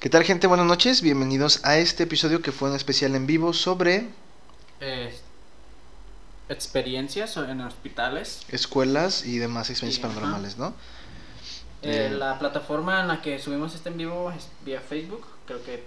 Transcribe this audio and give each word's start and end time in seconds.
¿Qué 0.00 0.08
tal 0.08 0.22
gente? 0.24 0.46
Buenas 0.46 0.66
noches, 0.66 1.02
bienvenidos 1.02 1.64
a 1.64 1.78
este 1.78 2.04
episodio 2.04 2.40
que 2.40 2.52
fue 2.52 2.70
un 2.70 2.76
especial 2.76 3.14
en 3.16 3.26
vivo 3.26 3.52
sobre 3.52 4.08
eh, 4.80 5.12
experiencias 6.48 7.36
en 7.36 7.60
hospitales. 7.60 8.42
escuelas 8.48 9.24
y 9.26 9.38
demás 9.38 9.70
experiencias 9.70 10.02
Sí, 10.02 10.06
ajá. 10.08 10.20
paranormales, 10.20 10.56
¿no? 10.56 10.68
Eh, 11.82 12.06
Eh, 12.06 12.10
la 12.10 12.38
plataforma 12.38 13.00
en 13.00 13.08
la 13.08 13.22
que 13.22 13.38
subimos 13.40 13.74
este 13.74 13.88
en 13.88 13.96
vivo 13.98 14.30
es 14.30 14.48
vía 14.64 14.80
Facebook, 14.80 15.26
creo 15.46 15.62
que 15.64 15.82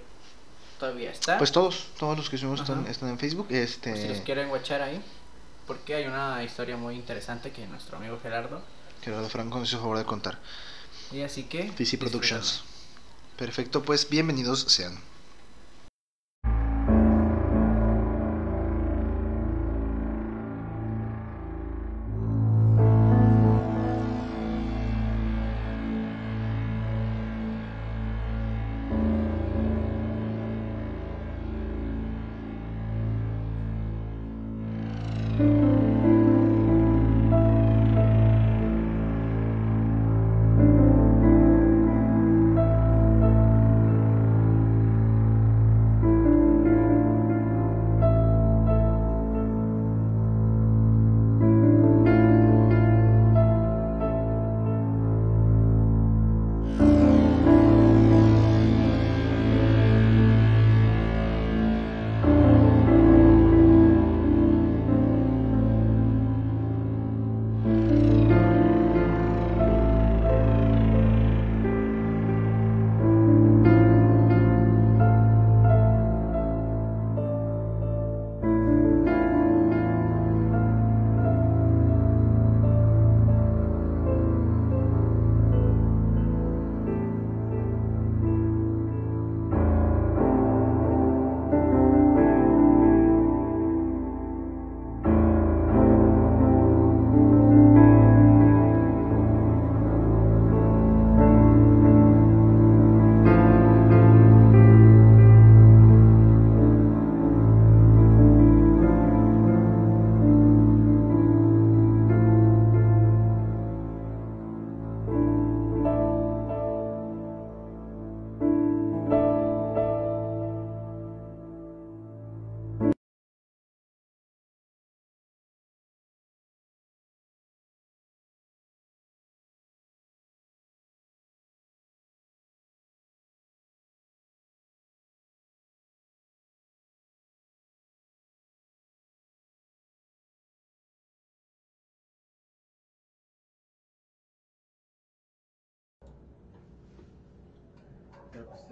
todavía 0.80 1.12
está. 1.12 1.38
Pues 1.38 1.52
todos, 1.54 1.88
todos 1.98 2.18
los 2.18 2.30
que 2.30 2.38
subimos 2.38 2.60
están, 2.62 2.86
están 2.88 3.10
en 3.10 3.20
Facebook. 3.20 3.48
Por 3.48 3.56
si 3.56 3.62
los 3.62 3.70
Este, 3.72 4.24
quieren 4.24 4.50
watchar 4.50 4.82
ahí, 4.82 5.02
porque 5.68 5.96
hay 5.96 6.06
una 6.06 6.44
historia 6.44 6.76
muy 6.76 6.96
interesante 6.96 7.52
que 7.52 7.66
nuestro 7.68 7.98
amigo 7.98 8.20
Gerardo. 8.22 8.62
Gerardo 9.04 9.30
Franco 9.30 9.58
nos 9.60 9.70
hizo 9.70 9.80
favor 9.80 9.98
de 9.98 10.06
contar. 10.06 10.38
Y 11.14 11.22
así 11.22 11.44
que... 11.44 11.64
TC 11.72 11.98
Productions. 11.98 12.64
Perfecto, 13.42 13.82
pues 13.82 14.08
bienvenidos 14.08 14.66
sean. 14.68 15.00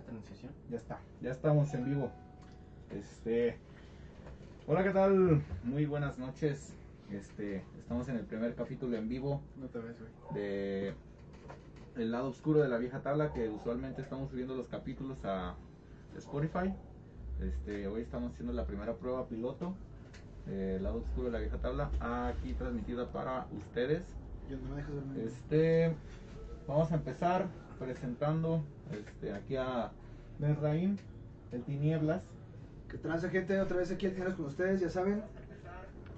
Transición. 0.09 0.51
Ya 0.71 0.77
está, 0.77 0.99
ya 1.21 1.31
estamos 1.31 1.71
en 1.75 1.85
vivo. 1.85 2.09
Este, 2.89 3.57
hola, 4.65 4.83
¿qué 4.83 4.89
tal? 4.89 5.43
Muy 5.63 5.85
buenas 5.85 6.17
noches. 6.17 6.73
Este, 7.11 7.63
estamos 7.77 8.09
en 8.09 8.15
el 8.15 8.25
primer 8.25 8.55
capítulo 8.55 8.97
en 8.97 9.07
vivo 9.07 9.41
No 9.57 9.67
te 9.67 9.77
ves, 9.77 9.97
güey. 9.99 10.11
de 10.33 10.93
El 11.95 12.11
lado 12.11 12.29
oscuro 12.29 12.59
de 12.59 12.69
la 12.69 12.79
vieja 12.79 13.01
tabla 13.01 13.33
que 13.33 13.49
usualmente 13.49 14.01
estamos 14.01 14.31
subiendo 14.31 14.55
los 14.55 14.67
capítulos 14.67 15.23
a 15.25 15.53
Spotify. 16.17 16.73
Este, 17.39 17.87
hoy 17.87 18.01
estamos 18.01 18.33
haciendo 18.33 18.53
la 18.53 18.65
primera 18.65 18.95
prueba 18.95 19.27
piloto 19.27 19.75
de 20.47 20.77
El 20.77 20.83
lado 20.83 20.97
oscuro 20.97 21.27
de 21.27 21.33
la 21.33 21.39
vieja 21.39 21.57
tabla 21.57 21.91
aquí 21.99 22.53
transmitida 22.53 23.11
para 23.11 23.45
ustedes. 23.55 24.01
Este, 25.23 25.93
vamos 26.67 26.91
a 26.91 26.95
empezar 26.95 27.45
presentando 27.79 28.63
este, 28.91 29.33
aquí 29.33 29.55
a 29.55 29.91
Benraim, 30.37 30.97
el 31.51 31.63
Tinieblas. 31.63 32.21
Que 32.89 32.97
transa 32.97 33.29
gente, 33.29 33.59
otra 33.59 33.77
vez 33.77 33.91
aquí 33.91 34.05
el 34.05 34.11
Tinieblas 34.11 34.35
con 34.35 34.45
ustedes, 34.45 34.81
ya 34.81 34.89
saben. 34.89 35.23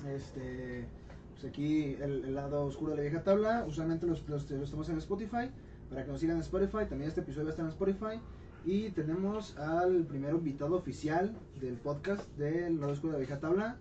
Este, 0.10 0.86
pues 1.34 1.46
aquí 1.46 1.96
el, 2.02 2.26
el 2.26 2.36
lado 2.36 2.66
oscuro 2.66 2.92
de 2.92 2.98
la 2.98 3.04
vieja 3.04 3.24
tabla. 3.24 3.66
Usualmente 3.68 4.06
los, 4.08 4.28
los, 4.28 4.50
los 4.50 4.64
estamos 4.64 4.90
en 4.90 4.98
Spotify. 4.98 5.50
Para 5.90 6.06
que 6.06 6.12
nos 6.12 6.20
sigan 6.20 6.38
en 6.38 6.42
Spotify. 6.42 6.86
También 6.90 7.10
este 7.10 7.22
episodio 7.22 7.46
va 7.46 7.50
a 7.50 7.52
estar 7.52 7.66
en 7.66 7.72
Spotify. 7.72 8.20
Y 8.64 8.90
tenemos 8.92 9.58
al 9.58 10.04
primer 10.06 10.34
invitado 10.34 10.76
oficial 10.76 11.36
del 11.60 11.76
podcast 11.76 12.28
del 12.38 12.80
lado 12.80 12.94
oscuro 12.94 13.14
de 13.14 13.20
la 13.20 13.26
vieja 13.26 13.40
tabla. 13.40 13.78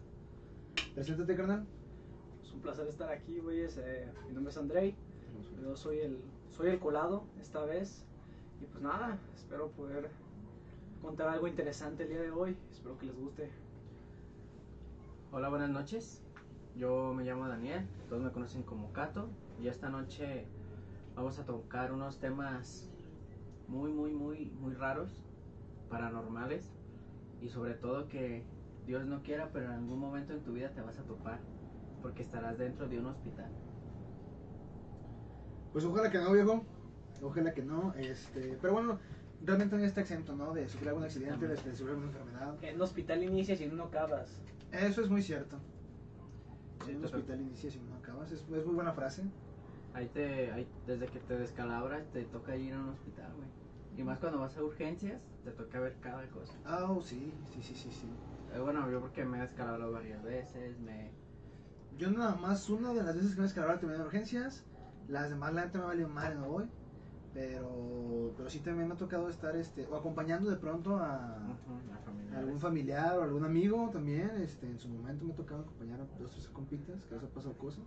Preséntate, 0.95 1.37
carnal. 1.37 1.67
Es 2.43 2.53
un 2.53 2.61
placer 2.61 2.89
estar 2.89 3.11
aquí, 3.11 3.39
güeyes. 3.39 3.79
Eh, 3.79 4.09
mi 4.27 4.35
nombre 4.35 4.51
es 4.51 4.59
Andrei. 4.59 4.95
Yo 5.63 5.77
soy 5.77 5.99
el, 5.99 6.19
soy 6.51 6.69
el 6.69 6.79
colado 6.79 7.25
esta 7.41 7.65
vez. 7.65 8.05
Y 8.61 8.67
pues 8.67 8.83
nada, 8.83 9.19
espero 9.35 9.71
poder 9.71 10.11
contar 11.01 11.29
algo 11.29 11.47
interesante 11.47 12.03
el 12.05 12.11
día 12.11 12.21
de 12.21 12.31
hoy. 12.31 12.57
Espero 12.71 12.99
que 12.99 13.07
les 13.07 13.17
guste. 13.17 13.51
Hola, 15.33 15.49
buenas 15.49 15.71
noches. 15.71 16.23
Yo 16.77 17.13
me 17.15 17.25
llamo 17.25 17.49
Daniel, 17.49 17.87
todos 18.09 18.23
me 18.23 18.31
conocen 18.31 18.63
como 18.63 18.93
Cato. 18.93 19.29
Y 19.61 19.69
esta 19.69 19.89
noche 19.89 20.47
vamos 21.15 21.39
a 21.39 21.45
tocar 21.45 21.93
unos 21.93 22.19
temas 22.19 22.89
muy, 23.69 23.93
muy, 23.93 24.13
muy, 24.13 24.47
muy 24.61 24.75
raros, 24.75 25.11
paranormales. 25.89 26.73
Y 27.41 27.49
sobre 27.49 27.75
todo 27.75 28.09
que 28.09 28.45
Dios 28.87 29.07
no 29.07 29.23
quiera, 29.23 29.51
pero 29.53 29.67
en 29.67 29.73
algún 29.73 29.99
momento 29.99 30.33
en 30.33 30.43
tu 30.43 30.53
vida 30.53 30.71
te 30.71 30.83
vas 30.83 30.99
a 30.99 31.05
topar. 31.05 31.41
Porque 32.03 32.23
estarás 32.23 32.59
dentro 32.59 32.89
de 32.89 32.99
un 32.99 33.07
hospital. 33.07 33.51
Pues 35.73 35.85
ojalá 35.85 36.11
que 36.11 36.19
no, 36.19 36.33
viejo. 36.33 36.65
Ojalá 37.23 37.53
que 37.53 37.63
no. 37.63 37.95
Este, 37.95 38.59
pero 38.61 38.73
bueno, 38.73 38.99
realmente 39.45 39.77
no 39.77 39.85
está 39.85 40.01
exento, 40.01 40.35
¿no? 40.35 40.53
De 40.53 40.69
sufrir 40.69 40.89
algún 40.89 41.05
accidente, 41.05 41.47
de, 41.47 41.55
de 41.55 41.75
sufrir 41.75 41.91
alguna 41.91 42.09
enfermedad. 42.09 42.55
En 42.63 42.77
un 42.77 42.83
hospital 42.83 43.23
inicias 43.23 43.61
y 43.61 43.65
en 43.65 43.73
uno 43.73 43.85
acabas. 43.85 44.41
Eso 44.73 45.03
es 45.03 45.11
muy 45.11 45.23
cierto. 45.23 45.59
Sí, 46.85 46.93
en 46.93 46.99
un 46.99 47.05
hospital 47.05 47.41
inicias 47.41 47.77
y 47.77 47.81
no 47.81 47.97
acabas. 47.97 48.33
Es, 48.33 48.41
es 48.41 48.67
muy 48.67 48.75
buena 48.75 48.93
frase. 48.93 49.23
Ahí 49.93 50.07
te, 50.09 50.53
ahí, 50.53 50.69
desde 50.87 51.07
que 51.09 51.19
te 51.21 51.37
descalabras, 51.37 52.07
te 52.13 52.25
toca 52.25 52.57
ir 52.57 52.75
a 52.75 52.79
un 52.79 52.91
hospital, 52.91 53.33
güey. 53.37 53.49
Y 53.97 54.05
más 54.05 54.19
cuando 54.19 54.39
vas 54.39 54.57
a 54.57 54.63
urgencias, 54.63 55.21
te 55.45 55.51
toca 55.51 55.81
ver 55.81 55.97
cada 56.01 56.27
cosa. 56.29 56.55
Ah, 56.65 56.87
oh, 56.89 57.03
sí, 57.03 57.33
sí, 57.53 57.63
sí, 57.63 57.75
sí, 57.75 57.91
sí. 57.91 58.09
Eh, 58.55 58.61
bueno, 58.61 58.89
yo 58.91 59.01
porque 59.01 59.25
me 59.25 59.39
he 59.39 59.41
descalabrado 59.43 59.93
varias 59.93 60.23
veces, 60.23 60.79
me... 60.81 61.11
Yo 61.99 62.11
nada 62.11 62.37
más 62.37 62.71
una 62.71 62.95
de 62.95 63.03
las 63.03 63.17
veces 63.17 63.33
que 63.33 63.39
me 63.39 63.43
descargaba 63.43 63.79
terminé 63.79 63.99
de 63.99 64.05
urgencias, 64.07 64.65
las 65.11 65.31
demás 65.31 65.53
la 65.53 65.67
neta 65.67 65.79
me 65.79 65.85
valió 65.85 66.09
mal, 66.09 66.41
no 66.41 66.49
voy. 66.49 66.65
Pero, 67.33 68.33
pero 68.37 68.51
sí 68.51 68.59
también 68.59 68.89
me 68.89 68.95
ha 68.95 68.97
tocado 68.97 69.29
estar 69.29 69.55
este, 69.55 69.87
o 69.87 69.97
acompañando 69.97 70.51
de 70.51 70.57
pronto 70.57 70.97
a, 70.97 71.39
algún 72.37 72.59
familiar 72.59 73.19
o 73.19 73.23
algún 73.23 73.45
amigo 73.45 73.89
también. 73.93 74.31
Este, 74.43 74.67
en 74.67 74.79
su 74.79 74.89
momento 74.89 75.25
me 75.25 75.33
ha 75.33 75.37
tocado 75.37 75.61
acompañar 75.61 76.01
a 76.01 76.05
dos 76.21 76.33
tres 76.33 76.49
compitas 76.49 77.01
que 77.05 77.15
les 77.15 77.25
ha 77.25 77.29
pasado 77.29 77.57
cosas. 77.57 77.85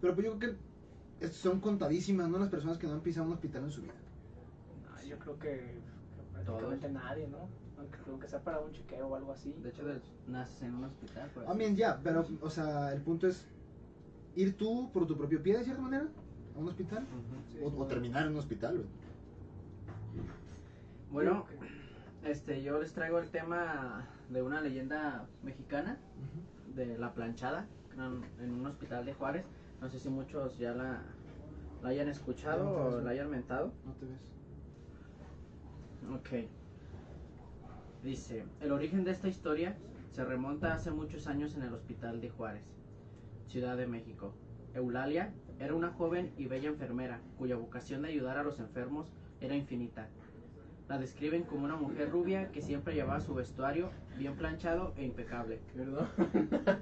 Pero 0.00 0.14
pues 0.14 0.26
yo 0.26 0.38
creo 0.38 0.56
que 1.20 1.28
son 1.28 1.60
contadísimas, 1.60 2.28
¿no? 2.28 2.38
Las 2.38 2.48
personas 2.48 2.78
que 2.78 2.86
no 2.86 2.94
han 2.94 3.00
pisado 3.00 3.26
un 3.26 3.32
hospital 3.34 3.64
en 3.64 3.70
su 3.70 3.82
vida. 3.82 3.94
No, 4.84 5.02
yo 5.04 5.18
creo 5.18 5.38
que 5.38 5.78
prácticamente 6.32 6.88
nadie, 6.90 7.28
¿no? 7.28 7.48
Aunque, 7.78 7.98
aunque 8.08 8.28
sea 8.28 8.42
para 8.42 8.60
un 8.60 8.72
chequeo 8.72 9.06
o 9.06 9.16
algo 9.16 9.32
así. 9.32 9.52
De 9.62 9.68
hecho, 9.68 9.82
naces 10.26 10.62
en 10.62 10.74
un 10.74 10.84
hospital. 10.84 11.28
por 11.30 11.44
I 11.44 11.46
así 11.46 11.58
mean, 11.58 11.76
ya, 11.76 12.00
pero, 12.02 12.26
o 12.40 12.50
sea, 12.50 12.92
el 12.92 13.02
punto 13.02 13.26
es 13.26 13.46
ir 14.38 14.56
tú 14.56 14.90
por 14.92 15.06
tu 15.06 15.16
propio 15.16 15.42
pie, 15.42 15.58
de 15.58 15.64
cierta 15.64 15.82
manera, 15.82 16.06
a 16.54 16.58
un 16.58 16.68
hospital. 16.68 17.04
O, 17.62 17.66
o 17.82 17.86
terminar 17.86 18.26
en 18.26 18.32
un 18.32 18.38
hospital, 18.38 18.76
güey. 18.76 18.86
Bueno, 21.10 21.46
este, 22.24 22.62
yo 22.62 22.78
les 22.80 22.92
traigo 22.92 23.18
el 23.18 23.30
tema 23.30 24.06
de 24.30 24.42
una 24.42 24.60
leyenda 24.60 25.26
mexicana 25.42 25.98
de 26.74 26.98
la 26.98 27.12
planchada 27.14 27.66
en, 28.40 28.52
un 28.52 28.66
hospital 28.66 29.04
de 29.06 29.14
Juárez. 29.14 29.44
No 29.80 29.88
sé 29.88 29.98
si 29.98 30.08
muchos 30.08 30.58
ya 30.58 30.72
la, 30.72 31.02
la 31.82 31.88
hayan 31.88 32.08
escuchado 32.08 32.64
No, 32.64 32.70
o 32.70 32.90
no. 32.92 33.00
la 33.00 33.10
hayan 33.10 33.30
mentado. 33.30 33.72
No 33.86 33.92
te 33.94 34.06
ves. 34.06 34.20
Ok. 36.44 36.48
Dice, 38.04 38.44
el 38.60 38.70
origen 38.72 39.04
de 39.04 39.10
esta 39.10 39.28
historia 39.28 39.76
se 40.12 40.24
remonta 40.24 40.74
hace 40.74 40.90
muchos 40.90 41.26
años 41.26 41.56
en 41.56 41.62
el 41.62 41.72
hospital 41.74 42.20
de 42.20 42.30
Juárez, 42.30 42.62
Ciudad 43.48 43.76
de 43.76 43.86
México. 43.86 44.32
Eulalia 44.74 45.32
era 45.58 45.74
una 45.74 45.90
joven 45.90 46.32
y 46.36 46.46
bella 46.46 46.68
enfermera 46.68 47.20
cuya 47.38 47.56
vocación 47.56 48.02
de 48.02 48.08
ayudar 48.08 48.36
a 48.38 48.42
los 48.42 48.60
enfermos 48.60 49.10
era 49.40 49.56
infinita. 49.56 50.08
La 50.88 50.98
describen 50.98 51.42
como 51.44 51.64
una 51.64 51.76
mujer 51.76 52.10
rubia 52.10 52.50
que 52.52 52.62
siempre 52.62 52.94
llevaba 52.94 53.20
su 53.20 53.34
vestuario 53.34 53.90
bien 54.16 54.36
planchado 54.36 54.94
e 54.96 55.04
impecable. 55.04 55.60
¿Verdad? 55.74 56.08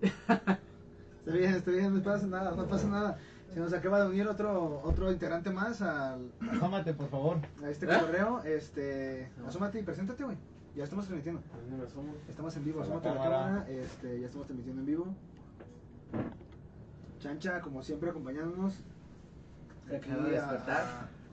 Está 0.00 1.32
bien, 1.32 1.54
está 1.54 1.70
bien, 1.72 1.94
no 1.94 2.02
pasa 2.02 2.26
nada, 2.26 2.52
no 2.52 2.68
pasa 2.68 2.86
nada. 2.86 3.18
Se 3.52 3.58
nos 3.58 3.72
acaba 3.72 4.00
de 4.00 4.10
unir 4.10 4.28
otro 4.28 4.80
otro 4.84 5.10
integrante 5.10 5.50
más 5.50 5.82
al, 5.82 6.30
Asómate, 6.50 6.94
por 6.94 7.08
favor. 7.08 7.38
a 7.64 7.70
este 7.70 7.86
correo. 7.86 8.42
Este, 8.44 9.28
asómate 9.46 9.80
y 9.80 9.82
preséntate, 9.82 10.22
güey. 10.22 10.36
Ya 10.76 10.84
estamos 10.84 11.06
transmitiendo. 11.06 11.40
Estamos 12.28 12.56
en 12.56 12.64
vivo, 12.64 12.82
asómate 12.82 13.08
a 13.08 13.14
la 13.14 13.22
cámara. 13.22 13.66
Este, 13.68 14.20
ya 14.20 14.26
estamos 14.26 14.46
transmitiendo 14.46 14.82
en 14.82 14.86
vivo. 14.86 15.14
Chancha, 17.18 17.60
como 17.62 17.82
siempre, 17.82 18.10
acompañándonos. 18.10 18.74
Se 19.88 19.96
Aquí 19.96 20.10
acaba 20.10 20.28
de 20.28 20.38
a- 20.38 20.40
despertar. 20.42 20.82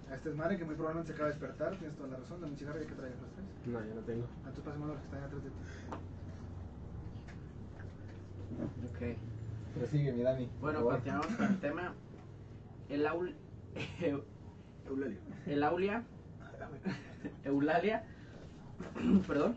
A, 0.10 0.12
a 0.12 0.16
este 0.16 0.30
madre 0.32 0.58
que 0.58 0.64
muy 0.66 0.76
probablemente 0.76 1.08
se 1.10 1.14
acaba 1.16 1.28
de 1.28 1.34
despertar. 1.36 1.76
Tienes 1.78 1.98
toda 1.98 2.10
la 2.10 2.18
razón. 2.18 2.40
Dame 2.40 2.54
un 2.54 2.58
cigarro 2.58 2.80
que 2.80 2.86
traigas 2.86 3.20
los 3.22 3.32
tres. 3.32 3.46
No, 3.66 3.84
yo 3.86 3.96
no 3.96 4.02
tengo. 4.02 4.26
A 4.48 4.52
tus 4.52 4.64
pases 4.64 4.80
los 4.80 4.98
que 4.98 5.04
están 5.04 5.24
atrás 5.24 5.44
de 5.44 5.50
ti. 5.50 5.56
Ok. 8.88 9.18
Prosigue, 9.78 10.14
mi 10.14 10.22
Dani. 10.22 10.50
Bueno, 10.62 10.84
continuamos 10.86 11.28
con 11.36 11.46
el 11.46 11.60
tema. 11.60 11.94
El 12.90 13.08
aul... 13.08 13.36
Eulalio. 14.86 15.20
El 15.48 15.64
Aulia, 15.64 16.04
Eulalia, 17.46 18.04
perdón, 19.28 19.56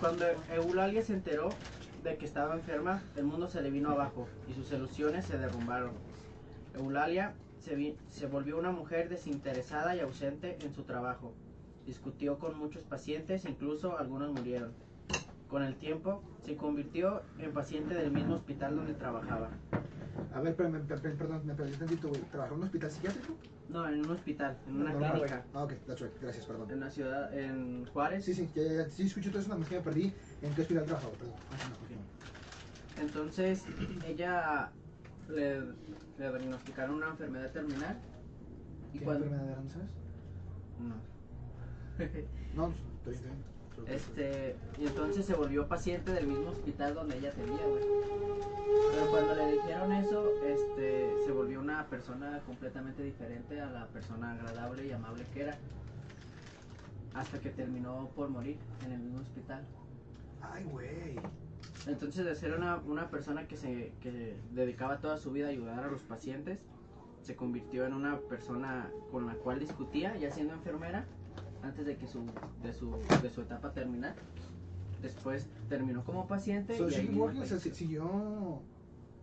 cuando 0.00 0.24
Eulalia 0.54 1.02
se 1.02 1.14
enteró 1.14 1.50
de 2.02 2.16
que 2.16 2.24
estaba 2.24 2.54
enferma, 2.54 3.02
el 3.16 3.24
mundo 3.24 3.48
se 3.48 3.60
le 3.60 3.70
vino 3.70 3.90
abajo 3.90 4.26
y 4.48 4.54
sus 4.54 4.72
ilusiones 4.72 5.26
se 5.26 5.38
derrumbaron. 5.38 5.92
Eulalia 6.74 7.34
se, 7.58 7.96
se 8.08 8.26
volvió 8.26 8.58
una 8.58 8.72
mujer 8.72 9.08
desinteresada 9.08 9.94
y 9.94 10.00
ausente 10.00 10.58
en 10.62 10.74
su 10.74 10.84
trabajo. 10.84 11.34
Discutió 11.84 12.38
con 12.38 12.58
muchos 12.58 12.82
pacientes, 12.84 13.44
incluso 13.44 13.98
algunos 13.98 14.32
murieron. 14.32 14.72
Con 15.48 15.62
el 15.62 15.74
tiempo, 15.76 16.22
se 16.44 16.56
convirtió 16.56 17.22
en 17.38 17.52
paciente 17.52 17.94
del 17.94 18.10
mismo 18.10 18.36
hospital 18.36 18.76
donde 18.76 18.94
trabajaba. 18.94 19.50
A 20.34 20.40
ver, 20.40 20.54
pero 20.54 20.70
me, 20.70 20.78
perdón, 20.80 21.42
me 21.44 21.54
perdí 21.54 21.72
tantito, 21.76 22.08
güey. 22.08 22.20
¿Trabajó 22.30 22.54
en 22.54 22.60
un 22.60 22.66
hospital 22.66 22.90
psiquiátrico? 22.90 23.34
No, 23.68 23.88
en 23.88 24.00
un 24.00 24.10
hospital, 24.10 24.56
en 24.66 24.74
una 24.80 24.92
No, 24.92 25.00
no, 25.00 25.12
clínica, 25.12 25.44
Ah, 25.54 25.64
ok, 25.64 25.72
that's 25.86 26.00
right. 26.00 26.12
Gracias, 26.20 26.44
perdón. 26.46 26.70
en 26.70 26.80
la 26.80 26.90
ciudad, 26.90 27.38
en 27.38 27.86
Juárez. 27.86 28.24
Sí, 28.24 28.34
sí, 28.34 28.48
ya, 28.54 28.62
ya, 28.62 28.72
ya. 28.72 28.90
Sí, 28.90 29.04
escuché 29.04 29.30
todo 29.30 29.40
eso, 29.40 29.48
nada 29.48 29.60
más 29.60 29.68
que 29.68 29.76
me 29.76 29.82
perdí. 29.82 30.12
¿En 30.42 30.54
qué 30.54 30.62
hospital 30.62 30.84
trabajaba? 30.84 31.12
Perdón. 31.14 31.34
Continúa, 31.48 31.78
continúa. 31.78 32.04
Entonces, 33.00 33.64
ella 34.08 34.70
le, 35.28 35.60
le 35.60 35.74
diagnosticaron 36.18 36.96
una 36.96 37.08
enfermedad 37.10 37.50
terminal. 37.52 37.96
Y 38.92 38.98
¿Qué 38.98 39.04
cuando, 39.04 39.24
enfermedad 39.26 39.52
era, 39.52 39.62
no 39.62 39.70
sabes? 39.70 39.88
no. 42.54 42.66
No, 42.68 42.74
estoy 42.98 43.14
bien. 43.24 43.59
Este, 43.86 44.56
y 44.78 44.86
entonces 44.86 45.26
se 45.26 45.34
volvió 45.34 45.66
paciente 45.66 46.12
del 46.12 46.26
mismo 46.26 46.50
hospital 46.50 46.94
donde 46.94 47.18
ella 47.18 47.32
tenía, 47.32 47.66
güey. 47.66 47.82
Pero 48.92 49.10
cuando 49.10 49.34
le 49.34 49.52
dijeron 49.52 49.92
eso, 49.92 50.30
este, 50.44 51.14
se 51.24 51.32
volvió 51.32 51.60
una 51.60 51.86
persona 51.86 52.40
completamente 52.46 53.02
diferente 53.02 53.60
a 53.60 53.66
la 53.66 53.86
persona 53.88 54.32
agradable 54.32 54.86
y 54.86 54.92
amable 54.92 55.24
que 55.32 55.42
era. 55.42 55.58
Hasta 57.14 57.40
que 57.40 57.50
terminó 57.50 58.10
por 58.14 58.28
morir 58.28 58.56
en 58.86 58.92
el 58.92 59.00
mismo 59.00 59.20
hospital. 59.20 59.64
Ay, 60.40 60.64
güey. 60.64 61.18
Entonces 61.86 62.24
de 62.24 62.34
ser 62.34 62.54
una, 62.54 62.76
una 62.86 63.10
persona 63.10 63.48
que 63.48 63.56
se 63.56 63.92
que 64.00 64.36
dedicaba 64.52 64.98
toda 64.98 65.16
su 65.16 65.32
vida 65.32 65.46
a 65.46 65.50
ayudar 65.50 65.84
a 65.84 65.90
los 65.90 66.02
pacientes, 66.02 66.60
se 67.22 67.36
convirtió 67.36 67.86
en 67.86 67.94
una 67.94 68.18
persona 68.18 68.90
con 69.10 69.26
la 69.26 69.34
cual 69.34 69.58
discutía, 69.60 70.16
ya 70.16 70.30
siendo 70.30 70.54
enfermera, 70.54 71.06
antes 71.62 71.86
de 71.86 71.96
que 71.96 72.06
su, 72.06 72.24
de 72.62 72.72
su, 72.72 72.96
de 73.22 73.30
su 73.30 73.42
etapa 73.42 73.72
terminal. 73.72 74.14
Después 75.02 75.46
terminó 75.68 76.04
como 76.04 76.26
paciente 76.26 76.76
So, 76.76 76.88
y 76.88 76.92
sea, 76.92 77.02
falleció. 77.06 77.58
si- 77.60 77.70
siguió. 77.70 78.04
O 78.04 78.62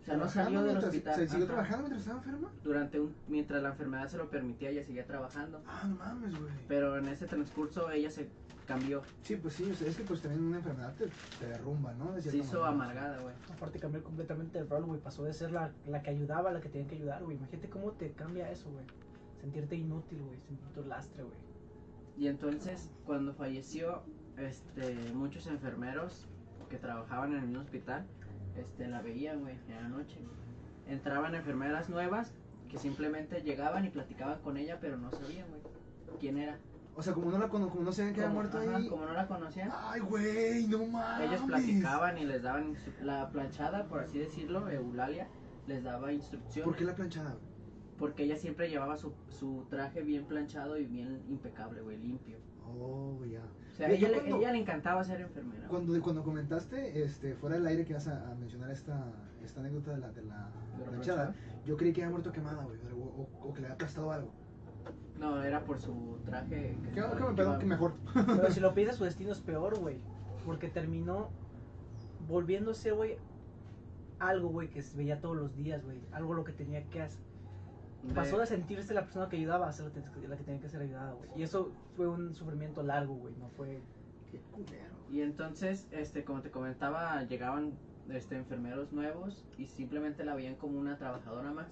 sea, 0.04 0.16
no 0.16 0.28
salió 0.28 0.62
del 0.62 0.78
hospital. 0.78 1.14
¿Se 1.14 1.28
siguió 1.28 1.44
Ajá. 1.44 1.52
trabajando 1.54 1.78
mientras 1.88 2.00
estaba 2.00 2.18
enferma? 2.18 2.50
Durante 2.64 2.98
un, 3.00 3.14
mientras 3.28 3.62
la 3.62 3.68
enfermedad 3.70 4.08
se 4.08 4.16
lo 4.16 4.28
permitía, 4.30 4.70
ella 4.70 4.84
seguía 4.84 5.06
trabajando. 5.06 5.60
Ah, 5.66 5.84
no 5.86 5.96
mames, 5.96 6.30
güey. 6.38 6.50
Pero 6.66 6.96
en 6.98 7.06
ese 7.08 7.26
transcurso 7.26 7.90
ella 7.90 8.10
se 8.10 8.28
cambió, 8.66 9.02
Sí, 9.22 9.36
pues 9.36 9.54
sí, 9.54 9.70
o 9.70 9.74
sea, 9.74 9.88
es 9.88 9.96
que 9.96 10.02
pues 10.04 10.20
también 10.20 10.44
una 10.44 10.56
enfermedad 10.58 10.94
te, 10.94 11.06
te 11.38 11.46
derrumba, 11.46 11.92
¿no? 11.94 12.12
De 12.12 12.22
se 12.22 12.36
hizo 12.36 12.60
manera. 12.60 12.68
amargada, 12.68 13.20
güey. 13.20 13.34
Aparte 13.54 13.78
cambió 13.78 14.02
completamente 14.02 14.58
el 14.58 14.68
rol, 14.68 14.84
güey. 14.84 15.00
Pasó 15.00 15.24
de 15.24 15.32
ser 15.32 15.52
la, 15.52 15.70
la 15.86 16.02
que 16.02 16.10
ayudaba 16.10 16.50
a 16.50 16.52
la 16.54 16.60
que 16.60 16.68
tenía 16.70 16.86
que 16.88 16.96
ayudar, 16.96 17.22
güey. 17.22 17.36
Imagínate 17.36 17.68
cómo 17.70 17.92
te 17.92 18.10
cambia 18.12 18.50
eso, 18.50 18.68
güey. 18.70 18.84
Sentirte 19.40 19.76
inútil, 19.76 20.20
güey. 20.22 20.38
Sentirte 20.48 20.80
un 20.80 20.88
lastre, 20.88 21.22
güey. 21.22 21.36
Y 22.18 22.26
entonces, 22.26 22.90
cuando 23.06 23.32
falleció, 23.32 24.02
este, 24.36 24.92
muchos 25.14 25.46
enfermeros 25.46 26.26
que 26.68 26.76
trabajaban 26.76 27.32
en 27.32 27.38
el 27.38 27.46
mismo 27.46 27.62
hospital, 27.62 28.04
este, 28.56 28.88
la 28.88 29.00
veían, 29.00 29.40
güey, 29.40 29.54
en 29.68 29.82
la 29.82 29.88
noche. 29.88 30.18
Entraban 30.88 31.36
enfermeras 31.36 31.88
nuevas 31.88 32.34
que 32.68 32.76
simplemente 32.78 33.40
llegaban 33.42 33.84
y 33.84 33.90
platicaban 33.90 34.40
con 34.40 34.56
ella, 34.56 34.78
pero 34.80 34.98
no 34.98 35.12
sabían, 35.12 35.46
güey, 35.48 35.62
quién 36.18 36.38
era. 36.38 36.58
O 36.96 37.02
sea, 37.02 37.12
como 37.14 37.30
no, 37.30 37.38
la, 37.38 37.48
como 37.48 37.72
no 37.72 37.92
sabían 37.92 38.14
que 38.14 38.22
había 38.22 38.34
muerto 38.34 38.58
ajá, 38.58 38.76
ahí. 38.76 38.88
Como 38.88 39.06
no 39.06 39.12
la 39.12 39.28
conocían, 39.28 39.70
Ay, 39.72 40.00
güey, 40.00 40.66
no 40.66 40.84
mames. 40.86 41.30
ellos 41.30 41.42
platicaban 41.42 42.18
y 42.18 42.24
les 42.24 42.42
daban 42.42 42.74
la 43.00 43.30
planchada, 43.30 43.84
por 43.84 44.00
así 44.00 44.18
decirlo, 44.18 44.68
Eulalia, 44.68 45.28
les 45.68 45.84
daba 45.84 46.12
instrucciones. 46.12 46.64
¿Por 46.64 46.76
qué 46.76 46.84
la 46.84 46.96
planchada? 46.96 47.36
Porque 47.98 48.24
ella 48.24 48.36
siempre 48.36 48.68
llevaba 48.70 48.96
su, 48.96 49.12
su 49.28 49.66
traje 49.68 50.02
bien 50.02 50.24
planchado 50.24 50.78
y 50.78 50.86
bien 50.86 51.20
impecable, 51.28 51.80
güey, 51.82 51.98
limpio. 51.98 52.36
Oh, 52.64 53.24
ya. 53.24 53.40
O 53.72 53.76
sea, 53.76 53.90
ella, 53.90 54.08
le, 54.08 54.28
ella 54.28 54.52
le 54.52 54.58
encantaba 54.58 55.02
ser 55.02 55.20
enfermera. 55.20 55.66
güey. 55.66 55.68
Cuando, 55.84 56.02
cuando 56.02 56.22
comentaste 56.22 57.02
este, 57.02 57.34
fuera 57.34 57.56
del 57.56 57.66
aire 57.66 57.84
que 57.84 57.92
ibas 57.92 58.06
a, 58.08 58.30
a 58.30 58.34
mencionar 58.34 58.70
esta, 58.70 59.04
esta 59.42 59.60
anécdota 59.60 59.92
de 59.92 59.98
la, 59.98 60.12
de 60.12 60.22
la 60.22 60.50
¿De 60.78 60.84
la 60.84 60.90
planchada, 60.90 61.34
yo 61.66 61.76
creí 61.76 61.92
que 61.92 62.02
había 62.02 62.10
muerto 62.12 62.30
quemada, 62.30 62.64
güey, 62.64 62.78
o, 62.92 63.04
o- 63.04 63.48
o 63.48 63.52
que 63.52 63.60
le 63.60 63.66
había 63.66 63.74
aplastado 63.74 64.12
algo. 64.12 64.30
No, 65.18 65.42
era 65.42 65.64
por 65.64 65.80
su 65.80 66.18
traje. 66.24 66.76
Que, 66.94 67.00
estaba- 67.00 67.16
que 67.34 67.42
me 67.52 67.58
que 67.58 67.66
mejor. 67.66 67.94
Pero 68.14 68.50
si 68.50 68.60
lo 68.60 68.72
piensas, 68.74 68.96
su 68.96 69.04
destino 69.04 69.32
es 69.32 69.40
peor, 69.40 69.76
güey. 69.78 69.96
Porque 70.46 70.68
terminó 70.68 71.30
volviéndose, 72.28 72.92
güey, 72.92 73.16
algo, 74.18 74.48
güey, 74.48 74.68
que 74.68 74.82
se 74.82 74.96
veía 74.96 75.20
todos 75.20 75.36
los 75.36 75.54
días, 75.56 75.84
güey. 75.84 75.98
Algo 76.12 76.34
lo 76.34 76.44
que 76.44 76.52
tenía 76.52 76.84
que 76.90 77.02
hacer. 77.02 77.20
De- 78.02 78.14
Pasó 78.14 78.38
de 78.38 78.46
sentirse 78.46 78.94
la 78.94 79.02
persona 79.02 79.28
que 79.28 79.36
ayudaba 79.36 79.68
a 79.68 79.72
ser 79.72 79.86
la, 79.86 80.12
que- 80.12 80.28
la 80.28 80.36
que 80.36 80.44
tenía 80.44 80.60
que 80.60 80.68
ser 80.68 80.82
ayudada, 80.82 81.12
güey. 81.14 81.30
Y 81.36 81.42
eso 81.42 81.72
fue 81.96 82.06
un 82.08 82.34
sufrimiento 82.34 82.82
largo, 82.82 83.14
güey. 83.14 83.34
No 83.36 83.48
fue. 83.50 83.80
Qué 84.30 84.38
culero. 84.52 84.94
Y 85.10 85.22
entonces, 85.22 85.88
este, 85.90 86.24
como 86.24 86.42
te 86.42 86.50
comentaba, 86.50 87.22
llegaban 87.24 87.72
este, 88.10 88.36
enfermeros 88.36 88.92
nuevos 88.92 89.44
y 89.56 89.66
simplemente 89.66 90.24
la 90.24 90.34
veían 90.34 90.54
como 90.56 90.78
una 90.78 90.96
trabajadora 90.98 91.50
más. 91.52 91.66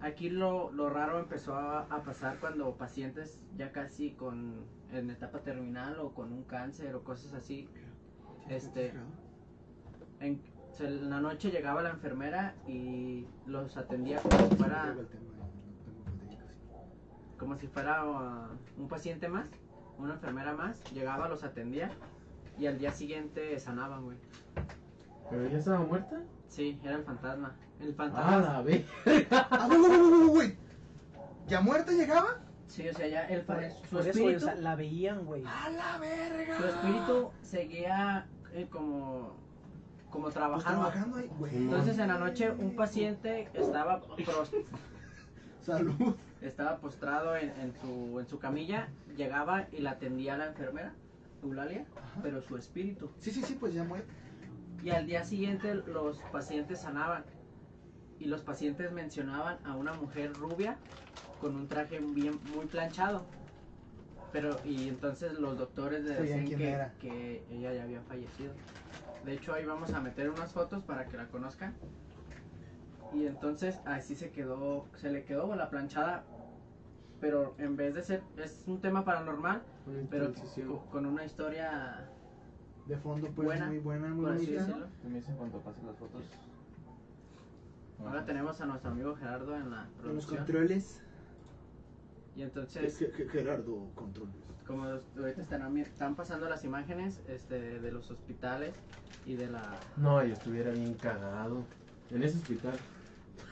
Aquí 0.00 0.28
lo, 0.28 0.70
lo 0.72 0.90
raro 0.90 1.18
empezó 1.18 1.54
a, 1.54 1.80
a 1.84 2.02
pasar 2.02 2.38
cuando 2.38 2.76
pacientes 2.76 3.40
ya 3.56 3.72
casi 3.72 4.10
con 4.12 4.66
en 4.92 5.10
etapa 5.10 5.40
terminal 5.40 5.98
o 6.00 6.12
con 6.12 6.32
un 6.32 6.42
cáncer 6.44 6.94
o 6.94 7.02
cosas 7.04 7.32
así, 7.34 7.68
Este- 8.48 8.92
en, 10.20 10.40
en 10.80 11.10
la 11.10 11.20
noche 11.20 11.50
llegaba 11.50 11.82
la 11.82 11.90
enfermera 11.90 12.54
y 12.66 13.26
los 13.46 13.76
atendía 13.76 14.18
como 14.20 14.48
si 14.48 14.56
fuera 14.56 14.94
como 17.38 17.56
si 17.56 17.66
fuera 17.66 18.04
uh, 18.04 18.80
un 18.80 18.88
paciente 18.88 19.28
más, 19.28 19.46
una 19.98 20.14
enfermera 20.14 20.54
más, 20.54 20.82
llegaba, 20.92 21.28
los 21.28 21.44
atendía 21.44 21.90
y 22.58 22.66
al 22.66 22.78
día 22.78 22.92
siguiente 22.92 23.58
sanaban, 23.58 24.04
güey. 24.04 24.16
¿Pero 25.30 25.44
ella 25.46 25.58
estaba 25.58 25.80
muerta? 25.80 26.20
Sí, 26.48 26.78
era 26.84 26.96
el 26.96 27.04
fantasma. 27.04 27.54
El 27.80 27.90
Ah, 27.90 27.94
fantasma. 27.96 28.38
la 28.40 28.62
ve. 28.62 28.84
Ah. 29.30 29.68
¿Ya 31.48 31.60
muerta 31.60 31.92
llegaba? 31.92 32.38
Sí, 32.68 32.88
o 32.88 32.94
sea, 32.94 33.06
ya 33.06 33.26
el 33.28 33.40
su 33.42 33.46
Por 33.46 33.62
eso, 33.62 33.78
o 33.96 34.00
espíritu. 34.00 34.40
sea, 34.40 34.54
la 34.54 34.74
veían, 34.76 35.26
güey. 35.26 35.44
¡A 35.46 35.68
la 35.70 35.98
verga! 35.98 36.56
Su 36.56 36.66
espíritu 36.66 37.30
seguía 37.42 38.26
eh, 38.52 38.66
como, 38.70 39.36
como 40.14 40.24
Pues 40.26 40.34
trabajando. 40.34 41.16
ahí, 41.16 41.28
güey. 41.38 41.56
Entonces 41.56 41.98
en 41.98 42.06
la 42.08 42.18
noche 42.18 42.48
un 42.52 42.76
paciente 42.76 43.48
estaba, 43.52 44.00
Salud. 45.60 46.14
estaba 46.40 46.76
postrado 46.78 47.34
en, 47.36 47.50
en 47.60 47.72
su, 47.80 48.20
en 48.20 48.26
su 48.28 48.38
camilla, 48.38 48.88
llegaba 49.16 49.66
y 49.72 49.78
la 49.78 49.90
atendía 49.92 50.36
la 50.36 50.46
enfermera, 50.46 50.92
Eulalia, 51.42 51.84
Ajá. 51.96 52.20
pero 52.22 52.40
su 52.42 52.56
espíritu. 52.56 53.10
Sí, 53.18 53.32
sí, 53.32 53.42
sí, 53.42 53.56
pues 53.58 53.74
ya 53.74 53.82
muerta. 53.82 54.12
Y 54.84 54.90
al 54.90 55.06
día 55.06 55.24
siguiente 55.24 55.74
los 55.74 56.18
pacientes 56.30 56.80
sanaban 56.82 57.24
y 58.20 58.26
los 58.26 58.42
pacientes 58.42 58.92
mencionaban 58.92 59.58
a 59.64 59.74
una 59.74 59.94
mujer 59.94 60.32
rubia 60.34 60.76
con 61.40 61.56
un 61.56 61.66
traje 61.66 61.98
bien 61.98 62.38
muy 62.54 62.66
planchado. 62.66 63.24
Pero 64.30 64.60
y 64.64 64.88
entonces 64.88 65.32
los 65.40 65.58
doctores 65.58 66.04
le 66.04 66.14
decían 66.14 66.44
que, 66.46 66.86
que 67.00 67.44
ella 67.50 67.72
ya 67.72 67.82
había 67.82 68.00
fallecido. 68.02 68.52
De 69.24 69.32
hecho 69.34 69.54
ahí 69.54 69.64
vamos 69.64 69.92
a 69.92 70.00
meter 70.00 70.30
unas 70.30 70.52
fotos 70.52 70.82
para 70.82 71.06
que 71.06 71.16
la 71.16 71.26
conozcan. 71.28 71.74
Y 73.12 73.26
entonces 73.26 73.80
así 73.84 74.14
se 74.16 74.30
quedó, 74.30 74.86
se 74.96 75.10
le 75.10 75.24
quedó 75.24 75.54
la 75.54 75.70
planchada, 75.70 76.24
pero 77.20 77.54
en 77.58 77.76
vez 77.76 77.94
de 77.94 78.02
ser, 78.02 78.22
es 78.36 78.64
un 78.66 78.80
tema 78.80 79.04
paranormal, 79.04 79.62
Una 79.86 80.06
pero 80.10 80.32
con 80.90 81.06
una 81.06 81.24
historia, 81.24 82.08
De 82.86 82.96
fondo, 82.98 83.28
pues 83.30 83.46
Buena, 83.46 83.66
muy 83.66 83.78
buena, 83.78 84.08
muy 84.08 84.24
bonita. 84.26 84.88
cuando 85.38 85.58
pases 85.60 85.84
las 85.84 85.96
fotos. 85.96 86.22
Ahora 88.00 88.26
tenemos 88.26 88.60
a 88.60 88.66
nuestro 88.66 88.90
amigo 88.90 89.14
Gerardo 89.16 89.56
en 89.56 89.70
la 89.70 89.86
Con 90.02 90.16
los 90.16 90.26
producción. 90.26 90.36
controles. 90.38 91.00
Y 92.36 92.42
entonces, 92.42 92.98
Ge- 92.98 93.12
Ge- 93.12 93.28
Gerardo, 93.28 93.90
controles. 93.94 94.34
Como 94.66 94.84
ahorita 94.84 95.42
están, 95.42 95.76
están 95.78 96.14
pasando 96.14 96.48
las 96.48 96.64
imágenes 96.64 97.20
este, 97.28 97.80
de 97.80 97.92
los 97.92 98.10
hospitales 98.10 98.74
y 99.26 99.34
de 99.34 99.48
la... 99.48 99.78
No, 99.96 100.24
yo 100.24 100.32
estuviera 100.32 100.70
bien 100.70 100.94
cagado. 100.94 101.64
En 102.10 102.22
ese 102.22 102.38
hospital. 102.38 102.78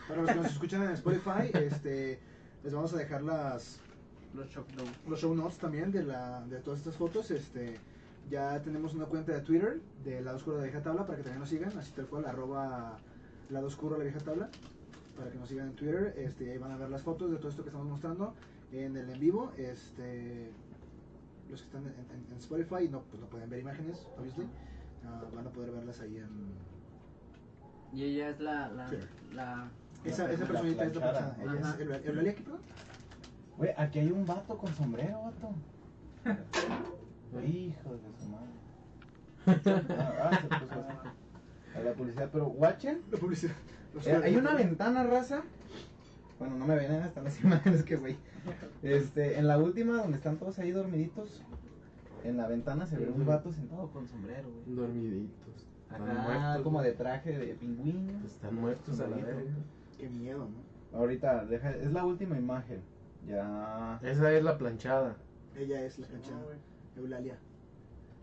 Para 0.08 0.22
los 0.22 0.30
que 0.30 0.36
nos 0.36 0.52
escuchan 0.52 0.82
en 0.82 0.90
Spotify, 0.90 1.50
este, 1.54 2.18
les 2.62 2.72
vamos 2.72 2.92
a 2.94 2.96
dejar 2.96 3.22
las, 3.22 3.80
Los 5.06 5.20
show 5.20 5.34
notes 5.34 5.58
también 5.58 5.90
de, 5.90 6.04
la, 6.04 6.42
de 6.42 6.58
todas 6.58 6.80
estas 6.80 6.96
fotos. 6.96 7.30
Este, 7.30 7.78
ya 8.30 8.60
tenemos 8.62 8.94
una 8.94 9.06
cuenta 9.06 9.32
de 9.32 9.40
Twitter 9.40 9.80
de 10.04 10.20
Lado 10.20 10.36
Oscuro 10.36 10.56
de 10.56 10.62
la 10.62 10.68
Vieja 10.68 10.82
Tabla 10.82 11.06
para 11.06 11.18
que 11.18 11.24
también 11.24 11.40
nos 11.40 11.48
sigan, 11.48 11.76
así 11.76 11.92
tal 11.92 12.06
cual, 12.06 12.24
arroba 12.24 12.98
Lado 13.50 13.66
Oscuro 13.66 13.94
de 13.94 14.04
la 14.04 14.04
Vieja 14.04 14.24
Tabla, 14.24 14.48
para 15.16 15.30
que 15.30 15.38
nos 15.38 15.48
sigan 15.48 15.68
en 15.68 15.74
Twitter. 15.74 16.14
Este, 16.16 16.52
ahí 16.52 16.58
van 16.58 16.72
a 16.72 16.76
ver 16.76 16.88
las 16.88 17.02
fotos 17.02 17.30
de 17.30 17.36
todo 17.36 17.48
esto 17.48 17.62
que 17.62 17.68
estamos 17.68 17.88
mostrando 17.88 18.34
en 18.72 18.96
el 18.96 19.10
en 19.10 19.20
vivo. 19.20 19.52
Este, 19.56 20.50
los 21.52 21.60
que 21.60 21.66
están 21.66 21.82
en, 21.82 21.92
en- 21.92 22.32
en 22.32 22.38
Spotify 22.38 22.88
no, 22.88 23.02
pues 23.02 23.20
no 23.20 23.28
pueden 23.28 23.48
ver 23.50 23.60
imágenes, 23.60 24.06
obviously. 24.18 24.46
Ah, 25.04 25.22
van 25.34 25.46
a 25.46 25.50
poder 25.50 25.70
verlas 25.70 26.00
ahí 26.00 26.16
en... 26.18 26.28
Y 27.92 28.04
ella 28.04 28.30
es 28.30 28.40
la... 28.40 28.68
la, 28.68 28.88
Sí. 28.88 28.96
la 29.34 29.68
Esa, 30.04 30.26
La 30.26 30.32
esa 30.32 30.46
personita 30.46 30.84
es 30.84 30.94
la 30.96 31.00
planchada. 31.12 31.36
Ella 31.42 31.52
Ajá. 31.60 31.74
es 31.74 32.06
el. 32.06 32.36
Güey, 33.58 33.70
aquí 33.76 33.98
hay 33.98 34.10
un 34.10 34.24
vato 34.26 34.56
con 34.56 34.74
sombrero, 34.74 35.22
vato. 35.24 35.52
Hijo 37.46 37.90
de 37.94 38.00
su 38.18 38.28
madre. 38.28 38.52
Ah, 39.98 40.30
ah, 40.30 40.38
se 40.40 40.48
puso. 40.66 40.84
A 41.76 41.80
la 41.82 41.92
publicidad, 41.94 42.28
pero 42.32 42.46
watchen. 42.48 43.02
La 43.10 43.18
publicidad. 43.18 43.54
Eh, 44.06 44.20
hay 44.24 44.36
una 44.36 44.54
ventana 44.54 45.02
raza. 45.04 45.42
Bueno, 46.42 46.56
no 46.56 46.66
me 46.66 46.74
ven, 46.74 46.90
eh, 46.90 47.02
están 47.06 47.22
las 47.22 47.40
imágenes 47.44 47.84
que 47.84 47.94
güey. 47.94 48.16
Este, 48.82 49.38
en 49.38 49.46
la 49.46 49.58
última 49.58 49.98
donde 49.98 50.16
están 50.16 50.38
todos 50.38 50.58
ahí 50.58 50.72
dormiditos, 50.72 51.40
en 52.24 52.36
la 52.36 52.48
ventana 52.48 52.84
se 52.84 52.96
ve 52.96 53.08
un 53.10 53.24
vato 53.24 53.52
sentado 53.52 53.88
con 53.92 54.08
sombrero, 54.08 54.50
güey. 54.50 54.74
Dormiditos. 54.74 55.68
Muertos. 55.96 56.62
como 56.64 56.82
de 56.82 56.92
traje 56.94 57.38
de 57.38 57.54
pingüino. 57.54 58.26
Están 58.26 58.56
muertos 58.56 58.98
a 58.98 59.06
la 59.06 59.18
verga. 59.18 59.52
Qué 59.96 60.08
miedo, 60.08 60.48
¿no? 60.48 60.98
Ahorita, 60.98 61.44
deja, 61.44 61.70
es 61.76 61.92
la 61.92 62.04
última 62.04 62.36
imagen. 62.36 62.80
Ya. 63.24 64.00
Esa 64.02 64.32
es 64.32 64.42
la 64.42 64.58
planchada. 64.58 65.14
Ella 65.56 65.84
es 65.84 66.00
la 66.00 66.08
planchada. 66.08 66.56
Eulalia. 66.96 67.38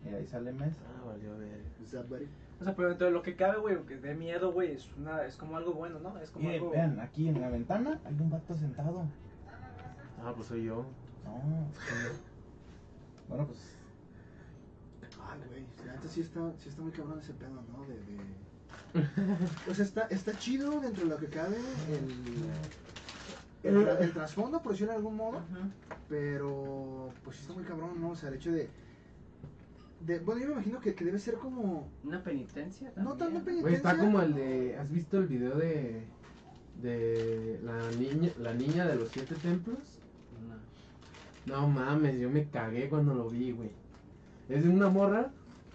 Y 0.04 0.14
ahí 0.14 0.28
sale 0.28 0.52
mes. 0.52 0.76
Ah, 0.86 1.06
valió 1.06 1.38
ver. 1.38 1.62
O 2.60 2.63
sea, 2.63 2.75
pero 2.75 2.89
dentro 2.89 3.08
de 3.08 3.13
lo 3.13 3.22
que 3.22 3.36
cabe, 3.36 3.60
güey, 3.60 3.78
que 3.86 3.98
dé 3.98 4.16
miedo, 4.16 4.51
güey, 4.51 4.74
es, 4.74 4.89
una, 4.98 5.24
es 5.24 5.38
como 5.38 5.56
algo 5.56 5.74
bueno, 5.74 6.00
¿no? 6.00 6.18
Es 6.20 6.30
como 6.30 6.50
Y 6.50 6.56
algo... 6.56 6.72
vean, 6.72 7.00
aquí 7.00 7.30
en 7.30 7.39
la 7.39 7.50
ventana 7.50 8.00
hay 8.06 8.13
un 8.20 8.30
vato 8.30 8.54
sentado. 8.54 9.04
Ah, 10.22 10.34
pues 10.36 10.48
soy 10.50 10.66
yo. 10.66 10.86
No. 11.24 11.42
Bueno, 13.30 13.46
pues. 13.48 13.60
Ay, 15.22 15.39
güey. 15.48 15.66
La 15.86 15.94
neta 15.94 16.08
sí 16.10 16.22
está, 16.22 16.51
sí 16.58 16.70
está 16.70 16.82
muy 16.82 16.92
cabrón 16.92 17.20
ese 17.20 17.34
pedo, 17.34 17.62
¿no? 17.72 17.86
De. 17.86 17.94
de... 17.94 19.70
O 19.70 19.74
sea, 19.74 19.86
está, 19.86 20.01
está 20.08 20.38
chido 20.38 20.82
dentro 20.82 21.04
de 21.04 21.10
lo 21.10 21.18
que 21.18 21.28
cabe 21.28 21.58
el. 21.92 22.50
El 23.63 24.13
trasfondo, 24.13 24.62
por 24.62 24.72
decirlo 24.72 24.94
de 24.94 24.98
algún 24.98 25.16
modo. 25.16 25.39
Pero. 26.10 27.13
Pues 27.24 27.38
sí 27.38 27.44
está 27.44 27.54
muy 27.54 27.63
cabrón, 27.63 28.01
¿no? 28.01 28.10
O 28.10 28.16
sea, 28.16 28.30
el 28.30 28.36
hecho 28.36 28.51
de. 28.51 28.70
De 30.06 30.20
bueno, 30.20 30.41
yo 30.41 30.48
me 30.48 30.53
imagino 30.53 30.79
que, 30.79 30.96
que 30.96 31.06
debe 31.06 31.20
ser 31.20 31.36
como. 31.36 31.89
Una 32.03 32.24
penitencia 32.24 32.91
No 32.96 33.13
también. 33.15 33.18
tanto 33.18 33.46
penitencia. 33.46 33.77
Está 33.77 33.98
como 33.98 34.22
el 34.22 34.34
de. 34.34 34.77
¿Has 34.77 34.91
visto 34.91 35.18
el 35.18 35.27
video 35.27 35.56
de. 35.58 36.03
de 36.82 37.60
la 37.63 37.91
niña, 37.91 38.32
la 38.39 38.53
niña 38.53 38.88
de 38.88 38.96
los 38.96 39.10
siete 39.10 39.36
templos? 39.36 40.00
No. 41.46 41.62
No 41.62 41.68
mames, 41.68 42.20
yo 42.20 42.29
me 42.29 42.48
cagué 42.50 42.89
cuando 42.89 43.13
lo 43.13 43.29
vi, 43.29 43.51
güey. 43.51 43.72
Es 44.48 44.63
de 44.63 44.70
una 44.70 44.89
morra 44.89 45.32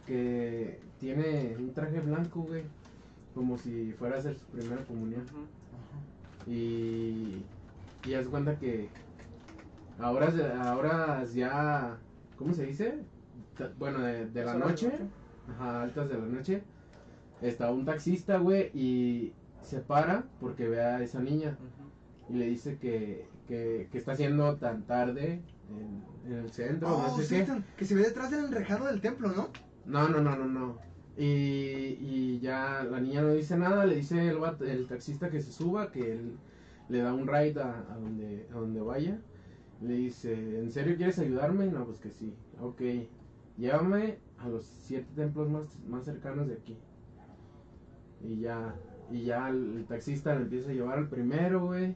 que 0.06 0.80
tiene 0.98 1.56
un 1.58 1.72
traje 1.74 2.00
blanco, 2.00 2.42
güey. 2.42 2.62
Como 3.34 3.58
si 3.58 3.92
fuera 3.92 4.16
a 4.16 4.18
hacer 4.20 4.36
su 4.36 4.46
primera 4.46 4.82
comunión. 4.84 5.22
Ujú. 5.22 6.50
Y. 6.50 7.44
Y 8.06 8.14
haz 8.14 8.26
cuenta 8.28 8.58
que. 8.58 8.88
Ahora, 9.98 10.32
ahora 10.70 11.24
ya. 11.24 11.98
¿Cómo 12.36 12.52
se 12.54 12.64
dice? 12.66 12.98
Bueno, 13.78 14.00
de, 14.00 14.26
de 14.30 14.44
la 14.44 14.54
noche. 14.54 14.90
Ajá, 15.48 15.82
altas 15.82 16.08
de 16.08 16.18
la 16.18 16.26
noche. 16.26 16.62
Está 17.42 17.70
un 17.70 17.84
taxista, 17.84 18.38
güey, 18.38 18.70
y 18.74 19.32
se 19.62 19.80
para 19.80 20.24
porque 20.40 20.68
ve 20.68 20.80
a 20.82 21.02
esa 21.02 21.20
niña 21.20 21.58
Ujú. 21.60 22.32
y 22.34 22.38
le 22.38 22.46
dice 22.46 22.78
que, 22.78 23.26
que, 23.48 23.88
que 23.90 23.98
está 23.98 24.12
haciendo 24.12 24.56
tan 24.56 24.82
tarde 24.84 25.42
en, 25.68 26.32
en 26.32 26.38
el 26.38 26.50
centro, 26.50 26.88
Oh, 26.96 27.16
no 27.16 27.22
sé 27.22 27.38
qué. 27.38 27.42
tan- 27.44 27.64
que 27.76 27.84
se 27.84 27.94
ve 27.94 28.02
detrás 28.02 28.30
del 28.30 28.46
enrejado 28.46 28.86
del 28.86 29.00
templo, 29.00 29.28
¿no? 29.32 29.48
No, 29.84 30.08
no, 30.08 30.20
no, 30.20 30.36
no, 30.36 30.46
no. 30.46 30.78
Y, 31.16 31.96
y 32.00 32.40
ya 32.40 32.84
la 32.90 33.00
niña 33.00 33.22
no 33.22 33.32
dice 33.34 33.56
nada, 33.56 33.84
le 33.86 33.96
dice 33.96 34.28
el, 34.28 34.38
el 34.66 34.86
taxista 34.88 35.28
que 35.30 35.40
se 35.42 35.52
suba, 35.52 35.90
que 35.92 36.12
él 36.12 36.36
le 36.88 36.98
da 36.98 37.12
un 37.12 37.26
ride 37.26 37.60
a, 37.60 37.84
a 37.90 37.96
donde, 37.98 38.46
a 38.50 38.54
donde 38.54 38.80
vaya. 38.80 39.18
Le 39.82 39.94
dice, 39.94 40.32
¿en 40.60 40.70
serio 40.70 40.96
quieres 40.96 41.18
ayudarme? 41.18 41.66
No, 41.66 41.84
pues 41.84 41.98
que 41.98 42.10
sí. 42.10 42.34
Ok, 42.60 42.80
llévame 43.56 44.18
a 44.38 44.48
los 44.48 44.64
siete 44.64 45.08
templos 45.14 45.48
más, 45.48 45.78
más 45.86 46.04
cercanos 46.04 46.48
de 46.48 46.54
aquí. 46.54 46.76
Y 48.22 48.40
ya, 48.40 48.74
y 49.10 49.24
ya 49.24 49.48
el, 49.48 49.84
taxista 49.88 50.34
le 50.34 50.42
empieza 50.42 50.70
a 50.70 50.74
llevar 50.74 50.98
al 50.98 51.08
primero, 51.08 51.66
güey. 51.66 51.94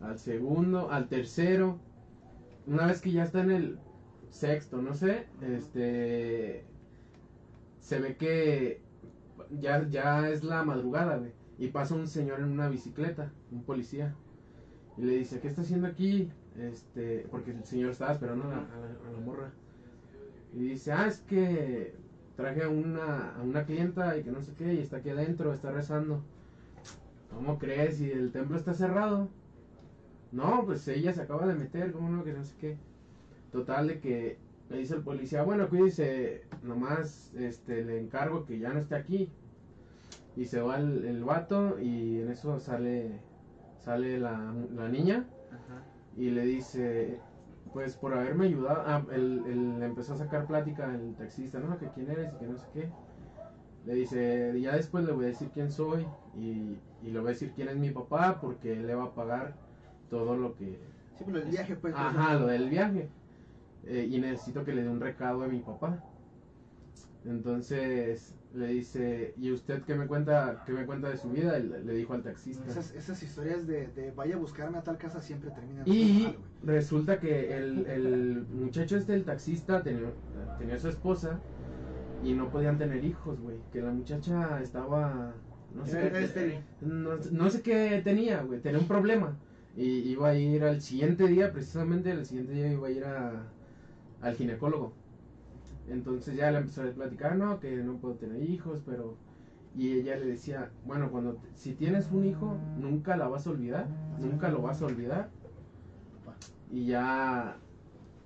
Al 0.00 0.18
segundo, 0.18 0.90
al 0.90 1.08
tercero. 1.08 1.78
Una 2.66 2.86
vez 2.86 3.00
que 3.00 3.12
ya 3.12 3.24
está 3.24 3.40
en 3.40 3.50
el 3.50 3.78
sexto, 4.30 4.80
no 4.80 4.94
sé, 4.94 5.26
este 5.40 6.64
se 7.80 7.98
ve 7.98 8.16
que 8.16 8.80
ya, 9.50 9.86
ya 9.88 10.28
es 10.28 10.44
la 10.44 10.64
madrugada, 10.64 11.18
güey. 11.18 11.32
Y 11.58 11.68
pasa 11.68 11.94
un 11.94 12.08
señor 12.08 12.40
en 12.40 12.46
una 12.46 12.68
bicicleta, 12.68 13.32
un 13.50 13.62
policía. 13.64 14.14
Y 14.96 15.02
le 15.02 15.16
dice, 15.18 15.40
¿qué 15.40 15.48
está 15.48 15.62
haciendo 15.62 15.86
aquí? 15.86 16.30
Este, 16.56 17.26
porque 17.30 17.52
el 17.52 17.64
señor 17.64 17.90
estaba 17.90 18.12
esperando 18.12 18.44
a 18.44 19.12
la 19.12 19.20
morra. 19.24 19.52
Y 20.54 20.58
dice, 20.68 20.92
ah, 20.92 21.06
es 21.06 21.20
que 21.20 21.94
traje 22.36 22.62
a 22.64 22.68
una, 22.68 23.34
a 23.36 23.42
una 23.42 23.64
clienta 23.64 24.16
y 24.16 24.22
que 24.22 24.30
no 24.30 24.42
sé 24.42 24.52
qué, 24.54 24.74
y 24.74 24.78
está 24.78 24.98
aquí 24.98 25.10
adentro, 25.10 25.52
está 25.52 25.70
rezando. 25.70 26.22
¿Cómo 27.30 27.58
crees? 27.58 28.00
Y 28.00 28.10
el 28.10 28.30
templo 28.32 28.56
está 28.56 28.74
cerrado. 28.74 29.28
No, 30.32 30.64
pues 30.64 30.86
ella 30.88 31.12
se 31.12 31.22
acaba 31.22 31.46
de 31.46 31.54
meter, 31.54 31.92
¿cómo 31.92 32.10
no? 32.10 32.24
Que 32.24 32.32
no 32.32 32.44
sé 32.44 32.54
qué. 32.60 32.76
Total 33.50 33.86
de 33.86 34.00
que 34.00 34.38
le 34.70 34.78
dice 34.78 34.94
el 34.94 35.02
policía, 35.02 35.42
bueno, 35.42 35.68
cuídese, 35.68 36.42
nomás 36.62 37.32
este, 37.34 37.84
le 37.84 38.00
encargo 38.00 38.44
que 38.46 38.58
ya 38.58 38.72
no 38.72 38.80
esté 38.80 38.94
aquí. 38.94 39.28
Y 40.36 40.46
se 40.46 40.60
va 40.62 40.78
el, 40.78 41.04
el 41.04 41.24
vato 41.24 41.78
y 41.78 42.20
en 42.20 42.30
eso 42.30 42.58
sale, 42.58 43.20
sale 43.84 44.18
la, 44.18 44.54
la 44.74 44.88
niña 44.88 45.26
Ajá. 45.50 45.82
y 46.16 46.30
le 46.30 46.46
dice, 46.46 47.18
pues 47.72 47.96
por 47.96 48.14
haberme 48.14 48.46
ayudado, 48.46 48.82
ah, 48.86 49.02
él, 49.12 49.78
empezó 49.82 50.14
a 50.14 50.18
sacar 50.18 50.46
plática 50.46 50.92
el 50.94 51.14
taxista, 51.14 51.58
no, 51.58 51.78
que 51.78 51.88
quién 51.88 52.10
eres 52.10 52.32
y 52.34 52.38
que 52.38 52.46
no 52.46 52.58
sé 52.58 52.66
qué. 52.74 52.88
Le 53.86 53.94
dice, 53.94 54.60
ya 54.60 54.76
después 54.76 55.04
le 55.04 55.12
voy 55.12 55.24
a 55.24 55.28
decir 55.28 55.50
quién 55.52 55.70
soy 55.70 56.06
y, 56.36 56.78
y 57.02 57.10
le 57.10 57.18
voy 57.18 57.28
a 57.28 57.32
decir 57.32 57.52
quién 57.54 57.68
es 57.68 57.76
mi 57.76 57.90
papá 57.90 58.38
porque 58.40 58.72
él 58.72 58.86
le 58.86 58.94
va 58.94 59.04
a 59.04 59.14
pagar 59.14 59.54
todo 60.08 60.36
lo 60.36 60.54
que... 60.56 60.78
Sí, 61.16 61.24
pero 61.26 61.38
el 61.38 61.48
viaje, 61.48 61.76
pues. 61.76 61.94
Ajá, 61.96 62.34
lo 62.34 62.46
del 62.46 62.68
viaje. 62.68 63.08
Eh, 63.84 64.08
y 64.10 64.20
necesito 64.20 64.64
que 64.64 64.72
le 64.72 64.82
dé 64.82 64.88
un 64.88 65.00
recado 65.00 65.42
a 65.42 65.48
mi 65.48 65.58
papá. 65.58 65.98
Entonces 67.24 68.34
le 68.54 68.68
dice, 68.68 69.34
¿y 69.36 69.50
usted 69.52 69.82
qué 69.82 69.94
me 69.94 70.06
cuenta, 70.06 70.62
qué 70.66 70.72
me 70.72 70.84
cuenta 70.86 71.08
de 71.08 71.16
su 71.16 71.30
vida? 71.30 71.58
Y 71.58 71.64
le, 71.68 71.84
le 71.84 71.94
dijo 71.94 72.14
al 72.14 72.22
taxista. 72.22 72.64
Esas, 72.68 72.92
esas 72.94 73.22
historias 73.22 73.66
de, 73.66 73.88
de 73.88 74.10
vaya 74.12 74.34
a 74.36 74.38
buscarme 74.38 74.78
a 74.78 74.82
tal 74.82 74.98
casa 74.98 75.20
siempre 75.20 75.50
terminan 75.50 75.86
Y 75.86 76.22
mal, 76.24 76.36
resulta 76.62 77.18
que 77.18 77.56
el, 77.56 77.86
el 77.86 78.46
muchacho 78.52 78.96
este, 78.96 79.14
el 79.14 79.24
taxista, 79.24 79.82
tenía, 79.82 80.10
tenía 80.58 80.78
su 80.78 80.88
esposa 80.88 81.40
y 82.22 82.34
no 82.34 82.50
podían 82.50 82.78
tener 82.78 83.04
hijos, 83.04 83.40
güey. 83.40 83.56
Que 83.72 83.82
la 83.82 83.90
muchacha 83.90 84.60
estaba... 84.62 85.34
No 85.74 85.86
sé, 85.86 86.06
Era 86.06 86.20
estéril. 86.20 86.58
no, 86.80 87.16
no 87.30 87.50
sé 87.50 87.62
qué 87.62 88.00
tenía, 88.04 88.42
güey. 88.42 88.60
Tenía 88.60 88.78
un 88.78 88.86
problema. 88.86 89.38
Y 89.74 89.84
iba 90.10 90.28
a 90.28 90.34
ir 90.34 90.64
al 90.64 90.82
siguiente 90.82 91.26
día, 91.28 91.52
precisamente 91.52 92.10
el 92.10 92.26
siguiente 92.26 92.52
día 92.52 92.70
iba 92.72 92.88
a 92.88 92.90
ir 92.90 93.04
a, 93.04 93.42
al 94.20 94.34
ginecólogo. 94.36 94.92
Entonces 95.88 96.36
ya 96.36 96.50
le 96.50 96.58
empezó 96.58 96.82
a 96.82 96.86
platicar, 96.92 97.36
no, 97.36 97.58
que 97.60 97.76
no 97.76 97.94
puedo 97.98 98.14
tener 98.14 98.42
hijos, 98.42 98.80
pero... 98.86 99.16
Y 99.74 99.92
ella 99.92 100.16
le 100.16 100.26
decía, 100.26 100.70
bueno, 100.84 101.10
cuando 101.10 101.32
te- 101.32 101.48
si 101.56 101.72
tienes 101.72 102.10
un 102.10 102.26
hijo, 102.26 102.58
nunca 102.76 103.16
la 103.16 103.26
vas 103.28 103.46
a 103.46 103.50
olvidar, 103.50 103.86
nunca 104.20 104.50
lo 104.50 104.60
vas 104.60 104.82
a 104.82 104.86
olvidar. 104.86 105.30
Y 106.70 106.86
ya 106.86 107.56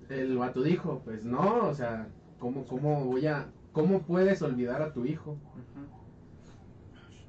el 0.09 0.37
vato 0.37 0.61
dijo, 0.61 1.01
pues 1.05 1.23
no, 1.25 1.67
o 1.67 1.73
sea, 1.73 2.07
¿cómo, 2.39 2.65
cómo 2.65 3.05
voy 3.05 3.27
a, 3.27 3.45
cómo 3.71 3.99
puedes 4.01 4.41
olvidar 4.41 4.81
a 4.81 4.91
tu 4.93 5.05
hijo? 5.05 5.37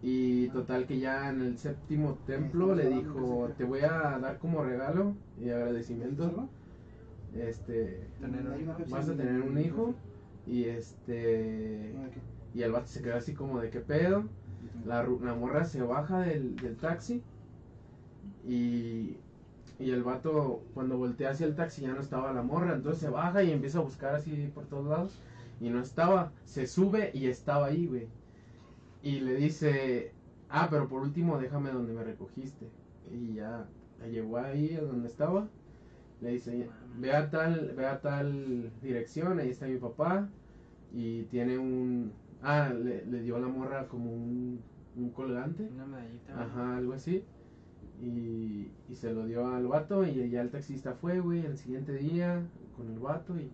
Y 0.02 0.48
total 0.48 0.86
que 0.86 0.98
ya 1.00 1.28
en 1.30 1.40
el 1.42 1.58
séptimo 1.58 2.16
templo 2.26 2.74
le 2.74 2.88
dijo, 2.88 3.48
te 3.56 3.64
voy 3.64 3.80
a 3.80 4.18
dar 4.18 4.38
como 4.38 4.62
regalo 4.62 5.14
y 5.40 5.50
agradecimiento, 5.50 6.48
este, 7.34 8.06
vas 8.90 9.08
a 9.08 9.12
en- 9.12 9.18
tener 9.18 9.42
un 9.42 9.58
hijo 9.58 9.94
y 10.48 10.64
este, 10.64 11.92
y 12.54 12.62
el 12.62 12.72
vato 12.72 12.86
se 12.86 13.02
quedó 13.02 13.16
así 13.16 13.34
como 13.34 13.60
de 13.60 13.70
qué 13.70 13.80
pedo. 13.80 14.24
La, 14.86 15.02
la 15.02 15.34
morra 15.34 15.64
se 15.64 15.82
baja 15.82 16.20
del, 16.20 16.56
del 16.56 16.76
taxi 16.76 17.22
y, 18.46 19.16
y 19.78 19.90
el 19.90 20.02
vato 20.02 20.62
cuando 20.74 20.96
voltea 20.96 21.30
hacia 21.30 21.46
el 21.46 21.54
taxi 21.54 21.82
ya 21.82 21.92
no 21.94 22.00
estaba 22.00 22.32
la 22.32 22.42
morra, 22.42 22.74
entonces 22.74 23.00
se 23.00 23.10
baja 23.10 23.42
y 23.42 23.50
empieza 23.52 23.78
a 23.78 23.82
buscar 23.82 24.14
así 24.14 24.50
por 24.54 24.66
todos 24.66 24.86
lados 24.86 25.18
y 25.60 25.70
no 25.70 25.80
estaba, 25.80 26.32
se 26.44 26.66
sube 26.66 27.10
y 27.14 27.26
estaba 27.26 27.66
ahí, 27.66 27.86
güey. 27.86 28.08
Y 29.02 29.20
le 29.20 29.34
dice, 29.36 30.12
ah, 30.48 30.68
pero 30.70 30.88
por 30.88 31.02
último 31.02 31.38
déjame 31.38 31.70
donde 31.70 31.92
me 31.92 32.04
recogiste. 32.04 32.70
Y 33.10 33.34
ya 33.34 33.66
la 34.00 34.06
llevó 34.06 34.38
ahí 34.38 34.74
a 34.74 34.82
donde 34.82 35.08
estaba. 35.08 35.48
Le 36.20 36.32
dice, 36.32 36.68
ve 36.98 37.12
a 37.12 37.30
tal, 37.30 37.74
ve 37.76 37.86
a 37.86 38.00
tal 38.00 38.70
dirección, 38.82 39.38
ahí 39.38 39.50
está 39.50 39.66
mi 39.66 39.76
papá. 39.78 40.28
Y 40.92 41.22
tiene 41.24 41.58
un, 41.58 42.12
ah, 42.42 42.72
le, 42.72 43.04
le 43.06 43.22
dio 43.22 43.36
a 43.36 43.40
la 43.40 43.48
morra 43.48 43.86
como 43.88 44.12
un, 44.12 44.60
un 44.96 45.10
colgante. 45.10 45.68
Una 45.72 45.86
medallita. 45.86 46.42
Ajá, 46.42 46.76
algo 46.76 46.94
así. 46.94 47.24
Y, 48.00 48.70
y 48.88 48.94
se 48.94 49.12
lo 49.12 49.26
dio 49.26 49.46
al 49.48 49.66
vato 49.66 50.06
y 50.06 50.28
ya 50.30 50.40
el 50.40 50.50
taxista 50.50 50.94
fue, 50.94 51.20
güey, 51.20 51.44
el 51.44 51.56
siguiente 51.56 51.94
día 51.94 52.42
con 52.76 52.90
el 52.90 52.98
vato 52.98 53.36
y... 53.36 53.50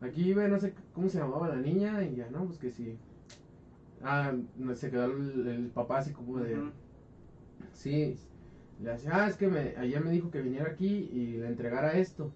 Aquí, 0.00 0.34
güey, 0.34 0.48
no 0.48 0.60
sé 0.60 0.74
cómo 0.92 1.08
se 1.08 1.18
llamaba 1.18 1.48
la 1.48 1.56
niña 1.56 2.02
y 2.04 2.16
ya, 2.16 2.28
¿no? 2.30 2.44
Pues 2.44 2.58
que 2.58 2.70
sí. 2.70 2.96
Ah, 4.02 4.32
se 4.74 4.90
quedó 4.90 5.06
el, 5.06 5.46
el 5.46 5.66
papá 5.68 5.98
así 5.98 6.12
como 6.12 6.38
de... 6.38 6.58
Ujú. 6.58 6.70
Sí. 7.72 8.16
Le 8.82 8.90
decía, 8.90 9.10
ah, 9.14 9.28
es 9.28 9.36
que 9.36 9.48
me, 9.48 9.74
ayer 9.76 10.04
me 10.04 10.10
dijo 10.10 10.30
que 10.30 10.42
viniera 10.42 10.70
aquí 10.70 11.10
y 11.12 11.38
le 11.38 11.48
entregara 11.48 11.92
esto. 11.98 12.30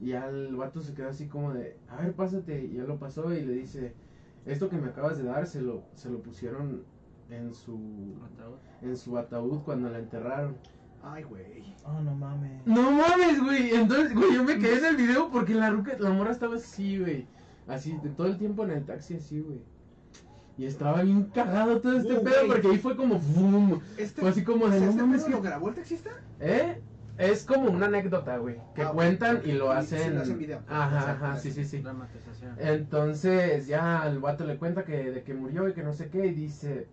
Y 0.00 0.08
ya 0.08 0.28
el 0.28 0.54
vato 0.56 0.80
se 0.80 0.94
quedó 0.94 1.08
así 1.08 1.26
como 1.26 1.52
de, 1.52 1.76
a 1.88 1.96
ver, 1.96 2.12
pásate. 2.14 2.64
Y 2.64 2.74
ya 2.74 2.84
lo 2.84 2.98
pasó 2.98 3.32
y 3.32 3.42
le 3.42 3.54
dice, 3.54 3.94
esto 4.46 4.68
que 4.68 4.76
me 4.76 4.88
acabas 4.88 5.18
de 5.18 5.24
dar 5.24 5.46
se 5.46 5.60
lo, 5.60 5.84
se 5.94 6.10
lo 6.10 6.20
pusieron 6.22 6.84
en 7.30 7.54
su, 7.54 8.14
Ataúd. 8.34 8.56
en 8.82 8.96
su 8.96 9.18
ataúd 9.18 9.62
cuando 9.62 9.88
la 9.88 9.98
enterraron. 9.98 10.56
Ay, 11.02 11.24
güey. 11.24 11.74
Oh, 11.84 12.00
no 12.00 12.14
mames. 12.14 12.64
No 12.66 12.92
mames, 12.92 13.42
güey. 13.42 13.74
Entonces, 13.74 14.14
güey, 14.14 14.34
yo 14.34 14.44
me 14.44 14.58
quedé 14.58 14.78
en 14.78 14.84
el 14.84 14.96
video 14.96 15.30
porque 15.30 15.54
la 15.54 15.70
ruca, 15.70 15.96
la 15.98 16.10
mora 16.10 16.30
estaba 16.30 16.56
así, 16.56 16.98
güey. 16.98 17.26
Así, 17.66 17.96
de 18.02 18.10
todo 18.10 18.26
el 18.28 18.38
tiempo 18.38 18.64
en 18.64 18.70
el 18.70 18.84
taxi 18.84 19.14
así, 19.14 19.40
güey. 19.40 19.60
Y 20.62 20.66
estaba 20.66 21.02
bien 21.02 21.24
cagado 21.34 21.80
todo 21.80 21.96
este 21.98 22.18
Uh, 22.18 22.22
pedo 22.22 22.46
porque 22.46 22.68
ahí 22.68 22.78
fue 22.78 22.94
como 22.96 23.18
boom. 23.18 23.80
Este, 23.98 24.20
Fue 24.20 24.30
así 24.30 24.44
como 24.44 24.68
de, 24.68 24.76
¿este 24.76 24.86
no 24.86 24.92
pedo 24.92 25.06
mames, 25.08 25.28
lo 25.28 25.42
que- 25.42 25.48
grabó 25.48 25.68
el 25.70 25.74
taxista? 25.74 26.10
¿Eh? 26.38 26.80
Es 27.18 27.42
como 27.44 27.68
una 27.68 27.86
anécdota, 27.86 28.36
güey. 28.38 28.58
Que 28.76 28.82
Ah, 28.82 28.90
cuentan 28.92 29.42
y 29.44 29.52
lo 29.54 29.72
Y 29.74 29.76
hacen. 29.76 29.98
sí, 29.98 30.10
lo 30.10 30.20
hacen 30.20 30.38
video. 30.38 30.60
Ajá, 30.68 31.36
sí, 31.36 31.50
sí. 31.50 31.82
Entonces 32.58 33.66
ya 33.66 34.06
el 34.06 34.20
vato 34.20 34.44
le 34.44 34.56
cuenta 34.56 34.84
que 34.84 35.10
de 35.10 35.22
que 35.24 35.34
murió 35.34 35.68
y 35.68 35.72
que 35.72 35.82
no 35.82 35.92
sé 35.94 36.10
qué 36.10 36.26
y 36.26 36.32
dice 36.32 36.86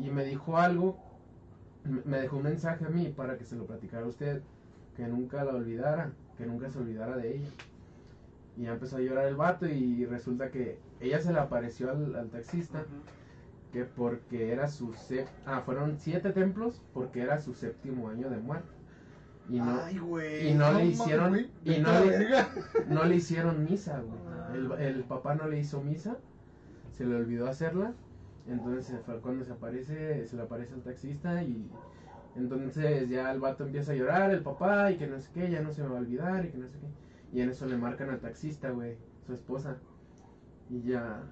y 0.00 0.10
me 0.10 0.24
dijo 0.24 0.58
algo, 0.58 0.98
me 1.84 2.18
dejó 2.18 2.38
un 2.38 2.42
mensaje 2.42 2.84
a 2.86 2.88
mí 2.88 3.14
para 3.16 3.38
que 3.38 3.44
se 3.44 3.54
lo 3.54 3.66
platicara 3.66 4.04
a 4.04 4.08
usted, 4.08 4.42
que 4.96 5.06
nunca 5.06 5.44
la 5.44 5.52
olvidara, 5.54 6.10
que 6.36 6.44
nunca 6.44 6.68
se 6.70 6.78
olvidara 6.78 7.16
de 7.16 7.36
ella. 7.36 7.48
Y 8.56 8.62
ya 8.62 8.72
empezó 8.72 8.96
a 8.96 9.00
llorar 9.00 9.26
el 9.26 9.36
vato 9.36 9.66
y 9.66 10.04
resulta 10.06 10.50
que 10.50 10.78
ella 11.00 11.20
se 11.20 11.32
le 11.32 11.38
apareció 11.38 11.90
al, 11.90 12.14
al 12.16 12.28
taxista 12.30 12.84
que 13.72 13.84
porque 13.84 14.52
era 14.52 14.68
su 14.68 14.94
ah 15.44 15.60
fueron 15.64 15.98
siete 15.98 16.30
templos 16.32 16.80
porque 16.94 17.20
era 17.20 17.38
su 17.40 17.52
séptimo 17.52 18.08
año 18.08 18.30
de 18.30 18.38
muerte 18.38 18.68
y 19.50 19.58
no 19.58 19.78
Ay, 19.82 19.98
güey. 19.98 20.48
y 20.48 20.54
no 20.54 20.72
le 20.72 20.86
hicieron- 20.86 21.46
y 21.64 21.78
no 21.78 22.04
le- 22.04 22.44
no 22.88 23.04
le 23.04 23.14
hicieron 23.16 23.64
misa, 23.64 24.00
güey. 24.00 24.18
El, 24.54 24.72
el 24.96 25.04
papá 25.04 25.34
no 25.34 25.46
le 25.48 25.58
hizo 25.58 25.82
misa, 25.82 26.16
se 26.92 27.04
le 27.04 27.14
olvidó 27.16 27.48
hacerla. 27.48 27.92
Entonces 28.48 29.00
fue 29.04 29.20
cuando 29.20 29.44
se 29.44 29.52
aparece, 29.52 30.24
se 30.26 30.36
le 30.36 30.42
aparece 30.42 30.74
al 30.74 30.80
taxista 30.82 31.42
y 31.42 31.68
entonces 32.36 33.08
ya 33.08 33.30
el 33.32 33.40
vato 33.40 33.64
empieza 33.64 33.92
a 33.92 33.94
llorar, 33.96 34.30
el 34.30 34.40
papá, 34.42 34.90
y 34.92 34.96
que 34.96 35.06
no 35.06 35.18
sé 35.20 35.28
qué, 35.34 35.50
ya 35.50 35.60
no 35.62 35.72
se 35.72 35.82
me 35.82 35.88
va 35.88 35.96
a 35.96 36.00
olvidar, 36.00 36.44
y 36.44 36.48
que 36.50 36.58
no 36.58 36.68
sé 36.68 36.78
qué. 36.78 36.86
Y 37.36 37.42
en 37.42 37.50
eso 37.50 37.66
le 37.66 37.76
marcan 37.76 38.08
al 38.08 38.18
taxista, 38.18 38.70
güey, 38.70 38.96
su 39.26 39.34
esposa. 39.34 39.76
Y 40.70 40.80
ya, 40.88 41.22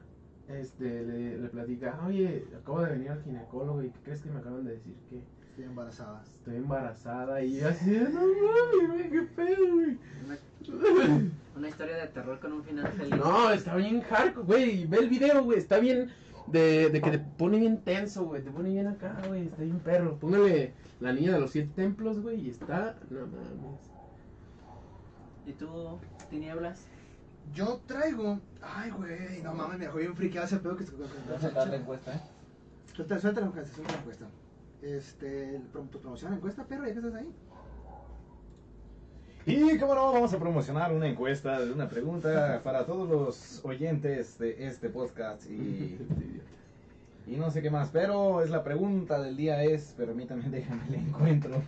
este, 0.49 1.03
le, 1.03 1.39
le 1.39 1.49
platica, 1.49 1.99
oye, 2.07 2.45
acabo 2.61 2.83
de 2.83 2.91
venir 2.93 3.11
al 3.11 3.23
ginecólogo 3.23 3.83
y 3.83 3.89
¿qué 3.89 4.01
crees 4.05 4.21
que 4.21 4.29
me 4.29 4.41
acaban 4.41 4.67
de 4.67 4.73
decir? 4.73 4.95
Que 5.09 5.23
Estoy 5.49 5.65
embarazada. 5.65 6.23
estoy 6.25 6.57
embarazada 6.57 7.43
y 7.43 7.59
yo 7.59 7.69
así, 7.69 7.91
no 7.91 8.21
mames, 8.21 8.91
güey, 8.91 9.11
qué 9.11 9.23
pedo, 9.35 9.73
güey. 9.73 9.99
Una, 10.27 11.31
una 11.57 11.69
historia 11.71 11.97
de 11.97 12.07
terror 12.09 12.39
con 12.39 12.53
un 12.53 12.65
final 12.65 12.89
feliz. 12.93 13.17
No, 13.17 13.51
está 13.51 13.75
bien 13.77 14.03
hardcore, 14.03 14.47
güey. 14.47 14.87
Ve 14.87 14.99
el 14.99 15.09
video, 15.09 15.43
güey. 15.43 15.57
Está 15.59 15.79
bien 15.79 16.11
de, 16.49 16.91
de 16.91 17.01
que 17.01 17.13
te 17.13 17.19
pone 17.19 17.59
bien 17.61 17.79
tenso, 17.83 18.27
güey. 18.27 18.43
Te 18.43 18.51
pone 18.51 18.69
bien 18.69 18.89
acá, 18.89 19.23
güey. 19.27 19.47
Está 19.47 19.63
bien 19.63 19.79
perro. 19.79 20.19
Póngale 20.19 20.75
la 21.01 21.15
niña 21.15 21.33
de 21.33 21.41
los 21.41 21.53
siete 21.53 21.71
templos, 21.75 22.21
güey. 22.21 22.41
Y 22.47 22.51
está, 22.51 22.95
no 23.09 23.21
mames. 23.21 23.94
¿Y 25.47 25.53
tú, 25.53 25.99
tinieblas? 26.31 26.87
Yo 27.53 27.81
traigo. 27.87 28.41
Ay, 28.63 28.91
güey. 28.91 29.43
No 29.43 29.55
mames, 29.55 29.79
me 29.79 29.85
dejó 29.85 29.99
bien 29.99 30.17
friqueado 30.17 30.47
ese 30.47 30.57
pedo 30.59 30.77
que 30.77 30.85
se. 30.85 30.93
Voy 30.93 31.07
a 31.37 31.41
sacar 31.41 31.69
la 31.69 31.77
encuesta, 31.77 32.15
¿eh? 32.15 32.21
Suelta, 32.95 33.19
suelta 33.19 33.41
la 33.41 33.47
encuesta, 33.49 33.75
suelta 33.75 33.93
la 33.93 33.99
encuesta. 33.99 34.27
Este, 34.83 35.61
tu 35.73 36.01
promoción 36.01 36.31
la 36.31 36.37
encuesta, 36.37 36.65
perro, 36.65 36.87
ya 36.87 36.93
que 36.93 36.99
estás 36.99 37.15
ahí. 37.15 37.33
Y 39.47 39.79
como 39.79 39.95
no, 39.95 40.11
vamos 40.13 40.33
a 40.33 40.39
promocionar 40.39 40.93
una 40.93 41.07
encuesta, 41.07 41.61
una 41.75 41.89
pregunta 41.89 42.63
para 42.65 42.87
todos 42.87 43.09
los 43.09 43.63
oyentes 43.63 44.39
de 44.39 44.67
este 44.67 44.89
podcast 44.89 45.51
y, 45.51 45.99
y 47.27 47.37
no 47.37 47.51
sé 47.51 47.61
qué 47.61 47.71
más, 47.71 47.91
pero 47.91 48.43
es 48.43 48.49
la 48.49 48.65
pregunta 48.65 49.21
del 49.21 49.37
día 49.37 49.63
es, 49.63 49.95
permítanme, 49.99 50.49
déjame 50.49 50.89
le 50.91 50.97
encuentro. 50.97 51.63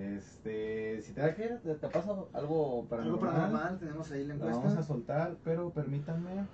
Este, 0.00 1.02
si 1.02 1.12
te 1.12 1.20
da 1.20 1.34
que 1.34 1.46
te, 1.46 1.74
te 1.74 1.88
pasa 1.88 2.10
algo 2.10 2.26
Algo 2.32 2.88
paranormal, 2.88 3.20
paranormal, 3.20 3.78
tenemos 3.78 4.10
ahí 4.10 4.24
la 4.26 4.34
la 4.36 4.46
vamos 4.46 4.64
a 4.64 4.68
encuesta. 4.68 4.82
soltar, 4.94 5.36
pero 5.44 5.70
permítanme. 5.70 6.46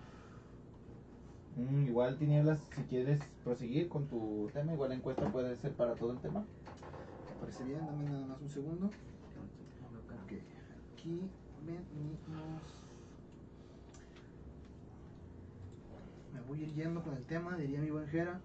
Mm, 1.57 1.87
igual 1.87 2.19
tinieblas, 2.19 2.61
si 2.75 2.83
quieres 2.83 3.23
proseguir 3.45 3.89
con 3.89 4.09
tu 4.09 4.51
tema, 4.53 4.73
igual 4.73 4.91
la 4.91 4.97
encuesta 4.97 5.31
puede 5.31 5.57
ser 5.57 5.73
para 5.75 5.95
todo 5.95 6.11
el 6.13 6.19
tema. 6.19 6.41
Me 6.41 7.41
parece 7.41 7.65
bien, 7.65 7.87
dame 7.87 8.05
nada 8.05 8.27
más 8.27 8.43
un 8.43 8.51
segundo. 8.51 8.87
Ok, 8.87 10.33
aquí 10.93 11.21
venimos. 11.65 12.61
Me 16.33 16.41
voy 16.43 16.61
a 16.61 16.67
ir 16.67 16.75
yendo 16.75 17.03
con 17.03 17.15
el 17.15 17.25
tema, 17.25 17.57
diría 17.57 17.81
mi 17.81 17.91
buen 17.91 18.09
Jera. 18.09 18.41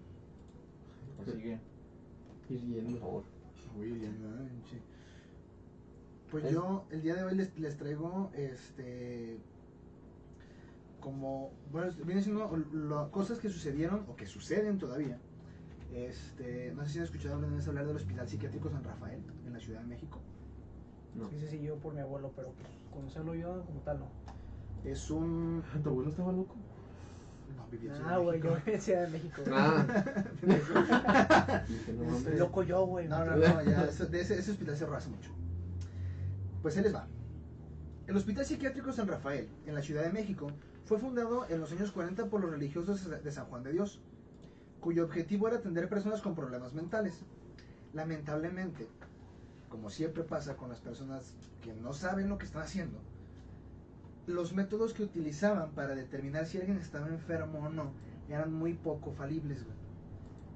Prosigue, 1.16 1.58
Ir 2.48 2.60
por 2.60 2.84
yendo. 2.84 3.00
favor. 3.00 3.24
Voy 3.74 3.86
a 3.86 3.90
ir 3.90 4.00
yendo, 4.00 4.28
¿eh? 4.28 4.91
Pues 6.32 6.44
Es- 6.46 6.52
yo 6.52 6.84
el 6.90 7.02
día 7.02 7.14
de 7.14 7.22
hoy 7.24 7.34
les, 7.36 7.56
les 7.58 7.76
traigo 7.76 8.30
este 8.34 9.38
como, 11.00 11.50
bueno, 11.72 11.92
viene 12.04 12.22
siendo 12.22 12.56
lo- 12.72 13.10
cosas 13.10 13.38
que 13.38 13.48
sucedieron 13.48 14.04
o 14.08 14.16
que 14.16 14.26
suceden 14.26 14.78
todavía. 14.78 15.18
Este, 15.92 16.72
no 16.74 16.84
sé 16.84 16.90
si 16.90 16.98
han 16.98 17.04
escuchado 17.04 17.34
alguna 17.34 17.54
vez 17.56 17.68
hablar 17.68 17.86
del 17.86 17.96
Hospital 17.96 18.26
Psiquiátrico 18.28 18.70
San 18.70 18.82
Rafael 18.84 19.20
en 19.46 19.52
la 19.52 19.60
Ciudad 19.60 19.80
de 19.80 19.86
México. 19.88 20.20
No. 21.14 21.28
Sí, 21.28 21.38
sí, 21.40 21.46
sí, 21.48 21.60
yo 21.62 21.76
por 21.76 21.92
mi 21.92 22.00
abuelo, 22.00 22.32
pero 22.34 22.48
pues 22.52 22.68
conocerlo 22.92 23.34
yo 23.34 23.62
como 23.66 23.80
tal 23.80 23.98
no. 23.98 24.06
Es 24.88 25.10
un... 25.10 25.62
¿Tu 25.82 25.88
abuelo 25.90 26.08
estaba 26.10 26.32
loco? 26.32 26.54
No, 27.56 27.66
vivía 27.70 27.90
en 27.90 27.96
Ciudad 27.96 28.12
Ah, 28.14 28.18
de 28.18 28.24
güey, 28.24 28.40
yo 28.40 28.56
en 28.66 28.80
Ciudad 28.80 29.02
de 29.02 29.10
México. 29.10 29.42
Ah, 29.52 29.86
loco 32.38 32.62
yo, 32.62 32.86
güey. 32.86 33.08
No, 33.08 33.24
no, 33.24 33.36
no, 33.36 33.62
ya, 33.62 33.84
ese, 33.84 34.06
de 34.06 34.20
ese, 34.20 34.38
ese 34.38 34.52
hospital 34.52 34.76
cerró 34.76 34.96
hace 34.96 35.10
mucho. 35.10 35.30
Pues 36.62 36.76
ahí 36.76 36.84
les 36.84 36.94
va. 36.94 37.08
El 38.06 38.16
Hospital 38.16 38.44
Psiquiátrico 38.44 38.92
San 38.92 39.08
Rafael, 39.08 39.48
en 39.66 39.74
la 39.74 39.82
Ciudad 39.82 40.04
de 40.04 40.12
México, 40.12 40.52
fue 40.84 40.98
fundado 40.98 41.44
en 41.48 41.60
los 41.60 41.72
años 41.72 41.90
40 41.90 42.26
por 42.26 42.40
los 42.40 42.50
religiosos 42.50 43.08
de 43.08 43.32
San 43.32 43.46
Juan 43.46 43.64
de 43.64 43.72
Dios, 43.72 44.00
cuyo 44.80 45.04
objetivo 45.04 45.48
era 45.48 45.56
atender 45.56 45.88
personas 45.88 46.20
con 46.20 46.36
problemas 46.36 46.72
mentales. 46.72 47.20
Lamentablemente, 47.92 48.86
como 49.68 49.90
siempre 49.90 50.22
pasa 50.22 50.56
con 50.56 50.68
las 50.68 50.80
personas 50.80 51.34
que 51.62 51.74
no 51.74 51.92
saben 51.92 52.28
lo 52.28 52.38
que 52.38 52.46
están 52.46 52.62
haciendo, 52.62 53.00
los 54.28 54.52
métodos 54.54 54.94
que 54.94 55.02
utilizaban 55.02 55.72
para 55.72 55.96
determinar 55.96 56.46
si 56.46 56.58
alguien 56.58 56.78
estaba 56.78 57.08
enfermo 57.08 57.58
o 57.58 57.70
no 57.70 57.90
eran 58.28 58.52
muy 58.52 58.74
poco 58.74 59.10
falibles. 59.10 59.64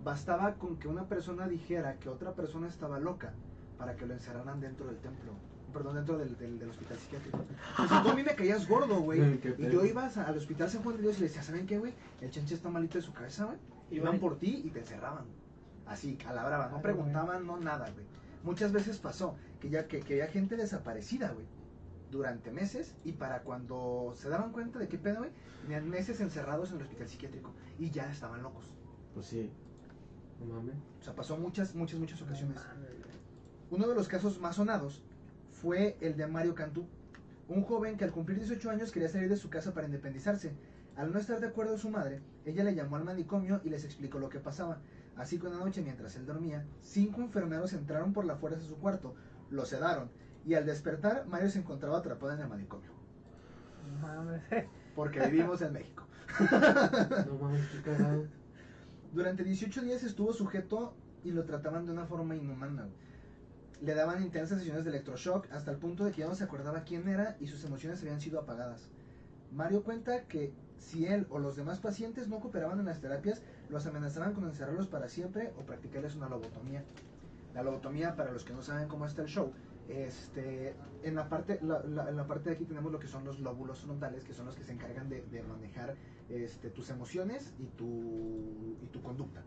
Bastaba 0.05 0.55
con 0.55 0.79
que 0.79 0.87
una 0.87 1.09
persona 1.09 1.49
dijera 1.49 1.99
que 1.99 2.09
otra 2.09 2.35
persona 2.35 2.69
estaba 2.69 3.01
loca 3.01 3.33
para 3.77 3.97
que 3.97 4.07
lo 4.07 4.15
encerraran 4.15 4.61
dentro 4.61 4.87
del 4.87 4.99
templo. 4.99 5.33
Perdón, 5.77 5.97
dentro 5.97 6.17
del, 6.17 6.37
del- 6.39 6.59
del 6.59 6.71
hospital 6.71 6.97
psiquiátrico. 6.99 7.45
O 7.79 7.87
sea, 7.87 8.03
tú 8.03 8.09
a 8.09 8.15
mí 8.15 8.23
me 8.23 8.35
caías 8.35 8.67
gordo, 8.67 9.01
güey. 9.01 9.21
Y 9.59 9.71
yo 9.71 9.85
iba 9.85 10.07
a- 10.07 10.23
al 10.23 10.37
hospital 10.39 10.71
San 10.71 10.83
Juan 10.83 10.97
de 10.97 11.03
Dios 11.03 11.17
y 11.19 11.21
le 11.21 11.27
decía, 11.29 11.43
¿saben 11.43 11.67
qué, 11.67 11.79
güey? 11.79 11.93
El 12.23 12.31
chanche 12.31 12.55
está 12.55 12.71
malito 12.71 12.97
de 12.97 13.03
su 13.03 13.13
cabeza, 13.13 13.45
güey. 13.45 13.59
Iban 13.91 14.19
por 14.19 14.39
ti 14.39 14.63
y 14.65 14.71
te 14.71 14.79
encerraban. 14.81 15.25
Así, 15.87 16.17
a 16.27 16.33
la 16.33 16.45
brava. 16.47 16.69
No 16.71 16.81
preguntaban, 16.81 17.47
no 17.47 17.59
nada, 17.59 17.91
güey. 17.91 18.07
Muchas 18.43 18.73
veces 18.73 18.99
pasó 18.99 19.37
que 19.61 19.69
ya 19.69 19.87
que, 19.87 20.01
que 20.01 20.15
había 20.15 20.29
gente 20.33 20.57
desaparecida, 20.57 21.31
güey. 21.33 21.45
Durante 22.11 22.51
meses 22.53 22.95
y 23.05 23.13
para 23.13 23.43
cuando 23.43 24.15
se 24.17 24.29
daban 24.31 24.53
cuenta 24.53 24.79
de 24.79 24.89
qué 24.89 24.97
pedo, 24.97 25.19
güey, 25.19 25.31
tenían 25.63 25.91
meses 25.91 26.21
encerrados 26.21 26.71
en 26.71 26.77
el 26.77 26.83
hospital 26.85 27.09
psiquiátrico 27.09 27.53
y 27.79 27.91
ya 27.91 28.11
estaban 28.11 28.43
locos. 28.43 28.65
Pues 29.13 29.27
sí. 29.27 29.51
No 30.41 30.55
mames. 30.55 30.77
O 31.01 31.05
sea, 31.05 31.15
pasó 31.15 31.37
muchas, 31.37 31.75
muchas, 31.75 31.99
muchas 32.01 32.23
ocasiones. 32.23 32.57
No 32.57 32.63
mames. 32.63 32.91
Uno 33.71 33.89
de 33.89 33.95
los 33.95 34.07
casos 34.09 34.41
más 34.41 34.57
sonados 34.57 35.03
fue 35.61 35.97
el 36.01 36.17
de 36.17 36.27
Mario 36.27 36.55
Cantú, 36.55 36.87
un 37.49 37.63
joven 37.63 37.97
que 37.97 38.05
al 38.05 38.13
cumplir 38.13 38.39
18 38.39 38.71
años 38.71 38.93
quería 38.93 39.09
salir 39.09 39.29
de 39.29 39.37
su 39.37 39.49
casa 39.49 39.73
para 39.73 39.87
independizarse. 39.87 40.53
Al 40.97 41.13
no 41.13 41.19
estar 41.19 41.41
de 41.41 41.47
acuerdo 41.47 41.79
su 41.79 41.91
madre, 41.91 42.21
ella 42.45 42.65
le 42.65 42.75
llamó 42.75 42.97
al 42.97 43.05
manicomio 43.05 43.61
y 43.65 43.71
les 43.71 43.85
explicó 43.85 44.19
lo 44.19 44.29
que 44.29 44.41
pasaba. 44.41 44.79
Así 45.17 45.39
que 45.39 45.47
una 45.47 45.59
noche 45.59 45.83
mientras 45.83 46.17
él 46.17 46.27
dormía, 46.27 46.65
cinco 46.83 47.21
enfermeros 47.23 47.73
entraron 47.73 48.13
por 48.13 48.25
la 48.25 48.37
fuerza 48.37 48.59
de 48.59 48.67
su 48.67 48.77
cuarto, 48.77 49.15
lo 49.51 49.65
sedaron 49.65 50.11
y 50.45 50.55
al 50.55 50.67
despertar 50.67 51.27
Mario 51.27 51.51
se 51.51 51.59
encontraba 51.59 51.99
atrapado 51.99 52.33
en 52.33 52.41
el 52.41 52.49
manicomio. 52.49 52.91
Mames. 54.01 54.43
Porque 54.95 55.21
vivimos 55.21 55.63
en 55.63 55.73
México. 55.73 56.07
No 57.27 57.39
mames, 57.39 57.67
qué 57.69 57.83
cagado. 57.83 58.27
Durante 59.13 59.45
18 59.45 59.83
días 59.83 60.03
estuvo 60.05 60.33
sujeto 60.33 60.95
y 61.25 61.31
lo 61.31 61.45
trataban 61.45 61.87
de 61.87 61.93
una 61.93 62.05
forma 62.05 62.37
inhumana. 62.37 62.89
Le 63.83 63.95
daban 63.95 64.23
intensas 64.23 64.59
sesiones 64.59 64.85
de 64.85 64.91
electroshock 64.91 65.51
hasta 65.53 65.71
el 65.71 65.77
punto 65.77 66.05
de 66.05 66.13
que 66.13 66.23
ya 66.23 66.29
no 66.29 66.35
se 66.35 66.45
acordaba 66.45 66.85
quién 66.85 67.09
era 67.09 67.37
y 67.41 67.47
sus 67.47 67.63
emociones 67.65 68.01
habían 68.01 68.21
sido 68.21 68.41
apagadas. 68.41 68.89
Mario 69.53 69.83
cuenta 69.83 70.23
que 70.25 70.53
si 70.79 71.07
él 71.07 71.27
o 71.31 71.39
los 71.39 71.57
demás 71.57 71.79
pacientes 71.79 72.29
no 72.29 72.41
cooperaban 72.41 72.81
en 72.81 72.87
las 72.87 73.01
terapias, 73.01 73.43
los 73.69 73.87
amenazaban 73.87 74.35
con 74.35 74.45
encerrarlos 74.45 74.87
para 74.87 75.09
siempre 75.09 75.53
o 75.59 75.63
practicarles 75.63 76.17
una 76.17 76.29
lobotomía. 76.29 76.85
La 77.55 77.63
lobotomía, 77.63 78.17
para 78.17 78.33
los 78.33 78.45
que 78.45 78.53
no 78.53 78.63
saben 78.63 78.89
cómo 78.89 79.07
está 79.07 79.23
el 79.23 79.29
show, 79.29 79.53
este, 79.89 80.75
en, 81.05 81.15
la 81.15 81.29
parte, 81.29 81.61
en 81.61 82.17
la 82.17 82.27
parte 82.27 82.51
de 82.51 82.57
aquí 82.57 82.65
tenemos 82.65 82.91
lo 82.93 82.99
que 82.99 83.07
son 83.07 83.25
los 83.25 83.41
lóbulos 83.41 83.81
frontales, 83.81 84.25
que 84.25 84.35
son 84.35 84.47
los 84.47 84.57
que 84.57 84.65
se 84.65 84.73
encargan 84.73 85.09
de, 85.09 85.23
de 85.23 85.43
manejar 85.43 85.95
este, 86.29 86.71
tus 86.71 86.91
emociones 86.91 87.55
y 87.59 87.67
tu, 87.69 88.77
y 88.83 88.87
tu 88.93 89.01
conducta. 89.03 89.43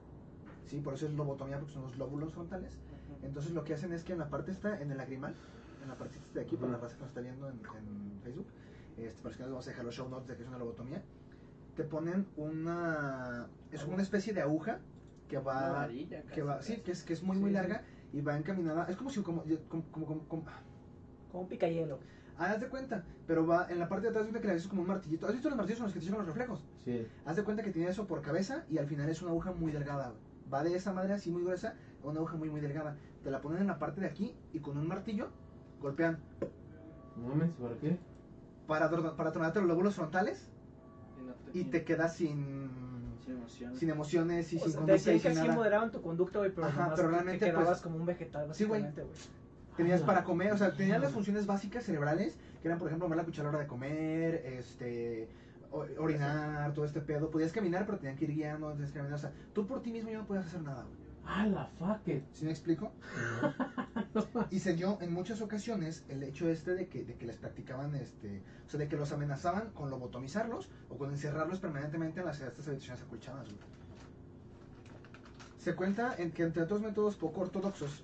¿Sí? 0.65 0.79
Por 0.79 0.93
eso 0.93 1.07
es 1.07 1.13
lobotomía, 1.13 1.57
porque 1.57 1.73
son 1.73 1.83
los 1.83 1.97
lóbulos 1.97 2.33
frontales. 2.33 2.77
Entonces 3.23 3.51
lo 3.53 3.63
que 3.63 3.73
hacen 3.73 3.91
es 3.93 4.03
que 4.03 4.13
en 4.13 4.19
la 4.19 4.29
parte 4.29 4.51
está, 4.51 4.79
en 4.81 4.91
el 4.91 4.97
lagrimal, 4.97 5.33
en 5.81 5.87
la 5.89 5.95
parte 5.95 6.15
de 6.33 6.41
aquí, 6.41 6.55
para 6.55 6.71
la 6.73 6.77
raza 6.77 6.95
que 6.95 7.01
nos 7.01 7.09
está 7.09 7.21
viendo 7.21 7.49
en, 7.49 7.55
en 7.77 8.19
Facebook, 8.23 8.47
este, 8.97 9.21
para 9.21 9.29
los 9.29 9.37
que 9.37 9.43
nos 9.43 9.51
vamos 9.51 9.67
a 9.67 9.69
dejar 9.71 9.85
los 9.85 9.95
show 9.95 10.09
notes 10.09 10.27
de 10.27 10.35
que 10.35 10.43
es 10.43 10.47
una 10.49 10.57
lobotomía, 10.57 11.01
te 11.75 11.83
ponen 11.83 12.27
una, 12.37 13.47
es 13.71 13.81
como 13.81 13.93
una 13.93 14.03
especie 14.03 14.33
de 14.33 14.41
aguja 14.41 14.79
que 15.27 15.37
va, 15.37 15.69
varilla, 15.71 16.23
que 16.23 16.41
va, 16.41 16.57
casi, 16.57 16.75
sí, 16.75 16.81
que 16.81 16.91
es, 16.91 17.03
que 17.03 17.13
es 17.13 17.23
muy 17.23 17.35
Sí, 17.35 17.41
muy 17.41 17.49
sí. 17.51 17.55
larga 17.55 17.83
y 18.11 18.21
va 18.21 18.37
encaminada, 18.37 18.85
es 18.89 18.95
como 18.95 19.09
si, 19.09 19.21
como, 19.21 19.43
como, 19.67 19.83
como, 19.91 20.05
como- 20.05 20.27
como- 20.27 20.45
Como 21.31 21.43
un 21.43 21.49
picayelo. 21.49 21.99
ah, 22.37 22.51
haz 22.51 22.61
de 22.61 22.67
cuenta, 22.69 23.03
pero 23.27 23.45
va 23.45 23.67
en 23.69 23.79
la 23.79 23.87
parte 23.87 24.05
de 24.05 24.09
atrás, 24.09 24.25
fíjate 24.25 24.41
que 24.41 24.47
le 24.47 24.53
haces 24.53 24.67
como 24.67 24.81
un 24.81 24.87
martillito, 24.87 25.27
¿has 25.27 25.33
visto 25.33 25.49
los 25.49 25.57
martillos 25.57 25.79
con 25.79 25.85
los 25.85 25.93
que 25.93 25.99
te 25.99 26.05
echan 26.07 26.17
los 26.17 26.27
reflejos? 26.27 26.63
Sí. 26.85 27.07
Haz 27.25 27.35
de 27.35 27.43
cuenta 27.43 27.63
que 27.63 27.71
tiene 27.71 27.89
eso 27.89 28.07
por 28.07 28.21
cabeza 28.21 28.65
y 28.69 28.77
al 28.79 28.87
final 28.87 29.07
es 29.09 29.21
una 29.21 29.31
aguja 29.31 29.51
muy 29.51 29.71
delgada. 29.71 30.13
Va 30.51 30.63
de 30.63 30.73
esa 30.75 30.91
madre 30.91 31.13
así 31.13 31.29
muy 31.29 31.43
gruesa 31.43 31.75
una 32.03 32.19
aguja 32.19 32.35
muy 32.37 32.49
muy 32.49 32.61
delgada. 32.61 32.95
Te 33.23 33.31
la 33.31 33.41
ponen 33.41 33.61
en 33.61 33.67
la 33.67 33.79
parte 33.79 34.01
de 34.01 34.07
aquí 34.07 34.35
y 34.53 34.59
con 34.59 34.77
un 34.77 34.87
martillo 34.87 35.29
golpean 35.81 36.19
No 37.15 37.27
mames, 37.29 37.51
¿para 37.53 37.75
qué? 37.75 37.97
para, 38.67 38.89
para 39.15 39.31
tronarte 39.31 39.59
los 39.59 39.67
lóbulos 39.67 39.95
frontales 39.95 40.47
Y 41.19 41.23
no 41.23 41.33
te- 41.33 41.57
y 41.59 41.63
te 41.65 41.83
quedas 41.83 42.15
sin, 42.15 42.69
Sin 43.25 43.33
emoción. 43.35 43.75
sin 43.75 43.89
emociones 43.89 44.53
y 44.53 44.57
O 44.57 44.59
sin 44.59 44.69
sea, 44.71 44.77
conducta 44.79 44.93
decían 44.93 45.15
y 45.15 45.19
que 45.19 45.29
sin 45.33 45.37
nada. 45.47 45.55
moderaban 45.55 45.91
tu 45.91 46.01
conducta, 46.01 46.39
güey, 46.39 46.51
pero, 46.53 46.67
Ajá, 46.67 46.95
realmente, 46.95 47.39
te 47.39 47.45
quedabas 47.45 47.67
pues, 47.67 47.81
como 47.81 47.97
un 47.97 48.05
vegetal, 48.05 48.53
sí, 48.53 48.63
güey. 48.65 48.85
Tenías 49.75 50.01
Ah, 50.01 50.05
para 50.05 50.23
comer, 50.23 50.51
o 50.53 50.57
sea, 50.57 50.71
tenías 50.73 50.97
la- 50.99 51.05
las 51.05 51.13
funciones 51.13 51.45
básicas 51.45 51.83
cerebrales, 51.85 52.37
que 52.61 52.67
eran, 52.67 52.77
por 52.79 52.87
ejemplo, 52.87 53.07
mover 53.07 53.17
la 53.17 53.23
cuchara 53.25 53.47
a 53.49 53.51
la 53.51 53.57
hora 53.57 53.63
de 53.63 53.67
comer, 53.69 54.35
este, 54.45 55.29
orinar, 55.97 56.73
todo 56.73 56.85
este 56.85 57.01
pedo. 57.01 57.29
Podías 57.31 57.51
caminar, 57.51 57.85
pero 57.85 57.97
tenían 57.97 58.17
que 58.17 58.25
ir 58.25 58.31
guiando, 58.33 58.71
tenías 58.73 58.91
que 58.91 58.97
caminar. 58.99 59.17
O 59.17 59.21
sea, 59.21 59.31
tú 59.53 59.65
por 59.65 59.81
ti 59.81 59.91
mismo 59.91 60.09
ya 60.09 60.17
no 60.19 60.25
podías 60.25 60.45
hacer 60.47 60.61
nada, 60.61 60.83
güey. 60.83 61.08
Ah, 61.31 61.45
la 61.45 61.65
fuck 61.77 62.07
it. 62.07 62.23
¿Sí 62.33 62.45
me 62.45 62.51
explico? 62.51 62.91
Y 64.49 64.59
se 64.59 64.73
dio 64.73 64.97
en 65.01 65.13
muchas 65.13 65.41
ocasiones 65.41 66.03
el 66.09 66.23
hecho 66.23 66.49
este 66.49 66.73
de 66.73 66.87
que, 66.87 67.03
de 67.05 67.13
que 67.15 67.25
les 67.27 67.37
practicaban, 67.37 67.93
este, 67.95 68.41
o 68.65 68.69
sea, 68.69 68.79
de 68.79 68.87
que 68.87 68.97
los 68.97 69.11
amenazaban 69.11 69.69
con 69.71 69.89
lobotomizarlos 69.91 70.67
o 70.89 70.97
con 70.97 71.11
encerrarlos 71.11 71.59
permanentemente 71.59 72.19
en 72.19 72.25
las 72.25 72.39
estas 72.41 72.67
habitaciones 72.67 73.03
acolchadas. 73.03 73.47
Se 75.59 75.75
cuenta 75.75 76.15
en 76.17 76.31
que 76.31 76.43
entre 76.43 76.63
otros 76.63 76.81
métodos 76.81 77.15
poco 77.15 77.41
ortodoxos, 77.41 78.03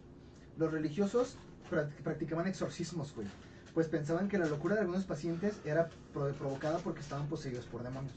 los 0.58 0.72
religiosos 0.72 1.38
prac- 1.72 1.92
practicaban 2.04 2.46
exorcismos, 2.48 3.14
güey, 3.16 3.28
pues 3.74 3.88
pensaban 3.88 4.28
que 4.30 4.38
la 4.38 4.46
locura 4.46 4.76
de 4.76 4.82
algunos 4.82 5.06
pacientes 5.06 5.60
era 5.66 5.90
pro- 6.14 6.32
provocada 6.34 6.78
porque 6.80 7.02
estaban 7.02 7.28
poseídos 7.28 7.66
por 7.66 7.82
demonios. 7.84 8.14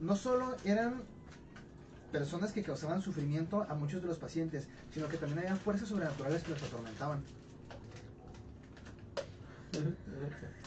No 0.00 0.14
solo 0.16 0.56
eran 0.64 1.02
personas 2.12 2.52
que 2.52 2.62
causaban 2.62 3.02
sufrimiento 3.02 3.66
a 3.68 3.74
muchos 3.74 4.02
de 4.02 4.08
los 4.08 4.18
pacientes, 4.18 4.68
sino 4.92 5.08
que 5.08 5.16
también 5.16 5.40
había 5.40 5.56
fuerzas 5.56 5.88
sobrenaturales 5.88 6.42
que 6.42 6.50
los 6.50 6.62
atormentaban. 6.62 7.22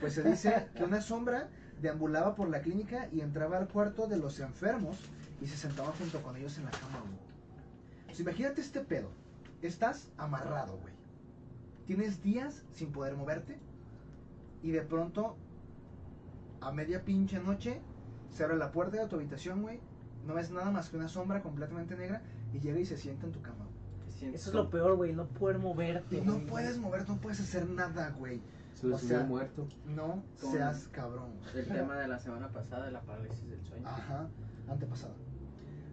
Pues 0.00 0.14
se 0.14 0.24
dice 0.24 0.66
que 0.74 0.82
una 0.82 1.00
sombra 1.00 1.48
deambulaba 1.80 2.34
por 2.34 2.48
la 2.48 2.60
clínica 2.60 3.08
y 3.12 3.20
entraba 3.20 3.58
al 3.58 3.68
cuarto 3.68 4.08
de 4.08 4.16
los 4.16 4.40
enfermos 4.40 4.98
y 5.40 5.46
se 5.46 5.56
sentaba 5.56 5.92
junto 5.98 6.20
con 6.22 6.36
ellos 6.36 6.58
en 6.58 6.64
la 6.64 6.70
cama. 6.72 7.00
Pues 8.06 8.20
imagínate 8.20 8.60
este 8.60 8.80
pedo. 8.80 9.08
Estás 9.62 10.10
amarrado, 10.16 10.78
güey. 10.78 10.94
Tienes 11.86 12.22
días 12.22 12.64
sin 12.72 12.90
poder 12.92 13.14
moverte 13.14 13.58
y 14.62 14.70
de 14.72 14.82
pronto, 14.82 15.36
a 16.60 16.72
media 16.72 17.04
pinche 17.04 17.38
noche, 17.38 17.80
se 18.30 18.44
abre 18.44 18.56
la 18.56 18.72
puerta 18.72 18.96
de 18.96 19.06
tu 19.06 19.16
habitación, 19.16 19.62
güey. 19.62 19.80
No 20.26 20.34
ves 20.34 20.50
nada 20.50 20.70
más 20.70 20.88
que 20.88 20.96
una 20.96 21.08
sombra 21.08 21.42
completamente 21.42 21.96
negra 21.96 22.22
y 22.52 22.58
llega 22.60 22.78
y 22.80 22.86
se 22.86 22.96
sienta 22.96 23.26
en 23.26 23.32
tu 23.32 23.40
cama. 23.42 23.66
Eso 24.20 24.48
es 24.50 24.54
lo 24.54 24.70
peor, 24.70 24.96
güey, 24.96 25.12
no 25.12 25.26
poder 25.26 25.58
moverte. 25.58 26.22
No 26.22 26.34
güey. 26.34 26.46
puedes 26.46 26.78
moverte, 26.78 27.12
no 27.12 27.18
puedes 27.18 27.38
hacer 27.40 27.68
nada, 27.68 28.10
güey. 28.18 28.40
Se 28.74 28.86
O 28.92 28.98
sea, 28.98 29.24
muerto. 29.24 29.66
No 29.86 30.22
Con- 30.40 30.52
seas 30.52 30.88
cabrón. 30.90 31.30
El 31.54 31.66
tema 31.66 31.96
de 31.96 32.08
la 32.08 32.18
semana 32.18 32.48
pasada 32.48 32.86
de 32.86 32.92
la 32.92 33.02
parálisis 33.02 33.48
del 33.48 33.62
sueño. 33.62 33.86
Ajá, 33.86 34.26
antepasada. 34.68 35.14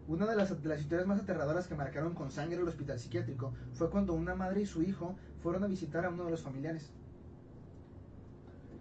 Una 0.07 0.25
de 0.25 0.35
las, 0.35 0.61
de 0.61 0.67
las 0.69 0.81
historias 0.81 1.07
más 1.07 1.19
aterradoras 1.21 1.67
que 1.67 1.75
marcaron 1.75 2.13
con 2.13 2.29
sangre 2.31 2.57
el 2.59 2.67
hospital 2.67 2.99
psiquiátrico 2.99 3.53
fue 3.73 3.89
cuando 3.89 4.13
una 4.13 4.35
madre 4.35 4.61
y 4.61 4.65
su 4.65 4.81
hijo 4.83 5.15
fueron 5.41 5.63
a 5.63 5.67
visitar 5.67 6.05
a 6.05 6.09
uno 6.09 6.25
de 6.25 6.31
los 6.31 6.41
familiares. 6.41 6.91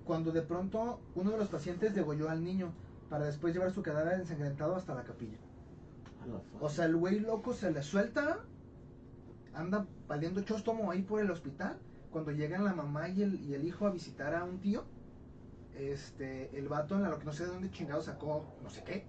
Cuando 0.04 0.32
de 0.32 0.42
pronto 0.42 1.00
uno 1.14 1.30
de 1.30 1.38
los 1.38 1.48
pacientes 1.48 1.94
degolló 1.94 2.28
al 2.28 2.42
niño 2.42 2.72
para 3.12 3.26
después 3.26 3.52
llevar 3.52 3.70
su 3.72 3.82
cadáver 3.82 4.18
ensangrentado 4.20 4.74
hasta 4.74 4.94
la 4.94 5.04
capilla. 5.04 5.36
O 6.62 6.70
sea, 6.70 6.86
el 6.86 6.96
güey 6.96 7.20
loco 7.20 7.52
se 7.52 7.70
le 7.70 7.82
suelta, 7.82 8.40
anda 9.52 9.86
valiendo 10.08 10.40
chóstomo 10.40 10.90
ahí 10.90 11.02
por 11.02 11.20
el 11.20 11.30
hospital. 11.30 11.76
Cuando 12.10 12.30
llegan 12.30 12.64
la 12.64 12.72
mamá 12.72 13.10
y 13.10 13.20
el, 13.20 13.34
y 13.42 13.52
el 13.52 13.66
hijo 13.66 13.86
a 13.86 13.90
visitar 13.90 14.34
a 14.34 14.44
un 14.44 14.60
tío, 14.60 14.84
este, 15.74 16.56
el 16.58 16.68
vato, 16.68 16.94
en 16.96 17.02
la- 17.02 17.10
lo 17.10 17.18
que 17.18 17.26
no 17.26 17.34
sé 17.34 17.44
de 17.44 17.50
dónde 17.50 17.70
chingado 17.70 18.00
sacó, 18.00 18.46
no 18.62 18.70
sé 18.70 18.82
qué, 18.82 19.04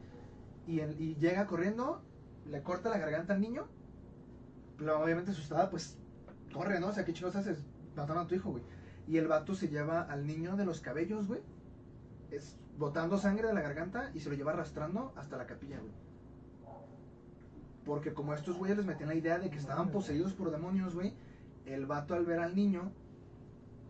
y, 0.67 0.81
el- 0.81 0.99
y 0.99 1.15
llega 1.15 1.47
corriendo, 1.47 2.01
le 2.45 2.61
corta 2.61 2.89
la 2.89 2.97
garganta 2.97 3.33
al 3.35 3.39
niño, 3.39 3.69
pero 4.77 5.01
obviamente 5.01 5.31
asustada, 5.31 5.69
pues 5.69 5.97
corre, 6.53 6.77
¿no? 6.81 6.87
O 6.87 6.91
sea, 6.91 7.05
¿qué 7.05 7.13
chingados 7.13 7.37
haces? 7.37 7.63
Mataron 7.95 8.25
a 8.25 8.27
tu 8.27 8.35
hijo, 8.35 8.51
güey. 8.51 8.63
Y 9.07 9.15
el 9.15 9.29
vato 9.29 9.55
se 9.55 9.69
lleva 9.69 10.01
al 10.01 10.27
niño 10.27 10.57
de 10.57 10.65
los 10.65 10.81
cabellos, 10.81 11.25
güey, 11.29 11.39
es, 12.31 12.57
botando 12.77 13.17
sangre 13.17 13.47
de 13.47 13.53
la 13.53 13.61
garganta 13.61 14.11
y 14.13 14.19
se 14.19 14.29
lo 14.29 14.35
lleva 14.35 14.51
arrastrando 14.51 15.13
hasta 15.15 15.37
la 15.37 15.45
capilla, 15.45 15.79
güey. 15.79 15.91
Porque 17.85 18.13
como 18.13 18.31
a 18.31 18.35
estos 18.35 18.57
güeyes 18.57 18.77
les 18.77 18.85
metían 18.85 19.09
la 19.09 19.15
idea 19.15 19.39
de 19.39 19.49
que 19.49 19.57
estaban 19.57 19.89
poseídos 19.89 20.33
por 20.33 20.51
demonios, 20.51 20.95
güey, 20.95 21.13
el 21.65 21.85
vato 21.85 22.13
al 22.13 22.25
ver 22.25 22.39
al 22.39 22.55
niño, 22.55 22.91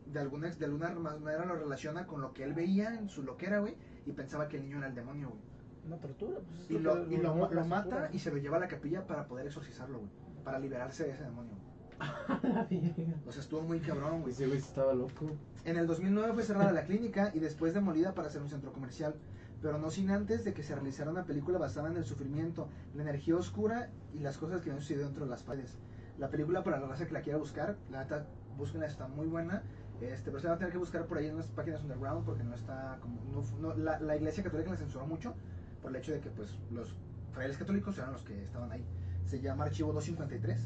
de 0.08 0.20
alguna, 0.20 0.50
de 0.50 0.66
alguna 0.66 0.90
manera 0.90 1.46
lo 1.46 1.56
relaciona 1.56 2.08
con 2.08 2.22
lo 2.22 2.34
que 2.34 2.44
él 2.44 2.54
veía 2.54 2.94
en 2.96 3.10
su 3.10 3.24
loquera, 3.24 3.60
güey, 3.60 3.76
y 4.06 4.12
pensaba 4.12 4.48
que 4.48 4.58
el 4.58 4.64
niño 4.64 4.78
era 4.80 4.88
el 4.88 4.96
demonio, 4.96 5.30
güey. 5.30 5.42
Una 5.86 5.98
tortura. 5.98 6.40
Pues, 6.40 6.62
es 6.62 6.72
Y 6.72 6.80
lo 6.80 6.96
lo, 6.96 7.08
que- 7.08 7.14
y 7.14 7.18
lo, 7.18 7.36
lo- 7.36 7.50
lo 7.50 7.54
la 7.54 7.64
mata 7.66 7.84
tortura. 7.90 8.10
y 8.14 8.20
se 8.20 8.32
lo 8.32 8.38
lleva 8.38 8.58
a 8.58 8.62
la 8.62 8.68
capilla 8.68 9.06
para 9.06 9.28
poder 9.28 9.46
exorcizarlo, 9.48 10.00
güey. 10.00 10.10
Para 10.44 10.60
liberarse 10.60 11.04
de 11.04 11.12
ese 11.12 11.24
demonio. 11.24 11.52
güey. 11.52 11.73
O 13.28 13.32
sea, 13.32 13.42
estuvo 13.42 13.62
muy 13.62 13.80
cabrón, 13.80 14.22
güey. 14.22 14.34
Ese 14.34 14.46
güey 14.48 14.58
estaba 14.60 14.94
loco. 14.94 15.30
En 15.66 15.78
el 15.78 15.88
2009 15.88 16.34
fue 16.34 16.44
cerrada 16.44 16.72
la 16.72 16.84
clínica 16.86 17.32
y 17.34 17.40
después 17.40 17.74
demolida 17.74 18.14
para 18.14 18.30
ser 18.30 18.42
un 18.42 18.50
centro 18.50 18.72
comercial, 18.74 19.16
pero 19.62 19.78
no 19.78 19.90
sin 19.90 20.10
antes 20.12 20.44
de 20.44 20.54
que 20.54 20.64
se 20.64 20.76
realizara 20.76 21.10
una 21.12 21.24
película 21.24 21.58
basada 21.58 21.90
en 21.90 21.98
el 21.98 22.06
sufrimiento, 22.06 22.68
la 22.96 23.04
energía 23.04 23.36
oscura 23.36 23.90
y 24.14 24.20
las 24.20 24.38
cosas 24.38 24.62
que 24.62 24.72
han 24.72 24.80
sucedido 24.80 25.06
dentro 25.06 25.26
de 25.26 25.32
las 25.32 25.44
paredes. 25.44 25.78
La 26.18 26.30
película 26.30 26.64
para 26.64 26.80
la 26.80 26.88
raza 26.88 27.06
que 27.08 27.14
la 27.14 27.22
quiera 27.22 27.40
buscar, 27.40 27.78
la 27.92 28.04
neta, 28.04 28.26
búsquenla, 28.58 28.88
está 28.88 29.08
muy 29.08 29.28
buena. 29.28 29.64
Este, 30.02 30.32
pero 30.32 30.40
se 30.40 30.48
va 30.48 30.56
a 30.56 30.58
tener 30.58 30.72
que 30.74 30.78
buscar 30.80 31.06
por 31.06 31.18
ahí 31.18 31.28
en 31.28 31.36
unas 31.36 31.48
páginas 31.48 31.82
underground 31.82 32.26
porque 32.26 32.44
no 32.44 32.54
está 32.56 32.98
como 33.02 33.22
no- 33.62 33.74
la, 33.76 34.00
la 34.00 34.16
iglesia 34.18 34.44
católica 34.44 34.72
la 34.72 34.78
censuró 34.78 35.06
mucho 35.06 35.34
por 35.82 35.92
el 35.92 35.98
hecho 35.98 36.12
de 36.12 36.20
que 36.20 36.30
pues 36.30 36.50
los 36.72 36.94
frailes 37.32 37.58
católicos 37.58 37.98
eran 37.98 38.12
los 38.12 38.24
que 38.24 38.44
estaban 38.44 38.72
ahí. 38.72 38.84
Se 39.24 39.40
llama 39.40 39.64
Archivo 39.66 39.94
253. 39.94 40.60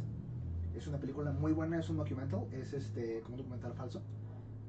Es 0.77 0.87
una 0.87 0.99
película 0.99 1.31
muy 1.31 1.53
buena, 1.53 1.79
es 1.79 1.89
un 1.89 1.97
documental, 1.97 2.45
es 2.51 2.73
este 2.73 3.21
como 3.21 3.35
un 3.35 3.41
documental 3.41 3.73
falso, 3.73 4.01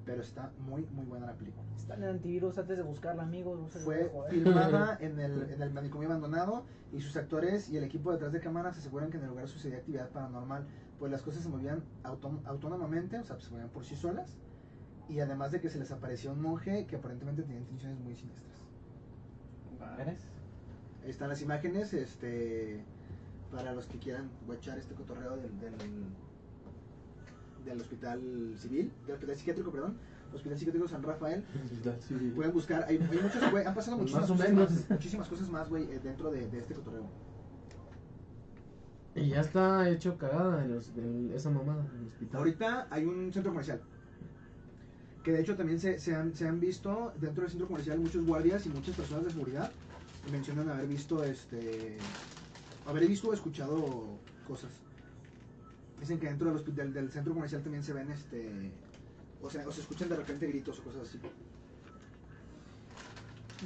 pero 0.06 0.22
está 0.22 0.50
muy 0.58 0.86
muy 0.86 1.04
buena 1.04 1.26
la 1.26 1.34
película. 1.34 1.64
Está 1.76 1.94
en 1.96 2.04
el 2.04 2.10
antivirus 2.10 2.56
antes 2.58 2.76
de 2.76 2.82
buscarla, 2.82 3.22
amigos. 3.22 3.60
No 3.60 3.68
se 3.68 3.78
Fue 3.80 4.10
filmada 4.30 4.96
en 5.00 5.20
el, 5.20 5.50
en 5.50 5.62
el 5.62 5.70
manicomio 5.70 6.08
abandonado 6.08 6.64
y 6.92 7.00
sus 7.00 7.16
actores 7.16 7.68
y 7.68 7.76
el 7.76 7.84
equipo 7.84 8.10
detrás 8.12 8.32
de 8.32 8.40
cámaras 8.40 8.74
se 8.74 8.80
aseguran 8.80 9.10
que 9.10 9.18
en 9.18 9.24
el 9.24 9.28
lugar 9.30 9.48
sucedía 9.48 9.78
actividad 9.78 10.08
paranormal, 10.10 10.66
pues 10.98 11.12
las 11.12 11.20
cosas 11.22 11.42
se 11.42 11.48
movían 11.50 11.82
autom- 12.04 12.40
autónomamente, 12.46 13.18
o 13.18 13.24
sea, 13.24 13.38
se 13.38 13.50
movían 13.50 13.68
por 13.68 13.84
sí 13.84 13.94
solas, 13.94 14.34
y 15.10 15.20
además 15.20 15.52
de 15.52 15.60
que 15.60 15.68
se 15.68 15.78
les 15.78 15.90
apareció 15.92 16.32
un 16.32 16.40
monje 16.40 16.86
que 16.86 16.96
aparentemente 16.96 17.42
tenía 17.42 17.58
intenciones 17.58 17.98
muy 18.00 18.14
siniestras. 18.16 18.56
¿Eres? 20.00 20.20
Están 21.04 21.28
las 21.28 21.40
imágenes, 21.42 21.92
este, 21.94 22.82
para 23.50 23.72
los 23.72 23.86
que 23.86 23.98
quieran 23.98 24.30
guachar 24.46 24.78
este 24.78 24.94
cotorreo 24.94 25.36
del, 25.36 25.58
del, 25.60 25.74
del 27.64 27.80
hospital 27.80 28.20
civil, 28.58 28.92
del 29.06 29.14
hospital 29.14 29.36
psiquiátrico, 29.36 29.70
perdón, 29.72 29.96
hospital 30.34 30.58
psiquiátrico 30.58 30.88
San 30.88 31.02
Rafael, 31.02 31.42
Pueden 32.34 32.52
buscar, 32.52 32.84
hay, 32.88 32.96
hay 32.98 33.18
muchas, 33.22 33.50
güey, 33.50 33.64
han 33.64 33.74
pasado 33.74 33.96
muchísimas, 33.96 34.28
cosas 34.30 34.52
más, 34.70 34.90
muchísimas 34.90 35.28
cosas 35.28 35.48
más, 35.48 35.68
güey, 35.68 35.84
eh, 35.84 36.00
dentro 36.02 36.30
de, 36.30 36.48
de 36.48 36.58
este 36.58 36.74
cotorreo. 36.74 37.06
Y 39.14 39.28
ya 39.30 39.40
está 39.40 39.88
hecho 39.88 40.16
cagada 40.16 40.64
en, 40.64 40.74
los- 40.74 40.90
en 40.96 41.32
esa 41.34 41.50
mamada, 41.50 41.84
en 41.94 42.02
el 42.02 42.08
hospital. 42.08 42.38
Ahorita 42.38 42.86
hay 42.90 43.04
un 43.04 43.32
centro 43.32 43.50
comercial. 43.52 43.80
Que 45.24 45.32
de 45.32 45.40
hecho 45.40 45.56
también 45.56 45.80
se, 45.80 45.98
se 45.98 46.14
han, 46.14 46.34
se 46.36 46.46
han 46.46 46.60
visto 46.60 47.12
dentro 47.18 47.42
del 47.42 47.50
centro 47.50 47.66
comercial 47.66 47.98
muchos 47.98 48.24
guardias 48.24 48.64
y 48.66 48.68
muchas 48.68 48.94
personas 48.94 49.24
de 49.24 49.30
seguridad 49.30 49.72
mencionan 50.30 50.68
haber 50.70 50.86
visto 50.86 51.24
este 51.24 51.98
haber 52.88 53.06
visto 53.06 53.28
o 53.28 53.34
escuchado 53.34 54.18
cosas. 54.46 54.70
Dicen 56.00 56.18
que 56.18 56.26
dentro 56.26 56.48
del, 56.48 56.56
hospital, 56.56 56.92
del 56.92 57.10
centro 57.10 57.34
comercial 57.34 57.62
también 57.62 57.82
se 57.84 57.92
ven 57.92 58.10
este 58.10 58.70
o 59.42 59.48
sea, 59.50 59.66
o 59.68 59.70
se 59.72 59.82
escuchan 59.82 60.08
de 60.08 60.16
repente 60.16 60.46
gritos 60.48 60.78
o 60.80 60.82
cosas 60.82 61.02
así. 61.08 61.20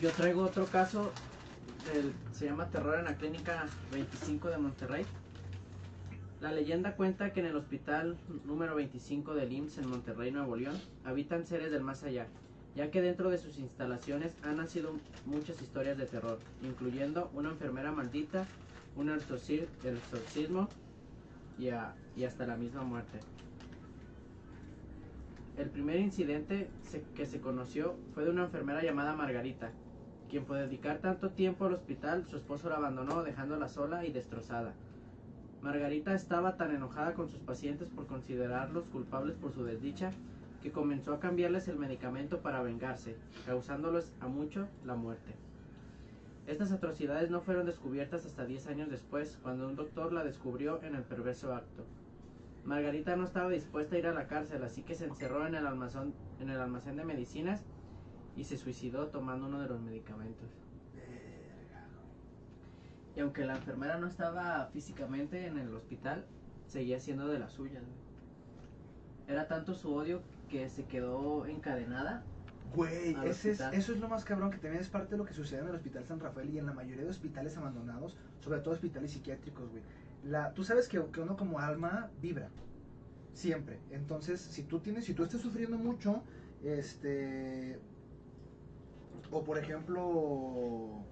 Yo 0.01 0.11
traigo 0.11 0.43
otro 0.43 0.67
caso, 0.67 1.13
del- 1.93 2.13
se 2.33 2.47
llama 2.47 2.69
Terror 2.69 2.99
en 2.99 3.05
la 3.05 3.17
Clínica 3.17 3.67
25 3.93 4.49
de 4.49 4.59
Monterrey. 4.59 5.05
La 6.41 6.51
leyenda 6.53 6.97
cuenta 6.97 7.33
que 7.33 7.41
en 7.41 7.47
el 7.47 7.57
hospital 7.57 8.17
número 8.45 8.75
25 8.75 9.35
del 9.35 9.53
IMSS 9.53 9.79
en 9.79 9.89
Monterrey, 9.89 10.31
Nuevo 10.33 10.57
León, 10.57 10.77
habitan 11.05 11.47
seres 11.47 11.71
del 11.71 11.83
más 11.83 12.03
allá, 12.03 12.27
ya 12.75 12.91
que 12.91 13.01
dentro 13.01 13.31
de 13.31 13.39
sus 13.39 13.59
instalaciones 13.59 14.33
han 14.43 14.57
nacido 14.57 14.93
muchas 15.25 15.61
historias 15.63 15.97
de 15.99 16.07
terror, 16.07 16.39
incluyendo 16.63 17.31
una 17.35 17.51
enfermera 17.51 17.93
maldita, 17.93 18.47
un 18.97 19.09
exorci- 19.09 19.67
exorcismo 19.85 20.69
y, 21.59 21.69
a- 21.69 21.95
y 22.17 22.25
hasta 22.25 22.47
la 22.47 22.57
misma 22.57 22.83
muerte. 22.83 23.21
El 25.57 25.69
primer 25.71 26.01
incidente 26.01 26.69
que 27.15 27.27
se 27.27 27.41
conoció 27.41 27.95
fue 28.15 28.25
de 28.25 28.31
una 28.31 28.45
enfermera 28.45 28.83
llamada 28.83 29.15
Margarita, 29.15 29.71
quien 30.31 30.45
por 30.45 30.57
dedicar 30.57 30.99
tanto 30.99 31.31
tiempo 31.31 31.67
al 31.67 31.75
hospital, 31.75 32.25
su 32.27 32.37
esposo 32.37 32.71
la 32.71 32.77
abandonó 32.77 33.23
dejándola 33.23 33.69
sola 33.69 34.07
y 34.07 34.13
destrozada. 34.13 34.73
Margarita 35.61 36.15
estaba 36.15 36.57
tan 36.57 36.75
enojada 36.75 37.15
con 37.15 37.29
sus 37.29 37.39
pacientes 37.41 37.89
por 37.89 38.07
considerarlos 38.07 38.85
culpables 38.87 39.37
por 39.37 39.53
su 39.53 39.63
desdicha 39.65 40.11
que 40.63 40.73
comenzó 40.73 41.13
a 41.13 41.21
cambiarles 41.21 41.69
el 41.69 41.77
medicamento 41.77 42.41
para 42.41 42.63
vengarse, 42.63 43.17
causándoles 43.47 44.13
a 44.21 44.29
mucho 44.29 44.69
la 44.85 44.95
muerte. 44.95 45.35
Estas 46.47 46.73
atrocidades 46.73 47.31
no 47.31 47.41
fueron 47.41 47.67
descubiertas 47.67 48.27
hasta 48.27 48.45
10 48.45 48.67
años 48.67 48.91
después, 48.91 49.39
cuando 49.43 49.67
un 49.69 49.77
doctor 49.77 50.13
la 50.13 50.25
descubrió 50.25 50.83
en 50.83 50.95
el 50.95 51.05
perverso 51.05 51.55
acto. 51.55 51.85
Margarita 52.65 53.17
no 53.17 53.25
estaba 53.25 53.51
dispuesta 53.51 53.97
a 53.97 53.99
ir 53.99 54.07
a 54.07 54.15
la 54.15 54.27
cárcel, 54.27 54.63
así 54.63 54.83
que 54.83 54.95
se 54.95 55.07
encerró 55.07 55.47
en 55.47 55.55
el 55.55 55.67
almacén, 55.67 56.15
en 56.41 56.51
el 56.51 56.61
almacén 56.61 56.97
de 56.97 57.05
medicinas 57.05 57.65
y 58.37 58.45
se 58.45 58.57
suicidó 58.57 59.09
tomando 59.09 59.47
uno 59.47 59.61
de 59.61 59.69
los 59.69 59.81
medicamentos. 59.81 60.49
Y 63.15 63.21
aunque 63.21 63.45
la 63.45 63.57
enfermera 63.57 63.99
no 63.99 64.07
estaba 64.07 64.67
físicamente 64.73 65.47
en 65.47 65.59
el 65.59 65.75
hospital, 65.75 66.25
seguía 66.67 66.99
siendo 66.99 67.29
de 67.29 67.39
las 67.39 67.53
suyas. 67.53 67.83
Era 69.29 69.49
tanto 69.49 69.75
su 69.75 69.93
odio 69.95 70.23
que 70.49 70.69
se 70.71 70.85
quedó 70.85 71.47
encadenada. 71.47 72.25
Güey, 72.75 73.17
ese 73.25 73.51
es, 73.51 73.61
eso 73.61 73.93
es 73.93 74.01
lo 74.01 74.09
más 74.09 74.25
cabrón, 74.25 74.51
que 74.51 74.59
también 74.59 74.83
es 74.83 74.89
parte 74.89 75.11
de 75.11 75.19
lo 75.19 75.25
que 75.25 75.35
sucede 75.35 75.61
en 75.61 75.69
el 75.69 75.75
Hospital 75.75 76.05
San 76.07 76.21
Rafael 76.21 76.51
y 76.51 76.59
en 76.59 76.67
la 76.67 76.73
mayoría 76.73 77.05
de 77.05 77.11
hospitales 77.11 77.57
abandonados, 77.57 78.17
sobre 78.41 78.61
todo 78.61 78.75
hospitales 78.75 79.13
psiquiátricos, 79.13 79.71
güey. 79.71 79.83
La, 80.25 80.55
tú 80.55 80.65
sabes 80.65 80.89
que, 80.89 81.05
que 81.13 81.21
uno 81.21 81.37
como 81.37 81.59
alma 81.59 82.11
vibra, 82.21 82.49
siempre. 83.35 83.79
Entonces, 83.91 84.41
si 84.41 84.63
tú 84.63 84.81
tienes, 84.81 85.05
si 85.05 85.15
tú 85.15 85.25
estás 85.25 85.41
sufriendo 85.41 85.77
mucho, 85.79 86.23
este, 86.63 87.79
o 89.31 89.45
por 89.45 89.59
ejemplo, 89.59 91.05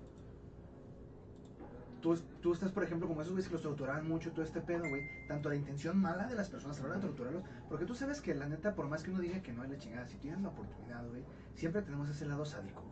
tú, 2.01 2.19
tú 2.41 2.53
estás, 2.53 2.73
por 2.73 2.83
ejemplo, 2.83 3.09
como 3.09 3.23
esos 3.23 3.33
güeyes 3.33 3.49
que 3.49 3.55
los 3.55 3.63
torturaban 3.63 4.07
mucho, 4.09 4.33
todo 4.33 4.45
este 4.45 4.61
pedo, 4.61 4.89
güey, 4.89 5.03
tanto 5.29 5.49
la 5.49 5.57
intención 5.57 5.99
mala 5.99 6.27
de 6.27 6.35
las 6.35 6.49
personas 6.49 6.79
a 6.79 6.83
la 6.83 6.89
hora 6.89 6.97
de 6.97 7.07
torturarlos, 7.07 7.45
porque 7.69 7.85
tú 7.85 7.95
sabes 7.95 8.21
que 8.21 8.35
la 8.35 8.49
neta, 8.49 8.75
por 8.75 8.89
más 8.89 9.03
que 9.03 9.11
uno 9.11 9.21
diga 9.21 9.43
que 9.43 9.53
no 9.53 9.65
es 9.65 9.71
la 9.71 9.79
chingada, 9.79 10.07
si 10.07 10.17
tienes 10.17 10.41
la 10.41 10.49
oportunidad, 10.49 11.07
güey, 11.09 11.23
siempre 11.55 11.83
tenemos 11.83 12.09
ese 12.09 12.27
lado 12.27 12.45
sádico. 12.45 12.83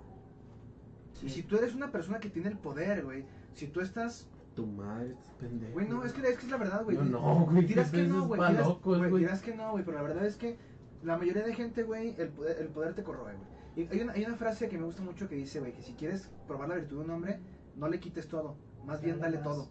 Y 1.23 1.29
si 1.31 1.43
tú 1.43 1.57
eres 1.57 1.75
una 1.75 1.91
persona 1.91 2.21
que 2.21 2.31
tiene 2.31 2.49
el 2.49 2.59
poder, 2.59 3.05
güey, 3.05 3.25
si 3.55 3.67
tú 3.67 3.81
estás... 3.81 4.29
Tu 4.55 4.67
madre, 4.67 5.17
pendejo. 5.39 5.73
Güey, 5.73 5.89
no, 5.89 6.05
es 6.05 6.13
que, 6.13 6.21
es 6.29 6.39
que 6.39 6.47
es 6.47 6.51
la 6.51 6.57
verdad, 6.59 6.85
güey. 6.85 6.97
Yo 6.97 7.05
no, 7.05 7.47
güey, 7.47 7.65
Dirás 7.65 7.91
que 7.91 8.03
no, 8.05 8.27
güey. 8.27 8.41
Dirás, 8.41 8.67
locos, 8.67 8.99
güey, 8.99 9.11
güey. 9.11 9.23
dirás 9.23 9.41
que 9.41 9.55
no, 9.55 9.73
güey, 9.73 9.85
pero 9.85 9.97
la 9.97 10.03
verdad 10.03 10.27
es 10.27 10.37
que 10.37 10.57
la 11.03 11.17
mayoría 11.17 11.45
de 11.45 11.55
gente, 11.55 11.83
güey, 11.85 12.15
el 12.19 12.29
poder, 12.29 12.61
el 12.61 12.69
poder 12.69 12.95
te 12.95 13.03
corroe, 13.03 13.35
güey. 13.35 13.59
Y 13.77 13.93
hay 13.93 14.01
una, 14.01 14.13
hay 14.13 14.25
una 14.25 14.37
frase 14.37 14.69
que 14.69 14.77
me 14.77 14.85
gusta 14.85 15.03
mucho 15.03 15.29
que 15.29 15.37
dice, 15.37 15.61
güey, 15.61 15.73
que 15.73 15.83
si 15.83 15.93
quieres 15.93 16.29
probar 16.49 16.69
la 16.69 16.75
virtud 16.75 16.99
de 16.99 17.05
un 17.05 17.11
hombre, 17.11 17.41
no 17.77 17.89
le 17.89 18.01
quites 18.01 18.27
todo, 18.27 18.57
más 18.89 19.01
bien 19.01 19.21
Dale 19.21 19.37
más. 19.39 19.45
todo. 19.45 19.69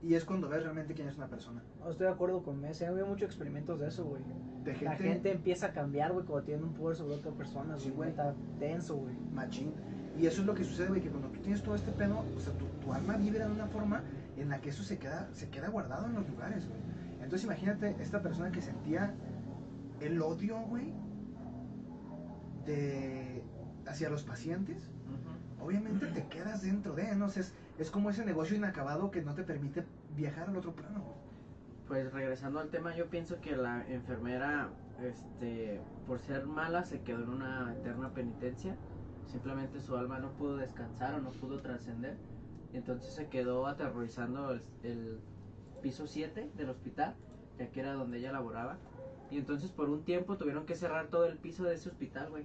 Y 0.00 0.14
es 0.14 0.24
cuando 0.24 0.48
ves 0.48 0.62
realmente 0.62 0.94
quién 0.94 1.08
es 1.08 1.16
una 1.16 1.26
persona. 1.26 1.62
No 1.80 1.90
estoy 1.90 2.06
de 2.06 2.12
acuerdo 2.12 2.42
con 2.44 2.64
ese. 2.64 2.86
Ha 2.86 2.90
habido 2.90 3.06
muchos 3.06 3.26
experimentos 3.26 3.80
de 3.80 3.88
eso, 3.88 4.04
güey. 4.04 4.22
De 4.64 4.72
gente, 4.72 4.84
La 4.84 4.96
gente 4.96 5.32
empieza 5.32 5.66
a 5.66 5.72
cambiar, 5.72 6.12
güey, 6.12 6.24
cuando 6.24 6.44
tiene 6.46 6.62
un 6.62 6.72
poder 6.74 6.96
sobre 6.96 7.14
otra 7.14 7.32
persona. 7.32 7.76
Sí, 7.78 7.90
güey. 7.90 8.10
Está 8.10 8.34
denso, 8.60 8.96
güey. 8.96 9.14
machín. 9.34 9.72
Y 10.16 10.26
eso 10.26 10.40
es 10.40 10.46
lo 10.46 10.54
que 10.54 10.64
sucede, 10.64 10.88
güey, 10.88 11.00
que 11.02 11.10
cuando 11.10 11.28
tú 11.28 11.40
tienes 11.40 11.62
todo 11.62 11.74
este 11.74 11.90
pedo, 11.92 12.24
o 12.36 12.40
sea, 12.40 12.52
tu, 12.54 12.66
tu 12.80 12.92
alma 12.92 13.16
vibra 13.16 13.46
de 13.46 13.52
una 13.52 13.66
forma 13.66 14.02
en 14.36 14.48
la 14.48 14.60
que 14.60 14.68
eso 14.70 14.82
se 14.84 14.98
queda, 14.98 15.28
se 15.32 15.48
queda 15.48 15.68
guardado 15.68 16.06
en 16.06 16.14
los 16.14 16.28
lugares, 16.28 16.68
güey. 16.68 16.80
Entonces 17.14 17.44
imagínate 17.44 17.96
esta 18.00 18.22
persona 18.22 18.50
que 18.52 18.62
sentía 18.62 19.14
el 20.00 20.22
odio, 20.22 20.60
güey, 20.62 20.92
de 22.66 23.42
hacia 23.86 24.10
los 24.10 24.22
pacientes. 24.22 24.90
Obviamente 25.60 26.06
te 26.06 26.26
quedas 26.28 26.62
dentro 26.62 26.94
de, 26.94 27.14
no 27.16 27.28
sé, 27.28 27.42
es, 27.78 27.90
como 27.90 28.10
ese 28.10 28.24
negocio 28.24 28.56
inacabado 28.56 29.10
que 29.10 29.22
no 29.22 29.34
te 29.34 29.44
permite 29.44 29.84
viajar 30.16 30.48
al 30.48 30.56
otro 30.56 30.74
plano, 30.74 31.14
pues 31.86 32.12
regresando 32.12 32.60
al 32.60 32.68
tema, 32.68 32.94
yo 32.94 33.06
pienso 33.08 33.40
que 33.40 33.56
la 33.56 33.86
enfermera, 33.88 34.70
este, 35.02 35.80
por 36.06 36.18
ser 36.20 36.46
mala, 36.46 36.84
se 36.84 37.00
quedó 37.02 37.22
en 37.22 37.30
una 37.30 37.74
eterna 37.74 38.12
penitencia. 38.12 38.76
Simplemente 39.26 39.80
su 39.80 39.96
alma 39.96 40.18
no 40.18 40.32
pudo 40.32 40.56
descansar 40.56 41.14
o 41.14 41.20
no 41.20 41.30
pudo 41.30 41.60
trascender. 41.60 42.16
Entonces 42.72 43.14
se 43.14 43.28
quedó 43.28 43.66
aterrorizando 43.66 44.50
el, 44.50 44.62
el 44.82 45.20
piso 45.82 46.06
7 46.06 46.50
del 46.56 46.68
hospital, 46.68 47.14
ya 47.58 47.70
que 47.70 47.80
era 47.80 47.94
donde 47.94 48.18
ella 48.18 48.32
laboraba. 48.32 48.78
Y 49.30 49.38
entonces 49.38 49.70
por 49.70 49.88
un 49.88 50.04
tiempo 50.04 50.36
tuvieron 50.36 50.66
que 50.66 50.74
cerrar 50.74 51.08
todo 51.08 51.26
el 51.26 51.38
piso 51.38 51.64
de 51.64 51.74
ese 51.74 51.88
hospital, 51.88 52.30
güey. 52.30 52.44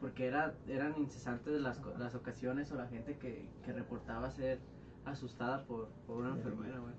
Porque 0.00 0.26
era, 0.26 0.54
eran 0.68 0.94
incesantes 0.98 1.60
las, 1.60 1.80
las 1.98 2.14
ocasiones 2.14 2.70
o 2.72 2.76
la 2.76 2.86
gente 2.88 3.16
que, 3.16 3.48
que 3.64 3.72
reportaba 3.72 4.30
ser 4.30 4.58
asustada 5.04 5.64
por, 5.64 5.88
por 6.06 6.18
una 6.18 6.30
enfermera, 6.30 6.78
güey. 6.78 6.92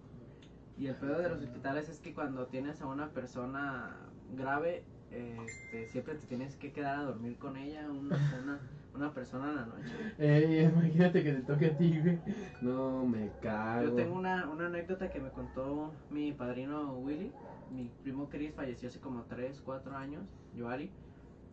Y 0.77 0.88
el 0.88 0.95
pedo 0.95 1.19
de 1.19 1.29
los 1.29 1.41
hospitales 1.41 1.89
es 1.89 1.99
que 1.99 2.13
cuando 2.13 2.47
tienes 2.47 2.81
a 2.81 2.88
una 2.88 3.10
persona 3.10 3.95
grave, 4.36 4.83
este, 5.12 5.88
siempre 5.88 6.15
te 6.15 6.27
tienes 6.27 6.55
que 6.55 6.71
quedar 6.71 6.99
a 6.99 7.03
dormir 7.03 7.38
con 7.38 7.55
ella, 7.57 7.89
un- 7.89 8.12
una, 8.43 8.60
una 8.93 9.13
persona 9.13 9.49
en 9.49 9.55
la 9.55 9.65
noche. 9.65 9.91
Ey, 10.17 10.65
imagínate 10.65 11.23
que 11.23 11.33
te 11.33 11.41
toque 11.41 11.65
a 11.67 11.77
ti, 11.77 11.99
güey. 11.99 12.19
No, 12.62 13.05
me 13.05 13.31
cago. 13.41 13.83
Yo 13.89 13.93
tengo 13.95 14.15
una, 14.15 14.49
una 14.49 14.67
anécdota 14.67 15.10
que 15.10 15.19
me 15.19 15.29
contó 15.29 15.93
mi 16.10 16.31
padrino 16.33 16.93
Willy. 16.99 17.31
Mi 17.71 17.89
primo 18.03 18.29
Chris 18.29 18.53
falleció 18.53 18.89
hace 18.89 18.99
como 18.99 19.23
3, 19.23 19.62
4 19.65 19.95
años, 19.97 20.23
Joari. 20.57 20.91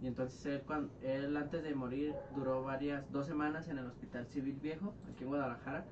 Y 0.03 0.07
entonces 0.07 0.45
él, 0.47 0.63
cuan- 0.67 0.91
él 1.03 1.37
antes 1.37 1.63
de 1.63 1.75
morir 1.75 2.15
duró 2.35 2.63
varias, 2.63 3.11
dos 3.11 3.27
semanas 3.27 3.69
en 3.69 3.79
el 3.79 3.87
Hospital 3.87 4.27
Civil 4.27 4.59
Viejo, 4.61 4.93
aquí 5.11 5.25
en 5.25 5.31
Guadalajara. 5.31 5.85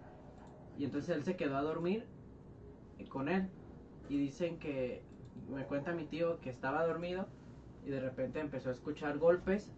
Y 0.79 0.85
entonces 0.85 1.17
él 1.17 1.25
se 1.25 1.37
quedó 1.37 1.57
a 1.57 1.63
dormir 1.63 2.05
con 3.09 3.29
él. 3.29 3.49
Y 4.09 4.19
dicen 4.19 4.59
que, 4.59 5.03
me 5.51 5.65
cuenta 5.65 5.93
mi 5.93 6.05
tío 6.05 6.41
que 6.41 6.51
estaba 6.51 6.85
dormido 6.87 7.27
y 7.87 7.91
de 7.91 8.01
repente 8.01 8.39
empezó 8.41 8.69
a 8.69 8.73
escuchar 8.73 9.19
golpes 9.19 9.71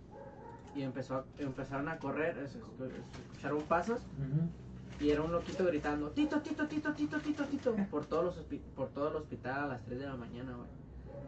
y 0.75 0.83
empezó 0.83 1.25
empezaron 1.39 1.89
a 1.89 1.99
correr, 1.99 2.37
es- 2.39 2.57
es- 2.57 2.61
escucharon 3.31 3.63
pasos 3.63 4.01
Ujú. 4.19 5.05
y 5.05 5.11
era 5.11 5.23
un 5.23 5.31
loquito 5.31 5.65
gritando, 5.65 6.11
Tito, 6.11 6.41
Tito, 6.41 6.67
Tito, 6.67 6.93
Tito, 6.93 7.19
Tito, 7.21 7.45
Tito, 7.45 7.77
por, 7.91 8.07
todos 8.07 8.25
los 8.37 8.45
por 8.75 8.89
todo 8.89 9.11
el 9.11 9.17
hospital 9.17 9.65
a 9.65 9.67
las 9.69 9.85
3 9.85 10.01
de 10.01 10.07
la 10.07 10.17
mañana, 10.17 10.57
güey. 10.57 10.69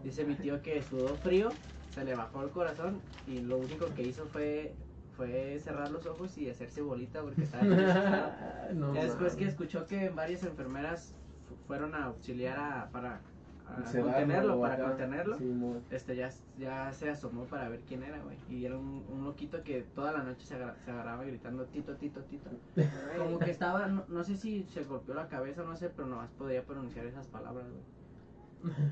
Dice 0.02 0.24
mi 0.24 0.34
tío 0.34 0.60
que 0.62 0.82
sudó 0.82 1.08
frío, 1.16 1.50
se 1.96 2.04
le 2.04 2.14
bajó 2.14 2.42
el 2.42 2.50
corazón 2.50 3.00
y 3.26 3.40
lo 3.40 3.56
único 3.56 3.86
que 3.94 4.02
hizo 4.02 4.26
fue, 4.26 4.74
fue 5.16 5.58
cerrar 5.60 5.90
los 5.90 6.04
ojos 6.04 6.36
y 6.36 6.50
hacerse 6.50 6.82
bolita 6.82 7.22
porque 7.22 7.44
estaba 7.44 7.64
no, 8.74 8.92
Ya 8.94 9.04
después 9.04 9.34
que 9.34 9.46
escuchó 9.46 9.86
que 9.86 10.10
varias 10.10 10.42
enfermeras 10.44 11.14
fu- 11.48 11.56
fueron 11.66 11.94
a 11.94 12.04
auxiliar 12.04 12.58
a, 12.58 12.90
para 12.92 13.22
a 13.66 13.82
contenerlo, 14.02 14.60
para 14.60 14.74
acá. 14.74 14.88
contenerlo, 14.88 15.38
Sí, 15.38 15.50
este 15.90 16.16
ya, 16.16 16.30
ya 16.58 16.92
se 16.92 17.08
asomó 17.08 17.44
para 17.46 17.70
ver 17.70 17.80
quién 17.88 18.02
era, 18.02 18.18
güey. 18.18 18.36
Y 18.50 18.66
era 18.66 18.76
un, 18.76 19.02
un 19.08 19.24
loquito 19.24 19.62
que 19.62 19.80
toda 19.94 20.12
la 20.12 20.22
noche 20.22 20.44
se, 20.46 20.54
agra- 20.54 20.76
se 20.84 20.90
agarraba 20.90 21.24
gritando 21.24 21.64
Tito, 21.64 21.94
Tito, 21.96 22.20
Tito. 22.24 22.50
Como 23.16 23.38
que 23.38 23.50
estaba, 23.50 23.86
no, 23.86 24.04
no 24.08 24.22
sé 24.22 24.36
si 24.36 24.64
se 24.64 24.84
golpeó 24.84 25.14
la 25.14 25.28
cabeza, 25.28 25.62
no 25.62 25.74
sé, 25.76 25.88
pero 25.88 26.06
nomás 26.06 26.28
podía 26.32 26.62
pronunciar 26.62 27.06
esas 27.06 27.26
palabras, 27.26 27.64
güey. 27.70 27.82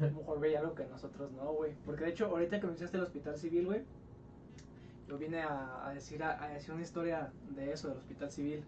A 0.00 0.06
lo 0.06 0.12
mejor 0.12 0.40
veía 0.40 0.60
algo 0.60 0.74
que 0.74 0.86
nosotros 0.86 1.30
no, 1.32 1.52
güey. 1.52 1.72
Porque 1.84 2.04
de 2.04 2.10
hecho, 2.10 2.26
ahorita 2.26 2.60
que 2.60 2.66
mencionaste 2.66 2.96
el 2.96 3.04
hospital 3.04 3.36
civil, 3.36 3.66
güey, 3.66 3.82
yo 5.08 5.18
vine 5.18 5.42
a, 5.42 5.86
a 5.86 5.94
decir, 5.94 6.22
a, 6.22 6.42
a 6.42 6.48
decir 6.48 6.72
una 6.72 6.82
historia 6.82 7.32
de 7.54 7.72
eso, 7.72 7.88
del 7.88 7.98
hospital 7.98 8.30
civil. 8.30 8.64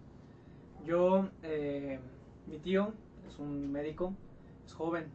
Yo, 0.84 1.28
eh, 1.42 1.98
mi 2.46 2.58
tío 2.58 2.92
es 3.28 3.38
un 3.38 3.72
médico, 3.72 4.12
es 4.66 4.72
joven. 4.74 5.06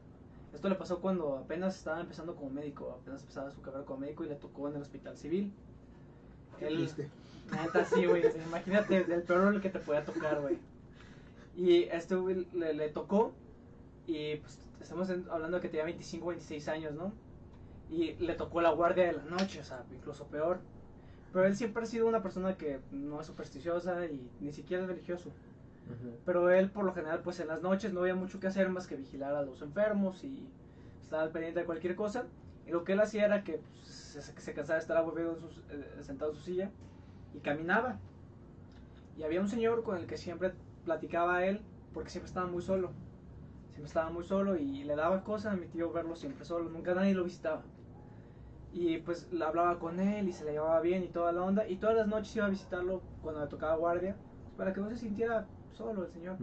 Esto 0.53 0.67
le 0.67 0.75
pasó 0.75 0.99
cuando 0.99 1.37
apenas 1.37 1.77
estaba 1.77 2.01
empezando 2.01 2.35
como 2.35 2.49
médico, 2.49 2.97
apenas 3.01 3.21
empezaba 3.21 3.51
su 3.51 3.61
carrera 3.61 3.85
como 3.85 3.99
médico 3.99 4.25
y 4.25 4.29
le 4.29 4.35
tocó 4.35 4.67
en 4.67 4.75
el 4.75 4.81
hospital 4.81 5.15
civil. 5.17 5.53
Él. 6.59 6.89
Neta, 7.51 7.85
sí, 7.85 8.05
güey. 8.05 8.23
Imagínate 8.47 8.97
el 8.97 9.23
peor 9.23 9.61
que 9.61 9.69
te 9.69 9.79
podía 9.79 10.03
tocar, 10.03 10.41
güey. 10.41 10.57
Y 11.55 11.83
este 11.83 12.15
güey 12.15 12.47
le, 12.53 12.73
le 12.73 12.89
tocó. 12.89 13.33
Y 14.07 14.37
pues 14.37 14.59
estamos 14.81 15.09
hablando 15.09 15.57
de 15.57 15.61
que 15.61 15.69
tenía 15.69 15.85
25, 15.85 16.27
26 16.27 16.67
años, 16.67 16.93
¿no? 16.93 17.13
Y 17.89 18.13
le 18.13 18.35
tocó 18.35 18.61
la 18.61 18.71
guardia 18.71 19.05
de 19.05 19.13
la 19.13 19.23
noche, 19.23 19.59
o 19.59 19.63
sea, 19.63 19.83
incluso 19.91 20.27
peor. 20.27 20.59
Pero 21.33 21.45
él 21.45 21.55
siempre 21.55 21.83
ha 21.83 21.85
sido 21.85 22.07
una 22.07 22.21
persona 22.21 22.57
que 22.57 22.79
no 22.91 23.21
es 23.21 23.27
supersticiosa 23.27 24.05
y 24.05 24.29
ni 24.39 24.51
siquiera 24.51 24.83
es 24.83 24.89
religioso. 24.89 25.31
Pero 26.25 26.49
él, 26.49 26.71
por 26.71 26.85
lo 26.85 26.93
general, 26.93 27.19
pues 27.21 27.39
en 27.41 27.49
las 27.49 27.61
noches 27.61 27.91
no 27.91 28.01
había 28.01 28.15
mucho 28.15 28.39
que 28.39 28.47
hacer 28.47 28.69
más 28.69 28.87
que 28.87 28.95
vigilar 28.95 29.35
a 29.35 29.41
los 29.41 29.61
enfermos 29.61 30.23
y 30.23 30.47
estar 31.01 31.19
al 31.19 31.31
pendiente 31.31 31.59
de 31.59 31.65
cualquier 31.65 31.95
cosa. 31.95 32.25
Y 32.65 32.71
lo 32.71 32.85
que 32.85 32.93
él 32.93 33.01
hacía 33.01 33.25
era 33.25 33.43
que 33.43 33.59
pues, 33.81 33.87
se, 33.89 34.21
se 34.21 34.53
cansaba 34.53 34.75
de 34.75 34.81
estar 34.81 34.95
aburrido 34.95 35.37
eh, 35.69 36.01
sentado 36.01 36.31
en 36.31 36.37
su 36.37 36.43
silla 36.43 36.71
y 37.33 37.39
caminaba. 37.39 37.99
Y 39.17 39.23
había 39.23 39.41
un 39.41 39.49
señor 39.49 39.83
con 39.83 39.97
el 39.97 40.05
que 40.05 40.17
siempre 40.17 40.53
platicaba 40.85 41.37
a 41.37 41.45
él 41.45 41.61
porque 41.93 42.09
siempre 42.09 42.27
estaba 42.27 42.47
muy 42.47 42.61
solo. 42.61 42.91
Siempre 43.81 43.99
estaba 43.99 44.09
muy 44.11 44.23
solo 44.23 44.57
y 44.57 44.83
le 44.83 44.95
daba 44.95 45.23
cosas 45.23 45.53
a 45.53 45.55
mi 45.55 45.65
tío 45.65 45.91
verlo 45.91 46.15
siempre 46.15 46.45
solo. 46.45 46.69
Nunca 46.69 46.93
nadie 46.93 47.15
lo 47.15 47.23
visitaba. 47.23 47.63
Y 48.71 48.99
pues 48.99 49.27
hablaba 49.43 49.79
con 49.79 49.99
él 49.99 50.29
y 50.29 50.33
se 50.33 50.45
le 50.45 50.51
llevaba 50.51 50.79
bien 50.81 51.03
y 51.03 51.07
toda 51.07 51.31
la 51.31 51.41
onda. 51.41 51.67
Y 51.67 51.77
todas 51.77 51.95
las 51.95 52.07
noches 52.07 52.35
iba 52.35 52.45
a 52.45 52.49
visitarlo 52.49 53.01
cuando 53.23 53.41
le 53.41 53.47
tocaba 53.47 53.75
guardia 53.77 54.15
para 54.55 54.71
que 54.71 54.81
no 54.81 54.89
se 54.91 54.97
sintiera 54.97 55.47
solo 55.71 56.05
el 56.05 56.11
señor. 56.11 56.37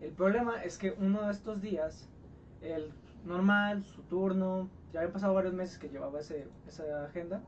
El 0.00 0.12
problema 0.12 0.64
es 0.64 0.78
que 0.78 0.96
uno 0.98 1.26
de 1.26 1.32
estos 1.32 1.60
días, 1.60 2.08
el 2.62 2.90
normal, 3.26 3.84
su 3.84 4.00
turno, 4.04 4.70
ya 4.94 5.00
habían 5.00 5.12
pasado 5.12 5.34
varios 5.34 5.52
meses 5.52 5.78
que 5.78 5.90
llevaba 5.90 6.20
ese, 6.20 6.48
esa 6.66 7.04
agenda, 7.04 7.42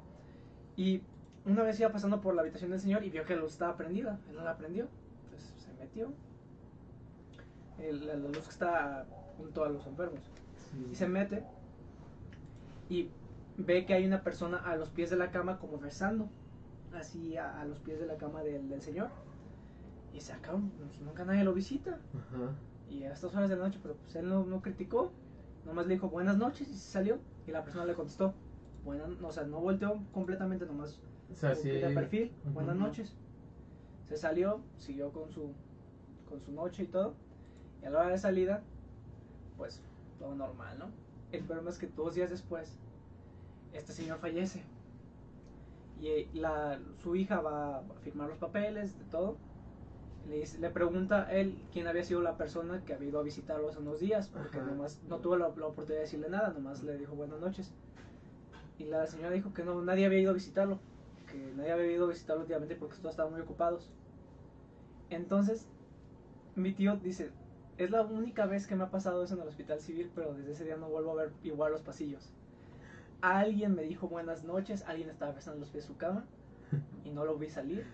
y 0.77 1.01
una 1.47 1.63
vez 1.63 1.81
iba 1.81 1.91
pasando 1.91 2.21
por 2.21 2.35
la 2.35 2.43
habitación 2.43 2.73
del 2.73 2.81
señor 2.81 3.05
y 3.05 3.11
vio 3.11 3.25
que 3.25 3.35
la 3.35 3.41
luz 3.41 3.53
estaba 3.53 3.75
prendida, 3.75 4.19
él 4.29 4.37
no 4.37 4.45
la 4.45 4.59
prendió, 4.59 4.87
entonces 5.25 5.55
se 5.57 5.73
metió, 5.83 6.13
el- 7.83 8.07
la, 8.07 8.15
luz 8.15 8.39
que 8.39 8.51
está 8.51 9.07
junto 9.37 9.65
a 9.65 9.69
los 9.69 9.87
enfermos, 9.87 10.21
y 10.91 10.95
se 10.95 11.09
mete 11.09 11.43
y 12.89 13.09
ve 13.57 13.85
que 13.87 13.95
hay 13.95 14.07
una 14.07 14.23
persona 14.23 14.59
a 14.59 14.77
los 14.77 14.89
pies 14.91 15.11
de 15.11 15.17
la 15.17 15.31
cama 15.31 15.59
como 15.59 15.79
rezando, 15.79 16.29
así 16.95 17.37
a, 17.37 17.61
a 17.61 17.65
los 17.65 17.79
pies 17.81 18.01
de 18.01 18.07
la 18.07 18.17
cama 18.17 18.43
del, 18.43 18.69
del 18.69 18.81
señor, 18.81 19.09
y 20.15 20.21
se 20.21 20.33
acá, 20.33 20.53
pues, 20.53 21.01
nunca 21.05 21.25
nadie 21.25 21.45
lo 21.45 21.53
visita. 21.53 21.99
Ajá. 22.15 22.53
Y 22.91 23.05
a 23.05 23.13
estas 23.13 23.35
horas 23.35 23.51
de 23.51 23.57
la 23.57 23.65
noche, 23.67 23.79
pero 23.83 23.95
pues 23.97 24.17
él 24.17 24.29
no, 24.29 24.45
no 24.45 24.63
criticó, 24.63 25.13
nomás 25.67 25.87
le 25.87 25.95
dijo 25.95 26.09
buenas 26.09 26.39
noches 26.39 26.67
y 26.69 26.73
se 26.75 26.91
salió. 26.91 27.19
Y 27.47 27.51
la 27.51 27.63
persona 27.63 27.85
le 27.85 27.95
contestó, 27.95 28.33
buenas, 28.85 29.09
no, 29.21 29.29
o 29.29 29.33
sea, 29.33 29.45
no 29.45 29.61
volteó 29.61 29.99
completamente, 30.13 30.65
nomás 30.67 30.99
O 31.31 31.37
sea, 31.37 31.55
sí. 31.55 31.69
de 31.71 31.91
perfil, 31.91 32.33
buenas 32.55 32.77
noches. 32.77 33.15
Se 34.09 34.17
salió, 34.17 34.61
siguió 34.79 35.13
con 35.13 35.31
su, 35.31 35.53
con 36.29 36.41
su 36.41 36.53
noche 36.53 36.85
y 36.85 36.87
todo. 36.87 37.15
Y 37.83 37.87
a 37.87 37.91
la 37.91 38.01
hora 38.01 38.11
de 38.11 38.19
salida, 38.19 38.63
pues 39.57 39.83
todo 40.19 40.35
normal, 40.35 40.79
¿no? 40.79 40.87
El 41.33 41.45
problema 41.45 41.71
es 41.71 41.79
que 41.79 41.87
dos 41.89 42.15
días 42.15 42.31
después, 42.31 42.79
este 43.73 43.93
señor 43.93 44.19
fallece. 44.19 44.63
Y 46.01 46.09
eh, 46.09 46.29
la, 46.33 46.79
su 47.03 47.17
hija 47.17 47.41
va 47.41 47.79
a 47.79 47.83
firmar 48.03 48.29
los 48.29 48.39
papeles, 48.39 48.99
de 48.99 49.05
todo. 49.07 49.37
Le, 50.29 50.71
pregunta 50.71 51.27
a 51.27 51.33
él 51.33 51.59
quién 51.73 51.87
había 51.87 52.05
sido 52.05 52.21
la 52.21 52.37
persona 52.37 52.83
que 52.85 52.93
había 52.93 53.09
ido 53.09 53.21
a 53.21 53.23
visitarlo 53.23 53.69
hace 53.69 53.79
unos 53.79 53.99
días, 53.99 54.29
porque 54.29 54.59
Ajá. 54.59 54.67
nomás 54.67 55.03
no 55.09 55.19
tuvo 55.19 55.37
la, 55.37 55.49
la 55.49 55.67
oportunidad 55.67 55.97
de 55.97 56.01
decirle 56.01 56.29
nada, 56.29 56.51
nomás 56.51 56.83
le 56.83 56.99
dijo 56.99 57.15
buenas 57.15 57.41
noches. 57.41 57.73
Y 58.79 58.85
la 58.85 59.07
señora 59.07 59.31
dijo 59.31 59.55
que 59.55 59.65
no, 59.65 59.81
nadie 59.83 60.07
había 60.07 60.21
ido 60.21 60.31
a 60.31 60.35
visitarlo, 60.35 60.79
que 61.31 61.53
nadie 61.57 61.73
había 61.73 61.93
ido 61.93 62.05
a 62.05 62.09
visitarlo 62.11 62.43
últimamente 62.43 62.77
porque 62.77 62.97
todos 62.99 63.13
estaban 63.13 63.33
muy 63.33 63.41
ocupados. 63.41 63.91
Entonces, 65.11 65.67
mi 66.55 66.73
tío 66.75 66.97
dice, 66.97 67.31
es 67.79 67.91
la 67.91 68.03
única 68.03 68.47
vez 68.47 68.67
que 68.67 68.75
me 68.77 68.85
ha 68.85 68.91
pasado 68.91 69.23
eso 69.25 69.35
en 69.35 69.41
el 69.43 69.49
hospital 69.49 69.81
civil, 69.81 70.11
pero 70.15 70.35
desde 70.35 70.53
ese 70.53 70.65
día 70.65 70.77
no 70.77 70.89
vuelvo 70.89 71.13
a 71.13 71.23
ver 71.25 71.33
igual 71.45 71.73
los 71.73 71.83
pasillos. 71.83 72.29
Alguien 73.21 73.75
me 73.75 73.83
dijo 73.83 74.09
buenas 74.09 74.45
noches, 74.45 74.85
alguien 74.87 75.09
estaba 75.11 75.33
besando 75.33 75.61
los 75.61 75.69
pies 75.71 75.85
de 75.85 75.89
su 75.89 75.97
cama 75.97 76.25
y 77.05 77.11
no 77.11 77.25
lo 77.25 77.37
vi 77.39 77.49
salir. 77.51 77.85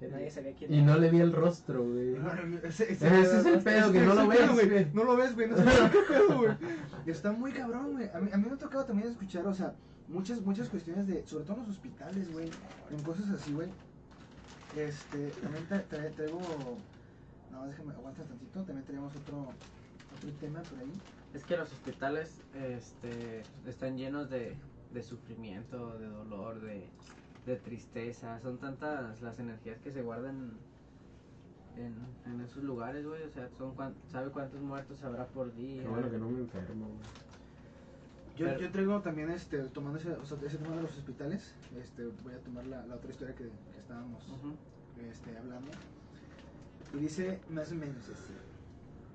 Nadie 0.00 0.30
sabía 0.30 0.54
quién 0.54 0.72
Y 0.72 0.78
era. 0.78 0.86
no 0.86 0.96
le 0.96 1.10
vi 1.10 1.20
el 1.20 1.30
rostro, 1.30 1.84
güey. 1.84 2.16
Ese, 2.64 2.90
Ese 2.90 3.20
es 3.20 3.44
el 3.44 3.58
pedo, 3.60 3.92
que 3.92 4.00
no 4.00 4.14
lo 4.14 4.28
ves, 4.28 4.50
güey. 4.50 4.86
No 4.94 5.04
lo 5.04 5.14
ves, 5.14 5.34
güey. 5.34 5.48
No 5.50 5.56
sabes 5.58 5.90
qué 5.90 5.98
pedo, 6.08 6.38
güey. 6.38 6.52
Está 7.06 7.32
muy 7.32 7.52
cabrón, 7.52 7.92
güey. 7.92 8.08
A 8.14 8.18
mí, 8.18 8.30
a 8.32 8.36
mí 8.38 8.46
me 8.48 8.54
ha 8.54 8.56
tocado 8.56 8.84
también 8.86 9.08
escuchar, 9.10 9.46
o 9.46 9.52
sea, 9.52 9.74
muchas, 10.08 10.40
muchas 10.40 10.70
cuestiones 10.70 11.06
de, 11.06 11.26
sobre 11.26 11.44
todo 11.44 11.56
en 11.56 11.62
los 11.64 11.70
hospitales, 11.72 12.32
güey. 12.32 12.48
En 12.90 13.02
cosas 13.02 13.28
así, 13.28 13.52
güey. 13.52 13.68
Este, 14.74 15.28
también 15.42 15.68
tra- 15.68 15.84
tra- 15.86 16.14
traigo. 16.14 16.40
No, 17.50 17.66
déjame, 17.66 17.92
aguanta 17.94 18.22
tantito. 18.24 18.62
También 18.64 18.84
tenemos 18.86 19.14
otro, 19.16 19.40
otro 20.16 20.30
tema 20.40 20.62
por 20.62 20.78
ahí. 20.78 20.92
Es 21.34 21.44
que 21.44 21.56
los 21.56 21.72
hospitales 21.72 22.40
este, 22.54 23.42
están 23.66 23.96
llenos 23.96 24.30
de, 24.30 24.56
de 24.92 25.02
sufrimiento, 25.02 25.98
de 25.98 26.06
dolor, 26.06 26.60
de, 26.60 26.88
de 27.46 27.56
tristeza. 27.56 28.40
Son 28.40 28.58
tantas 28.58 29.20
las 29.22 29.38
energías 29.38 29.78
que 29.80 29.92
se 29.92 30.02
guardan 30.02 30.52
en, 31.76 31.94
en 32.32 32.40
esos 32.40 32.62
lugares, 32.64 33.06
güey. 33.06 33.22
O 33.22 33.30
sea, 33.30 33.48
son 33.58 33.74
cuan- 33.74 33.94
¿sabe 34.10 34.30
cuántos 34.30 34.60
muertos 34.60 35.02
habrá 35.04 35.26
por 35.26 35.54
día? 35.54 35.82
Qué 35.82 35.88
bueno 35.88 36.10
que 36.10 36.18
no 36.18 36.28
me 36.28 36.40
enfermo, 36.40 36.86
güey. 36.86 36.98
Yo, 38.36 38.46
Pero- 38.46 38.60
yo 38.60 38.70
traigo 38.72 39.00
también, 39.02 39.30
este, 39.30 39.58
tomando 39.64 39.98
ese, 39.98 40.12
o 40.12 40.24
sea, 40.24 40.38
ese 40.46 40.56
tema 40.56 40.76
de 40.76 40.82
los 40.82 40.96
hospitales, 40.96 41.54
este, 41.76 42.06
voy 42.24 42.32
a 42.32 42.38
tomar 42.38 42.64
la, 42.66 42.86
la 42.86 42.94
otra 42.94 43.10
historia 43.10 43.34
que, 43.34 43.44
que 43.44 43.78
estábamos 43.80 44.22
este, 45.10 45.36
hablando. 45.36 45.70
Y 46.92 46.98
dice 46.98 47.40
más 47.48 47.70
o 47.72 47.74
menos 47.74 48.08
así. 48.08 48.34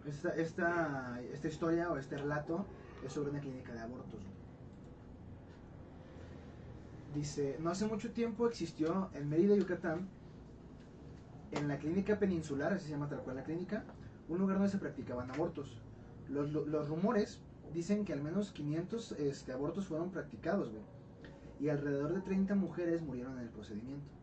Esta, 0.05 0.29
esta, 0.35 1.21
esta 1.33 1.47
historia 1.47 1.91
o 1.91 1.97
este 1.97 2.17
relato 2.17 2.65
es 3.01 3.13
sobre 3.13 3.31
una 3.31 3.41
clínica 3.41 3.73
de 3.73 3.81
abortos. 3.81 4.21
Dice, 7.13 7.57
no 7.59 7.69
hace 7.69 7.85
mucho 7.85 8.11
tiempo 8.11 8.47
existió 8.47 9.09
en 9.13 9.29
Mérida, 9.29 9.55
Yucatán, 9.55 10.09
en 11.51 11.67
la 11.67 11.77
clínica 11.79 12.19
peninsular, 12.19 12.73
así 12.73 12.85
se 12.85 12.91
llama 12.91 13.07
tal 13.09 13.21
cual 13.23 13.37
la 13.37 13.43
clínica, 13.43 13.83
un 14.27 14.39
lugar 14.39 14.57
donde 14.57 14.71
se 14.71 14.77
practicaban 14.77 15.31
abortos. 15.31 15.81
Los, 16.29 16.51
lo- 16.51 16.65
los 16.65 16.89
rumores 16.89 17.41
dicen 17.73 18.05
que 18.05 18.13
al 18.13 18.21
menos 18.21 18.51
500 18.51 19.13
este, 19.13 19.51
abortos 19.53 19.87
fueron 19.87 20.11
practicados, 20.11 20.71
güey. 20.71 20.83
Y 21.59 21.69
alrededor 21.69 22.13
de 22.13 22.21
30 22.21 22.55
mujeres 22.55 23.01
murieron 23.01 23.33
en 23.37 23.43
el 23.43 23.49
procedimiento. 23.49 24.14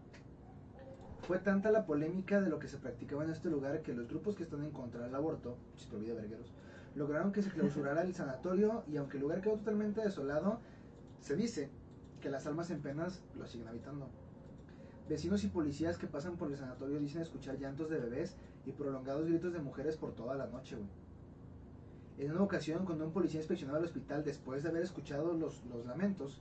Fue 1.26 1.38
tanta 1.38 1.70
la 1.70 1.86
polémica 1.86 2.40
de 2.40 2.50
lo 2.50 2.58
que 2.58 2.66
se 2.66 2.78
practicaba 2.78 3.22
en 3.22 3.30
este 3.30 3.48
lugar 3.48 3.82
que 3.82 3.94
los 3.94 4.08
grupos 4.08 4.34
que 4.34 4.42
están 4.42 4.64
en 4.64 4.72
contra 4.72 5.04
del 5.04 5.14
aborto, 5.14 5.56
chistrovida 5.76 6.14
vergueros, 6.14 6.52
lograron 6.96 7.30
que 7.30 7.42
se 7.42 7.50
clausurara 7.50 8.02
el 8.02 8.12
sanatorio 8.12 8.82
y 8.88 8.96
aunque 8.96 9.18
el 9.18 9.22
lugar 9.22 9.40
quedó 9.40 9.54
totalmente 9.54 10.00
desolado, 10.02 10.58
se 11.20 11.36
dice 11.36 11.70
que 12.20 12.28
las 12.28 12.46
almas 12.46 12.70
en 12.70 12.82
penas 12.82 13.22
lo 13.38 13.46
siguen 13.46 13.68
habitando. 13.68 14.08
Vecinos 15.08 15.44
y 15.44 15.48
policías 15.48 15.96
que 15.96 16.08
pasan 16.08 16.36
por 16.36 16.50
el 16.50 16.58
sanatorio 16.58 16.98
dicen 16.98 17.22
escuchar 17.22 17.56
llantos 17.56 17.88
de 17.88 17.98
bebés 17.98 18.34
y 18.66 18.72
prolongados 18.72 19.26
gritos 19.26 19.52
de 19.52 19.60
mujeres 19.60 19.96
por 19.96 20.14
toda 20.14 20.34
la 20.34 20.46
noche. 20.46 20.76
En 22.18 22.32
una 22.32 22.42
ocasión, 22.42 22.84
cuando 22.84 23.06
un 23.06 23.12
policía 23.12 23.40
inspeccionaba 23.40 23.78
el 23.78 23.84
hospital 23.84 24.24
después 24.24 24.64
de 24.64 24.70
haber 24.70 24.82
escuchado 24.82 25.34
los 25.34 25.62
lamentos, 25.86 26.40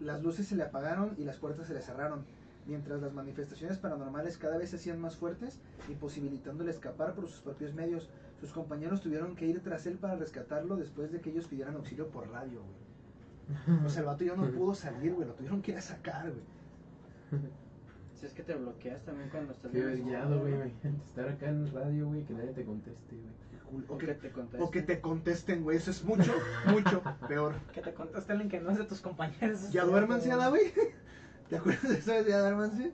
las 0.00 0.22
luces 0.22 0.46
se 0.46 0.56
le 0.56 0.62
apagaron 0.62 1.14
y 1.18 1.24
las 1.24 1.38
puertas 1.38 1.66
se 1.66 1.74
le 1.74 1.80
cerraron, 1.80 2.24
mientras 2.66 3.00
las 3.00 3.12
manifestaciones 3.12 3.78
paranormales 3.78 4.38
cada 4.38 4.58
vez 4.58 4.70
se 4.70 4.76
hacían 4.76 5.00
más 5.00 5.16
fuertes, 5.16 5.58
imposibilitándole 5.88 6.70
escapar 6.70 7.14
por 7.14 7.28
sus 7.28 7.40
propios 7.40 7.74
medios. 7.74 8.08
Sus 8.40 8.52
compañeros 8.52 9.00
tuvieron 9.00 9.34
que 9.36 9.46
ir 9.46 9.62
tras 9.62 9.86
él 9.86 9.96
para 9.98 10.16
rescatarlo 10.16 10.76
después 10.76 11.10
de 11.12 11.20
que 11.20 11.30
ellos 11.30 11.46
pidieran 11.46 11.74
auxilio 11.76 12.08
por 12.08 12.28
radio, 12.30 12.60
güey. 12.62 12.86
O 13.84 13.88
sea, 13.88 14.00
el 14.00 14.06
vato 14.06 14.24
ya 14.24 14.34
no 14.34 14.50
pudo 14.50 14.74
salir, 14.74 15.14
güey, 15.14 15.26
lo 15.28 15.34
tuvieron 15.34 15.62
que 15.62 15.70
ir 15.72 15.78
a 15.78 15.82
sacar, 15.82 16.30
güey. 16.30 17.40
Si 18.18 18.26
es 18.26 18.32
que 18.32 18.42
te 18.42 18.54
bloqueas 18.54 19.02
también 19.04 19.28
cuando 19.30 19.52
estás 19.52 19.72
escuela, 19.74 20.26
güey. 20.36 20.72
Estar 21.04 21.28
acá 21.28 21.48
en 21.48 21.72
radio, 21.72 22.06
güey, 22.08 22.24
que 22.24 22.34
nadie 22.34 22.52
te 22.52 22.64
conteste, 22.64 23.14
güey. 23.14 23.46
O 23.88 23.94
O 23.94 23.98
que, 23.98 24.06
que 24.06 24.14
te 24.14 24.30
contesten. 24.30 24.62
o 24.62 24.70
que 24.70 24.82
te 24.82 25.00
contesten, 25.00 25.62
güey, 25.64 25.76
eso 25.76 25.90
es 25.90 26.04
mucho, 26.04 26.32
mucho 26.70 27.02
peor. 27.28 27.54
Que 27.72 27.82
te 27.82 27.92
contaste 27.92 28.32
alguien 28.32 28.48
que 28.48 28.60
no 28.60 28.70
es 28.70 28.78
de 28.78 28.84
tus 28.84 29.00
compañeros. 29.00 29.70
Ya 29.72 29.84
duérmanse, 29.84 30.34
güey. 30.34 30.72
¿Te 31.48 31.56
acuerdas 31.56 31.88
de 31.88 31.98
eso 31.98 32.12
de 32.12 32.30
ya 32.30 32.40
duérmanse? 32.40 32.92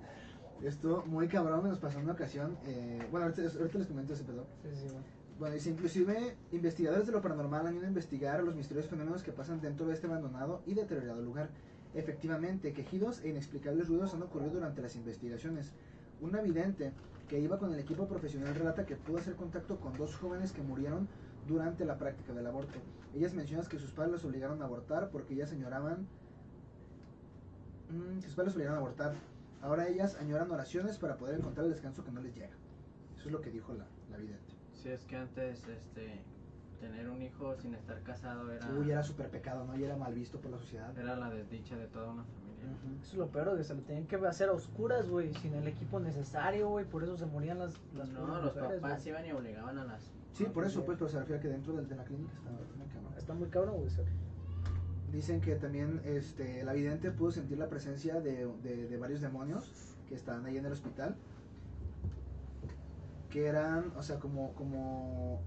Esto 0.63 1.05
muy 1.07 1.27
cabrón, 1.27 1.69
nos 1.69 1.79
pasó 1.79 1.99
una 1.99 2.13
ocasión. 2.13 2.57
eh, 2.67 3.07
bueno, 3.11 3.27
ahorita, 3.27 3.43
ahorita 3.59 3.79
les 3.79 3.87
comento 3.87 4.13
ese 4.13 4.25
pedo. 4.25 4.47
Sí, 4.63 4.69
sí, 4.75 4.89
güey. 4.91 5.03
Bueno, 5.39 5.55
dice, 5.55 5.71
inclusive 5.71 6.37
investigadores 6.53 7.07
de 7.07 7.13
lo 7.13 7.23
paranormal 7.23 7.67
han 7.67 7.75
ido 7.75 7.85
a 7.85 7.89
investigar 7.89 8.43
los 8.45 8.55
misteriosos 8.55 8.91
fenómenos 8.91 9.23
que 9.23 9.33
pasan 9.33 9.61
dentro 9.61 9.87
de 9.87 9.95
este 9.95 10.07
abandonado 10.07 10.63
y 10.67 10.75
deteriorado 10.75 11.23
lugar. 11.23 11.49
Efectivamente, 11.95 12.73
quejidos 12.73 13.23
e 13.25 13.31
inexplicables 13.31 13.89
ruidos 13.89 14.15
han 14.15 14.23
ocurrido 14.23 14.53
durante 14.53 14.83
las 14.83 14.95
investigaciones. 14.95 15.73
Una 16.21 16.41
vidente 16.43 16.93
que 17.29 17.41
iba 17.41 17.59
con 17.59 17.73
el 17.73 17.81
equipo 17.81 18.07
profesional 18.07 18.55
relata 18.55 18.87
que 18.87 18.97
pudo 18.97 19.19
hacer 19.19 19.35
contacto 19.35 19.81
con 19.81 19.97
dos 19.97 20.15
jóvenes 20.17 20.53
que 20.53 20.63
murieron 20.63 21.09
durante 21.49 21.85
la 21.85 21.99
práctica 21.99 22.33
del 22.35 22.47
aborto. 22.47 22.79
Ellas 23.15 23.35
mencionan 23.35 23.67
que 23.67 23.79
sus 23.79 23.91
padres 23.91 24.13
los 24.13 24.25
obligaron 24.25 24.63
a 24.63 24.67
abortar 24.67 25.09
porque 25.11 25.35
ellas 25.35 25.51
añoraban... 25.53 26.07
Mm, 27.93 28.21
sus 28.23 28.35
padres 28.35 28.55
obligaron 28.55 28.77
a 28.79 28.81
abortar. 28.81 29.15
Ahora 29.61 29.89
ellas 29.89 30.17
añoran 30.21 30.51
oraciones 30.51 30.99
para 30.99 31.17
poder 31.17 31.39
encontrar 31.39 31.67
el 31.67 31.73
descanso 31.73 32.05
que 32.05 32.11
no 32.11 32.21
les 32.21 32.35
llega. 32.35 32.49
Eso 33.17 33.27
es 33.27 33.33
lo 33.33 33.41
que 33.41 33.51
dijo 33.51 33.73
la, 33.75 33.87
la 34.11 34.17
vidente. 34.17 34.55
Si 34.73 34.89
es 34.89 35.05
que 35.05 35.17
antes, 35.17 35.69
este, 35.69 36.21
tener 36.81 37.09
un 37.09 37.23
hijo 37.23 37.55
sin 37.57 37.75
estar 37.75 38.03
casado 38.03 38.51
era, 38.51 38.69
Uy, 38.73 38.91
era 38.91 39.03
súper 39.05 39.31
pecado, 39.31 39.65
¿no? 39.65 39.79
Y 39.79 39.85
era 39.85 39.97
mal 39.97 40.13
visto 40.13 40.41
por 40.41 40.51
la 40.51 40.59
sociedad. 40.59 40.97
era 40.99 41.15
la 41.15 41.31
desdicha 41.31 41.77
de 41.77 41.87
toda 41.87 42.11
una 42.11 42.25
familia. 42.25 42.65
Ujú. 42.65 43.01
Eso 43.03 43.13
es 43.13 43.19
lo 43.19 43.29
peor, 43.29 43.57
que 43.57 43.63
se 43.63 43.75
lo 43.75 43.83
tenían 43.83 44.07
que 44.07 44.17
hacer 44.17 44.49
a 44.49 44.53
oscuras, 44.53 45.09
güey, 45.09 45.33
sin 45.35 45.55
el 45.55 45.69
equipo 45.69 46.01
necesario, 46.01 46.69
güey, 46.69 46.85
por 46.85 47.05
eso 47.05 47.17
se 47.17 47.27
morían 47.27 47.61
las, 47.61 47.75
las 47.95 48.09
no, 48.09 48.27
los 48.27 48.55
mujeres, 48.57 48.81
papás 48.81 49.07
iban 49.07 49.27
y 49.27 49.33
obligaban 49.33 49.79
a 49.79 49.85
las... 49.85 50.11
Sí, 50.33 50.45
por 50.47 50.65
eso, 50.65 50.81
sí. 50.81 50.87
pues, 50.87 50.99
pero 50.99 51.09
se 51.11 51.19
refiere 51.21 51.39
a 51.39 51.43
que 51.43 51.49
dentro 51.49 51.75
del- 51.75 51.89
de, 51.89 51.95
la 51.95 52.05
clínica 52.05 52.33
estaba 52.35 52.57
muy 52.57 52.89
cabrón. 52.89 53.15
Está 53.19 53.35
muy 53.35 53.49
cabrón, 53.49 53.77
güey. 53.77 53.91
Dicen 55.13 55.41
que 55.41 55.55
también 55.57 56.01
este, 56.05 56.65
la 56.65 56.73
vidente 56.73 57.11
pudo 57.11 57.31
sentir 57.33 57.59
la 57.59 57.69
presencia 57.69 58.21
de, 58.21 58.47
de- 58.63 58.89
de 58.89 58.97
varios 58.99 59.21
demonios 59.21 59.71
que 60.09 60.15
estaban 60.15 60.47
ahí 60.47 60.57
en 60.57 60.65
el 60.65 60.73
hospital. 60.73 61.17
Que 63.31 63.47
eran, 63.47 63.93
o 63.97 64.03
sea, 64.03 64.19
como, 64.19 64.53
como, 64.55 65.41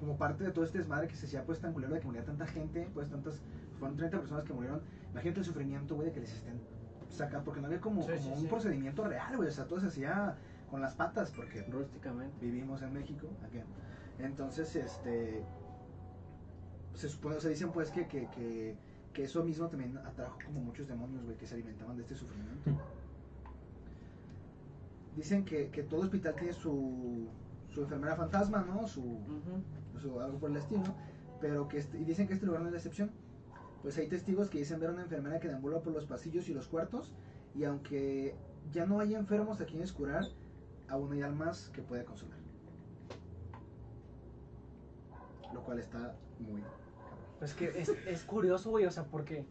como 0.00 0.16
parte 0.16 0.44
de 0.44 0.50
todo 0.50 0.64
este 0.64 0.78
desmadre 0.78 1.08
que 1.08 1.16
se 1.16 1.26
hacía 1.26 1.44
pues 1.44 1.60
tan 1.60 1.72
culero 1.72 1.94
de 1.94 2.00
que 2.00 2.06
moría 2.06 2.24
tanta 2.24 2.46
gente, 2.46 2.88
pues 2.94 3.08
tantas, 3.08 3.40
fueron 3.78 3.96
30 3.96 4.18
personas 4.20 4.44
que 4.44 4.52
murieron. 4.52 4.80
Imagínate 5.12 5.40
el 5.40 5.46
sufrimiento, 5.46 5.94
güey, 5.94 6.08
de 6.08 6.14
que 6.14 6.20
les 6.20 6.32
estén 6.32 6.60
sacando, 7.10 7.44
porque 7.44 7.60
no 7.60 7.66
había 7.66 7.80
como, 7.80 8.02
Sí, 8.02 8.08
como 8.08 8.22
sí, 8.22 8.30
un 8.32 8.40
sí. 8.40 8.46
procedimiento 8.46 9.04
real, 9.04 9.36
güey, 9.36 9.48
o 9.48 9.52
sea, 9.52 9.66
todo 9.66 9.80
se 9.80 9.88
hacía 9.88 10.36
con 10.70 10.80
las 10.80 10.94
patas, 10.94 11.30
porque 11.32 11.62
Rústicamente. 11.62 12.34
vivimos 12.40 12.82
en 12.82 12.92
México, 12.92 13.28
again. 13.44 13.66
Entonces, 14.18 14.74
este, 14.74 15.42
se 16.94 17.08
supone, 17.08 17.36
o 17.36 17.40
sea, 17.40 17.50
dicen 17.50 17.70
pues 17.72 17.90
que, 17.90 18.06
que, 18.08 18.26
que, 18.30 18.74
que 19.12 19.24
eso 19.24 19.44
mismo 19.44 19.68
también 19.68 19.96
atrajo 19.98 20.38
como 20.46 20.60
muchos 20.60 20.88
demonios, 20.88 21.24
güey, 21.24 21.36
que 21.36 21.46
se 21.46 21.54
alimentaban 21.54 21.96
de 21.96 22.02
este 22.02 22.14
sufrimiento. 22.14 22.70
Dicen 25.16 25.44
que, 25.44 25.68
que 25.70 25.82
todo 25.82 26.00
hospital 26.00 26.34
tiene 26.36 26.52
su, 26.54 27.28
su 27.70 27.82
enfermera 27.82 28.16
fantasma, 28.16 28.62
¿no? 28.62 28.86
Su, 28.88 29.18
su- 30.00 30.20
algo 30.20 30.38
por 30.38 30.50
el 30.50 30.56
estilo, 30.56 30.94
pero 31.40 31.68
que 31.68 31.78
este- 31.78 31.98
y 32.00 32.04
dicen 32.04 32.26
que 32.26 32.34
este 32.34 32.46
lugar 32.46 32.62
no 32.62 32.68
es 32.68 32.72
la 32.72 32.78
excepción. 32.78 33.10
Pues 33.82 33.98
hay 33.98 34.08
testigos 34.08 34.48
que 34.48 34.58
dicen 34.58 34.80
ver 34.80 34.90
a 34.90 34.92
una 34.92 35.02
enfermera 35.02 35.38
que 35.40 35.48
deambula 35.48 35.80
por 35.80 35.92
los 35.92 36.06
pasillos 36.06 36.48
y 36.48 36.54
los 36.54 36.66
cuartos, 36.68 37.12
y 37.54 37.64
aunque 37.64 38.34
ya 38.72 38.86
no 38.86 39.00
hay 39.00 39.14
enfermos 39.14 39.60
a 39.60 39.66
quienes 39.66 39.92
curar, 39.92 40.24
aún 40.88 41.12
hay 41.12 41.20
almas 41.22 41.68
que 41.74 41.82
puede 41.82 42.04
consolar. 42.04 42.38
Lo 45.52 45.62
cual 45.64 45.78
está 45.80 46.14
muy 46.40 46.62
Pues 47.42 47.54
que 47.54 47.72
es, 47.76 47.88
es 48.06 48.22
curioso, 48.22 48.70
güey, 48.70 48.84
o 48.86 48.90
sea, 48.92 49.02
porque 49.06 49.44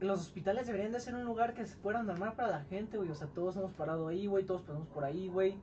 los 0.00 0.20
hospitales 0.20 0.66
deberían 0.66 0.90
de 0.90 1.00
ser 1.00 1.14
un 1.14 1.24
lugar 1.24 1.52
que 1.52 1.66
se 1.66 1.76
fuera 1.76 2.02
normal 2.02 2.32
para 2.34 2.48
la 2.48 2.60
gente, 2.64 2.96
güey. 2.96 3.10
O 3.10 3.14
sea, 3.14 3.26
todos 3.26 3.58
hemos 3.58 3.72
parado 3.74 4.08
ahí, 4.08 4.26
güey, 4.26 4.44
todos 4.46 4.62
pasamos 4.62 4.88
por 4.88 5.04
ahí, 5.04 5.28
güey. 5.28 5.58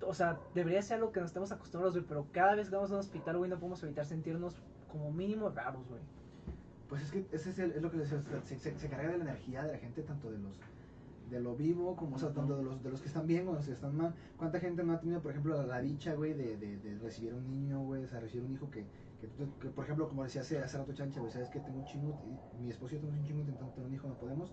O 0.00 0.14
sea, 0.14 0.38
debería 0.54 0.80
ser 0.80 0.96
algo 1.00 1.12
que 1.12 1.20
nos 1.20 1.28
estemos 1.28 1.52
acostumbrados, 1.52 1.94
güey, 1.96 2.06
pero 2.08 2.26
cada 2.32 2.54
vez 2.54 2.70
que 2.70 2.76
vamos 2.76 2.90
a 2.92 2.94
un 2.94 3.00
hospital, 3.00 3.36
güey, 3.36 3.50
no 3.50 3.58
podemos 3.58 3.82
evitar 3.82 4.06
sentirnos 4.06 4.56
como 4.90 5.12
mínimo 5.12 5.50
raros, 5.50 5.86
güey. 5.86 6.00
Pues 6.88 7.02
es 7.02 7.10
que 7.10 7.26
ese 7.32 7.50
es, 7.50 7.58
el- 7.58 7.72
es 7.72 7.82
lo 7.82 7.90
que 7.90 8.06
se, 8.06 8.18
se- 8.58 8.78
se 8.78 8.88
carga 8.88 9.10
de 9.10 9.18
la 9.18 9.24
energía 9.24 9.64
de 9.64 9.72
la 9.72 9.78
gente, 9.78 10.00
tanto 10.02 10.30
de 10.30 10.38
los 10.38 10.58
de 11.28 11.40
lo 11.40 11.56
vivo 11.56 11.94
como 11.96 12.16
o 12.16 12.18
sea, 12.18 12.32
tanto 12.32 12.56
de 12.56 12.62
los 12.62 12.80
de 12.82 12.88
los 12.88 13.00
que 13.02 13.08
están 13.08 13.26
bien 13.26 13.40
como 13.40 13.52
de 13.54 13.58
los 13.58 13.66
que 13.66 13.72
están 13.74 13.94
mal. 13.96 14.14
¿Cuánta 14.38 14.60
gente 14.60 14.82
no 14.82 14.92
ha 14.94 15.00
tenido, 15.00 15.20
por 15.20 15.32
ejemplo, 15.32 15.56
la, 15.58 15.66
la 15.66 15.80
dicha, 15.80 16.14
güey, 16.14 16.32
de, 16.32 16.56
de, 16.56 16.78
de 16.78 16.98
recibir 17.00 17.34
un 17.34 17.50
niño, 17.50 17.80
güey, 17.80 18.04
o 18.04 18.08
sea, 18.08 18.20
recibir 18.20 18.46
un 18.46 18.52
hijo 18.54 18.70
que, 18.70 18.86
que, 19.20 19.26
tú- 19.28 19.58
que, 19.60 19.68
por 19.68 19.84
ejemplo, 19.84 20.08
como 20.08 20.24
decía 20.24 20.40
hace, 20.42 20.58
hace 20.58 20.76
rato 20.78 20.92
Chancha, 20.92 21.20
güey, 21.20 21.32
sabes 21.32 21.48
que 21.48 21.60
tengo 21.60 21.78
un 21.78 21.84
chingo, 21.86 22.20
mi 22.60 22.70
esposo 22.70 22.94
y 22.94 22.96
yo 22.98 23.00
tenemos 23.02 23.20
un 23.20 23.26
chingo 23.26 23.40
intentando 23.40 23.72
tener 23.72 23.88
un 23.88 23.94
hijo, 23.94 24.08
no 24.08 24.14
podemos. 24.14 24.50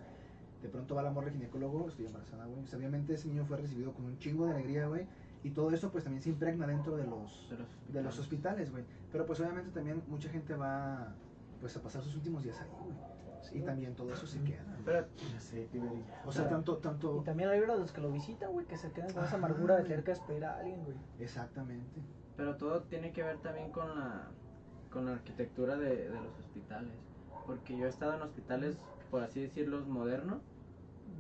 De 0.62 0.70
pronto 0.70 0.96
va 0.96 1.04
la 1.04 1.12
morra 1.12 1.30
ginecólogo, 1.32 1.90
estoy 1.90 2.06
embarazada, 2.06 2.46
güey. 2.46 2.64
O 2.64 2.68
sea, 2.68 2.80
obviamente 2.80 3.14
ese 3.16 3.28
niño 3.28 3.46
fue 3.46 3.58
recibido 3.58 3.94
con 3.94 4.06
un 4.06 4.18
chingo 4.18 4.46
de 4.46 4.54
alegría, 4.54 4.88
güey. 4.88 5.06
Y 5.44 5.50
todo 5.52 5.72
eso, 5.72 5.92
pues 5.92 6.06
también 6.06 6.22
se 6.24 6.30
impregna 6.30 6.66
dentro 6.66 6.96
de 6.96 7.06
los, 7.06 7.50
De 7.50 7.58
los 7.58 7.68
de 7.90 8.02
los 8.02 8.18
hospitales. 8.20 8.72
güey. 8.72 8.86
Pero 9.12 9.26
pues 9.26 9.42
obviamente 9.42 9.72
también 9.72 10.02
mucha 10.08 10.30
gente 10.30 10.54
va 10.56 11.14
pues 11.60 11.76
a 11.76 11.82
pasar 11.82 12.02
sus 12.02 12.16
últimos 12.16 12.44
días 12.44 12.60
ahí, 12.62 12.70
güey. 12.82 13.62
y 13.62 13.66
también 13.66 13.94
todo 13.94 14.14
eso 14.14 14.26
se 14.26 14.42
queda. 14.42 14.64
Pero 14.86 15.06
sé. 15.40 15.68
O 16.26 16.32
sea, 16.32 16.48
tanto, 16.48 16.78
tanto... 16.78 17.18
Y 17.22 17.26
también 17.26 17.52
vibra 17.52 17.74
de 17.74 17.82
los 17.82 17.92
que 17.92 18.00
lo 18.00 18.10
visitan, 18.12 18.52
güey, 18.54 18.66
que 18.66 18.78
se 18.78 18.90
quedan 18.92 19.12
con 19.12 19.24
esa 19.26 19.36
Ajá, 19.36 19.46
amargura 19.46 19.76
de 19.76 19.84
tener 19.84 20.04
que 20.06 20.12
esperar 20.12 20.56
a 20.56 20.60
alguien, 20.60 20.82
güey. 20.86 20.96
Exactamente. 21.20 22.02
Pero 22.38 22.56
todo 22.56 22.84
tiene 22.84 23.12
que 23.12 23.22
ver 23.24 23.38
también 23.40 23.70
con 23.72 23.88
la, 24.00 24.30
con 24.94 25.06
la 25.06 25.14
arquitectura 25.14 25.76
de, 25.78 26.10
de 26.10 26.16
los 26.22 26.40
hospitales. 26.40 26.92
Porque 27.46 27.76
yo 27.78 27.86
he 27.88 27.90
estado 27.90 28.14
en 28.16 28.22
hospitales, 28.22 28.78
por 29.12 29.24
así 29.24 29.42
decirlo, 29.42 29.82
modernos 29.86 30.42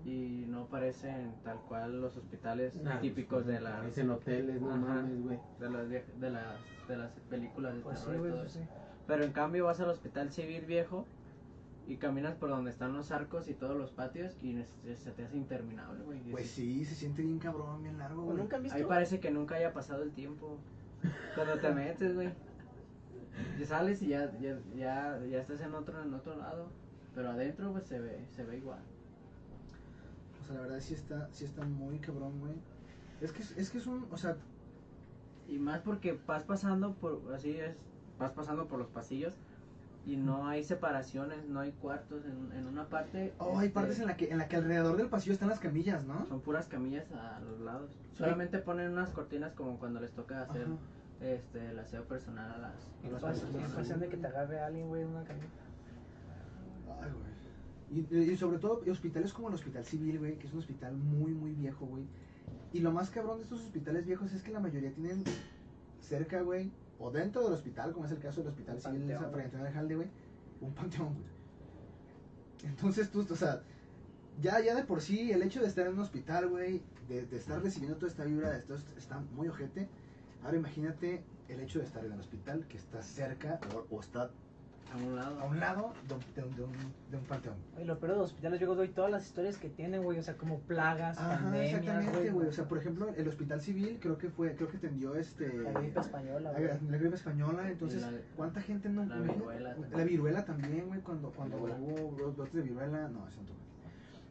y 0.05 0.45
no 0.47 0.65
parecen 0.67 1.33
tal 1.43 1.57
cual 1.67 2.01
los 2.01 2.15
hospitales 2.17 2.75
Nah, 2.75 2.99
típicos 2.99 3.45
de 3.45 3.59
las, 3.59 3.79
Parecen 3.79 4.09
hoteles, 4.09 4.61
no 4.61 4.75
mames, 4.77 5.21
güey. 5.21 5.39
de 5.59 5.69
las 5.69 5.89
de 5.89 6.29
las 6.29 6.87
de 6.87 6.97
las 6.97 7.11
películas 7.29 7.73
de 7.75 7.79
Pues 7.81 7.99
sí, 7.99 8.05
terror 8.05 8.15
y 8.15 8.19
güey, 8.19 8.31
todo 8.31 8.43
eso 8.43 8.59
eso. 8.59 8.69
sí. 8.69 8.79
Pero 9.07 9.23
en 9.23 9.31
cambio 9.33 9.65
vas 9.65 9.79
al 9.79 9.89
hospital 9.89 10.31
civil 10.31 10.65
viejo 10.65 11.05
y 11.87 11.97
caminas 11.97 12.35
por 12.35 12.49
donde 12.49 12.71
están 12.71 12.93
los 12.93 13.11
arcos 13.11 13.49
y 13.49 13.53
todos 13.53 13.75
los 13.77 13.91
patios 13.91 14.37
y 14.41 14.57
se 14.95 15.11
te 15.11 15.25
hace 15.25 15.35
interminable, 15.37 16.03
güey. 16.05 16.19
Y 16.27 16.31
Pues 16.31 16.47
sí, 16.49 16.85
se 16.85 16.95
siente 16.95 17.21
bien 17.21 17.39
cabrón, 17.39 17.83
bien 17.83 17.97
largo, 17.97 18.21
¿O 18.21 18.25
güey. 18.25 18.37
nunca 18.37 18.55
han 18.57 18.63
visto? 18.63 18.77
Ahí 18.77 18.85
parece 18.85 19.19
que 19.19 19.31
nunca 19.31 19.55
haya 19.55 19.73
pasado 19.73 20.03
el 20.03 20.11
tiempo. 20.11 20.57
Cuando 21.35 21.57
te 21.59 21.71
metes, 21.73 22.13
güey. 22.15 22.29
Ya 23.59 23.65
sales 23.65 24.01
y 24.01 24.07
ya, 24.07 24.31
ya, 24.39 24.57
ya, 24.75 25.19
ya 25.25 25.39
estás 25.39 25.61
en 25.61 25.73
otro, 25.73 26.01
en 26.01 26.13
otro 26.13 26.35
lado. 26.37 26.67
Pero 27.15 27.29
adentro 27.29 27.71
pues 27.71 27.85
se 27.85 27.99
ve, 27.99 28.25
se 28.31 28.43
ve 28.43 28.57
igual. 28.57 28.79
O 30.41 30.45
sea, 30.45 30.55
la 30.55 30.61
verdad 30.61 30.79
sí 30.79 30.93
está, 30.93 31.29
sí 31.31 31.45
está 31.45 31.63
muy 31.65 31.99
cabrón, 31.99 32.39
güey. 32.39 32.55
Es 33.21 33.31
que, 33.31 33.43
es 33.59 33.69
que 33.69 33.77
es 33.77 33.87
un, 33.87 34.07
o 34.11 34.17
sea, 34.17 34.35
Y 35.47 35.59
más 35.59 35.81
porque 35.81 36.19
vas 36.25 36.43
pasando 36.43 36.93
por, 36.95 37.21
así 37.33 37.51
es, 37.57 37.75
vas 38.19 38.31
pasando 38.31 38.67
por 38.67 38.79
los 38.79 38.89
pasillos 38.89 39.33
y 40.05 40.17
no 40.17 40.47
hay 40.47 40.63
separaciones, 40.63 41.47
no 41.47 41.61
hay 41.61 41.71
cuartos 41.73 42.25
en, 42.25 42.51
en 42.57 42.67
una 42.67 42.89
parte. 42.89 43.33
oh, 43.37 43.57
hay 43.59 43.67
este, 43.67 43.73
partes 43.73 43.99
en 43.99 44.07
la 44.07 44.17
que, 44.17 44.29
en 44.31 44.37
la 44.37 44.47
que 44.47 44.57
alrededor 44.57 44.97
del 44.97 45.07
pasillo 45.07 45.33
están 45.33 45.49
las 45.49 45.59
camillas, 45.59 46.05
¿no? 46.05 46.25
Son 46.25 46.41
puras 46.41 46.67
camillas 46.67 47.09
a 47.13 47.39
los 47.39 47.59
lados. 47.61 47.91
Solamente 48.17 48.59
ponen 48.59 48.91
unas 48.91 49.11
cortinas 49.11 49.53
como 49.53 49.79
cuando 49.79 49.99
les 50.01 50.11
toca 50.11 50.41
hacer 50.41 50.63
Ajá. 50.63 50.77
Este 51.23 51.69
el 51.71 51.79
aseo 51.79 52.03
personal 52.07 52.51
a 52.51 52.57
las, 52.57 52.73
las 53.11 53.21
pasa- 53.21 53.97
de 53.97 54.09
que 54.09 54.17
te 54.17 54.27
agarre 54.27 54.59
alguien, 54.59 54.87
güey, 54.87 55.01
en 55.03 55.09
una 55.09 55.23
camioneta. 55.23 55.63
Ay, 57.01 57.09
güey. 57.11 57.33
Y, 58.25 58.31
y 58.31 58.37
sobre 58.37 58.57
todo 58.57 58.81
hospitales 58.89 59.33
como 59.33 59.49
el 59.49 59.53
Hospital 59.55 59.85
Civil, 59.85 60.19
güey, 60.19 60.37
que 60.39 60.47
es 60.47 60.53
un 60.53 60.59
hospital 60.59 60.95
muy, 60.95 61.33
muy 61.33 61.51
viejo, 61.53 61.85
güey. 61.85 62.05
Y 62.71 62.79
lo 62.79 62.91
más 62.91 63.09
cabrón 63.11 63.37
de 63.37 63.43
estos 63.43 63.61
hospitales 63.61 64.05
viejos 64.05 64.33
es 64.33 64.41
que 64.41 64.51
la 64.51 64.59
mayoría 64.59 64.91
tienen 64.93 65.23
cerca, 66.01 66.41
güey, 66.41 66.71
o 66.99 67.11
dentro 67.11 67.43
del 67.43 67.53
hospital, 67.53 67.93
como 67.93 68.05
es 68.05 68.11
el 68.11 68.19
caso 68.19 68.41
del 68.41 68.49
Hospital 68.49 68.81
Civil 68.81 69.07
de 69.07 69.13
San 69.13 69.23
Panteón, 69.23 69.31
güey. 69.33 69.43
Fernando 69.43 69.63
de 69.63 69.67
Alcalde, 69.69 69.95
güey, 69.95 70.07
un 70.61 70.73
panteón, 70.73 71.13
güey. 71.13 71.33
Entonces 72.63 73.11
tú, 73.11 73.25
o 73.29 73.35
sea, 73.35 73.61
ya, 74.41 74.59
ya 74.61 74.73
de 74.75 74.83
por 74.83 75.01
sí 75.01 75.31
el 75.31 75.43
hecho 75.43 75.61
de 75.61 75.67
estar 75.67 75.85
en 75.85 75.93
un 75.93 75.99
hospital, 75.99 76.47
güey, 76.49 76.81
de, 77.07 77.25
de 77.27 77.37
estar 77.37 77.61
recibiendo 77.61 77.97
toda 77.97 78.07
esta 78.11 78.23
vibra, 78.25 78.51
de 78.51 78.57
esto 78.59 78.75
es- 78.75 78.85
está 78.97 79.19
muy 79.35 79.47
ojete. 79.49 79.87
Ahora 80.43 80.57
imagínate 80.57 81.23
el 81.49 81.59
hecho 81.59 81.79
de 81.79 81.85
estar 81.85 82.03
en 82.05 82.11
el 82.13 82.19
hospital, 82.19 82.65
que 82.67 82.77
está 82.77 83.01
cerca 83.01 83.59
o, 83.75 83.95
o 83.95 83.99
está 83.99 84.29
A 84.93 84.97
un 84.97 85.15
lado. 85.15 85.39
a 85.39 85.45
un 85.45 85.59
lado 85.59 85.93
de 86.07 86.13
un, 86.13 86.19
de 86.35 86.43
un- 86.43 86.55
de 86.55 86.63
un- 86.63 86.93
de 87.11 87.17
un 87.17 87.23
panteón. 87.23 87.55
Oye, 87.75 87.85
lo 87.85 87.97
peor 87.99 88.11
de 88.13 88.17
los 88.19 88.27
hospitales, 88.27 88.59
yo 88.59 88.75
doy 88.75 88.89
todas 88.89 89.09
las 89.11 89.25
historias 89.25 89.57
que 89.57 89.69
tienen, 89.69 90.03
güey, 90.03 90.19
o 90.19 90.23
sea, 90.23 90.35
como 90.37 90.59
plagas, 90.59 91.17
Ajá, 91.17 91.35
pandemias, 91.41 91.73
exactamente, 91.79 92.29
güey. 92.31 92.47
O 92.47 92.51
sea, 92.51 92.67
por 92.67 92.77
ejemplo, 92.77 93.09
el 93.15 93.27
hospital 93.27 93.61
civil 93.61 93.97
creo 94.01 94.17
que 94.17 94.29
fue, 94.29 94.55
creo 94.55 94.67
que 94.69 94.77
atendió 94.77 95.15
este 95.15 95.47
La 95.63 95.71
gripe 95.79 95.99
española, 95.99 96.51
la, 96.51 96.59
güey. 96.59 96.71
la 96.89 96.97
gripe 96.97 97.15
española, 97.15 97.69
entonces, 97.69 98.01
la- 98.01 98.11
¿cuánta 98.35 98.61
gente 98.61 98.89
no? 98.89 99.05
la 99.05 99.19
viruela 99.19 99.69
La 99.69 99.75
también. 99.75 100.07
viruela 100.07 100.45
también, 100.45 100.87
güey, 100.87 101.01
cuando, 101.01 101.31
cuando 101.31 101.57
hubo 101.57 102.11
bro- 102.15 102.33
brotes 102.35 102.53
de 102.53 102.61
viruela, 102.61 103.07
no, 103.09 103.27
eso 103.27 103.41
no. 103.41 103.63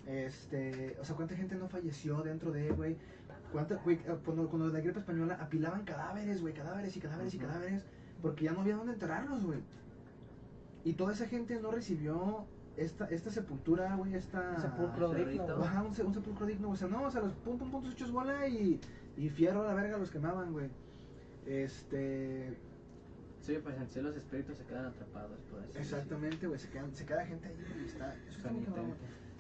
Este, 0.07 0.97
o 1.01 1.05
sea, 1.05 1.15
¿cuánta 1.15 1.37
gente 1.37 1.55
no 1.55 1.69
falleció 1.69 2.23
dentro 2.23 2.51
de, 2.51 2.71
güey? 2.73 2.97
¿Cuánta, 3.53 3.75
güey, 3.77 3.97
eh, 3.97 4.17
cuando, 4.25 4.49
cuando 4.49 4.69
la 4.69 4.81
gripe 4.81 4.99
española 4.99 5.39
apilaban 5.41 5.85
cadáveres, 5.85 6.41
güey, 6.41 6.55
cadáveres 6.55 6.97
y 6.97 7.01
cadáveres 7.01 7.35
y 7.35 7.39
cadáveres, 7.39 7.85
porque 8.21 8.45
ya 8.47 8.53
no 8.53 8.61
había 8.63 8.77
dónde 8.77 8.95
enterrarlos, 8.95 9.45
güey. 9.45 9.61
Y 10.85 10.95
toda 10.95 11.13
esa 11.13 11.27
gente 11.27 11.61
no 11.61 11.71
recibió 11.71 12.45
esta, 12.77 13.07
esta 13.07 13.31
sepultura, 13.31 13.95
güey, 13.97 14.15
esta... 14.15 14.55
Sepulcro 14.61 15.09
digno. 15.31 15.47
Ajá, 15.65 15.83
un, 15.83 16.07
un 16.07 16.15
sepulcro 16.15 16.47
digno, 16.47 16.71
o 16.71 16.77
sea, 16.77 16.89
no, 16.89 17.03
o 17.05 17.11
sea, 17.11 17.21
los 17.21 17.33
pum 17.35 17.59
pum 17.59 17.71
pum 17.71 17.83
sus 17.85 17.93
hechos 17.95 18.11
bola 18.11 18.49
y, 18.49 18.81
y 19.17 19.29
fierro 19.29 19.63
a 19.63 19.67
la 19.67 19.75
verga 19.75 19.99
los 19.99 20.11
quemaban, 20.11 20.53
güey. 20.53 20.69
Este, 21.47 22.57
Sí, 23.41 23.59
pues 23.63 23.77
en 23.77 23.89
sí 23.91 24.01
los 24.01 24.17
espíritus 24.17 24.57
se 24.57 24.65
quedan 24.65 24.87
atrapados 24.87 25.37
por 25.51 25.59
así 25.61 25.73
exactamente, 25.77 26.47
güey, 26.47 26.61
se, 26.61 26.69
quedan- 26.71 26.95
se 26.95 27.05
queda 27.05 27.27
gente 27.27 27.49
ahí, 27.49 27.57
güey, 27.75 27.87
está, 27.87 28.15
eso 28.29 28.37
está 28.39 28.51
muy. 28.53 28.95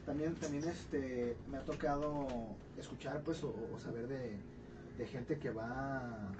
También, 0.07 0.35
también, 0.35 0.65
este, 0.69 1.37
me 1.49 1.59
ha 1.59 1.65
tocado 1.65 2.27
escuchar, 2.77 3.23
pues, 3.23 3.43
o, 3.45 3.55
saber 3.79 4.09
de, 4.09 4.37
de 4.99 5.07
gente 5.07 5.39
que 5.39 5.51
va 5.51 6.33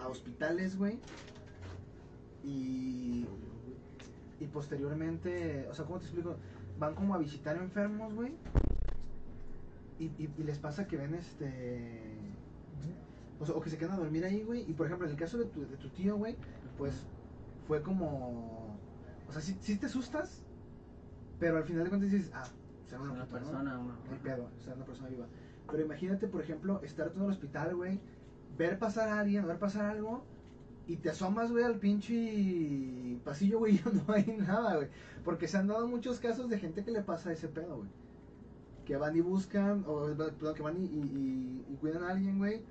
a 0.00 0.08
hospitales, 0.08 0.76
güey, 0.76 0.98
y, 2.42 3.24
y 4.40 4.46
posteriormente, 4.52 5.68
o 5.70 5.74
sea, 5.74 5.84
¿cómo 5.84 5.98
te 5.98 6.06
explico? 6.06 6.36
Van 6.78 6.94
como 6.94 7.14
a 7.14 7.18
visitar 7.18 7.56
enfermos, 7.56 8.14
güey, 8.14 8.32
y, 10.00 10.06
y, 10.18 10.28
les 10.42 10.58
pasa 10.58 10.88
que 10.88 10.96
ven, 10.96 11.14
este, 11.14 12.16
o, 13.38 13.46
sea, 13.46 13.54
o 13.54 13.60
que 13.60 13.70
se 13.70 13.78
quedan 13.78 13.92
a 13.92 13.98
dormir 13.98 14.24
ahí, 14.24 14.42
güey, 14.42 14.68
y 14.68 14.72
por 14.72 14.86
ejemplo, 14.86 15.06
en 15.06 15.12
el 15.12 15.18
caso 15.18 15.38
de 15.38 15.44
tu, 15.44 15.60
de 15.60 15.76
tu 15.76 15.88
tío, 15.90 16.16
güey, 16.16 16.34
pues, 16.76 17.06
fue 17.68 17.80
como, 17.80 18.76
o 19.28 19.32
sea, 19.32 19.40
sí, 19.40 19.56
sí 19.60 19.76
te 19.76 19.86
asustas, 19.86 20.42
pero 21.40 21.56
al 21.56 21.64
final 21.64 21.84
de 21.84 21.88
cuentas 21.90 22.10
dices, 22.12 22.30
ah, 22.34 22.44
o 22.84 22.88
sea, 22.88 22.98
Es 22.98 23.02
una, 23.04 23.12
una 23.12 23.24
puta, 23.24 23.40
¿no? 23.40 23.46
persona, 23.46 23.78
una. 23.78 23.94
No 23.94 24.12
hay 24.12 24.18
pedo, 24.22 24.48
o 24.56 24.62
sea, 24.62 24.74
una 24.74 24.84
persona 24.84 25.08
viva. 25.08 25.26
Pero 25.70 25.84
imagínate, 25.84 26.28
por 26.28 26.40
ejemplo, 26.42 26.80
estar 26.82 27.10
tú 27.10 27.18
en 27.20 27.24
el 27.24 27.30
hospital, 27.32 27.74
güey, 27.74 27.98
ver 28.56 28.78
pasar 28.78 29.08
a 29.08 29.20
alguien, 29.20 29.46
ver 29.46 29.58
pasar 29.58 29.86
algo, 29.86 30.24
y 30.86 30.96
te 30.96 31.10
asomas, 31.10 31.50
güey, 31.52 31.64
al 31.64 31.78
pinche 31.78 33.18
pasillo, 33.24 33.58
güey, 33.60 33.76
y 33.76 33.82
no 34.06 34.12
hay 34.14 34.36
nada, 34.38 34.76
güey. 34.76 34.88
Porque 35.24 35.48
se 35.48 35.56
han 35.58 35.66
dado 35.68 35.86
muchos 35.88 36.20
casos 36.20 36.48
de 36.50 36.58
gente 36.58 36.84
que 36.84 36.90
le 36.90 37.02
pasa 37.02 37.32
ese 37.32 37.48
pedo, 37.48 37.78
güey. 37.78 37.88
Que 38.84 38.96
van 38.96 39.16
y 39.16 39.20
buscan, 39.20 39.84
o 39.86 40.06
perdón, 40.16 40.54
que 40.54 40.62
van 40.62 40.76
y, 40.76 40.84
y- 40.86 41.64
y- 41.68 41.72
y 41.72 41.76
cuidan 41.76 42.02
a 42.02 42.10
alguien, 42.10 42.38
güey. 42.38 42.62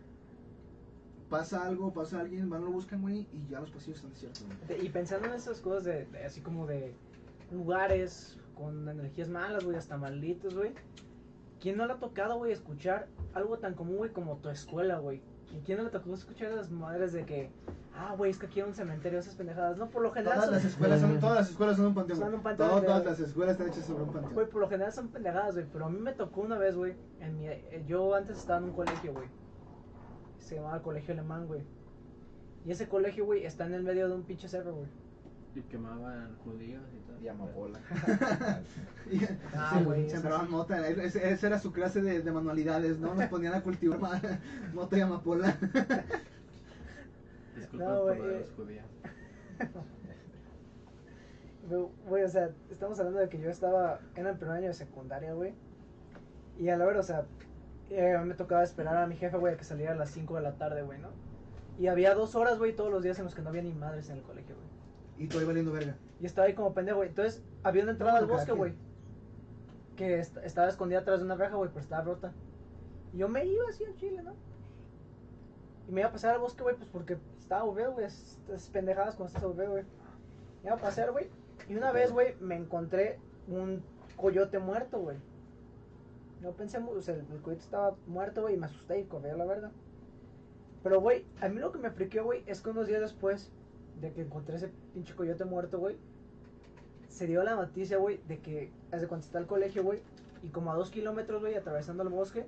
Pasa 1.29 1.63
algo, 1.65 1.93
pasa 1.93 2.19
alguien, 2.19 2.49
van, 2.49 2.65
lo 2.65 2.71
buscan, 2.71 3.01
güey, 3.01 3.27
y 3.31 3.47
ya 3.49 3.59
los 3.61 3.69
pasillos 3.69 3.97
están 3.97 4.11
desiertos, 4.11 4.45
güey. 4.67 4.85
Y 4.85 4.89
pensando 4.89 5.27
en 5.27 5.35
esas 5.35 5.59
cosas 5.61 5.83
de, 5.83 6.05
de 6.07 6.25
así 6.25 6.41
como 6.41 6.65
de 6.65 6.93
lugares 7.51 8.37
con 8.59 8.89
energías 8.89 9.29
malas, 9.29 9.63
güey, 9.63 9.77
hasta 9.77 9.95
malditos, 9.97 10.53
güey. 10.53 10.73
¿Quién 11.61 11.77
no 11.77 11.85
le 11.85 11.93
ha 11.93 11.97
tocado, 11.97 12.37
güey, 12.37 12.51
escuchar 12.51 13.07
algo 13.33 13.57
tan 13.57 13.73
común, 13.73 13.97
güey, 13.97 14.11
como 14.11 14.37
tu 14.37 14.49
escuela, 14.49 14.99
güey? 14.99 15.21
¿Y 15.55 15.61
quién 15.65 15.77
no 15.77 15.85
le 15.85 15.89
tocó 15.89 16.13
escuchar 16.13 16.51
a 16.51 16.55
las 16.57 16.69
madres 16.69 17.11
de 17.13 17.25
que, 17.25 17.49
ah, 17.95 18.13
güey, 18.17 18.31
es 18.31 18.37
que 18.37 18.45
aquí 18.47 18.59
hay 18.61 18.67
un 18.67 18.75
cementerio, 18.75 19.17
esas 19.19 19.35
pendejadas? 19.35 19.77
No, 19.77 19.89
por 19.89 20.01
lo 20.03 20.11
general 20.11 20.35
Todas 20.35 20.45
son, 20.49 20.55
las 20.55 20.65
escuelas 20.65 21.01
son, 21.01 21.19
todas 21.19 21.35
las 21.37 21.49
escuelas 21.49 21.77
son 21.77 21.85
un 21.87 21.93
panteón. 21.95 22.19
Son 22.19 22.33
un 22.33 22.41
panteón 22.43 22.69
Todas- 22.85 23.05
las 23.05 23.19
escuelas 23.19 23.53
están 23.53 23.69
hechas 23.69 23.85
sobre 23.85 24.03
un 24.03 24.11
panteón. 24.13 24.33
güey, 24.33 24.49
por 24.49 24.61
lo 24.61 24.69
general 24.69 24.93
son 24.93 25.07
pendejadas, 25.07 25.55
güey. 25.55 25.65
Pero 25.71 25.85
a 25.85 25.89
mí 25.89 25.99
me 25.99 26.13
tocó 26.13 26.41
una 26.41 26.57
vez, 26.57 26.75
güey, 26.75 26.93
en 27.21 27.37
mi, 27.37 27.47
eh, 27.47 27.83
yo 27.87 28.13
antes 28.13 28.37
estaba 28.37 28.59
en 28.59 28.65
un 28.65 28.73
colegio, 28.73 29.13
güey. 29.13 29.27
Se 30.37 30.55
llamaba 30.55 30.81
Colegio 30.81 31.13
Alemán, 31.13 31.47
güey. 31.47 31.61
Y 32.65 32.71
ese 32.71 32.87
colegio, 32.87 33.25
güey, 33.25 33.45
está 33.45 33.65
en 33.65 33.73
el 33.73 33.83
medio 33.83 34.07
de 34.07 34.15
un 34.15 34.23
pinche 34.23 34.47
cerro, 34.47 34.73
güey. 34.75 34.87
Y 35.55 35.61
quemaban 35.61 36.35
judíos 36.43 36.83
y 36.93 36.99
todo. 37.07 37.19
Y 37.21 37.27
amapola. 37.27 37.79
Ah, 39.55 39.75
sí, 39.77 39.83
güey, 39.83 40.09
sembraban 40.09 40.45
sí. 40.45 40.51
mota. 40.51 40.87
Ese- 40.87 41.31
Esa 41.31 41.47
era 41.47 41.59
su 41.59 41.71
clase 41.73 42.01
de, 42.01 42.21
de 42.21 42.31
manualidades, 42.31 42.99
¿no? 42.99 43.15
Nos 43.15 43.25
ponían 43.25 43.55
a 43.55 43.61
cultivar 43.63 43.99
mota 44.73 44.97
y 44.97 45.01
amapola. 45.01 45.57
Disculpa 47.55 47.85
No, 47.85 47.95
por 48.01 48.03
güey, 48.05 48.19
lo 48.19 48.27
de 48.27 48.35
eh. 48.35 48.39
los 48.41 48.51
judíos. 48.51 48.85
Pero, 51.67 51.91
Güey, 52.07 52.23
o 52.23 52.29
sea, 52.29 52.49
estamos 52.71 52.99
hablando 52.99 53.19
de 53.19 53.29
que 53.29 53.39
yo 53.39 53.49
estaba 53.49 53.99
en 54.15 54.25
el 54.27 54.35
primer 54.37 54.57
año 54.57 54.67
de 54.67 54.73
secundaria, 54.73 55.33
güey. 55.33 55.53
Y 56.57 56.69
a 56.69 56.77
la 56.77 56.85
verdad, 56.85 57.01
o 57.01 57.03
sea, 57.03 57.25
eh, 57.89 58.17
me 58.25 58.33
tocaba 58.35 58.63
esperar 58.63 58.97
a 58.97 59.07
mi 59.07 59.15
jefe, 59.15 59.37
güey, 59.37 59.53
a 59.53 59.57
que 59.57 59.63
saliera 59.63 59.93
a 59.93 59.95
las 59.95 60.09
5 60.11 60.35
de 60.35 60.41
la 60.41 60.53
tarde, 60.53 60.81
güey, 60.83 60.99
¿no? 60.99 61.09
Y 61.79 61.87
había 61.87 62.13
dos 62.15 62.35
horas, 62.35 62.57
güey, 62.57 62.75
todos 62.75 62.91
los 62.91 63.03
días 63.03 63.17
en 63.19 63.25
los 63.25 63.35
que 63.35 63.41
no 63.41 63.49
había 63.49 63.61
ni 63.61 63.73
madres 63.73 64.09
en 64.09 64.17
el 64.17 64.23
colegio. 64.23 64.38
Y 65.19 65.27
todo 65.27 65.39
ahí 65.41 65.45
valiendo 65.45 65.71
verga. 65.71 65.95
Y 66.19 66.25
estaba 66.25 66.47
ahí 66.47 66.53
como 66.55 66.73
pendejo, 66.73 66.97
güey. 66.97 67.09
Entonces, 67.09 67.43
había 67.63 67.83
una 67.83 67.91
entrada 67.91 68.13
No, 68.13 68.17
al 68.19 68.25
bosque, 68.25 68.51
güey. 68.51 68.73
Que 69.95 70.19
est- 70.19 70.37
estaba 70.37 70.67
escondida 70.69 70.99
atrás 70.99 71.19
de 71.19 71.25
una 71.25 71.35
reja, 71.35 71.55
güey, 71.55 71.69
pero 71.69 71.81
estaba 71.81 72.03
rota. 72.03 72.31
Y 73.13 73.17
yo 73.17 73.27
me 73.29 73.45
iba 73.45 73.65
así 73.69 73.83
al 73.85 73.95
chile, 73.95 74.21
¿no? 74.23 74.33
Y 75.87 75.91
me 75.91 76.01
iba 76.01 76.09
a 76.09 76.13
pasar 76.13 76.33
al 76.35 76.39
bosque, 76.41 76.63
güey, 76.63 76.75
pues 76.75 76.87
porque 76.89 77.17
estaba 77.39 77.61
aburrido, 77.61 77.93
güey. 77.93 78.05
Es, 78.05 78.39
es 78.53 78.69
pendejadas 78.69 79.15
cuando 79.15 79.27
estás 79.27 79.43
aburrido, 79.43 79.71
güey. 79.71 79.83
Me 80.63 80.69
iba 80.69 80.75
a 80.75 80.81
pasar, 80.81 81.11
güey. 81.11 81.29
Y 81.67 81.75
una 81.75 81.91
vez, 81.91 82.11
güey, 82.11 82.35
me 82.39 82.55
encontré 82.55 83.19
un 83.47 83.83
coyote 84.15 84.59
muerto, 84.59 84.99
güey. 84.99 85.17
No 86.41 86.51
pensé, 86.53 86.77
o 86.77 87.01
sea, 87.01 87.15
el, 87.15 87.25
el 87.31 87.41
coyote 87.41 87.63
estaba 87.63 87.95
muerto, 88.07 88.41
güey, 88.43 88.53
y 88.55 88.57
me 88.57 88.67
asusté 88.67 88.99
y 89.01 89.03
corrí 89.05 89.29
la 89.35 89.45
verga. 89.45 89.71
Pero, 90.83 91.01
güey, 91.01 91.25
a 91.41 91.49
mí 91.49 91.59
lo 91.59 91.71
que 91.73 91.79
me 91.79 91.91
friqueó, 91.91 92.23
güey, 92.23 92.43
es 92.45 92.61
que 92.61 92.69
unos 92.69 92.87
días 92.87 93.01
después 93.01 93.51
de 94.01 94.11
que 94.13 94.21
encontré 94.21 94.55
ese 94.55 94.69
pinche 94.93 95.15
coyote 95.15 95.45
muerto, 95.45 95.79
güey, 95.79 95.97
se 97.07 97.27
dio 97.27 97.43
la 97.43 97.55
noticia, 97.55 97.97
güey, 97.97 98.19
de 98.27 98.39
que 98.39 98.71
desde 98.91 99.07
cuando 99.07 99.25
está 99.25 99.39
el 99.39 99.47
colegio, 99.47 99.83
güey, 99.83 100.01
y 100.43 100.49
como 100.49 100.71
a 100.71 100.75
dos 100.75 100.89
kilómetros, 100.89 101.41
güey, 101.41 101.55
atravesando 101.55 102.03
el 102.03 102.09
bosque, 102.09 102.45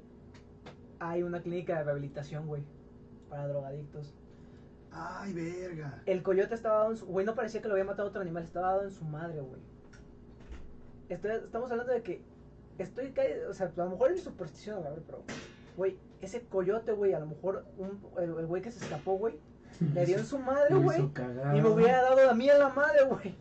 hay 0.99 1.23
una 1.23 1.41
clínica 1.41 1.77
de 1.77 1.83
rehabilitación, 1.83 2.47
güey, 2.47 2.63
para 3.29 3.47
drogadictos. 3.47 4.13
Ay, 4.91 5.33
verga. 5.33 6.01
El 6.05 6.21
coyote 6.21 6.53
estaba 6.53 6.79
dado 6.79 6.91
en 6.91 6.97
su... 6.97 7.05
Güey, 7.05 7.25
no 7.25 7.33
parecía 7.33 7.61
que 7.61 7.67
lo 7.67 7.73
había 7.73 7.85
matado 7.85 8.09
otro 8.09 8.21
animal, 8.21 8.43
estaba 8.43 8.67
dado 8.67 8.83
en 8.83 8.91
su 8.91 9.05
madre, 9.05 9.39
güey. 9.41 9.61
Estamos 11.09 11.71
hablando 11.71 11.93
de 11.93 12.01
que... 12.01 12.21
Estoy... 12.77 13.13
O 13.49 13.53
sea, 13.53 13.71
a 13.75 13.79
lo 13.79 13.91
mejor 13.91 14.11
es 14.11 14.17
mi 14.17 14.21
superstición, 14.23 14.83
ver, 14.83 15.01
pero... 15.05 15.23
Güey, 15.77 15.97
ese 16.21 16.41
coyote, 16.41 16.91
güey, 16.91 17.13
a 17.13 17.19
lo 17.19 17.25
mejor 17.25 17.65
un, 17.77 18.01
el 18.21 18.45
güey 18.45 18.61
que 18.61 18.71
se 18.71 18.83
escapó, 18.83 19.13
güey, 19.17 19.39
le 19.93 20.05
dio 20.05 20.17
en 20.17 20.25
su 20.25 20.37
madre, 20.39 20.75
güey. 20.75 20.99
Y 21.01 21.61
me 21.61 21.67
hubiera 21.69 22.01
dado 22.03 22.29
a 22.29 22.33
mí 22.33 22.49
a 22.49 22.57
la 22.57 22.69
madre, 22.69 23.03
güey. 23.05 23.35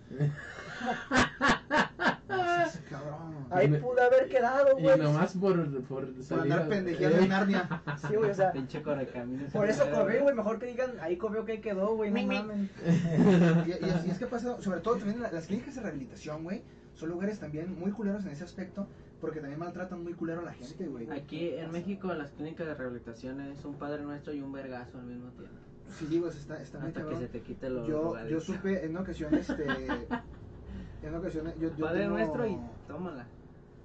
Ahí 3.50 3.66
Y- 3.66 3.78
pude 3.78 4.00
haber 4.02 4.28
quedado, 4.28 4.78
Y 4.78 4.82
güey. 4.82 4.98
nomás 4.98 5.36
por, 5.36 5.82
por 5.82 6.08
andar 6.40 6.68
pendejeando 6.68 7.18
en 7.18 7.28
Narnia. 7.28 7.82
Sí, 8.08 8.14
güey, 8.14 8.30
o 8.30 8.34
sea. 8.34 8.52
Pinche 8.52 8.80
correcaminos. 8.82 9.52
Por 9.52 9.68
eso 9.68 9.90
corrí, 9.90 10.18
güey. 10.18 10.34
Mejor 10.34 10.58
que 10.58 10.66
digan, 10.66 10.92
ahí 11.00 11.16
comió 11.16 11.44
que 11.44 11.52
ahí 11.52 11.60
quedó, 11.60 11.96
güey. 11.96 12.10
No 12.10 12.22
mames. 12.22 12.70
Y, 13.66 13.70
y 13.70 13.88
es, 13.90 14.06
y 14.06 14.10
es 14.10 14.18
que 14.18 14.26
pasa, 14.26 14.60
sobre 14.62 14.80
todo 14.80 14.96
también 14.96 15.20
la- 15.20 15.32
las 15.32 15.46
clínicas 15.46 15.74
de 15.74 15.80
rehabilitación, 15.82 16.44
güey, 16.44 16.62
son 16.94 17.08
lugares 17.08 17.40
también 17.40 17.76
muy 17.78 17.90
culeros 17.90 18.24
en 18.24 18.30
ese 18.30 18.44
aspecto, 18.44 18.86
porque 19.20 19.40
también 19.40 19.58
maltratan 19.58 20.02
muy 20.02 20.12
culero 20.14 20.40
a 20.40 20.44
la 20.44 20.52
gente, 20.52 20.86
güey. 20.86 21.10
Aquí 21.10 21.50
en 21.54 21.72
México 21.72 22.12
las 22.14 22.30
clínicas 22.30 22.66
de 22.66 22.74
rehabilitación 22.74 23.40
es 23.40 23.64
un 23.64 23.74
padre 23.74 24.02
nuestro 24.02 24.32
y 24.32 24.40
un 24.40 24.52
vergazo 24.52 24.98
al 24.98 25.04
mismo 25.06 25.28
tiempo. 25.30 25.56
Sí, 25.98 26.06
digo, 26.06 26.28
está, 26.28 26.60
está 26.62 26.78
muy 26.78 26.88
Hasta 26.88 27.00
que 27.08 27.16
se 27.16 27.28
te 27.28 27.40
quite 27.42 27.68
lo 27.70 27.86
Yo, 27.86 28.14
yo 28.28 28.40
supe 28.40 28.84
en 28.84 28.96
ocasión, 28.96 29.34
este, 29.34 29.64
en 31.02 31.14
ocasión, 31.14 31.52
yo, 31.58 31.74
yo 31.76 31.84
Padre 31.86 32.00
tengo- 32.02 32.16
nuestro 32.16 32.46
y 32.46 32.58
tómala. 32.86 33.26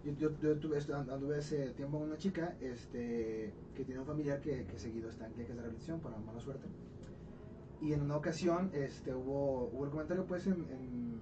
Yo, 0.03 0.11
yo, 0.13 0.39
yo 0.39 0.59
tuve, 0.59 0.77
esto- 0.77 0.95
anduve 0.95 1.39
ese 1.39 1.71
tiempo 1.71 1.97
con 1.99 2.07
una 2.09 2.17
chica 2.17 2.55
este, 2.61 3.53
que 3.75 3.83
tiene 3.85 3.99
un 4.01 4.05
familiar 4.05 4.39
que, 4.39 4.65
que 4.65 4.77
seguido 4.79 5.09
está 5.09 5.25
en 5.25 5.33
clínicas 5.33 5.55
de 5.55 5.61
rehabilitación, 5.63 5.99
para 5.99 6.17
mala 6.19 6.39
suerte. 6.39 6.67
Y 7.81 7.93
en 7.93 8.01
una 8.03 8.15
ocasión 8.17 8.69
este, 8.73 9.13
hubo, 9.13 9.65
hubo 9.73 9.85
el 9.85 9.91
comentario, 9.91 10.25
pues, 10.25 10.45
en, 10.47 10.53
en, 10.53 11.19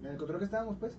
en 0.00 0.06
el 0.06 0.16
control 0.16 0.38
que 0.40 0.46
estábamos, 0.46 0.78
pues, 0.78 0.96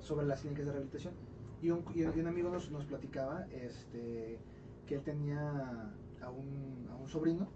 sobre 0.00 0.26
las 0.26 0.40
clínicas 0.40 0.64
de 0.66 0.72
rehabilitación. 0.72 1.14
Y 1.60 1.70
un, 1.70 1.84
y 1.94 2.02
un 2.04 2.26
amigo 2.26 2.48
nos, 2.50 2.70
nos 2.70 2.84
platicaba 2.86 3.44
este, 3.52 4.38
que 4.86 4.94
él 4.96 5.02
tenía 5.02 5.40
a 6.20 6.30
un, 6.30 6.86
a 6.90 6.96
un 6.96 7.08
sobrino. 7.08 7.48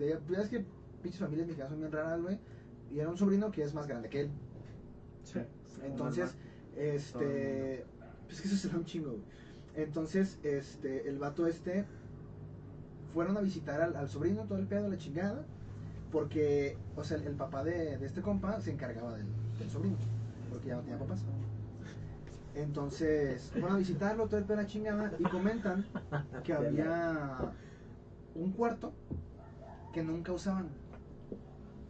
De, 0.00 0.18
ya 0.30 0.40
es 0.40 0.48
que 0.48 0.64
pinches 1.02 1.20
familias 1.20 1.46
mexicanas 1.46 1.70
son 1.70 1.80
bien 1.80 1.92
raras, 1.92 2.22
güey. 2.22 2.38
Y 2.92 2.98
era 2.98 3.08
un 3.08 3.16
sobrino 3.16 3.50
que 3.50 3.62
es 3.62 3.74
más 3.74 3.86
grande 3.86 4.08
que 4.08 4.22
él. 4.22 4.30
Sí. 5.24 5.40
Entonces, 5.84 6.34
este. 6.76 7.84
Pues 8.26 8.40
que 8.40 8.48
eso 8.48 8.56
se 8.56 8.68
da 8.68 8.76
un 8.76 8.84
chingo, 8.84 9.10
güey. 9.10 9.22
Entonces, 9.76 10.38
este, 10.42 11.08
el 11.08 11.18
vato 11.18 11.46
este. 11.46 11.84
Fueron 13.12 13.36
a 13.36 13.40
visitar 13.40 13.80
al, 13.80 13.96
al 13.96 14.08
sobrino, 14.08 14.44
todo 14.44 14.58
el 14.58 14.66
pedo, 14.66 14.88
la 14.88 14.96
chingada. 14.96 15.44
Porque, 16.12 16.76
o 16.96 17.04
sea, 17.04 17.16
el, 17.18 17.26
el 17.26 17.34
papá 17.34 17.64
de, 17.64 17.98
de 17.98 18.06
este 18.06 18.22
compa 18.22 18.60
se 18.60 18.72
encargaba 18.72 19.16
del, 19.16 19.26
del 19.58 19.70
sobrino. 19.70 19.96
Porque 20.48 20.68
ya 20.68 20.76
no 20.76 20.82
tenía 20.82 20.98
papás. 20.98 21.24
Entonces, 22.54 23.50
fueron 23.52 23.72
a 23.72 23.78
visitarlo, 23.78 24.26
todo 24.26 24.38
el 24.38 24.44
pedo, 24.44 24.56
la 24.56 24.66
chingada. 24.66 25.12
Y 25.18 25.24
comentan 25.24 25.84
que 26.44 26.52
había 26.52 27.52
un 28.34 28.52
cuarto 28.52 28.92
que 29.92 30.02
nunca 30.02 30.32
usaban. 30.32 30.68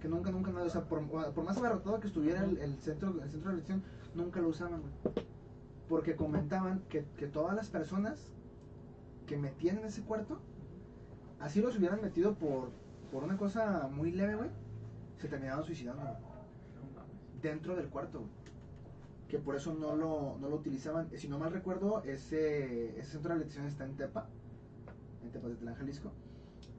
Que 0.01 0.09
nunca, 0.09 0.31
nunca, 0.31 0.51
nada. 0.51 0.67
O 0.67 0.71
sea, 0.71 0.83
por, 0.85 1.03
más 1.03 1.57
abarrotado 1.59 2.01
que 2.01 2.07
estuviera 2.07 2.45
el, 2.45 2.79
centro, 2.81 3.11
el 3.23 3.31
centro 3.31 3.51
de 3.51 3.57
elección, 3.57 3.83
nunca 4.15 4.41
lo 4.41 4.49
usaban. 4.49 4.83
Porque 5.89 6.17
comentaban 6.17 6.83
que, 6.89 7.03
todas 7.27 7.55
las 7.55 7.69
personas 7.69 8.31
que 9.27 9.37
metían 9.37 9.79
en 9.79 9.87
ese 9.87 10.03
cuarto, 10.03 10.39
así 11.41 11.61
los 11.61 11.77
hubieran 11.77 12.01
metido 12.01 12.35
por, 12.35 12.71
por 13.13 13.25
una 13.25 13.37
cosa 13.37 13.89
muy 13.93 14.13
leve, 14.13 14.37
güey, 14.37 14.51
se 15.19 15.29
terminaban 15.29 15.65
suicidando. 15.65 16.03
Dentro 17.43 17.77
del 17.77 17.89
cuarto. 17.89 18.25
Que 19.29 19.39
por 19.39 19.55
eso 19.55 19.73
no 19.75 19.95
lo, 19.95 20.39
no 20.41 20.49
lo 20.49 20.57
utilizaban. 20.57 21.09
Si 21.17 21.29
no 21.29 21.39
mal 21.39 21.53
recuerdo, 21.53 22.03
ese, 22.03 22.99
ese 22.99 23.13
centro 23.13 23.35
de 23.35 23.43
elección 23.43 23.67
está 23.67 23.85
en 23.85 23.97
Tepa, 23.97 24.27
en 25.23 25.31
Tepa 25.31 25.49
de 25.49 25.55
Tlán, 25.55 25.75
Jalisco. 25.77 26.11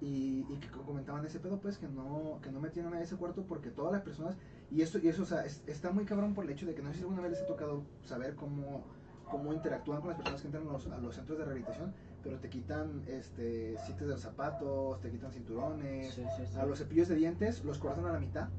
Y, 0.02 0.46
y 0.50 0.58
que 0.60 0.68
co- 0.70 0.82
comentaban 0.82 1.24
ese 1.26 1.40
pedo, 1.40 1.60
pues, 1.60 1.78
que 1.78 1.88
no, 1.88 2.40
que 2.42 2.52
no 2.52 2.60
metían 2.60 2.92
a 2.94 3.02
ese 3.02 3.16
cuarto 3.18 3.44
porque 3.48 3.70
todas 3.70 3.94
las 3.94 4.02
personas 4.02 4.36
y 4.72 4.82
esto, 4.82 4.98
y 4.98 5.08
eso, 5.08 5.22
o 5.22 5.26
sea, 5.26 5.46
es- 5.46 5.62
está 5.68 5.92
muy 5.92 6.06
cabrón 6.06 6.34
por 6.34 6.44
el 6.44 6.50
hecho 6.50 6.66
de 6.66 6.74
que 6.74 6.82
no 6.82 6.90
sé 6.90 6.96
si 6.98 7.02
alguna 7.04 7.22
vez 7.22 7.32
les 7.32 7.42
ha 7.44 7.46
tocado 7.46 7.84
saber 8.04 8.34
cómo, 8.36 8.84
cómo 9.30 9.54
interactúan 9.54 10.00
con 10.02 10.10
las 10.10 10.18
personas 10.18 10.42
que 10.42 10.48
entran 10.48 10.68
a 10.68 10.72
los, 10.74 10.88
a 10.88 10.98
los 10.98 11.14
centros 11.14 11.38
de 11.38 11.46
rehabilitación, 11.46 11.94
pero 12.24 12.38
te 12.40 12.50
quitan 12.50 13.04
este 13.08 13.78
sitios 13.78 14.08
de 14.08 14.16
los 14.16 14.22
zapatos, 14.22 15.00
te 15.02 15.12
quitan 15.12 15.32
cinturones, 15.32 16.16
Sí, 16.16 16.24
sí, 16.36 16.44
sí. 16.52 16.58
a 16.58 16.66
los 16.66 16.80
cepillos 16.80 17.08
de 17.08 17.16
dientes 17.16 17.64
los 17.64 17.78
cortan 17.78 18.06
a 18.08 18.12
la 18.12 18.20
mitad, 18.20 18.50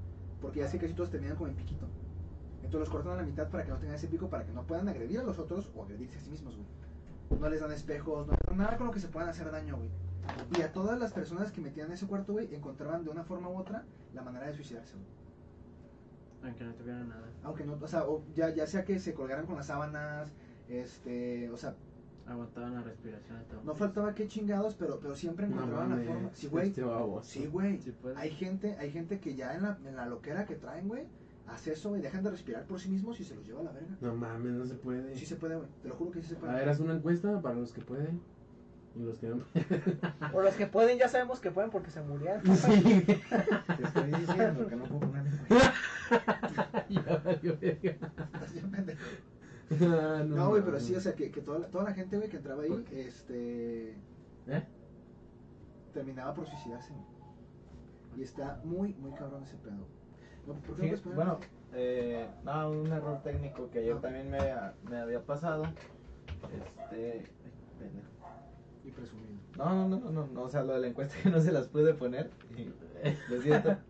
porque 0.41 0.61
ya 0.61 0.69
sé 0.69 0.79
que 0.79 0.87
casi 0.87 0.95
todos 0.95 1.11
terminan 1.11 1.37
como 1.37 1.49
en 1.49 1.57
piquito. 1.57 1.87
Entonces 2.59 2.81
los 2.81 2.89
cortan 2.89 3.15
a 3.15 3.17
la 3.17 3.23
mitad 3.25 3.49
para 3.51 3.65
que 3.65 3.71
no 3.73 3.79
tengan 3.79 3.97
ese 3.97 4.07
pico, 4.07 4.29
para 4.31 4.45
que 4.47 4.53
no 4.53 4.63
puedan 4.63 4.89
agredir 4.89 5.19
a 5.19 5.25
los 5.25 5.41
otros 5.41 5.69
o 5.77 5.83
agredirse 5.83 6.19
a 6.19 6.21
sí 6.21 6.31
mismos, 6.31 6.55
güey. 6.57 6.69
No 7.41 7.49
les 7.49 7.61
dan 7.61 7.73
espejos, 7.73 8.27
no 8.29 8.35
les 8.35 8.49
dan 8.49 8.59
nada 8.59 8.77
con 8.77 8.87
lo 8.87 8.93
que 8.93 9.01
se 9.01 9.09
puedan 9.09 9.29
hacer 9.29 9.51
daño, 9.51 9.77
güey. 9.77 9.91
Y 10.57 10.63
a 10.63 10.73
todas 10.73 10.99
las 10.99 11.13
personas 11.13 11.51
que 11.51 11.61
metían 11.61 11.89
en 11.89 11.95
ese 11.95 12.07
cuarto, 12.07 12.33
güey, 12.33 12.55
encontraban 12.55 13.05
de 13.05 13.11
una 13.11 13.25
forma 13.25 13.49
u 13.49 13.57
otra 13.57 13.85
la 14.15 14.23
manera 14.23 14.47
de 14.47 14.55
suicidarse, 14.55 14.95
güey. 14.95 15.23
Aunque 16.45 16.65
no 16.65 16.75
tuviera 16.75 17.05
nada. 17.05 17.29
aunque 17.45 17.65
no, 17.65 17.79
o 17.81 17.89
sea, 17.89 18.05
o 18.05 18.23
ya, 18.35 18.51
ya 18.51 18.67
sea 18.67 18.85
que 18.85 18.99
se 18.99 19.15
colgaran 19.15 19.47
con 19.47 19.57
las 19.57 19.67
sábanas, 19.67 20.33
este, 20.69 21.51
o 21.51 21.57
sea, 21.57 21.75
Aguantaban 22.27 22.75
la 22.75 22.83
respiración 22.83 23.41
y 23.43 23.51
todo. 23.51 23.63
no 23.65 23.75
faltaba 23.75 24.15
que 24.15 24.29
chingados, 24.29 24.77
pero, 24.77 25.01
pero 25.01 25.17
siempre 25.17 25.49
No 25.49 25.57
encontraban 25.57 25.91
la 25.91 26.05
forma. 26.05 26.31
Sí, 26.33 26.47
güey. 26.47 26.69
este. 26.69 26.83
Sí, 27.23 27.47
güey. 27.47 27.81
Sí. 27.81 27.93
Hay 28.17 28.31
gente, 28.31 28.77
hay 28.79 28.93
gente 28.93 29.19
que 29.19 29.35
ya 29.35 29.55
en 29.57 29.63
la, 29.63 29.79
en 29.85 29.97
la 29.97 30.07
loquera 30.07 30.47
que 30.47 30.55
traen, 30.55 30.87
güey, 30.87 31.05
hace 31.49 31.73
eso, 31.73 31.91
güey, 31.91 32.01
dejan 32.01 32.23
de 32.23 32.31
respirar 32.31 32.65
por 32.65 32.79
sí 32.79 32.91
mismos 32.91 33.19
y 33.19 33.25
se 33.25 33.35
los 33.35 33.45
lleva 33.45 33.61
a 33.61 33.65
la 33.65 33.73
verga. 33.73 33.97
No 34.01 34.15
mames, 34.15 34.53
no 34.53 34.65
se 34.65 34.75
puede. 34.75 35.17
Sí 35.17 35.27
se 35.27 35.37
puede, 35.37 35.57
güey, 35.57 35.69
te 35.83 35.89
lo 35.89 35.97
juro 35.97 36.13
que 36.13 36.23
sí 36.23 36.29
se 36.29 36.37
puede. 36.37 36.53
A 36.53 36.57
ver, 36.57 36.69
haz 36.69 36.79
una 36.79 36.95
encuesta 36.95 37.41
para 37.41 37.57
los 37.57 37.73
que 37.73 37.83
pueden. 37.83 38.21
Y 38.95 39.01
los 39.03 39.19
que 39.19 39.27
no 39.29 39.37
O 40.35 40.43
los 40.43 40.55
que 40.55 40.67
pueden, 40.67 40.99
ya 40.99 41.09
sabemos 41.09 41.41
que 41.41 41.51
pueden 41.51 41.71
porque 41.71 41.91
se 41.91 42.03
murieron. 42.03 42.43
Sí. 42.57 43.03
Te 43.07 43.83
estoy 43.85 44.11
diciendo 44.13 44.67
que 44.67 44.77
no 44.77 44.85
puedo 44.85 45.01
poner 45.01 45.25
No, 50.27 50.51
güey, 50.51 50.63
pero 50.63 50.79
sí, 50.81 50.95
o 50.95 51.01
sea, 51.01 51.15
que, 51.15 51.31
que 51.31 51.41
toda, 51.41 51.61
la, 51.61 51.67
toda 51.69 51.85
la 51.85 51.95
gente, 51.95 52.17
güey, 52.17 52.29
que 52.29 52.37
entraba 52.37 52.63
ahí, 52.63 52.85
este, 52.93 53.93
¿Eh? 54.47 54.63
terminaba 55.95 56.35
por 56.35 56.47
suicidarse. 56.47 56.93
Y 58.17 58.23
está 58.23 58.61
muy, 58.65 58.93
muy 58.95 59.13
cabrón 59.13 59.43
ese 59.45 59.57
pedo. 59.57 59.87
No, 60.47 60.55
¿por 60.55 60.63
qué 60.63 60.71
no 60.71 60.77
Sí, 60.77 60.81
puedes 60.89 61.01
poner? 61.01 61.17
bueno, 61.17 61.41
eh, 61.73 62.29
no, 62.45 62.71
un 62.71 62.93
error 62.93 63.23
técnico 63.23 63.71
que 63.71 63.79
ayer 63.79 63.95
Ah. 63.97 64.01
también 64.03 64.31
me, 64.31 64.39
me 64.91 64.99
había 64.99 65.21
pasado. 65.25 65.63
Este. 66.53 67.13
ay, 67.21 67.27
pendejo. 67.79 68.09
Y 68.85 68.91
presumido. 68.91 69.33
No, 69.57 69.89
no, 69.89 69.99
no, 69.99 70.11
no, 70.11 70.27
no, 70.27 70.43
o 70.43 70.49
sea, 70.49 70.63
lo 70.63 70.73
de 70.75 70.81
la 70.81 70.87
encuesta 70.89 71.15
que 71.23 71.31
no 71.31 71.41
se 71.41 71.53
las 71.53 71.69
pude 71.69 71.95
poner. 71.95 72.31
y 72.57 72.73
Lo 73.31 73.41
siento. 73.41 73.77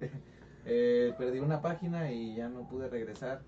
Eh, 0.65 1.13
perdí 1.19 1.41
una 1.41 1.61
página 1.61 2.13
y 2.13 2.37
ya 2.37 2.49
no 2.49 2.69
pude 2.69 2.89
regresar. 2.89 3.43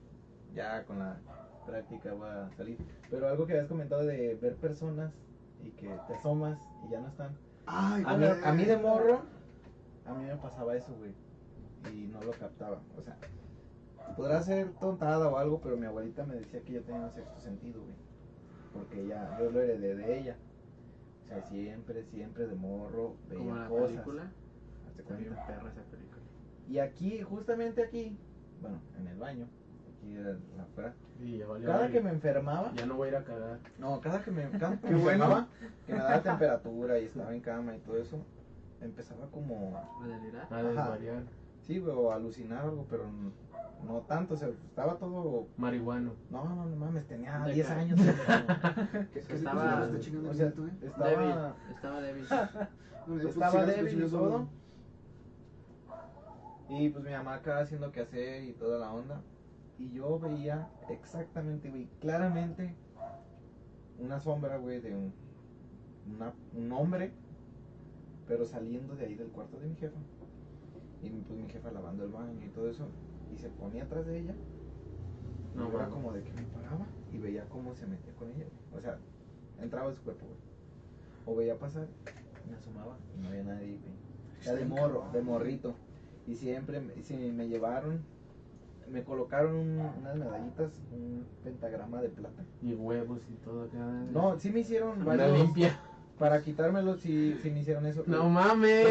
Ya 0.53 0.84
con 0.84 0.99
la 0.99 1.16
práctica 1.64 2.12
va 2.12 2.47
a 2.47 2.53
salir. 2.55 2.76
Pero 3.09 3.28
algo 3.28 3.47
que 3.47 3.53
habías 3.53 3.68
comentado 3.68 4.05
de 4.05 4.34
ver 4.34 4.57
personas 4.57 5.12
y 5.62 5.70
que 5.70 5.88
te 6.09 6.14
asomas 6.14 6.59
y 6.84 6.90
ya 6.90 7.01
no 7.01 7.07
están. 7.07 7.36
Ay, 7.66 8.03
A 8.05 8.16
mí, 8.16 8.26
a 8.45 8.53
mí 8.53 8.64
de 8.64 8.76
morro, 8.76 9.22
a 10.07 10.14
mí 10.14 10.24
me 10.24 10.34
pasaba 10.36 10.74
eso, 10.74 10.92
güey. 10.97 11.14
Y 11.95 12.09
no 12.09 12.20
lo 12.20 12.32
captaba. 12.32 12.80
O 12.99 13.03
sea, 13.03 13.16
podrá 14.16 14.42
ser 14.42 14.72
tontada 14.80 15.28
o 15.28 15.36
algo, 15.36 15.61
pero 15.61 15.76
mi 15.76 15.86
abuelita 15.86 16.24
me 16.24 16.34
decía 16.34 16.62
que 16.62 16.72
yo 16.72 16.82
tenía 16.82 17.03
un 17.03 17.12
sexto 17.12 17.40
sentido, 17.40 17.80
güey. 17.82 17.95
Porque 18.72 19.07
ya, 19.07 19.38
yo 19.38 19.51
lo 19.51 19.61
heredé 19.61 19.95
de 19.95 20.18
ella. 20.18 20.36
Sea, 21.35 21.49
siempre, 21.51 22.05
siempre 22.05 22.47
de 22.47 22.55
morro 22.55 23.14
veía 23.28 23.39
Como 23.39 23.57
la 23.57 23.68
cosas. 23.68 23.89
película. 23.91 24.22
Hazte 24.89 25.03
cuenta. 25.03 25.47
perra 25.47 25.70
esa 25.70 25.82
película. 25.82 26.22
Y 26.68 26.78
aquí, 26.78 27.20
justamente 27.22 27.82
aquí, 27.82 28.16
bueno, 28.61 28.78
en 28.99 29.07
el 29.09 29.18
baño, 29.18 29.47
aquí 29.97 30.14
era 30.16 30.37
afuera. 30.62 30.95
Sí, 31.18 31.43
Cada 31.64 31.89
que 31.91 32.01
me 32.01 32.11
enfermaba, 32.11 32.72
Ya 32.74 32.87
no 32.87 32.97
voy 32.97 33.09
a 33.09 33.11
ir 33.12 33.16
a 33.16 33.24
cagar. 33.24 33.59
no, 33.78 34.01
cada 34.01 34.22
que 34.22 34.30
me, 34.30 34.49
cada 34.59 34.76
que 34.80 34.89
Qué 34.89 34.95
me 34.95 35.01
bueno. 35.01 35.24
enfermaba, 35.24 35.49
que 35.87 35.93
me 35.93 35.99
daba 35.99 36.22
temperatura 36.22 36.99
y 36.99 37.05
estaba 37.05 37.32
en 37.35 37.41
cama 37.41 37.76
y 37.76 37.78
todo 37.80 37.97
eso, 37.99 38.18
empezaba 38.80 39.26
como 39.30 39.76
¿A 39.76 40.07
delirar? 40.09 40.47
A 40.51 40.62
desvariar. 40.62 41.22
Sí, 41.66 41.78
o 41.80 42.11
alucinar 42.12 42.64
algo, 42.64 42.87
pero 42.91 43.05
no 43.87 44.01
tanto, 44.03 44.35
o 44.35 44.37
sea, 44.37 44.49
estaba 44.49 44.97
todo... 44.97 45.47
Marihuano. 45.57 46.12
No, 46.31 46.45
no, 46.49 46.65
no 46.67 46.77
mames, 46.77 47.07
tenía 47.07 47.39
De 47.41 47.53
10 47.55 47.67
ca- 47.67 47.75
años. 47.79 47.99
güey. 47.99 48.15
Que, 49.12 49.21
que 49.21 49.35
Estaba- 49.35 49.87
se 49.89 49.93
o 50.17 50.31
el 50.31 50.35
sea, 50.37 50.47
nieto, 50.47 50.67
¿eh? 50.67 50.71
estaba, 50.83 51.09
Débil. 51.11 51.35
Estaba 51.75 52.01
débil. 52.01 52.25
No, 53.07 53.21
estaba 53.29 53.53
pues, 53.53 53.67
débil 53.77 54.05
y 54.05 54.09
todo. 54.09 54.47
Y 56.71 56.89
pues 56.89 57.05
mi 57.05 57.11
mamá 57.11 57.35
acá 57.35 57.59
haciendo 57.59 57.93
que 57.93 58.01
hacer 58.01 58.45
y 58.45 58.53
toda 58.53 58.79
la 58.79 58.91
onda. 58.93 59.21
Y 59.79 59.91
yo 59.93 60.19
veía 60.19 60.69
exactamente, 60.89 61.69
güey, 61.69 61.89
claramente 62.01 62.75
una 63.99 64.19
sombra, 64.21 64.57
güey, 64.57 64.81
de 64.81 64.95
un, 64.97 65.12
una- 66.15 66.33
un 66.55 66.73
hombre, 66.73 67.12
pero 68.27 68.47
saliendo 68.47 68.95
de 68.97 69.05
ahí 69.05 69.15
del 69.15 69.29
cuarto 69.29 69.59
de 69.61 69.67
mi 69.67 69.75
jefa. 69.77 69.99
Y 71.03 71.11
pues 71.11 71.39
mi 71.39 71.49
jefa 71.49 71.71
lavando 71.71 72.05
el 72.05 72.11
baño 72.11 72.41
y 72.43 72.49
todo 72.49 72.71
eso. 72.71 72.87
Y 73.35 73.39
se 73.39 73.49
ponía 73.49 73.82
atrás 73.85 74.07
de 74.07 74.18
ella. 74.20 74.35
No, 75.55 75.68
era 75.74 75.89
como 75.89 76.12
de 76.12 76.22
que 76.22 76.32
me 76.32 76.43
paraba 76.43 76.87
y 77.12 77.18
veía 77.18 77.45
cómo 77.49 77.74
se 77.74 77.87
metía 77.87 78.12
con 78.14 78.28
ella. 78.28 78.45
güey. 78.70 78.78
O 78.78 78.80
sea, 78.80 78.99
entraba 79.61 79.91
en 79.91 79.97
su 79.97 80.03
cuerpo, 80.03 80.26
güey. 80.26 80.39
O 81.26 81.37
veía 81.39 81.59
pasar, 81.59 81.87
me 82.51 82.57
asomaba 82.57 82.97
y 83.16 83.22
no 83.22 83.28
había 83.28 83.45
nadie, 83.45 83.78
güey. 83.78 83.95
Ya 84.45 84.55
de 84.55 84.64
morro, 84.64 85.05
de 85.12 85.22
morrito. 85.22 85.74
Y 86.26 86.35
siempre, 86.37 86.80
me- 86.80 87.03
si 87.03 87.14
me 87.16 87.49
llevaron, 87.49 88.01
me 88.91 89.03
colocaron 89.05 89.55
un- 89.57 89.91
unas 90.01 90.16
medallitas, 90.16 90.72
un 90.93 91.24
pentagrama 91.43 92.03
de 92.03 92.09
plata. 92.11 92.43
Y 92.62 92.74
huevos 92.74 93.20
y 93.30 93.35
todo 93.45 93.64
acá. 93.64 93.78
No, 94.12 94.39
sí 94.39 94.51
me 94.51 94.61
hicieron 94.61 95.05
varios- 95.05 95.39
limpia. 95.39 95.78
Para 96.18 96.43
quitármelo, 96.43 96.97
sí, 96.97 97.37
sí 97.43 97.51
me 97.51 97.61
hicieron 97.61 97.87
eso. 97.87 98.05
No 98.07 98.28
mames. 98.28 98.87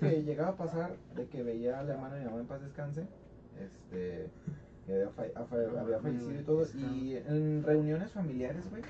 Que 0.00 0.22
llegaba 0.22 0.50
a 0.50 0.56
pasar 0.56 0.94
de 1.14 1.26
que 1.26 1.42
veía 1.42 1.78
a 1.80 1.82
la 1.84 1.94
hermana 1.94 2.14
de 2.16 2.20
mi 2.20 2.26
mamá 2.26 2.40
en 2.40 2.46
paz 2.46 2.60
descanse, 2.60 3.06
este, 3.60 4.28
que 4.86 4.92
había, 4.94 5.08
fa- 5.10 5.24
ha 5.34 5.44
fa- 5.44 5.56
había 5.80 5.98
fallecido 6.00 6.40
y 6.40 6.44
todo, 6.44 6.64
y 6.78 7.16
en 7.16 7.62
reuniones 7.62 8.12
familiares, 8.12 8.68
güey, 8.70 8.82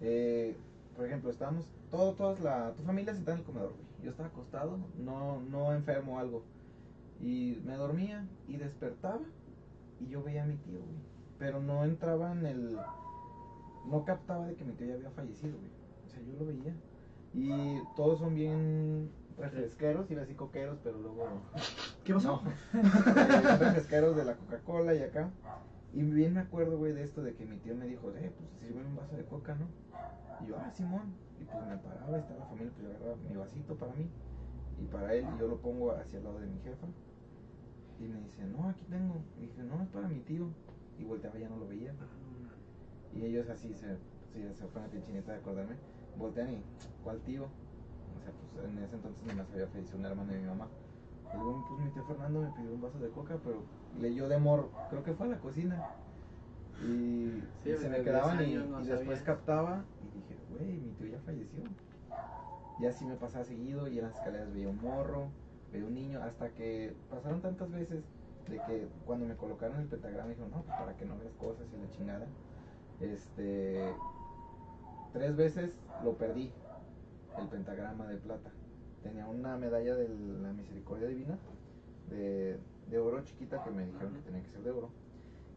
eh, 0.00 0.56
por 0.96 1.06
ejemplo, 1.06 1.30
estábamos, 1.30 1.66
todo, 1.90 2.12
todas 2.14 2.40
la, 2.40 2.72
tu 2.72 2.82
familia 2.82 3.14
sentada 3.14 3.34
en 3.36 3.40
el 3.40 3.46
comedor, 3.46 3.70
güey, 3.70 4.04
yo 4.04 4.10
estaba 4.10 4.28
acostado, 4.28 4.78
no, 4.98 5.40
no 5.42 5.72
enfermo 5.74 6.16
o 6.16 6.18
algo, 6.18 6.42
y 7.20 7.60
me 7.66 7.74
dormía 7.76 8.26
y 8.48 8.56
despertaba 8.56 9.20
y 10.00 10.08
yo 10.08 10.22
veía 10.22 10.44
a 10.44 10.46
mi 10.46 10.56
tío, 10.56 10.78
güey, 10.78 10.98
pero 11.38 11.60
no 11.60 11.84
entraba 11.84 12.32
en 12.32 12.46
el, 12.46 12.76
no 13.86 14.04
captaba 14.04 14.46
de 14.46 14.54
que 14.54 14.64
mi 14.64 14.72
tío 14.72 14.86
ya 14.88 14.94
había 14.94 15.10
fallecido, 15.10 15.58
güey, 15.58 15.70
o 16.06 16.10
sea, 16.10 16.20
yo 16.22 16.38
lo 16.38 16.46
veía. 16.46 16.74
Y 17.32 17.78
todos 17.96 18.18
son 18.18 18.34
bien 18.34 19.08
refresqueros, 19.40 20.10
iba 20.10 20.20
a 20.20 20.22
decir 20.22 20.36
coqueros, 20.36 20.78
pero 20.82 20.98
luego. 20.98 21.26
¿Qué 22.04 22.14
pasó? 22.14 22.42
No. 22.42 22.80
Eh, 22.80 23.56
refresqueros 23.58 24.16
de 24.16 24.24
la 24.24 24.36
Coca-Cola 24.36 24.94
y 24.94 25.02
acá. 25.02 25.30
Y 25.92 26.02
bien 26.02 26.34
me 26.34 26.40
acuerdo, 26.40 26.78
güey, 26.78 26.92
de 26.92 27.02
esto 27.02 27.22
de 27.22 27.34
que 27.34 27.44
mi 27.44 27.56
tío 27.58 27.74
me 27.74 27.86
dijo, 27.86 28.10
eh, 28.10 28.32
pues 28.36 28.50
sirve 28.60 28.84
un 28.84 28.94
vaso 28.94 29.16
de 29.16 29.24
coca, 29.24 29.56
¿no? 29.56 29.66
Y 30.44 30.48
yo, 30.48 30.56
ah, 30.56 30.70
Simón. 30.70 31.14
Y 31.40 31.44
pues 31.44 31.66
me 31.66 31.76
paraba, 31.78 32.18
estaba 32.18 32.40
la 32.40 32.46
familia, 32.46 32.72
pues 32.74 32.86
yo 32.86 32.90
agarraba 32.90 33.16
mi 33.28 33.36
vasito 33.36 33.74
para 33.76 33.92
mí 33.94 34.08
y 34.80 34.86
para 34.86 35.14
él, 35.14 35.26
y 35.34 35.40
yo 35.40 35.48
lo 35.48 35.58
pongo 35.58 35.92
hacia 35.92 36.18
el 36.18 36.24
lado 36.24 36.38
de 36.38 36.46
mi 36.46 36.58
jefa. 36.60 36.86
Y 37.98 38.04
me 38.04 38.20
dice, 38.20 38.44
no, 38.44 38.68
aquí 38.68 38.84
tengo. 38.88 39.22
Y 39.38 39.46
dije, 39.46 39.62
no, 39.62 39.82
es 39.82 39.88
para 39.88 40.08
mi 40.08 40.20
tío. 40.20 40.48
Y 40.98 41.04
volteaba, 41.04 41.38
ya 41.38 41.48
no 41.48 41.56
lo 41.56 41.66
veía. 41.66 41.92
Y 43.14 43.24
ellos 43.24 43.48
así 43.50 43.74
se, 43.74 43.96
se 44.54 44.66
fue 44.68 44.80
una 44.80 44.90
pinchineta 44.90 45.32
de 45.32 45.38
acordarme. 45.38 45.74
Voltean 46.16 46.50
y, 46.50 46.62
¿cuál 47.02 47.20
tío? 47.20 47.48
O 48.18 48.22
sea, 48.22 48.32
pues 48.54 48.64
en 48.66 48.78
ese 48.78 48.94
entonces 48.96 49.24
nomás 49.26 49.46
había 49.52 49.66
fallecido 49.66 49.98
una 49.98 50.08
hermana 50.08 50.32
de 50.32 50.40
mi 50.40 50.46
mamá. 50.46 50.68
Luego, 51.34 51.64
pues 51.68 51.80
mi 51.80 51.90
tío 51.90 52.04
Fernando 52.04 52.40
me 52.40 52.50
pidió 52.50 52.72
un 52.72 52.80
vaso 52.80 52.98
de 52.98 53.08
coca, 53.10 53.36
pero 53.44 53.62
leyó 54.00 54.28
de 54.28 54.38
mor, 54.38 54.70
creo 54.90 55.04
que 55.04 55.12
fue 55.12 55.26
a 55.26 55.30
la 55.30 55.38
cocina. 55.38 55.88
Y, 56.82 57.42
Sí, 57.62 57.70
y 57.70 57.76
se 57.76 57.88
me 57.88 58.02
quedaban 58.02 58.40
y, 58.42 58.46
10 58.46 58.62
años 58.62 58.68
no 58.68 58.80
y 58.80 58.86
después 58.86 59.20
captaba 59.22 59.84
y 60.02 60.18
dije, 60.18 60.36
güey, 60.50 60.78
mi 60.78 60.92
tío 60.92 61.06
ya 61.08 61.18
falleció. 61.20 61.62
Y 62.80 62.86
así 62.86 63.04
me 63.04 63.16
pasaba 63.16 63.44
seguido 63.44 63.86
y 63.88 63.98
en 63.98 64.06
las 64.06 64.14
escaleras 64.14 64.52
veía 64.52 64.68
un 64.68 64.80
morro, 64.80 65.28
veía 65.72 65.84
un 65.84 65.94
niño, 65.94 66.22
hasta 66.22 66.48
que 66.50 66.94
pasaron 67.10 67.42
tantas 67.42 67.70
veces 67.70 68.02
de 68.48 68.56
que 68.66 68.88
cuando 69.06 69.26
me 69.26 69.36
colocaron 69.36 69.78
el 69.80 69.86
pentagrama 69.86 70.30
dijeron, 70.30 70.50
no, 70.50 70.62
pues 70.62 70.76
para 70.76 70.96
que 70.96 71.04
no 71.04 71.16
veas 71.18 71.34
cosas 71.34 71.66
y 71.72 71.80
la 71.80 71.90
chingada. 71.90 72.26
Este, 73.00 73.92
tres 75.12 75.36
veces 75.36 75.70
lo 76.02 76.14
perdí, 76.14 76.50
el 77.38 77.48
pentagrama 77.48 78.06
de 78.06 78.16
plata. 78.16 78.50
Tenía 79.02 79.26
una 79.26 79.56
medalla 79.56 79.94
de 79.94 80.08
la 80.08 80.52
misericordia 80.52 81.08
divina 81.08 81.38
de, 82.10 82.58
de 82.90 82.98
oro 82.98 83.22
chiquita 83.24 83.62
que 83.62 83.70
me 83.70 83.86
dijeron 83.86 84.12
que 84.14 84.20
tenía 84.20 84.42
que 84.42 84.50
ser 84.50 84.62
de 84.62 84.70
oro. 84.70 84.90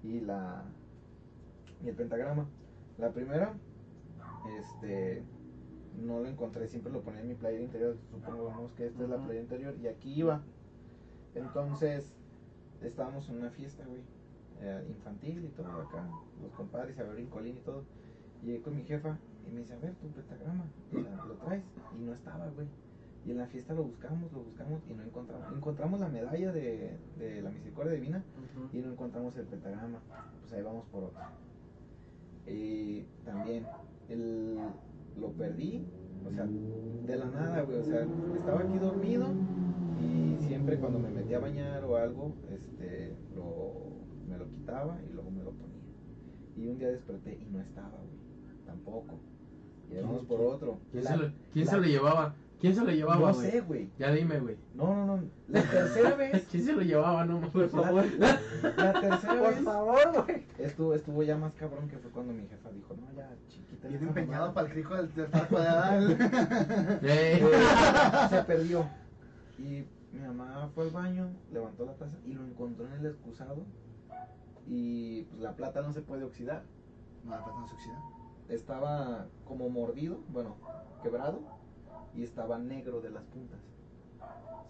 Y 0.04 0.22
la 0.22 0.64
y 1.84 1.90
el 1.90 1.96
pentagrama. 1.96 2.48
La 2.98 3.12
primera, 3.12 3.54
este 4.60 5.24
no 6.02 6.20
lo 6.20 6.28
encontré, 6.28 6.68
siempre 6.68 6.92
lo 6.92 7.02
ponía 7.02 7.22
en 7.22 7.28
mi 7.28 7.36
playera 7.36 7.64
interior, 7.64 7.98
supongamos 8.10 8.72
que 8.74 8.88
esta 8.88 9.04
es 9.04 9.10
la 9.10 9.18
playera 9.18 9.42
interior 9.42 9.76
y 9.82 9.88
aquí 9.88 10.14
iba. 10.14 10.42
Entonces, 11.36 12.14
estábamos 12.82 13.30
en 13.30 13.38
una 13.38 13.52
fiesta, 13.52 13.84
güey, 13.86 14.02
eh, 14.62 14.86
infantil 14.90 15.46
y 15.46 15.50
todo 15.50 15.82
acá, 15.82 16.08
los 16.42 16.52
compadres, 16.54 16.98
a 17.00 17.04
ver 17.04 17.24
Colín 17.30 17.58
y 17.58 17.62
todo. 17.62 17.84
Y 18.42 18.48
llegué 18.48 18.62
con 18.62 18.76
mi 18.76 18.84
jefa 18.84 19.18
y 19.48 19.54
me 19.54 19.62
dice, 19.62 19.74
a 19.74 19.80
ver, 19.80 19.94
tu 19.96 20.08
pentagrama, 20.08 20.66
lo 20.92 21.34
traes. 21.36 21.64
Y 21.98 22.04
no 22.04 22.14
estaba, 22.14 22.50
güey. 22.50 22.68
Y 23.26 23.32
en 23.32 23.38
la 23.38 23.48
fiesta 23.48 23.74
lo 23.74 23.84
buscamos, 23.84 24.32
lo 24.34 24.44
buscamos 24.44 24.82
y 24.90 24.94
no 24.94 25.04
encontramos. 25.04 25.48
Encontramos 25.56 26.00
la 26.00 26.10
medalla 26.10 26.52
de, 26.52 26.98
de 27.18 27.42
la 27.42 27.52
misericordia 27.52 27.94
divina 27.94 28.24
y 28.74 28.80
no 28.80 28.92
encontramos 28.92 29.36
el 29.38 29.46
pentagrama. 29.46 30.00
Pues 30.42 30.54
ahí 30.54 30.62
vamos 30.62 30.86
por 30.92 31.06
otro. 31.06 31.22
Y 32.46 33.04
también 33.24 33.66
el, 34.10 34.58
lo 35.18 35.32
perdí, 35.32 35.86
o 36.28 36.32
sea, 36.32 36.46
de 36.46 37.16
la 37.16 37.26
nada, 37.26 37.62
güey. 37.62 37.78
O 37.80 37.84
sea, 37.84 38.06
estaba 38.36 38.60
aquí 38.60 38.78
dormido 38.78 39.28
y 40.02 40.44
siempre 40.44 40.78
cuando 40.78 41.00
me 41.00 41.10
metía 41.10 41.38
a 41.38 41.42
bañar 41.42 41.86
o 41.86 41.96
algo, 41.96 42.34
este, 42.52 43.16
lo, 43.36 43.74
me 44.28 44.38
lo 44.38 44.50
quitaba 44.50 45.00
y 45.10 45.14
luego 45.14 45.32
me 45.32 45.44
lo 45.44 45.52
ponía. 45.52 45.80
Y 46.58 46.68
un 46.68 46.78
día 46.78 46.90
desperté 46.90 47.40
y 47.42 47.46
no 47.50 47.62
estaba, 47.62 47.90
güey. 47.90 48.66
Tampoco. 48.66 49.20
Y 49.94 50.02
vamos 50.02 50.26
por 50.26 50.42
otro. 50.42 50.78
¿Quién, 50.92 51.04
La- 51.04 51.12
se, 51.12 51.18
lo, 51.18 51.32
quién 51.54 51.66
la- 51.66 51.72
se 51.72 51.78
lo 51.78 51.84
llevaba? 51.84 52.36
¿Quién 52.60 52.76
se 52.76 52.82
lo 52.86 52.92
llevaba, 52.92 53.28
No 53.28 53.34
sé, 53.34 53.60
güey. 53.60 53.90
Ya 54.00 54.10
dime, 54.12 54.40
güey. 54.40 54.56
No, 54.74 54.96
no, 54.96 55.18
no. 55.18 55.24
La 55.50 55.62
tercera 55.64 56.16
vez. 56.16 56.48
¿Quién 56.50 56.64
se 56.64 56.72
lo 56.74 56.82
llevaba? 56.82 57.26
No, 57.26 57.42
por 57.52 57.68
favor. 57.70 58.06
La, 58.18 58.40
la 58.78 58.94
tercera 59.02 59.34
Por 59.42 59.54
vez. 59.56 59.64
favor, 59.64 60.24
güey. 60.26 60.46
Estuvo, 60.60 60.94
estuvo 60.94 61.24
ya 61.24 61.36
más 61.38 61.52
cabrón 61.56 61.90
que 61.90 61.98
fue 61.98 62.10
cuando 62.12 62.32
mi 62.34 62.48
jefa 62.48 62.70
dijo, 62.72 62.96
no, 62.96 63.14
ya, 63.18 63.30
chiquita. 63.50 63.90
Esa 63.90 63.98
empeñado 64.06 64.32
mamada". 64.48 64.54
para 64.54 64.68
el 64.68 64.74
crico 64.74 64.96
del, 64.96 65.14
del 65.14 65.28
taco 65.28 65.60
de. 65.60 65.68
Ey. 67.04 67.42
Eh, 67.44 67.52
se 68.30 68.44
perdió. 68.44 68.88
Y 69.60 69.84
mi 70.14 70.20
mamá 70.26 70.70
fue 70.74 70.86
al 70.86 70.92
baño, 70.92 71.28
levantó 71.52 71.86
la 71.86 71.94
taza 71.96 72.16
y 72.26 72.34
lo 72.34 72.46
encontró 72.46 72.86
en 72.88 72.94
el 72.94 73.06
excusado. 73.08 73.58
Y 74.68 75.24
pues 75.24 75.42
la 75.42 75.52
plata 75.54 75.82
no 75.82 75.92
se 75.92 76.02
puede 76.02 76.24
oxidar. 76.24 76.64
No, 77.26 77.32
la 77.32 77.44
plata 77.44 77.60
no 77.60 77.68
se 77.68 77.74
oxida. 77.76 78.00
Estaba 78.50 79.28
como 79.46 79.70
mordido, 79.70 80.20
bueno, 80.30 80.56
quebrado. 81.02 81.42
Y 82.16 82.24
estaba 82.24 82.60
negro 82.60 83.02
de 83.02 83.10
las 83.10 83.24
puntas. 83.24 83.60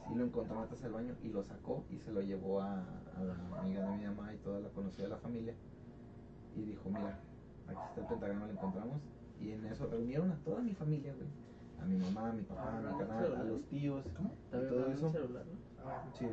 Sí, 0.08 0.16
lo 0.16 0.26
encontró 0.26 0.64
taza 0.66 0.84
del 0.84 0.94
baño 0.94 1.16
y 1.24 1.30
lo 1.30 1.44
sacó 1.44 1.84
y 1.90 1.98
se 1.98 2.12
lo 2.12 2.22
llevó 2.22 2.62
a, 2.62 2.80
a 3.18 3.24
la 3.24 3.60
amiga 3.60 3.90
de 3.90 3.98
mi 3.98 4.06
mamá 4.06 4.34
y 4.34 4.38
toda 4.38 4.60
la 4.60 4.70
conocida 4.70 5.04
de 5.04 5.10
la 5.10 5.18
familia. 5.18 5.54
Y 6.56 6.62
dijo, 6.64 6.90
mira, 6.90 7.20
aquí 7.68 7.80
está 7.90 8.02
el 8.02 8.08
pentagrama, 8.08 8.46
lo 8.48 8.54
encontramos. 8.54 9.02
Y 9.40 9.52
en 9.52 9.66
eso 9.66 9.88
reunieron 9.88 10.32
a 10.32 10.36
toda 10.44 10.62
mi 10.62 10.74
familia, 10.74 11.14
güey. 11.14 11.28
A 11.82 11.86
mi 11.86 11.98
mamá, 11.98 12.30
a 12.30 12.34
mi 12.34 12.44
papá, 12.44 12.78
a 12.78 12.82
mi 12.82 12.98
canal, 12.98 13.36
a 13.36 13.44
los 13.44 13.62
tíos 13.64 14.06
¿Cómo? 14.16 14.32
y 14.48 14.52
todo 14.70 14.88
eso. 14.88 15.10
celular, 15.10 15.44
¿no? 15.46 16.18
Sí. 16.18 16.28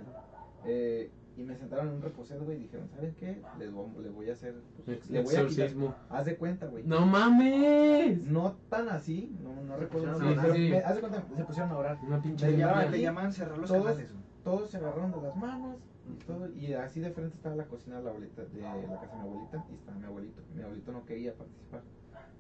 Eh, 0.65 1.11
y 1.41 1.45
me 1.45 1.57
sentaron 1.57 1.89
en 1.89 1.95
un 1.95 2.03
reposero, 2.03 2.45
güey, 2.45 2.59
y 2.59 2.61
dijeron, 2.65 2.89
¿saben 2.91 3.15
qué? 3.19 3.41
Les 3.59 3.73
voy, 3.73 3.87
le 4.03 4.11
voy 4.11 4.29
a 4.29 4.35
hacer, 4.35 4.55
Ex- 4.87 5.09
le 5.11 5.23
voy 5.23 5.35
a 5.37 5.47
quitar. 5.47 5.71
Haz 6.11 6.27
de 6.27 6.37
cuenta, 6.37 6.67
güey. 6.67 6.85
¡No 6.85 7.07
mames! 7.07 8.23
No 8.25 8.57
tan 8.69 8.89
así, 8.91 9.35
no, 9.43 9.55
no 9.63 9.77
recuerdo. 9.77 10.13
pusieron 10.13 10.21
sí, 10.35 10.39
a 10.39 10.43
pero 10.43 10.53
orar. 10.53 10.57
Sí, 10.57 10.67
sí. 10.67 10.71
me- 10.73 10.79
haz 10.79 10.95
de 10.95 11.01
cuenta, 11.01 11.25
se 11.37 11.45
pusieron 11.45 11.71
a 11.73 11.79
orar. 11.79 11.99
Una 12.07 12.23
pinche 12.23 12.51
Le 12.51 12.57
llaman, 12.59 12.91
le 12.91 13.01
llaman 13.01 13.33
cerrar 13.33 13.59
los 13.59 13.71
Todos- 13.71 13.85
canales. 13.87 14.15
Todos 14.45 14.71
se 14.71 14.77
agarraron 14.77 15.13
de 15.13 15.23
las 15.23 15.37
manos 15.37 15.77
y 16.11 16.25
todo, 16.25 16.49
y 16.55 16.73
así 16.75 17.01
de 17.01 17.11
frente 17.11 17.37
estaba 17.37 17.55
la 17.57 17.67
cocina 17.67 17.99
de 17.99 18.05
la 18.05 18.11
abuelita, 18.11 18.43
de 18.45 18.61
la 18.61 19.01
casa 19.01 19.17
de 19.17 19.23
mi 19.23 19.29
abuelita, 19.29 19.65
y 19.71 19.75
estaba 19.75 19.99
mi 19.99 20.05
abuelito. 20.07 20.43
Mi 20.55 20.63
abuelito 20.63 20.93
no 20.93 21.05
quería 21.07 21.35
participar. 21.35 21.83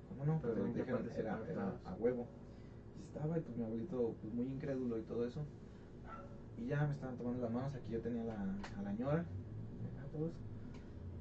¿Cómo 0.09 0.25
no? 0.27 0.39
Pero 0.43 0.55
Pero 0.55 0.67
dijeron, 0.67 1.09
era, 1.17 1.41
era 1.49 1.75
a 1.85 1.95
huevo. 1.95 2.27
Y 2.99 3.03
estaba, 3.05 3.39
y 3.39 3.41
pues 3.43 3.57
mi 3.57 3.65
abuelito, 3.65 4.15
pues 4.21 4.35
muy 4.35 4.47
incrédulo 4.47 4.99
y 4.99 5.03
todo 5.03 5.27
eso. 5.27 5.41
Y 6.61 6.67
ya 6.67 6.87
me 6.87 6.93
estaban 6.93 7.17
tomando 7.17 7.43
las 7.43 7.51
manos, 7.51 7.75
aquí 7.75 7.93
yo 7.93 8.01
tenía 8.01 8.25
la, 8.25 8.35
a 8.79 8.83
la 8.83 8.93
ñora, 8.93 9.25
todos. 10.13 10.33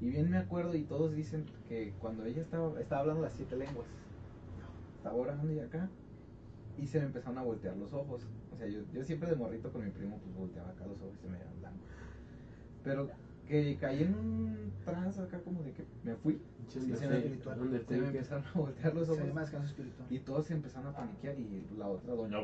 Y 0.02 0.10
bien 0.10 0.30
me 0.30 0.38
acuerdo, 0.38 0.76
y 0.76 0.84
todos 0.84 1.14
dicen 1.14 1.46
que 1.68 1.94
cuando 2.00 2.26
ella 2.26 2.42
estaba, 2.42 2.80
estaba 2.80 3.02
hablando 3.02 3.24
las 3.24 3.34
siete 3.34 3.56
lenguas, 3.56 3.88
estaba 4.98 5.16
orando 5.16 5.52
y 5.52 5.60
acá, 5.60 5.90
y 6.78 6.88
se 6.88 7.00
me 7.00 7.08
empezaron 7.08 7.38
a 7.38 7.44
voltear 7.44 7.76
los 7.76 7.94
ojos. 7.94 8.26
O 8.54 8.58
sea, 8.58 8.68
yo, 8.68 8.82
yo 8.94 9.04
siempre 9.04 9.30
de 9.30 9.36
morrito 9.36 9.72
con 9.72 9.84
mi 9.84 9.92
primo, 9.92 10.18
pues 10.18 10.36
volteaba 10.36 10.70
acá 10.70 10.86
los 10.86 11.00
ojos 11.02 11.16
y 11.18 11.22
se 11.22 11.28
me 11.28 11.38
veían 11.38 11.60
blancos. 11.60 11.88
Pero 12.84 13.10
que 13.50 13.78
caí 13.82 14.04
en 14.04 14.14
un 14.14 14.72
trance 14.86 15.20
acá 15.22 15.40
como 15.44 15.62
de 15.64 15.72
que 15.74 15.84
me 16.04 16.16
fui, 16.16 16.40
Pinche 16.58 16.80
Sí, 16.80 16.86
Undertaker, 16.86 17.18
espiritual. 17.18 17.58
se 17.88 17.98
me 17.98 18.08
empezaron 18.08 18.44
a 18.46 18.52
voltear 18.60 18.94
los 18.94 19.10
ojos. 19.10 19.26
llama 19.28 19.42
descanso 19.42 19.68
espiritual. 19.68 20.08
Y 20.12 20.20
todos 20.20 20.46
se 20.46 20.54
empezaron 20.54 20.88
a 20.88 20.96
paniquear 20.96 21.36
y 21.40 21.68
la 21.78 21.88
otra 21.88 22.14
doña 22.14 22.38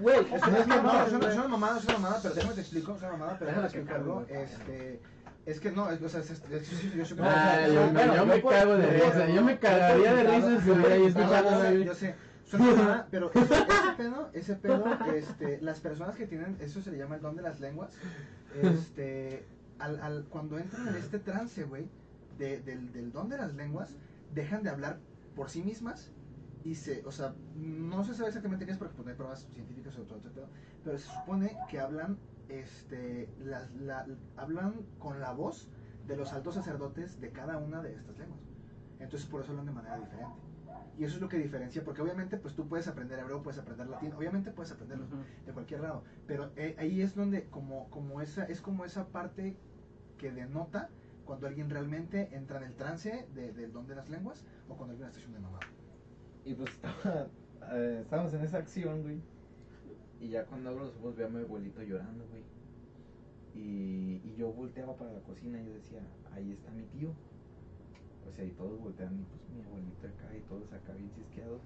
Güey, 0.00 0.18
es 0.18 0.42
que 0.42 0.50
es 0.50 0.66
que 0.66 0.82
no, 0.82 1.06
es 1.06 1.12
una, 1.12 1.28
es 1.28 1.34
una 1.36 1.48
mamada, 1.48 1.78
es 1.78 1.84
una 1.84 1.98
mamada, 1.98 2.18
pero 2.22 2.34
déjame 2.34 2.54
te 2.54 2.60
explico, 2.60 2.94
es 2.94 2.98
una 3.02 3.12
mamada, 3.12 3.36
pero 3.38 3.50
déjame 3.50 3.84
cargue, 3.84 4.10
güey. 4.10 4.26
Este, 4.30 5.00
es 5.46 5.60
que 5.60 5.70
no, 5.70 5.90
es, 5.90 6.00
o 6.02 6.08
sea, 6.08 6.20
es, 6.20 6.30
es, 6.30 6.42
es- 6.50 6.94
yo 6.94 7.04
sé 7.04 7.14
que 7.14 7.22
Ah, 7.22 7.66
yo, 7.68 7.90
Bueno, 7.92 8.16
yo 8.16 8.26
me 8.26 8.42
cago 8.42 8.76
de 8.76 8.86
risa. 8.86 9.28
Yo 9.28 9.42
me 9.42 9.58
cagaría 9.58 10.14
de 10.14 10.22
risa 10.24 10.48
si 10.50 10.56
estuviera 10.56 10.94
ahí 10.94 11.00
No, 11.02 11.08
escuchando. 11.08 11.50
no, 11.50 11.56
no, 11.56 11.70
güey. 11.70 11.84
Yo 11.84 11.94
sé, 11.94 12.14
pero 13.10 13.30
ese, 13.32 13.54
ese 13.54 13.92
pedo, 13.96 14.30
ese 14.32 14.54
pedo, 14.56 14.84
este, 15.14 15.60
las 15.60 15.80
personas 15.80 16.16
que 16.16 16.26
tienen, 16.26 16.56
eso 16.60 16.80
se 16.82 16.90
le 16.90 16.98
llama 16.98 17.16
el 17.16 17.22
don 17.22 17.36
de 17.36 17.42
las 17.42 17.60
lenguas, 17.60 17.90
este, 18.62 19.44
al, 19.78 20.00
al, 20.00 20.24
cuando 20.24 20.58
entran 20.58 20.88
en 20.88 20.96
este 20.96 21.18
trance, 21.18 21.64
güey, 21.64 21.86
de, 22.38 22.60
del, 22.60 22.92
del 22.92 23.12
don 23.12 23.28
de 23.28 23.38
las 23.38 23.54
lenguas, 23.54 23.94
dejan 24.34 24.62
de 24.62 24.70
hablar 24.70 24.98
por 25.36 25.50
sí 25.50 25.62
mismas 25.62 26.10
y 26.64 26.74
se, 26.76 27.02
o 27.06 27.12
sea, 27.12 27.34
no 27.56 28.04
se 28.04 28.14
sabe 28.14 28.28
exactamente 28.28 28.64
qué 28.66 28.72
es 28.72 28.78
porque 28.78 28.94
pues, 28.94 29.04
no 29.06 29.10
hay 29.10 29.16
pruebas 29.16 29.46
científicas 29.52 29.98
o 29.98 30.02
todo 30.02 30.18
ese 30.18 30.30
pedo, 30.30 30.46
pero 30.84 30.98
se 30.98 31.06
supone 31.08 31.56
que 31.70 31.80
hablan 31.80 32.18
este, 32.48 33.28
las- 33.44 33.70
la- 33.76 34.06
hablan 34.36 34.74
con 34.98 35.20
la 35.20 35.32
voz 35.32 35.68
de 36.06 36.16
los 36.16 36.32
altos 36.32 36.54
sacerdotes 36.54 37.20
de 37.20 37.30
cada 37.30 37.56
una 37.58 37.82
de 37.82 37.94
estas 37.94 38.16
lenguas. 38.18 38.40
Entonces 39.00 39.28
por 39.28 39.40
eso 39.42 39.50
hablan 39.50 39.66
de 39.66 39.72
manera 39.72 39.96
diferente. 39.98 40.34
Y 40.96 41.04
eso 41.04 41.16
es 41.16 41.20
lo 41.20 41.28
que 41.28 41.38
diferencia, 41.38 41.82
porque 41.84 42.02
obviamente 42.02 42.36
pues 42.36 42.54
tú 42.54 42.68
puedes 42.68 42.86
aprender 42.86 43.18
hebreo, 43.18 43.42
puedes 43.42 43.58
aprender 43.58 43.88
latín, 43.88 44.12
obviamente 44.12 44.52
puedes 44.52 44.70
aprenderlo 44.72 45.06
de 45.44 45.52
cualquier 45.52 45.80
lado, 45.80 46.04
pero 46.26 46.52
eh, 46.56 46.76
ahí 46.78 47.00
es 47.02 47.14
donde 47.16 47.48
como, 47.48 47.90
como 47.90 48.20
esa, 48.20 48.44
es 48.44 48.60
como 48.60 48.84
esa 48.84 49.08
parte 49.08 49.56
que 50.18 50.30
denota 50.30 50.90
cuando 51.24 51.46
alguien 51.48 51.68
realmente 51.70 52.36
entra 52.36 52.58
en 52.58 52.64
el 52.64 52.76
trance 52.76 53.26
de- 53.34 53.52
del 53.52 53.72
don 53.72 53.86
de 53.88 53.96
las 53.96 54.08
lenguas 54.08 54.44
o 54.68 54.76
cuando 54.76 54.92
alguien 54.92 55.08
está 55.08 55.18
haciendo 55.18 55.38
de 55.38 55.42
mamá. 55.44 55.58
Y 56.44 56.54
pues 56.54 56.70
estaba, 56.70 57.28
eh, 57.72 57.98
estábamos 58.02 58.32
en 58.34 58.42
esa 58.42 58.58
acción, 58.58 59.02
güey. 59.02 59.20
Y 60.20 60.28
ya 60.28 60.46
cuando 60.46 60.70
abro 60.70 60.84
los 60.84 60.96
ojos 60.96 61.16
veo 61.16 61.26
a 61.26 61.30
mi 61.30 61.40
abuelito 61.42 61.82
llorando, 61.82 62.26
güey. 62.28 62.44
Y, 63.54 64.20
y 64.24 64.34
yo 64.36 64.52
volteaba 64.52 64.96
para 64.96 65.12
la 65.12 65.20
cocina 65.20 65.60
y 65.60 65.66
yo 65.66 65.74
decía, 65.74 66.00
ahí 66.32 66.52
está 66.52 66.70
mi 66.72 66.84
tío. 66.86 67.14
O 68.28 68.32
sea, 68.34 68.44
y 68.44 68.50
todos 68.50 68.78
voltean 68.80 69.14
y 69.20 69.24
pues 69.24 69.42
mi 69.54 69.62
abuelito 69.62 70.06
acá 70.06 70.34
y 70.36 70.40
todos 70.48 70.72
acá 70.72 70.92
bien 70.94 71.10
cisqueados. 71.14 71.60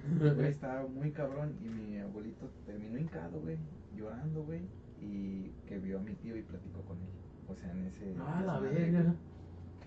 Güey, 0.18 0.50
estaba 0.52 0.86
muy 0.86 1.10
cabrón 1.10 1.54
y 1.62 1.68
mi 1.68 1.98
abuelito 1.98 2.48
terminó 2.64 2.98
hincado, 2.98 3.38
güey, 3.40 3.58
llorando, 3.96 4.42
güey. 4.44 4.62
Y 5.02 5.50
que 5.66 5.78
vio 5.78 5.98
a 5.98 6.02
mi 6.02 6.14
tío 6.14 6.36
y 6.36 6.42
platicó 6.42 6.80
con 6.82 6.96
él. 6.98 7.08
O 7.48 7.54
sea, 7.54 7.70
en 7.72 7.86
ese... 7.86 8.14
Ah, 8.18 8.42
la 8.46 8.58
verga. 8.60 9.14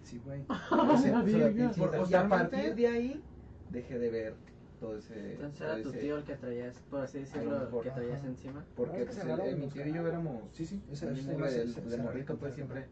Sí, 0.03 0.19
güey. 0.25 0.41
Se 1.01 1.11
la 1.11 1.21
puso 1.23 1.37
la 1.37 1.45
verga. 1.47 1.71
pinche 1.71 1.81
Por- 1.87 2.09
y 2.09 2.13
a 2.13 2.27
partir 2.27 2.75
de 2.75 2.87
ahí 2.87 3.23
dejé 3.69 3.99
de 3.99 4.09
ver 4.09 4.35
todo 4.79 4.97
ese... 4.97 5.33
Entonces 5.33 5.61
era 5.61 5.81
tu 5.81 5.89
ese- 5.89 5.97
tío 5.99 6.17
el 6.17 6.23
que 6.23 6.35
traías, 6.35 6.75
por 6.89 7.01
así 7.01 7.19
decirlo, 7.19 7.59
mejor, 7.59 7.83
que 7.83 7.91
traías 7.91 8.19
ajá. 8.19 8.27
encima. 8.27 8.65
Porque 8.75 9.05
pues, 9.05 9.57
mi 9.57 9.67
tío 9.67 9.87
y 9.87 9.93
yo 9.93 10.07
éramos... 10.07 10.43
Sí, 10.51 10.65
sí, 10.65 10.81
esa 10.91 11.05
el 11.07 11.11
esa 11.13 11.17
mismo 11.17 11.31
igual 11.33 11.51
güey, 11.53 11.67
se- 11.73 11.79
el- 11.79 11.89
de 11.89 11.97
morrito 11.97 12.37
pues 12.37 12.51
con- 12.51 12.55
siempre... 12.55 12.85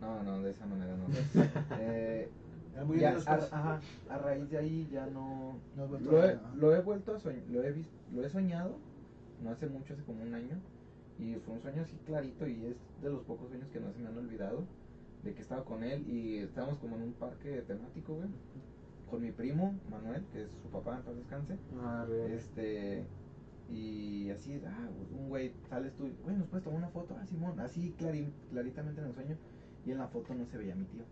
No, 0.00 0.22
no, 0.22 0.42
de 0.42 0.50
esa 0.50 0.66
manera 0.66 0.94
no. 0.96 1.06
eh, 1.78 2.28
muy 2.84 2.98
ya, 3.00 3.16
a, 3.26 3.34
ajá, 3.34 3.80
a 4.10 4.18
raíz 4.18 4.50
de 4.50 4.58
ahí 4.58 4.88
ya 4.92 5.06
no... 5.06 5.54
Vuelto 5.76 6.10
Lo 6.10 6.20
a- 6.22 6.26
he, 6.30 6.38
lo 6.56 6.74
he 6.74 6.80
vuelto 6.82 7.14
a 7.14 7.18
soñar, 7.18 7.42
lo 7.50 7.62
he, 7.62 7.72
vis- 7.72 7.88
lo 8.12 8.24
he 8.24 8.28
soñado, 8.28 8.76
no 9.42 9.50
hace 9.50 9.66
mucho, 9.66 9.94
hace 9.94 10.02
como 10.02 10.22
un 10.22 10.34
año, 10.34 10.56
y 11.18 11.34
fue 11.36 11.54
un 11.54 11.60
sueño 11.62 11.82
así 11.82 11.96
clarito 12.06 12.46
y 12.46 12.66
es 12.66 12.76
de 13.02 13.10
los 13.10 13.22
pocos 13.22 13.48
sueños 13.48 13.68
que 13.72 13.80
no 13.80 13.92
se 13.92 14.00
me 14.00 14.08
han 14.08 14.18
olvidado, 14.18 14.64
de 15.22 15.32
que 15.32 15.40
estaba 15.42 15.64
con 15.64 15.82
él 15.84 16.04
y 16.10 16.38
estábamos 16.38 16.78
como 16.78 16.96
en 16.96 17.02
un 17.02 17.12
parque 17.12 17.62
temático, 17.66 18.14
güey, 18.14 18.28
con 19.08 19.22
mi 19.22 19.30
primo, 19.30 19.72
Manuel, 19.90 20.24
que 20.32 20.42
es 20.42 20.48
su 20.62 20.68
papá, 20.70 20.96
en 20.96 21.02
paz 21.02 21.16
descanse, 21.16 21.56
Ah, 21.80 22.04
este, 22.28 23.04
y 23.72 24.30
así, 24.30 24.60
ah, 24.66 24.88
un 25.16 25.28
güey, 25.28 25.52
sales 25.70 25.92
tú, 25.96 26.08
güey, 26.24 26.36
nos 26.36 26.48
puedes 26.48 26.64
tomar 26.64 26.78
una 26.80 26.88
foto, 26.88 27.16
ah, 27.18 27.24
Simón, 27.26 27.58
así 27.60 27.94
clari- 27.98 28.32
claritamente 28.50 29.00
en 29.00 29.06
el 29.06 29.14
sueño, 29.14 29.36
y 29.84 29.90
en 29.90 29.98
la 29.98 30.08
foto 30.08 30.34
no 30.34 30.46
se 30.46 30.58
veía 30.58 30.74
mi 30.74 30.84
tío. 30.86 31.02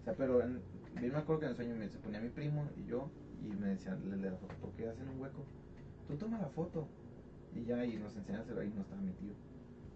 O 0.00 0.04
sea, 0.04 0.14
pero 0.14 0.42
en, 0.42 0.60
yo 1.00 1.12
me 1.12 1.18
acuerdo 1.18 1.40
que 1.40 1.46
en 1.46 1.50
el 1.50 1.56
sueño 1.56 1.76
me, 1.76 1.88
se 1.88 1.98
ponía 1.98 2.20
mi 2.20 2.28
primo 2.28 2.68
y 2.76 2.84
yo, 2.84 3.08
y 3.40 3.54
me 3.56 3.68
decían, 3.68 4.00
el 4.12 4.20
de 4.20 4.30
la 4.30 4.36
foto, 4.36 4.54
¿por 4.60 4.70
qué 4.72 4.88
hacen 4.88 5.08
un 5.08 5.20
hueco? 5.20 5.44
Tú 6.08 6.16
toma 6.16 6.38
la 6.38 6.48
foto. 6.48 6.86
Y 7.54 7.64
ya, 7.64 7.84
y 7.84 7.96
nos 7.98 8.16
enseñan 8.16 8.42
a 8.42 8.60
ahí 8.60 8.72
no 8.74 8.82
estaba 8.82 9.00
mi 9.00 9.12
tío. 9.12 9.34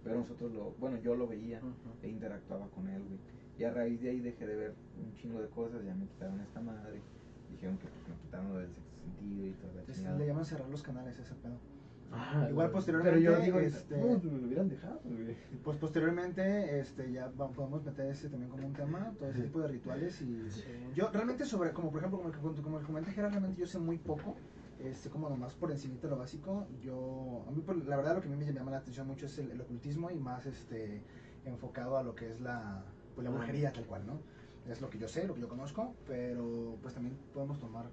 Pero 0.04 0.18
nosotros 0.18 0.52
lo, 0.52 0.70
bueno, 0.78 0.98
yo 0.98 1.14
lo 1.14 1.26
veía 1.26 1.58
Ujú. 1.58 1.96
e 2.02 2.08
interactuaba 2.08 2.68
con 2.68 2.86
él, 2.88 3.02
güey. 3.02 3.18
Y 3.58 3.64
a 3.64 3.70
raíz 3.72 4.00
de 4.02 4.10
ahí 4.10 4.20
dejé 4.20 4.46
de 4.46 4.54
ver 4.54 4.74
un 5.02 5.14
chingo 5.14 5.40
de 5.40 5.48
cosas, 5.48 5.82
ya 5.84 5.94
me 5.94 6.06
quitaron 6.06 6.40
esta 6.40 6.60
madre. 6.60 7.00
Dijeron 7.50 7.78
que 7.78 7.86
pues, 7.86 8.08
me 8.08 8.14
quitaron 8.22 8.52
lo 8.52 8.58
del 8.58 8.68
sexto 8.68 9.00
sentido 9.00 9.46
y 9.46 9.92
chingada. 9.92 10.18
Le 10.18 10.26
llaman 10.26 10.44
cerrar 10.44 10.68
los 10.68 10.82
canales 10.82 11.18
ese 11.18 11.34
pedo. 11.34 11.58
Ah, 12.12 12.46
Igual 12.48 12.70
posteriormente, 12.70 13.18
Pero 13.20 13.36
yo 13.36 13.42
digo, 13.44 13.58
este, 13.58 13.96
no, 13.98 14.18
me 14.18 14.38
lo 14.40 14.46
hubieran 14.46 14.68
dejado, 14.68 15.00
güey. 15.04 15.36
pues 15.64 15.76
posteriormente, 15.76 16.78
este, 16.80 17.10
ya 17.12 17.28
podemos 17.30 17.84
meter 17.84 18.06
ese 18.06 18.28
también 18.28 18.50
como 18.50 18.66
un 18.66 18.72
tema, 18.72 19.12
todo 19.18 19.28
ese 19.28 19.42
tipo 19.42 19.60
de 19.60 19.68
rituales 19.68 20.20
y 20.22 20.48
Sí. 20.50 20.62
yo 20.94 21.10
realmente 21.10 21.44
sobre, 21.44 21.72
como 21.72 21.90
por 21.90 21.98
ejemplo, 21.98 22.18
como 22.18 22.30
el, 22.30 22.34
que- 22.56 22.62
como 22.62 22.78
el 22.78 22.84
comenté 22.86 23.10
Gerard, 23.12 23.30
realmente 23.32 23.60
yo 23.60 23.66
sé 23.66 23.78
muy 23.78 23.98
poco, 23.98 24.36
este, 24.78 25.10
como 25.10 25.28
nomás 25.28 25.54
por 25.54 25.70
encimita 25.72 26.06
lo 26.06 26.16
básico, 26.16 26.66
yo, 26.80 27.44
a 27.48 27.50
mí 27.50 27.62
la 27.86 27.96
verdad 27.96 28.14
lo 28.14 28.20
que 28.22 28.28
a 28.28 28.30
mí 28.30 28.36
me 28.36 28.52
llama 28.52 28.70
la 28.70 28.78
atención 28.78 29.06
mucho 29.06 29.26
es 29.26 29.36
el, 29.38 29.50
el 29.50 29.60
ocultismo 29.60 30.10
y 30.10 30.16
más, 30.18 30.46
este, 30.46 31.02
enfocado 31.44 31.96
a 31.98 32.02
lo 32.02 32.14
que 32.14 32.30
es 32.30 32.40
la, 32.40 32.84
pues 33.14 33.24
la 33.24 33.30
Ah. 33.30 33.36
brujería 33.36 33.72
tal 33.72 33.84
cual, 33.86 34.06
¿no? 34.06 34.20
Es 34.70 34.80
lo 34.80 34.90
que 34.90 34.98
yo 34.98 35.08
sé, 35.08 35.26
lo 35.26 35.34
que 35.34 35.40
yo 35.40 35.48
conozco, 35.48 35.94
pero 36.06 36.76
pues 36.82 36.94
también 36.94 37.16
podemos 37.32 37.58
tomar 37.58 37.86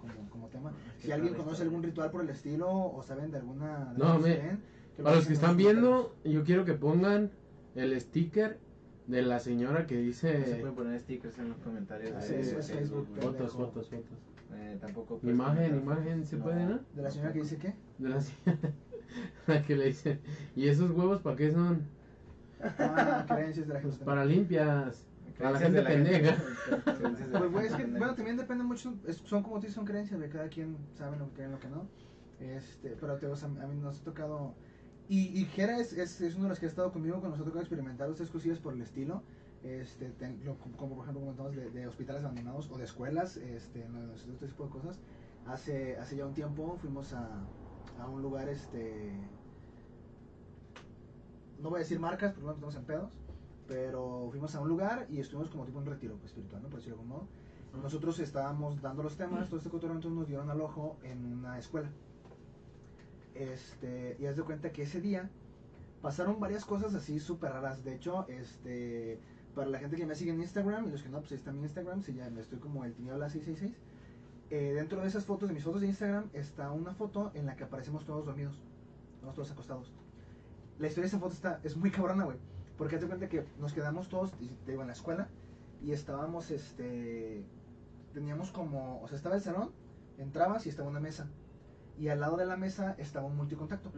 como, 0.00 0.28
como 0.30 0.48
tema. 0.48 0.72
Si 0.98 1.12
alguien 1.12 1.34
conoce 1.34 1.62
algún 1.62 1.82
ritual 1.82 2.10
por 2.10 2.22
el 2.22 2.30
estilo 2.30 2.68
o 2.70 3.02
saben 3.02 3.30
de 3.30 3.38
alguna... 3.38 3.92
de 3.92 3.98
No, 3.98 4.18
me- 4.18 4.58
que 4.96 5.02
Para 5.02 5.16
los 5.16 5.26
que 5.26 5.32
están 5.34 5.56
viendo, 5.56 6.14
yo 6.24 6.42
quiero 6.44 6.64
que 6.64 6.74
pongan 6.74 7.30
el 7.74 7.98
sticker 8.00 8.58
de 9.06 9.22
la 9.22 9.38
señora 9.38 9.86
que 9.86 9.94
Se 9.96 10.00
dice 10.02 10.56
pueden 10.60 10.74
poner 10.74 11.00
stickers 11.00 11.38
en 11.38 11.48
los 11.50 11.58
comentarios. 11.58 12.12
Ah, 12.14 12.18
de 12.20 12.26
sí, 12.26 12.34
eso 12.34 12.58
es 12.58 12.70
Facebook, 12.70 13.06
pendejo. 13.06 13.32
fotos, 13.32 13.52
fotos, 13.52 13.88
fotos. 13.88 14.18
Eh, 14.52 14.78
tampoco 14.80 15.20
Imagen, 15.22 15.78
comentar. 15.80 15.98
imagen, 15.98 16.26
¿se 16.26 16.36
puede, 16.36 16.64
no? 16.66 16.80
De 16.94 17.02
la 17.02 17.10
señora 17.10 17.32
que 17.32 17.40
dice 17.40 17.56
qué? 17.56 17.74
De 17.98 18.08
la 18.08 18.20
señora 18.20 18.58
la 19.46 19.62
que 19.62 19.76
le 19.76 19.86
dice, 19.86 20.20
¿y 20.56 20.68
esos 20.68 20.90
huevos 20.90 21.20
para 21.20 21.36
qué 21.36 21.52
son? 21.52 21.82
Ah, 22.60 23.24
creencias 23.28 23.66
de 23.68 23.74
la 23.74 23.80
Pues 23.80 23.94
gente. 23.94 24.04
para 24.04 24.24
limpias. 24.24 25.06
A 25.44 25.50
la 25.52 25.58
gente 25.58 25.82
pendeja. 25.82 26.36
Pues, 27.38 27.50
güey, 27.52 27.66
es 27.66 27.74
que, 27.74 27.84
bueno, 27.84 28.14
también 28.14 28.36
depende 28.36 28.64
mucho, 28.64 28.94
es- 29.06 29.18
son 29.24 29.42
como 29.42 29.56
tú 29.56 29.62
dices, 29.62 29.74
son 29.74 29.84
creencias, 29.86 30.20
de 30.20 30.28
cada 30.28 30.48
quien 30.48 30.76
sabe 30.96 31.16
lo 31.16 31.28
que 31.28 31.34
cree 31.36 31.48
lo 31.48 31.58
que 31.58 31.68
no. 31.68 31.86
Este, 32.40 32.96
pero 33.00 33.16
te, 33.16 33.26
o 33.26 33.36
sea, 33.36 33.48
a 33.48 33.66
mí 33.66 33.76
nos 33.80 34.00
ha 34.00 34.04
tocado, 34.04 34.54
y, 35.08 35.38
y 35.40 35.44
Jera 35.46 35.78
es, 35.78 35.92
es, 35.92 36.20
es 36.20 36.34
uno 36.34 36.44
de 36.44 36.48
los 36.50 36.58
que 36.58 36.66
ha 36.66 36.68
estado 36.68 36.90
conmigo 36.92 37.18
cuando 37.20 37.36
nos 37.36 37.40
ha 37.40 37.44
tocado 37.44 37.60
experimentar 37.60 38.08
estas 38.10 38.30
cosillas 38.30 38.58
por 38.58 38.72
el 38.74 38.80
estilo, 38.82 39.22
este, 39.62 40.08
ten- 40.10 40.40
lo- 40.44 40.56
como, 40.56 40.94
por 40.96 41.04
ejemplo 41.04 41.20
comentamos 41.20 41.54
de, 41.54 41.70
de 41.70 41.86
hospitales 41.86 42.22
abandonados 42.24 42.70
o 42.70 42.78
de 42.78 42.84
escuelas, 42.84 43.36
este, 43.36 43.84
este 44.32 44.46
tipo 44.46 44.64
de 44.64 44.70
cosas. 44.70 44.98
Hace, 45.46 45.96
hace 45.98 46.16
ya 46.16 46.26
un 46.26 46.34
tiempo 46.34 46.76
fuimos 46.80 47.12
a, 47.12 47.28
a 47.98 48.06
un 48.08 48.22
lugar, 48.22 48.48
este, 48.48 49.12
no 51.60 51.68
voy 51.70 51.78
a 51.78 51.80
decir 51.80 51.98
marcas 52.00 52.32
porque 52.32 52.42
no 52.46 52.52
nos 52.52 52.56
metemos 52.56 52.76
en 52.76 52.84
pedos, 52.84 53.12
pero 53.70 54.26
fuimos 54.32 54.52
a 54.56 54.60
un 54.60 54.68
lugar 54.68 55.06
y 55.08 55.20
estuvimos 55.20 55.48
como 55.48 55.64
tipo 55.64 55.78
un 55.78 55.86
retiro 55.86 56.16
pues, 56.16 56.32
espiritual, 56.32 56.60
¿no? 56.60 56.68
Por 56.68 56.80
decirlo 56.80 56.96
de 56.96 57.02
algún 57.02 57.16
modo. 57.18 57.28
Nosotros 57.80 58.18
estábamos 58.18 58.82
dando 58.82 59.04
los 59.04 59.16
temas, 59.16 59.46
todo 59.46 59.58
este 59.58 59.70
cotorreo, 59.70 59.94
entonces 59.94 60.18
nos 60.18 60.26
dieron 60.26 60.50
al 60.50 60.60
ojo 60.60 60.96
en 61.04 61.24
una 61.24 61.56
escuela. 61.56 61.88
Este, 63.32 64.16
y 64.18 64.26
haz 64.26 64.36
de 64.36 64.42
cuenta 64.42 64.72
que 64.72 64.82
ese 64.82 65.00
día 65.00 65.30
pasaron 66.02 66.40
varias 66.40 66.64
cosas 66.64 66.96
así 66.96 67.20
súper 67.20 67.52
raras. 67.52 67.84
De 67.84 67.94
hecho, 67.94 68.26
este, 68.26 69.20
para 69.54 69.68
la 69.68 69.78
gente 69.78 69.96
que 69.96 70.04
me 70.04 70.16
sigue 70.16 70.32
en 70.32 70.40
Instagram 70.40 70.88
y 70.88 70.90
los 70.90 71.04
que 71.04 71.08
no, 71.08 71.20
pues 71.20 71.30
ahí 71.30 71.38
está 71.38 71.52
mi 71.52 71.62
Instagram, 71.62 72.02
se 72.02 72.12
llama, 72.12 72.40
estoy 72.40 72.58
como 72.58 72.84
el 72.84 72.92
Tiniola 72.94 73.30
666. 73.30 73.80
Eh, 74.50 74.72
dentro 74.74 75.00
de 75.00 75.06
esas 75.06 75.24
fotos, 75.24 75.48
de 75.48 75.54
mis 75.54 75.62
fotos 75.62 75.82
de 75.82 75.86
Instagram, 75.86 76.28
está 76.32 76.72
una 76.72 76.92
foto 76.92 77.30
en 77.34 77.46
la 77.46 77.54
que 77.54 77.62
aparecemos 77.62 78.04
todos 78.04 78.26
dormidos, 78.26 78.56
estamos 79.14 79.36
todos 79.36 79.52
acostados. 79.52 79.92
La 80.80 80.88
historia 80.88 81.04
de 81.04 81.08
esa 81.08 81.20
foto 81.20 81.34
está, 81.34 81.60
es 81.62 81.76
muy 81.76 81.92
cabrona, 81.92 82.24
güey. 82.24 82.38
Porque 82.80 82.94
haz 82.94 83.02
de 83.02 83.08
cuenta 83.08 83.28
que 83.28 83.44
nos 83.58 83.74
quedamos 83.74 84.08
todos, 84.08 84.32
te 84.64 84.70
digo, 84.70 84.80
en 84.80 84.86
la 84.86 84.94
escuela, 84.94 85.28
y 85.82 85.92
estábamos, 85.92 86.50
este, 86.50 87.44
teníamos 88.14 88.52
como, 88.52 89.02
o 89.02 89.06
sea, 89.06 89.18
estaba 89.18 89.34
el 89.36 89.42
salón, 89.42 89.70
entrabas 90.16 90.64
y 90.64 90.70
estaba 90.70 90.88
una 90.88 90.98
mesa. 90.98 91.28
Y 91.98 92.08
al 92.08 92.20
lado 92.20 92.38
de 92.38 92.46
la 92.46 92.56
mesa 92.56 92.94
estaba 92.96 93.26
un 93.26 93.36
multicontacto. 93.36 93.92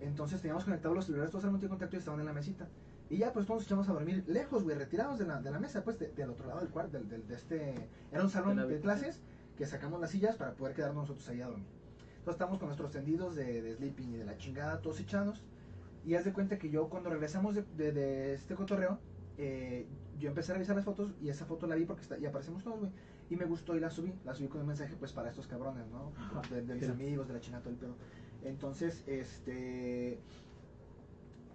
Entonces 0.00 0.40
teníamos 0.40 0.64
conectados 0.64 0.96
los 0.96 1.04
celulares 1.06 1.30
todos 1.30 1.44
al 1.44 1.52
multicontacto 1.52 1.94
y 1.94 2.00
estaban 2.00 2.18
en 2.18 2.26
la 2.26 2.32
mesita. 2.32 2.66
Y 3.08 3.18
ya, 3.18 3.32
pues 3.32 3.46
todos 3.46 3.60
nos 3.60 3.66
echamos 3.68 3.88
a 3.88 3.92
dormir 3.92 4.24
lejos, 4.26 4.64
güey, 4.64 4.76
retirados 4.76 5.20
de 5.20 5.26
la, 5.26 5.40
de 5.40 5.50
la 5.52 5.60
mesa, 5.60 5.84
pues 5.84 5.96
de- 6.00 6.08
del 6.08 6.30
otro 6.30 6.48
lado 6.48 6.58
del 6.58 6.70
cuarto, 6.70 6.98
del, 6.98 7.08
del- 7.08 7.28
de 7.28 7.34
este... 7.36 7.88
Era 8.10 8.24
un 8.24 8.30
salón 8.30 8.56
De 8.56 8.80
clases 8.80 9.20
que 9.56 9.66
sacamos 9.66 10.00
las 10.00 10.10
sillas 10.10 10.34
para 10.36 10.54
poder 10.54 10.74
quedarnos 10.74 11.02
nosotros 11.04 11.28
ahí 11.28 11.42
a 11.42 11.46
dormir. 11.46 11.66
Entonces 12.18 12.34
estamos 12.34 12.58
con 12.58 12.66
nuestros 12.66 12.90
tendidos 12.90 13.36
de, 13.36 13.62
de 13.62 13.72
sleeping 13.76 14.14
y 14.14 14.16
de 14.16 14.24
la 14.24 14.36
chingada, 14.36 14.80
todos 14.80 14.98
echados. 14.98 15.44
Y 16.04 16.14
haz 16.14 16.24
de 16.24 16.32
cuenta 16.32 16.58
que 16.58 16.70
yo 16.70 16.88
cuando 16.88 17.10
regresamos 17.10 17.54
de, 17.54 17.62
de- 17.76 17.92
de 17.92 18.34
este 18.34 18.54
cotorreo, 18.54 18.98
eh, 19.38 19.86
yo 20.18 20.28
empecé 20.28 20.52
a 20.52 20.54
revisar 20.54 20.76
las 20.76 20.84
fotos 20.84 21.12
y 21.22 21.28
esa 21.28 21.44
foto 21.46 21.66
la 21.66 21.74
vi 21.74 21.84
porque 21.84 22.02
está, 22.02 22.18
y 22.18 22.26
aparecemos 22.26 22.62
todos, 22.64 22.78
güey. 22.80 22.90
Y 23.30 23.36
me 23.36 23.44
gustó 23.44 23.76
y 23.76 23.80
la 23.80 23.90
subí. 23.90 24.12
La 24.24 24.34
subí 24.34 24.48
con 24.48 24.60
un 24.62 24.66
mensaje, 24.66 24.94
pues, 24.98 25.12
para 25.12 25.28
estos 25.30 25.46
cabrones, 25.46 25.86
¿no? 25.88 26.10
De, 26.50 26.62
de 26.62 26.74
mis 26.74 26.82
amigos, 26.90 27.28
de 27.28 27.34
la 27.34 27.40
chingada, 27.40 27.62
todo 27.62 27.72
el 27.72 27.78
pedo. 27.78 27.94
Entonces, 28.44 29.04
este. 29.06 30.18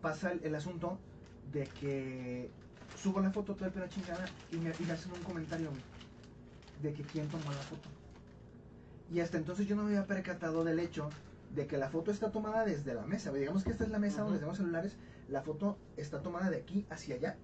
Pasa 0.02 0.32
el, 0.32 0.44
el 0.44 0.56
asunto 0.56 1.00
de 1.52 1.66
que 1.80 2.50
subo 2.96 3.20
la 3.20 3.32
foto, 3.32 3.56
todo 3.56 3.66
el 3.66 3.72
pedo 3.74 3.88
chingada, 3.88 4.26
y 4.52 4.58
me, 4.58 4.72
y 4.80 4.84
me 4.86 4.94
hacen 4.94 5.12
un 5.12 5.20
comentario, 5.24 5.70
güey, 5.70 5.82
de 6.84 6.94
que 6.94 7.04
quién 7.04 7.28
tomó 7.28 7.46
la 7.52 7.58
foto. 7.58 7.90
Y 9.12 9.20
hasta 9.20 9.38
entonces 9.38 9.68
yo 9.68 9.76
no 9.76 9.84
me 9.84 9.90
había 9.90 10.06
percatado 10.08 10.64
del 10.64 10.80
hecho 10.80 11.10
de 11.56 11.68
que 11.68 11.78
la 11.78 11.90
foto 11.90 12.12
está 12.12 12.32
tomada 12.32 12.66
desde 12.66 12.94
la 12.94 13.06
mesa. 13.06 13.32
Digamos 13.32 13.64
que 13.64 13.72
esta 13.72 13.84
es 13.86 13.90
la 13.90 14.00
mesa 14.00 14.22
donde 14.24 14.38
tenemos 14.40 14.58
celulares, 14.58 14.98
la 15.30 15.42
foto 15.42 15.78
está 15.98 16.22
tomada 16.22 16.50
de 16.50 16.58
aquí 16.58 16.86
hacia 16.90 17.16
allá. 17.16 17.38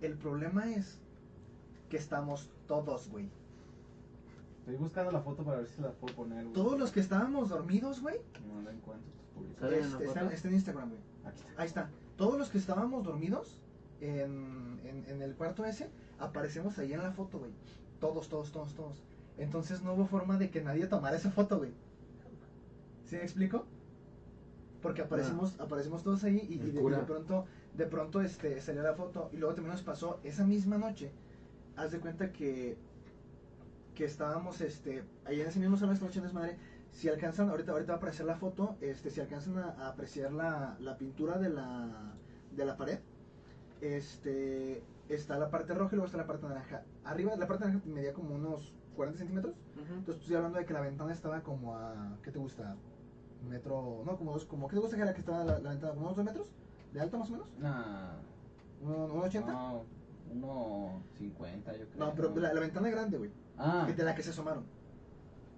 El 0.00 0.16
problema 0.16 0.70
es 0.70 0.98
que 1.88 1.96
estamos 1.96 2.50
todos, 2.66 3.08
güey. 3.10 3.28
Estoy 4.60 4.76
buscando 4.76 5.10
la 5.10 5.20
foto 5.20 5.42
para 5.44 5.58
ver 5.58 5.66
si 5.68 5.80
la 5.82 5.90
puedo 5.90 6.14
poner, 6.14 6.42
güey. 6.44 6.54
Todos 6.54 6.78
los 6.78 6.92
que 6.92 7.00
estábamos 7.00 7.48
dormidos, 7.48 8.00
güey, 8.00 8.16
No 8.46 8.62
la 8.62 8.70
encuentro. 8.70 9.10
publicado. 9.34 9.70
¿Sale 9.70 9.82
en 9.82 9.90
la 9.90 9.96
Este, 9.98 10.04
está, 10.06 10.32
está 10.32 10.48
en 10.48 10.54
Instagram, 10.54 10.88
güey. 10.90 11.00
Aquí 11.24 11.40
está. 11.40 11.60
Ahí 11.62 11.66
está. 11.66 11.90
Todos 12.16 12.38
los 12.38 12.50
que 12.50 12.58
estábamos 12.58 13.02
dormidos 13.04 13.58
en, 14.00 14.80
en, 14.84 15.04
en 15.08 15.22
el 15.22 15.34
cuarto 15.34 15.64
ese, 15.64 15.88
aparecemos 16.18 16.78
ahí 16.78 16.92
en 16.92 17.02
la 17.02 17.10
foto, 17.12 17.38
güey. 17.38 17.50
Todos, 17.98 18.28
todos, 18.28 18.52
todos, 18.52 18.74
todos. 18.74 19.02
Entonces 19.38 19.82
no 19.82 19.94
hubo 19.94 20.06
forma 20.06 20.36
de 20.38 20.50
que 20.50 20.62
nadie 20.62 20.86
tomara 20.86 21.16
esa 21.16 21.30
foto, 21.30 21.58
güey. 21.58 21.72
¿Sí 23.10 23.16
me 23.16 23.22
explico? 23.22 23.66
Porque 24.80 25.02
aparecimos, 25.02 25.58
aparecimos 25.58 26.04
todos 26.04 26.22
ahí 26.22 26.46
y, 26.48 26.58
de, 26.58 26.68
y 26.68 26.72
cura. 26.80 26.98
de 26.98 27.02
pronto, 27.02 27.44
de 27.76 27.86
pronto 27.86 28.20
este, 28.20 28.60
salió 28.60 28.82
la 28.84 28.94
foto. 28.94 29.30
Y 29.32 29.36
luego 29.38 29.52
también 29.56 29.72
nos 29.72 29.82
pasó 29.82 30.20
esa 30.22 30.44
misma 30.46 30.78
noche. 30.78 31.10
Haz 31.76 31.90
de 31.90 31.98
cuenta 31.98 32.30
que, 32.30 32.78
que 33.96 34.04
estábamos 34.04 34.60
este, 34.60 35.02
ahí 35.24 35.40
en 35.40 35.48
ese 35.48 35.58
mismo 35.58 35.76
salón, 35.76 35.94
esta 35.94 36.06
noche 36.06 36.20
en 36.20 36.24
desmadre. 36.26 36.56
Si 36.92 37.08
alcanzan, 37.08 37.48
ahorita, 37.50 37.72
ahorita 37.72 37.90
va 37.90 37.94
a 37.94 37.98
aparecer 37.98 38.26
la 38.26 38.36
foto, 38.36 38.76
este, 38.80 39.10
si 39.10 39.20
alcanzan 39.20 39.58
a, 39.58 39.70
a 39.70 39.88
apreciar 39.88 40.32
la, 40.32 40.76
la 40.78 40.96
pintura 40.96 41.36
de 41.38 41.48
la, 41.48 42.12
de 42.56 42.64
la 42.64 42.76
pared, 42.76 43.00
este, 43.80 44.84
está 45.08 45.36
la 45.36 45.50
parte 45.50 45.74
roja 45.74 45.90
y 45.94 45.96
luego 45.96 46.06
está 46.06 46.18
la 46.18 46.28
parte 46.28 46.46
naranja. 46.46 46.84
Arriba, 47.02 47.34
la 47.34 47.48
parte 47.48 47.64
naranja 47.64 47.84
medía 47.86 48.12
como 48.12 48.36
unos 48.36 48.72
40 48.94 49.18
centímetros. 49.18 49.54
Ujú. 49.74 49.94
Entonces 49.94 50.22
estoy 50.22 50.36
hablando 50.36 50.58
de 50.58 50.64
que 50.64 50.72
la 50.72 50.80
ventana 50.80 51.12
estaba 51.12 51.42
como 51.42 51.76
a, 51.76 52.16
¿qué 52.22 52.30
te 52.30 52.38
gusta? 52.38 52.76
Metro, 53.48 54.02
no, 54.04 54.16
como 54.16 54.32
dos, 54.32 54.44
como, 54.44 54.68
¿qué 54.68 54.74
te 54.76 54.80
gusta 54.80 54.96
que 54.96 55.02
era 55.02 55.14
que 55.14 55.20
estaba 55.20 55.44
la, 55.44 55.58
la 55.58 55.70
ventana? 55.70 55.92
¿Como 55.94 56.06
unos 56.06 56.16
dos 56.16 56.24
metros? 56.24 56.46
¿De 56.92 57.00
alto 57.00 57.18
más 57.18 57.28
o 57.30 57.32
menos? 57.32 57.46
Nah, 57.58 58.16
¿Un, 58.82 58.92
un 59.10 59.20
80? 59.22 59.50
no, 59.52 59.84
uno 60.32 61.02
cincuenta 61.16 61.72
yo 61.76 61.86
creo. 61.88 62.06
No, 62.06 62.14
pero 62.14 62.34
la, 62.36 62.52
la 62.52 62.60
ventana 62.60 62.90
grande, 62.90 63.18
güey, 63.18 63.30
Ah, 63.58 63.84
que 63.86 63.94
de 63.94 64.04
la 64.04 64.14
que 64.14 64.22
se 64.22 64.30
asomaron. 64.30 64.64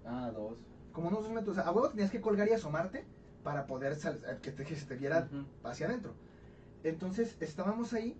ah, 0.05 0.31
dos. 0.33 0.57
Como 0.91 1.07
unos 1.09 1.23
dos 1.23 1.31
metros, 1.31 1.57
o 1.57 1.61
sea, 1.61 1.69
a 1.69 1.73
huevo 1.73 1.89
tenías 1.89 2.11
que 2.11 2.21
colgar 2.21 2.47
y 2.47 2.51
asomarte 2.53 3.03
para 3.43 3.65
poder 3.65 3.95
sal- 3.95 4.21
eh, 4.27 4.37
que, 4.41 4.51
te, 4.51 4.63
que 4.63 4.75
se 4.75 4.85
te 4.85 4.95
viera 4.95 5.27
hacia 5.63 5.87
adentro. 5.87 6.13
Entonces 6.83 7.35
estábamos 7.39 7.93
ahí 7.93 8.15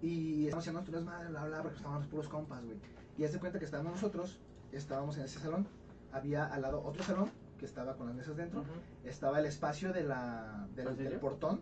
y 0.00 0.44
estábamos 0.46 0.62
haciendo 0.64 0.80
nuestras 0.80 1.04
madres, 1.04 1.30
bla, 1.30 1.44
bla, 1.44 1.62
porque 1.62 1.76
estábamos 1.76 2.06
puros 2.06 2.28
compas, 2.28 2.64
güey. 2.64 2.76
Y 3.18 3.24
haz 3.24 3.32
de 3.32 3.38
cuenta 3.40 3.58
que 3.58 3.64
estábamos 3.64 3.92
nosotros, 3.92 4.38
estábamos 4.72 5.16
en 5.18 5.24
ese 5.24 5.38
salón, 5.38 5.66
había 6.12 6.44
al 6.46 6.62
lado 6.62 6.82
otro 6.84 7.02
salón 7.02 7.30
que 7.62 7.66
estaba 7.66 7.94
con 7.94 8.08
las 8.08 8.16
mesas 8.16 8.36
dentro, 8.36 8.62
Ujú. 8.62 8.70
estaba 9.04 9.38
el 9.38 9.46
espacio 9.46 9.92
de 9.92 10.02
la, 10.02 10.66
del, 10.74 10.96
del 10.96 11.20
portón 11.20 11.60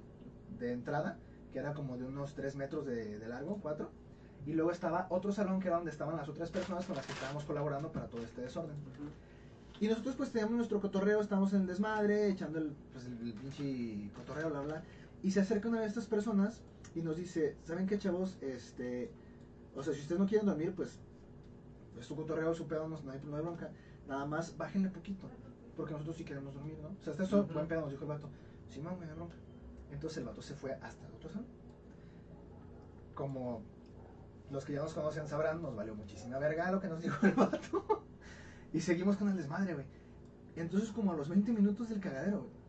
de 0.58 0.72
entrada, 0.72 1.18
que 1.52 1.58
era 1.58 1.74
como 1.74 1.98
de 1.98 2.06
unos 2.06 2.34
3 2.34 2.56
metros 2.56 2.86
de, 2.86 3.18
de 3.18 3.28
largo, 3.28 3.58
4. 3.60 3.90
Y 4.46 4.54
luego 4.54 4.70
estaba 4.70 5.06
otro 5.10 5.30
salón 5.30 5.60
que 5.60 5.68
era 5.68 5.76
donde 5.76 5.90
estaban 5.90 6.16
las 6.16 6.26
otras 6.26 6.48
personas 6.50 6.86
con 6.86 6.96
las 6.96 7.04
que 7.04 7.12
estábamos 7.12 7.44
colaborando 7.44 7.92
para 7.92 8.06
todo 8.06 8.22
este 8.22 8.40
desorden. 8.40 8.76
Ujú. 8.76 9.10
Y 9.84 9.88
nosotros 9.88 10.14
pues 10.16 10.32
teníamos 10.32 10.56
nuestro 10.56 10.80
cotorreo, 10.80 11.20
estábamos 11.20 11.52
en 11.52 11.60
el 11.60 11.66
desmadre, 11.66 12.30
echando 12.30 12.58
el, 12.58 12.74
pues, 12.94 13.04
el, 13.04 13.18
el 13.20 13.34
pinche 13.34 14.10
cotorreo, 14.14 14.48
bla, 14.48 14.60
bla. 14.62 14.82
Y 15.22 15.32
se 15.32 15.40
acerca 15.40 15.68
una 15.68 15.82
de 15.82 15.86
estas 15.86 16.06
personas 16.06 16.62
y 16.94 17.02
nos 17.02 17.18
dice, 17.18 17.58
¿saben 17.66 17.86
qué 17.86 17.98
chavos? 17.98 18.38
Este, 18.40 19.12
o 19.76 19.82
sea, 19.82 19.92
si 19.92 20.00
ustedes 20.00 20.18
no 20.18 20.26
quieren 20.26 20.46
dormir, 20.46 20.72
pues 20.74 20.98
es 21.98 22.06
su 22.06 22.16
cotorreo, 22.16 22.54
su 22.54 22.66
pedo, 22.66 22.88
no, 22.88 22.98
no 23.02 23.10
hay, 23.12 23.20
no 23.22 23.36
hay 23.36 23.42
bronca. 23.42 23.70
Nada 24.08 24.24
más 24.24 24.56
bájenle 24.56 24.88
poquito, 24.88 25.28
porque 25.76 25.92
nosotros 25.92 26.16
sí 26.16 26.24
queremos 26.24 26.54
dormir, 26.54 26.78
¿no? 26.82 26.88
O 26.88 27.02
sea, 27.02 27.12
hasta 27.12 27.24
eso, 27.24 27.44
buen 27.46 27.66
pedo, 27.66 27.82
nos 27.82 27.90
dijo 27.90 28.04
el 28.04 28.08
vato. 28.08 28.28
Sí, 28.68 28.80
no, 28.80 28.90
no. 28.90 29.28
Entonces 29.90 30.18
el 30.18 30.24
vato 30.24 30.42
se 30.42 30.54
fue 30.54 30.72
hasta 30.72 31.06
el 31.06 31.14
otro 31.14 31.30
salón. 31.30 31.46
Como 33.14 33.62
los 34.50 34.64
que 34.64 34.74
ya 34.74 34.82
nos 34.82 34.94
conocen 34.94 35.26
sabrán, 35.26 35.62
nos 35.62 35.74
valió 35.74 35.94
muchísima 35.94 36.38
verga 36.38 36.70
lo 36.70 36.80
que 36.80 36.88
nos 36.88 37.02
dijo 37.02 37.26
el 37.26 37.32
vato. 37.32 38.04
y 38.72 38.80
seguimos 38.80 39.16
con 39.16 39.28
el 39.28 39.36
desmadre, 39.36 39.74
güey. 39.74 39.86
Entonces, 40.56 40.90
como 40.90 41.12
a 41.12 41.16
los 41.16 41.28
20 41.28 41.52
minutos 41.52 41.88
del 41.88 42.00
cagadero, 42.00 42.40
güey, 42.40 42.60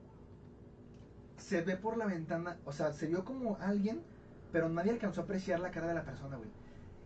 se 1.37 1.61
ve 1.61 1.75
por 1.75 1.97
la 1.97 2.05
ventana, 2.05 2.57
o 2.65 2.71
sea, 2.71 2.93
se 2.93 3.07
vio 3.07 3.25
como 3.25 3.57
alguien, 3.59 4.01
pero 4.51 4.69
nadie 4.69 4.91
alcanzó 4.91 5.21
a 5.21 5.23
apreciar 5.23 5.59
la 5.59 5.71
cara 5.71 5.87
de 5.87 5.95
la 5.95 6.03
persona, 6.03 6.37
güey. 6.37 6.49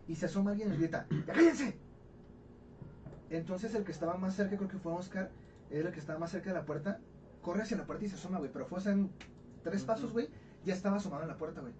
Y 0.08 0.14
se 0.14 0.26
asoma 0.26 0.52
alguien 0.52 0.72
y 0.72 0.76
grita, 0.76 1.06
¡Ya 1.26 1.32
cállense! 1.32 1.76
Entonces 3.30 3.74
el 3.74 3.84
que 3.84 3.92
estaba 3.92 4.16
más 4.18 4.36
cerca, 4.36 4.56
creo 4.56 4.68
que 4.68 4.78
fue 4.78 4.92
Oscar, 4.92 5.30
era 5.70 5.88
el 5.88 5.94
que 5.94 6.00
estaba 6.00 6.18
más 6.18 6.30
cerca 6.30 6.50
de 6.50 6.54
la 6.58 6.64
puerta, 6.64 7.00
corre 7.42 7.62
hacia 7.62 7.76
la 7.76 7.86
puerta 7.86 8.04
y 8.04 8.08
se 8.08 8.16
asoma, 8.16 8.38
güey. 8.38 8.50
Pero 8.52 8.66
fue 8.66 8.80
en 8.90 9.10
tres 9.62 9.82
pasos, 9.84 10.12
güey, 10.12 10.28
ya 10.64 10.74
estaba 10.74 10.96
asomado 10.96 11.22
en 11.22 11.28
la 11.28 11.36
puerta, 11.38 11.60
güey. 11.60 11.72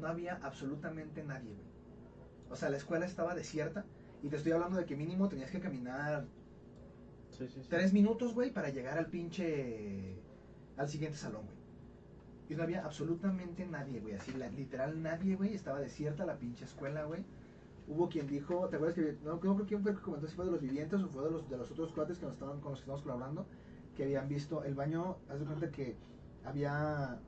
No 0.00 0.08
había 0.08 0.38
absolutamente 0.42 1.22
nadie, 1.24 1.54
güey. 1.54 1.66
O 2.50 2.56
sea, 2.56 2.68
la 2.70 2.76
escuela 2.76 3.06
estaba 3.06 3.34
desierta. 3.34 3.84
Y 4.22 4.28
te 4.28 4.36
estoy 4.36 4.52
hablando 4.52 4.76
de 4.76 4.84
que 4.86 4.96
mínimo 4.96 5.28
tenías 5.28 5.50
que 5.50 5.60
caminar 5.60 6.26
Sí, 7.30 7.46
sí, 7.48 7.60
sí. 7.62 7.68
tres 7.68 7.92
minutos, 7.92 8.34
güey, 8.34 8.50
para 8.52 8.70
llegar 8.70 8.96
al 8.98 9.06
pinche. 9.06 10.16
al 10.76 10.88
siguiente 10.88 11.16
salón, 11.18 11.44
güey. 11.44 11.56
Y 12.48 12.54
no 12.54 12.62
había 12.62 12.84
absolutamente 12.84 13.66
nadie, 13.66 14.00
güey. 14.00 14.14
Así, 14.14 14.32
la- 14.32 14.48
literal 14.50 15.02
nadie, 15.02 15.34
güey. 15.36 15.54
Estaba 15.54 15.80
desierta 15.80 16.24
la 16.24 16.38
pinche 16.38 16.64
escuela, 16.64 17.04
güey. 17.04 17.24
Hubo 17.88 18.08
quien 18.08 18.26
dijo, 18.26 18.68
¿te 18.68 18.76
acuerdas 18.76 18.96
que 18.96 19.16
no, 19.24 19.38
creo 19.38 19.56
quién 19.66 19.82
fue 19.82 19.94
que 19.94 20.00
comentó 20.00 20.26
si 20.26 20.34
fue 20.34 20.44
de 20.44 20.50
los 20.50 20.60
vivientes 20.60 21.00
o 21.00 21.08
fue 21.08 21.22
de 21.24 21.30
los, 21.30 21.48
de 21.48 21.56
los 21.56 21.70
otros 21.70 21.92
cuates 21.92 22.18
que 22.18 22.26
nos 22.26 22.34
estaban, 22.34 22.60
con 22.60 22.72
los 22.72 22.80
que 22.80 22.82
estábamos 22.82 23.02
colaborando? 23.02 23.46
Que 23.94 24.04
habían 24.04 24.28
visto 24.28 24.64
el 24.64 24.74
baño, 24.74 25.18
haz 25.28 25.38
de 25.38 25.46
cuenta 25.46 25.70
que 25.70 25.96
había 26.44 27.20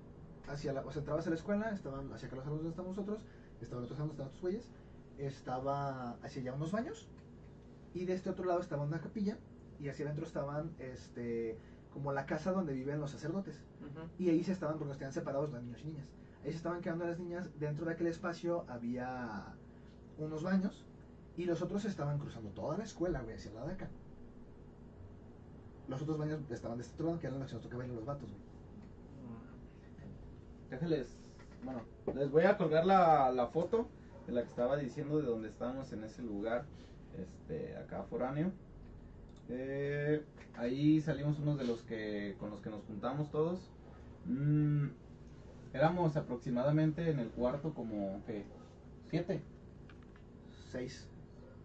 hacia 0.49 0.73
la, 0.73 0.81
o 0.81 0.91
sea, 0.91 1.01
entrabas 1.01 1.27
a 1.27 1.31
la 1.31 1.37
escuela, 1.37 1.71
estaban 1.71 2.13
hacia 2.13 2.27
acá 2.27 2.37
los 2.37 2.45
salones 2.45 2.65
donde 2.65 2.71
estamos 2.71 2.97
nosotros, 2.97 3.23
estaban 3.61 3.85
otros 3.85 3.97
salones 3.97 4.13
estaban 4.13 4.29
otros 4.29 4.41
güeyes, 4.41 4.69
estaba 5.19 6.11
hacia 6.23 6.43
allá 6.43 6.55
unos 6.55 6.73
baños, 6.73 7.09
y 7.95 8.05
de 8.05 8.15
este 8.15 8.31
otro 8.31 8.45
lado 8.45 8.61
estaba 8.61 8.83
una 8.83 9.01
capilla, 9.01 9.39
y 9.79 9.89
hacia 9.89 10.07
adentro 10.07 10.27
estaban, 10.27 10.73
este, 10.79 11.57
como 11.93 12.13
la 12.13 12.27
casa 12.27 12.53
donde 12.53 12.73
viven 12.73 13.01
los 13.01 13.11
sacerdotes. 13.11 13.63
Ujú. 13.81 14.09
Y 14.19 14.31
ahí 14.31 14.43
se 14.43 14.53
estaban, 14.53 14.79
porque 14.79 14.93
estaban 14.93 15.13
separados 15.13 15.51
los 15.51 15.63
niños 15.63 15.81
y 15.83 15.87
niñas. 15.87 16.07
Ahí 16.45 16.51
se 16.51 16.57
estaban 16.57 16.81
quedando 16.81 17.07
las 17.07 17.19
niñas. 17.19 17.49
Dentro 17.59 17.87
de 17.87 17.93
aquel 17.93 18.07
espacio 18.09 18.65
había 18.69 19.55
unos 20.19 20.43
baños. 20.43 20.85
Y 21.37 21.45
los 21.45 21.63
otros 21.63 21.85
estaban 21.85 22.19
cruzando 22.19 22.51
toda 22.51 22.77
la 22.77 22.85
escuela, 22.85 23.21
güey, 23.23 23.37
hacia 23.37 23.53
lado 23.53 23.69
de 23.69 23.75
acá. 23.75 23.89
Los 25.89 26.03
otros 26.03 26.19
baños 26.19 26.41
estaban 26.51 26.79
de 26.79 26.85
este 26.85 26.97
lado, 26.97 27.19
que 27.19 27.29
eran 27.29 27.39
los 27.39 27.49
que 27.49 27.55
nos 27.55 27.89
los 27.89 28.05
vatos, 28.05 28.29
güey. 28.29 28.49
Déjenles, 30.71 31.17
bueno, 31.65 31.83
les 32.15 32.31
voy 32.31 32.45
a 32.45 32.59
colgar 32.59 32.85
la, 32.85 33.31
la 33.33 33.47
foto 33.47 33.89
de 34.27 34.33
la 34.33 34.43
que 34.43 34.49
estaba 34.49 34.77
diciendo 34.77 35.19
de 35.19 35.27
donde 35.27 35.49
estábamos 35.49 35.91
en 35.93 36.05
ese 36.05 36.23
lugar, 36.23 36.67
este, 37.17 37.77
acá 37.77 38.03
foráneo. 38.03 38.53
Eh, 39.49 40.23
ahí 40.57 41.01
salimos 41.01 41.39
unos 41.39 41.59
de 41.59 41.65
los 41.65 41.83
que 41.83 42.37
con 42.39 42.51
los 42.51 42.61
que 42.61 42.69
nos 42.69 42.85
juntamos 42.85 43.31
todos. 43.31 43.71
Mm, 44.27 44.89
éramos 45.73 46.17
aproximadamente 46.17 47.11
en 47.11 47.19
el 47.19 47.29
cuarto 47.29 47.73
como 47.73 48.23
¿qué? 48.27 48.45
siete, 49.09 49.41
Seis. 50.71 51.09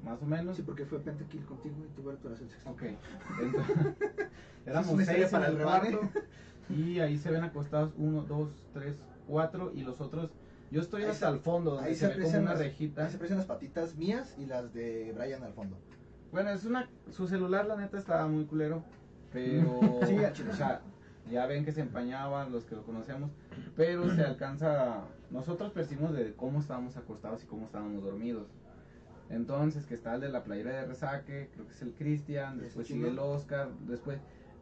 más 0.03 0.21
o 0.21 0.25
menos. 0.25 0.55
Sí, 0.57 0.63
porque 0.63 0.85
fue 0.85 0.99
Pentakill 0.99 1.45
contigo 1.45 1.75
y 1.85 2.01
tú, 2.01 2.09
eras 2.09 2.41
el 2.41 2.49
sexto. 2.49 2.69
Ok, 2.71 2.83
entonces, 3.41 3.75
éramos 4.65 5.05
seis 5.05 5.29
para 5.29 5.47
el 5.47 5.57
cuarto 5.57 5.99
y 6.69 6.99
ahí 6.99 7.17
se 7.17 7.31
ven 7.31 7.43
acostados 7.43 7.93
uno, 7.97 8.21
dos, 8.23 8.49
tres, 8.73 8.95
cuatro 9.27 9.71
y 9.73 9.81
los 9.83 9.99
otros. 10.01 10.31
Yo 10.71 10.81
estoy 10.81 11.03
Ahí 11.03 11.09
hasta 11.09 11.27
se- 11.29 11.33
el 11.35 11.39
fondo 11.41 11.71
donde 11.71 11.89
Ahí 11.89 11.95
se 11.95 12.07
se, 12.11 12.15
ve 12.17 12.23
como 12.23 12.39
una 12.39 12.49
las, 12.51 12.59
rejita. 12.59 13.03
ahí 13.03 13.09
se 13.09 13.15
aprecian 13.17 13.37
las 13.37 13.47
patitas 13.47 13.95
mías 13.95 14.35
y 14.37 14.45
las 14.45 14.73
de 14.73 15.13
Brian 15.17 15.43
al 15.43 15.53
fondo. 15.53 15.77
Bueno, 16.31 16.49
es 16.49 16.65
una 16.65 16.89
su 17.11 17.27
celular 17.27 17.67
la 17.67 17.75
neta 17.75 17.97
estaba 17.97 18.27
muy 18.27 18.45
culero, 18.45 18.83
pero 19.31 19.79
Sí, 20.07 20.17
o 20.49 20.53
sea, 20.55 20.81
ya 21.31 21.45
ven 21.45 21.63
que 21.63 21.71
se 21.71 21.81
empañaban 21.81 22.51
los 22.51 22.65
que 22.65 22.75
lo 22.75 22.83
conocemos, 22.83 23.29
pero 23.75 24.09
se 24.15 24.23
alcanza 24.23 25.03
nosotros 25.29 25.71
percibimos 25.71 26.13
de 26.13 26.33
cómo 26.33 26.59
estábamos 26.59 26.97
acostados 26.97 27.43
y 27.43 27.45
cómo 27.47 27.65
estábamos 27.65 28.03
dormidos. 28.03 28.47
Entonces, 29.33 29.85
que 29.87 29.95
está 29.95 30.13
el 30.15 30.21
de 30.21 30.29
la 30.29 30.43
playera 30.43 30.71
de 30.81 30.85
resaque, 30.85 31.49
creo 31.53 31.65
que 31.65 31.73
es 31.73 31.81
el 31.81 31.93
Cristian, 31.93 32.59
después 32.59 32.87
sigue 32.87 33.07
el 33.09 33.17
Oscar, 33.19 33.69
después 33.87 34.19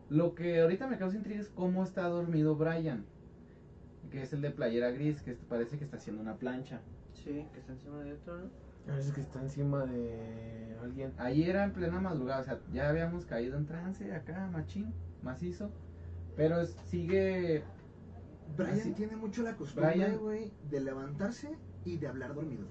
lo 0.09 0.33
que 0.33 0.61
ahorita 0.61 0.87
me 0.87 0.97
causa 0.97 1.17
intriga 1.17 1.41
es 1.41 1.49
cómo 1.49 1.83
está 1.83 2.07
dormido 2.07 2.55
Brian, 2.55 3.05
que 4.09 4.21
es 4.23 4.31
el 4.33 4.41
de 4.41 4.51
playera 4.51 4.91
gris, 4.91 5.21
que 5.21 5.33
parece 5.33 5.77
que 5.77 5.83
está 5.83 5.97
haciendo 5.97 6.21
una 6.21 6.35
plancha. 6.35 6.79
Sí, 7.13 7.45
que 7.53 7.59
está 7.59 7.73
encima 7.73 7.99
de 7.99 8.13
otro, 8.13 8.37
¿no? 8.37 8.49
Parece 8.87 9.11
que 9.13 9.21
está 9.21 9.41
encima 9.41 9.85
de 9.85 10.75
alguien. 10.81 11.13
Ahí 11.17 11.43
era 11.43 11.65
en 11.65 11.73
plena 11.73 11.99
madrugada, 11.99 12.41
o 12.41 12.43
sea, 12.45 12.59
ya 12.71 12.89
habíamos 12.89 13.25
caído 13.25 13.57
en 13.57 13.65
trance 13.65 14.11
acá, 14.13 14.47
machín, 14.51 14.93
macizo. 15.21 15.69
Pero 16.35 16.61
es- 16.61 16.75
sigue. 16.87 17.63
Brian 18.57 18.79
Así- 18.79 18.93
tiene 18.93 19.15
mucho 19.17 19.43
la 19.43 19.55
costumbre, 19.55 20.17
güey, 20.17 20.51
de 20.69 20.79
levantarse 20.81 21.49
y 21.85 21.97
de 21.97 22.07
hablar 22.07 22.33
dormido. 22.33 22.65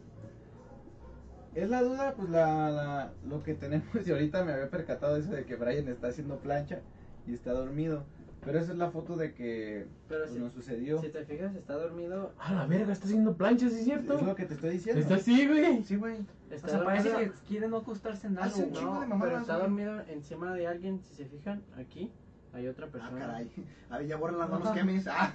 Es 1.55 1.69
la 1.69 1.83
duda, 1.83 2.15
pues 2.17 2.29
la, 2.31 2.71
la- 2.71 3.13
lo 3.29 3.43
que 3.43 3.55
tenemos. 3.55 3.87
Y 4.07 4.11
ahorita 4.11 4.45
me 4.45 4.53
había 4.53 4.71
percatado 4.71 5.17
eso 5.17 5.33
de 5.33 5.45
que 5.45 5.57
Brian 5.57 5.89
está 5.89 6.09
haciendo 6.09 6.39
plancha 6.39 6.81
y 7.27 7.35
está 7.35 7.53
dormido. 7.53 8.05
Pero 8.43 8.59
esa 8.59 8.73
es 8.73 8.79
la 8.79 8.91
foto 8.91 9.17
de 9.17 9.35
que 9.35 9.87
Pero 10.09 10.23
pues, 10.23 10.33
si, 10.33 10.39
nos 10.39 10.53
sucedió. 10.55 10.99
si 11.03 11.09
te 11.11 11.25
fijas, 11.27 11.55
está 11.55 11.75
dormido. 11.75 12.33
A 12.39 12.55
la 12.55 12.67
verga, 12.67 12.93
está 12.93 13.05
haciendo 13.05 13.37
planchas, 13.37 13.73
¿es 13.73 13.79
Es 13.81 13.85
cierto? 13.85 14.19
lo 14.23 14.35
que 14.35 14.47
te 14.47 14.55
estoy 14.55 14.71
diciendo. 14.71 15.03
Está 15.03 15.17
así, 15.17 15.47
güey. 15.47 15.83
Sí, 15.85 15.97
güey. 15.97 16.17
Está 16.51 16.67
O 16.69 16.71
sea, 16.71 16.85
parece 16.85 17.11
que 17.11 17.33
quiere 17.47 17.69
no 17.69 17.77
acostarse 17.79 18.29
en 18.29 18.39
algo. 18.39 18.57
Un 18.59 18.73
No, 18.73 19.01
de 19.01 19.07
mamadas, 19.07 19.21
pero 19.25 19.41
está 19.43 19.55
güey. 19.57 19.67
dormido 19.69 20.01
encima 20.09 20.55
de 20.55 20.67
alguien, 20.67 21.01
si 21.03 21.15
se 21.15 21.27
fijan, 21.27 21.63
aquí. 21.77 22.11
Hay 22.55 22.67
otra 22.67 22.87
Ah, 22.87 22.91
persona. 22.91 23.19
caray. 23.19 23.51
A 23.91 23.99
ver, 23.99 24.07
ya 24.07 24.17
bórrala, 24.17 24.47
no 24.47 24.59
los 24.59 24.71
quemes. 24.71 25.07
Ah. 25.07 25.33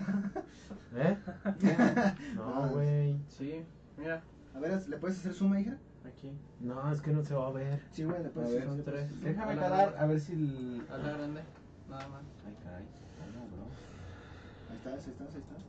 ¿Eh? 0.96 1.18
No, 2.36 2.70
güey. 2.70 3.18
Sí, 3.28 3.62
mira, 3.98 4.24
A 4.56 4.60
ver, 4.60 4.82
¿le 4.90 4.98
puedes 4.98 5.20
hacer 5.20 5.34
suma, 5.34 5.60
hija? 5.62 5.78
Aquí. 6.08 6.32
No, 6.60 6.92
es 6.92 7.02
que 7.02 7.12
no 7.12 7.24
se 7.24 7.34
va 7.36 7.48
a 7.48 7.52
ver. 7.52 7.82
Sí, 7.92 8.04
güey, 8.04 8.18
A 8.18 8.22
ver, 8.22 8.38
hacer 8.46 8.64
son 8.66 8.84
tres. 8.84 9.22
Déjame 9.22 9.54
Hola, 9.54 9.62
calar 9.62 9.90
hola. 9.90 10.02
a 10.02 10.06
ver 10.06 10.20
si 10.20 10.34
el. 10.34 10.86
Hazla 10.92 11.10
grande, 11.18 11.42
nada 11.90 12.08
más. 12.08 12.22
Ay, 12.46 12.56
caray. 12.64 12.84
No, 13.34 13.42
bro. 13.56 13.66
Ahí 14.70 14.78
estás, 14.78 15.06
ahí 15.06 15.12
estás, 15.12 15.36
ahí 15.36 15.42
estás. 15.42 15.64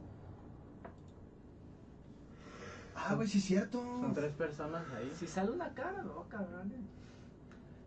Ah, 2.94 3.14
güey, 3.14 3.28
sí 3.28 3.38
es 3.38 3.44
cierto. 3.44 3.80
Son 3.80 4.14
tres 4.14 4.32
personas 4.32 4.82
ahí. 4.96 5.10
Si 5.14 5.26
sale 5.26 5.50
una 5.50 5.72
cara, 5.74 6.02
no, 6.02 6.24
cabrón. 6.28 6.72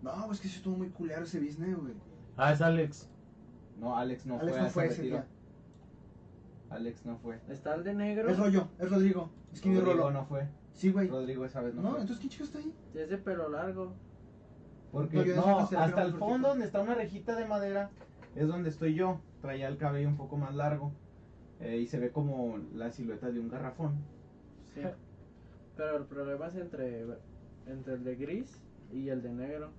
No, 0.02 0.28
pues 0.28 0.40
que 0.40 0.48
sí 0.48 0.58
estuvo 0.58 0.78
muy 0.78 0.90
culero 0.90 1.24
ese 1.24 1.40
business, 1.40 1.76
güey. 1.78 1.94
Ah, 2.38 2.54
es 2.54 2.62
Alex. 2.62 3.10
No, 3.80 3.98
Alex 3.98 4.26
no 4.26 4.40
Alex 4.40 4.52
fue. 4.52 4.62
no 4.62 4.68
a 4.68 4.70
fue 4.70 4.84
ese 4.86 4.94
ese 4.94 5.02
retiro. 5.02 5.18
día. 5.18 5.28
Alex 6.70 7.06
no 7.06 7.18
fue. 7.18 7.40
Está 7.50 7.76
el 7.76 7.84
de 7.84 7.94
negro. 7.96 8.30
Es 8.30 8.38
rollo, 8.38 8.68
es 8.78 8.90
Rodrigo. 8.90 9.30
Es 9.52 9.62
que 9.62 9.70
mi 9.70 9.80
Rodrigo 9.80 10.12
no 10.12 10.26
fue. 10.26 10.48
Sí, 10.80 10.92
güey. 10.92 11.10
Rodrigo 11.10 11.44
esa 11.44 11.60
vez 11.62 11.76
no, 11.76 11.82
No, 11.82 11.90
fue. 11.92 12.00
entonces 12.02 12.20
¿quién 12.20 12.30
chico 12.30 12.44
está 12.46 12.60
ahí? 12.60 12.74
Es 12.94 13.10
de 13.10 13.18
pelo 13.18 13.50
largo. 13.50 13.94
Porque 14.94 15.26
No, 15.36 15.60
hasta 15.60 16.04
el 16.04 16.14
fondo 16.14 16.48
donde 16.48 16.66
está 16.66 16.80
una 16.80 16.96
rejita 16.96 17.36
de 17.36 17.46
madera 17.46 17.90
es 18.36 18.48
donde 18.48 18.70
estoy 18.70 18.94
yo. 18.96 19.20
Traía 19.42 19.68
el 19.68 19.78
cabello 19.78 20.08
un 20.08 20.16
poco 20.16 20.38
más 20.38 20.56
largo 20.56 20.94
eh, 21.60 21.78
y 21.78 21.88
se 21.88 22.00
ve 22.00 22.12
como 22.12 22.58
la 22.74 22.92
silueta 22.92 23.30
de 23.30 23.42
un 23.42 23.50
garrafón. 23.50 23.98
Sí. 24.74 24.82
Pero 25.76 25.98
el 25.98 26.06
problema 26.06 26.48
es 26.48 26.56
entre, 26.56 27.06
entre 27.68 27.96
el 27.96 28.04
de 28.06 28.16
gris 28.16 28.62
y 28.94 29.10
el 29.10 29.22
de 29.22 29.34
negro. 29.34 29.72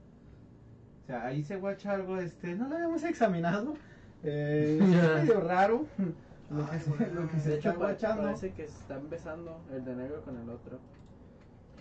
O 1.02 1.06
sea, 1.06 1.24
ahí 1.24 1.42
se 1.42 1.56
guacha 1.56 1.92
algo, 1.92 2.18
este, 2.18 2.54
no 2.54 2.68
lo 2.68 2.76
habíamos 2.76 3.02
examinado. 3.04 3.74
Eh, 4.22 4.78
es 4.82 5.24
medio 5.24 5.40
raro 5.40 5.86
lo 6.50 6.68
que 6.70 6.78
se, 6.80 6.90
lo 6.90 7.28
que 7.28 7.36
no. 7.36 7.42
se 7.42 7.48
De 7.50 7.54
está 7.58 7.72
guachando. 7.74 8.22
parece 8.24 8.52
que 8.52 8.66
se 8.68 8.78
están 8.78 9.08
besando 9.08 9.60
el 9.72 9.84
de 9.84 9.96
negro 9.96 10.22
con 10.22 10.36
el 10.38 10.48
otro. 10.48 10.78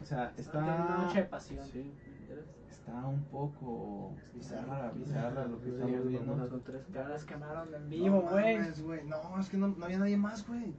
O 0.02 0.06
sea, 0.06 0.32
Tiene 0.34 0.50
una 0.60 0.98
noche 1.04 1.16
de 1.16 1.20
está, 1.22 1.30
pasión. 1.30 1.66
Sí. 1.68 1.92
está 2.70 3.06
un 3.08 3.24
poco 3.26 4.14
Bizarra. 4.34 4.92
bizarra, 4.92 5.46
lo 5.46 5.60
que 5.60 5.70
estamos 5.70 5.94
es 6.00 6.08
viendo. 6.08 6.48
Son 6.48 6.64
tres 6.64 6.82
Ya 6.94 7.00
las 7.02 7.10
caras. 7.10 7.26
quemaron 7.26 7.74
en 7.74 7.90
vivo, 7.90 8.22
güey. 8.22 8.58
No, 9.06 9.40
es 9.40 9.50
que 9.50 9.58
no, 9.58 9.68
no 9.70 9.86
había 9.86 10.00
nadie 10.00 10.18
más, 10.18 10.48
güey. 10.48 10.74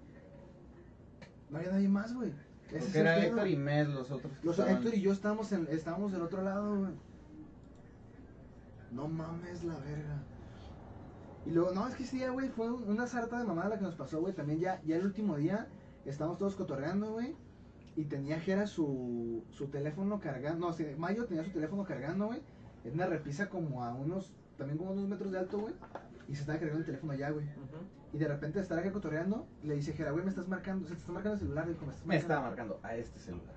No 1.51 1.59
había 1.59 1.73
nadie 1.73 1.89
más, 1.89 2.15
güey. 2.15 2.33
Porque 2.71 2.99
era. 3.01 3.19
Héctor 3.19 3.49
y 3.49 3.57
Med 3.57 3.89
los 3.89 4.11
otros. 4.11 4.33
Los 4.43 4.59
estaban. 4.59 4.77
Héctor 4.83 4.95
y 4.95 5.01
yo 5.03 5.13
estábamos, 5.13 5.51
en, 5.53 5.67
estábamos 5.71 6.13
del 6.13 6.23
otro 6.23 6.43
lado, 6.43 6.79
güey. 6.79 6.93
No 8.93 9.07
mames 9.09 9.63
la 9.65 9.75
verga. 9.81 10.23
Y 11.47 11.51
luego, 11.53 11.73
no, 11.73 11.87
es 11.89 11.95
que 11.95 12.03
ese 12.05 12.17
día, 12.17 12.31
güey, 12.31 12.49
fue 12.49 12.71
un- 12.71 12.89
una 12.89 13.07
sarta 13.07 13.39
de 13.39 13.45
mamada 13.45 13.71
la 13.71 13.77
que 13.79 13.85
nos 13.85 13.95
pasó, 13.97 14.21
güey. 14.21 14.35
También 14.35 14.61
ya, 14.61 14.81
ya 14.85 14.97
el 14.97 15.05
último 15.07 15.37
día 15.37 15.69
estábamos 16.05 16.39
todos 16.39 16.55
cotorreando, 16.55 17.13
güey. 17.13 17.35
Y 17.97 18.05
tenía 18.05 18.39
Jera 18.41 18.67
su, 18.67 19.43
su 19.51 19.67
teléfono 19.69 20.21
cargando. 20.21 20.67
No, 20.69 20.73
sí, 20.73 20.87
Mayo 20.99 21.25
tenía 21.27 21.45
su 21.45 21.51
teléfono 21.51 21.85
cargando, 21.85 22.27
güey. 22.27 22.41
En 22.85 22.95
una 22.95 23.07
repisa 23.07 23.49
como 23.49 23.83
a 23.85 23.95
unos, 23.95 24.33
también 24.57 24.79
como 24.79 24.93
unos 24.93 25.09
metros 25.09 25.33
de 25.33 25.39
alto, 25.39 25.59
güey. 25.59 25.75
Y 26.29 26.35
se 26.35 26.43
estaba 26.43 26.59
cargando 26.59 26.81
el 26.81 26.87
teléfono 26.87 27.13
allá, 27.13 27.31
güey. 27.31 27.47
Y 28.13 28.19
de 28.19 28.29
repente 28.29 28.59
de 28.59 28.63
estar 28.63 28.79
acá 28.79 28.93
cotorreando, 28.93 29.47
le 29.63 29.75
dice 29.75 29.93
Jera, 29.93 30.11
güey, 30.13 30.25
me 30.25 30.31
estás 30.31 30.47
marcando, 30.49 30.85
o 30.85 30.89
sea, 30.89 30.97
te 30.97 31.01
está 31.01 31.13
marcando 31.13 31.35
el 31.35 31.41
celular, 31.41 31.65
güey, 31.65 31.77
estás 31.77 32.07
Me 32.07 32.17
estaba 32.17 32.41
marcando 32.43 32.81
a 32.83 32.97
este 32.97 33.19
celular. 33.19 33.55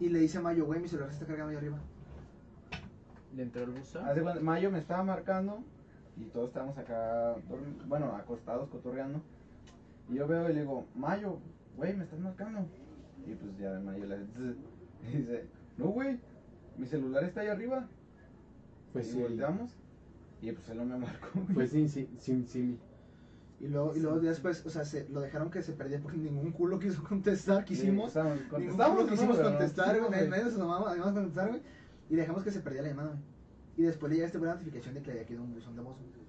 Y 0.00 0.08
le 0.08 0.18
dice 0.20 0.38
a 0.38 0.42
Mayo, 0.42 0.64
güey, 0.66 0.80
mi 0.80 0.88
celular 0.88 1.10
se 1.10 1.14
está 1.14 1.26
cargando 1.26 1.50
ahí 1.50 1.56
arriba. 1.56 1.78
Dentro 3.32 3.62
del 3.62 3.70
buzón. 3.70 4.04
Haz 4.06 4.14
de 4.16 4.22
cuenta, 4.22 4.40
Mayo 4.40 4.70
me 4.70 4.78
estaba 4.78 5.02
marcando 5.04 5.64
y 6.16 6.24
todos 6.26 6.48
estábamos 6.48 6.76
acá, 6.78 7.36
bueno, 7.86 8.14
acostados, 8.16 8.68
cotorreando. 8.68 9.20
Y 10.10 10.16
yo 10.16 10.26
veo 10.26 10.48
y 10.50 10.54
le 10.54 10.60
digo, 10.60 10.86
Mayo, 10.94 11.38
güey, 11.76 11.94
me 11.94 12.04
estás 12.04 12.20
marcando. 12.20 12.66
Y 13.26 13.34
pues 13.34 13.56
ya 13.58 13.78
Mayo 13.80 14.06
le 14.06 14.16
y 14.16 15.16
dice, 15.16 15.46
no, 15.78 15.86
güey, 15.86 16.18
mi 16.76 16.86
celular 16.86 17.24
está 17.24 17.40
ahí 17.40 17.48
arriba. 17.48 17.86
Pues 18.92 19.08
y 19.08 19.12
sí. 19.12 19.22
volteamos 19.22 19.74
y 20.42 20.50
pues 20.52 20.68
él 20.68 20.78
no 20.78 20.84
me 20.84 20.98
marcó. 20.98 21.28
güey. 21.34 21.54
Pues 21.54 21.70
sí, 21.70 21.88
sí, 21.88 22.08
sí, 22.18 22.44
sí. 22.48 22.78
Y 23.60 23.68
luego, 23.68 23.94
y 23.94 24.00
luego 24.00 24.18
después, 24.18 24.66
o 24.66 24.70
sea, 24.70 24.84
se, 24.84 25.08
lo 25.08 25.20
dejaron 25.20 25.50
que 25.50 25.62
se 25.62 25.72
perdiera 25.72 26.02
porque 26.02 26.18
ningún 26.18 26.50
culo 26.50 26.80
quiso 26.80 27.02
contestar, 27.04 27.64
quisimos. 27.64 28.12
Sí, 28.12 28.18
Ningún 28.18 28.48
contestamos, 28.48 28.96
culo 28.96 29.10
quisimos 29.10 29.38
no 29.38 29.44
contestar, 29.44 30.00
güey. 30.00 30.10
Nadie, 30.28 30.44
nos 30.44 30.88
además 30.88 31.12
contestar, 31.12 31.48
güey. 31.48 31.62
Y 32.10 32.16
dejamos 32.16 32.42
que 32.42 32.50
se 32.50 32.60
perdiera 32.60 32.88
la 32.88 32.90
llamada, 32.90 33.10
güey. 33.10 33.31
Y 33.76 33.82
después 33.82 34.10
le 34.10 34.16
llega 34.16 34.26
este 34.26 34.38
buena 34.38 34.54
notificación 34.54 34.94
de 34.94 35.02
que 35.02 35.10
había 35.12 35.24
quedado 35.26 35.44
un 35.44 35.54
buzón 35.54 35.74
de 35.76 35.82
voz, 35.82 35.96
güey. 35.98 36.22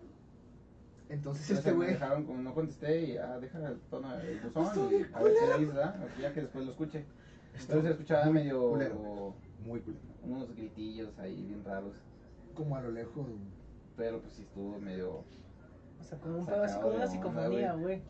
Entonces 1.09 1.49
este 1.49 1.61
sea, 1.63 1.71
me 1.73 1.77
güey. 1.77 1.89
dejaron 1.91 2.25
como 2.25 2.41
no 2.41 2.53
contesté 2.53 3.01
y 3.03 3.13
ya 3.13 3.37
deja 3.39 3.59
el 3.69 3.79
tono 3.89 4.15
del 4.17 4.39
buzón 4.39 4.63
Estuvo 4.65 4.91
y 4.91 4.95
a 5.13 5.21
ver 5.21 5.33
qué 5.33 5.59
dice, 5.59 5.65
¿verdad? 5.73 6.07
Ya 6.19 6.33
que 6.33 6.41
después 6.41 6.65
lo 6.65 6.71
escuche. 6.71 7.05
Entonces 7.53 7.83
se 7.83 7.91
escuchaba 7.91 8.25
muy 8.25 8.33
medio 8.33 8.69
culero. 8.71 9.35
Muy 9.65 9.79
culero. 9.81 10.01
unos 10.23 10.55
gritillos 10.55 11.17
ahí 11.19 11.43
bien 11.45 11.63
raros. 11.65 11.93
Como 12.55 12.75
a 12.75 12.81
lo 12.81 12.91
lejos, 12.91 13.15
güey. 13.27 13.37
Pero 13.97 14.21
pues 14.21 14.33
sí 14.33 14.41
estuvo 14.43 14.79
medio 14.79 15.23
O 15.99 16.03
sea, 16.03 16.17
como 16.19 16.39
un 16.39 16.45
pedo 16.45 16.63
así, 16.63 16.79
como 16.79 16.95
una 16.95 17.07
psicofonía, 17.07 17.73
güey. 17.73 18.01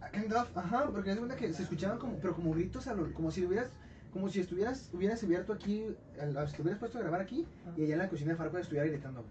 Ah, 0.00 0.08
Kind 0.10 0.32
of, 0.32 0.56
ajá, 0.56 0.88
porque 0.92 1.10
es 1.10 1.16
cuenta 1.16 1.36
que 1.36 1.52
se 1.52 1.62
escuchaban 1.64 1.98
como, 1.98 2.16
pero 2.18 2.34
como 2.34 2.52
gritos, 2.52 2.86
a 2.86 2.94
lo- 2.94 3.12
como 3.12 3.30
si 3.30 3.44
hubieras, 3.44 3.70
como 4.16 4.30
si 4.30 4.40
estuvieras, 4.40 4.88
hubieras 4.94 5.22
abierto 5.22 5.52
aquí, 5.52 5.94
te 6.14 6.62
hubieras 6.62 6.78
puesto 6.78 6.96
a 6.96 7.02
grabar 7.02 7.20
aquí, 7.20 7.46
y 7.76 7.84
allá 7.84 7.92
en 7.92 7.98
la 7.98 8.08
cocina 8.08 8.30
de 8.30 8.38
Farco 8.38 8.56
estuviera 8.56 8.86
gritando. 8.86 9.26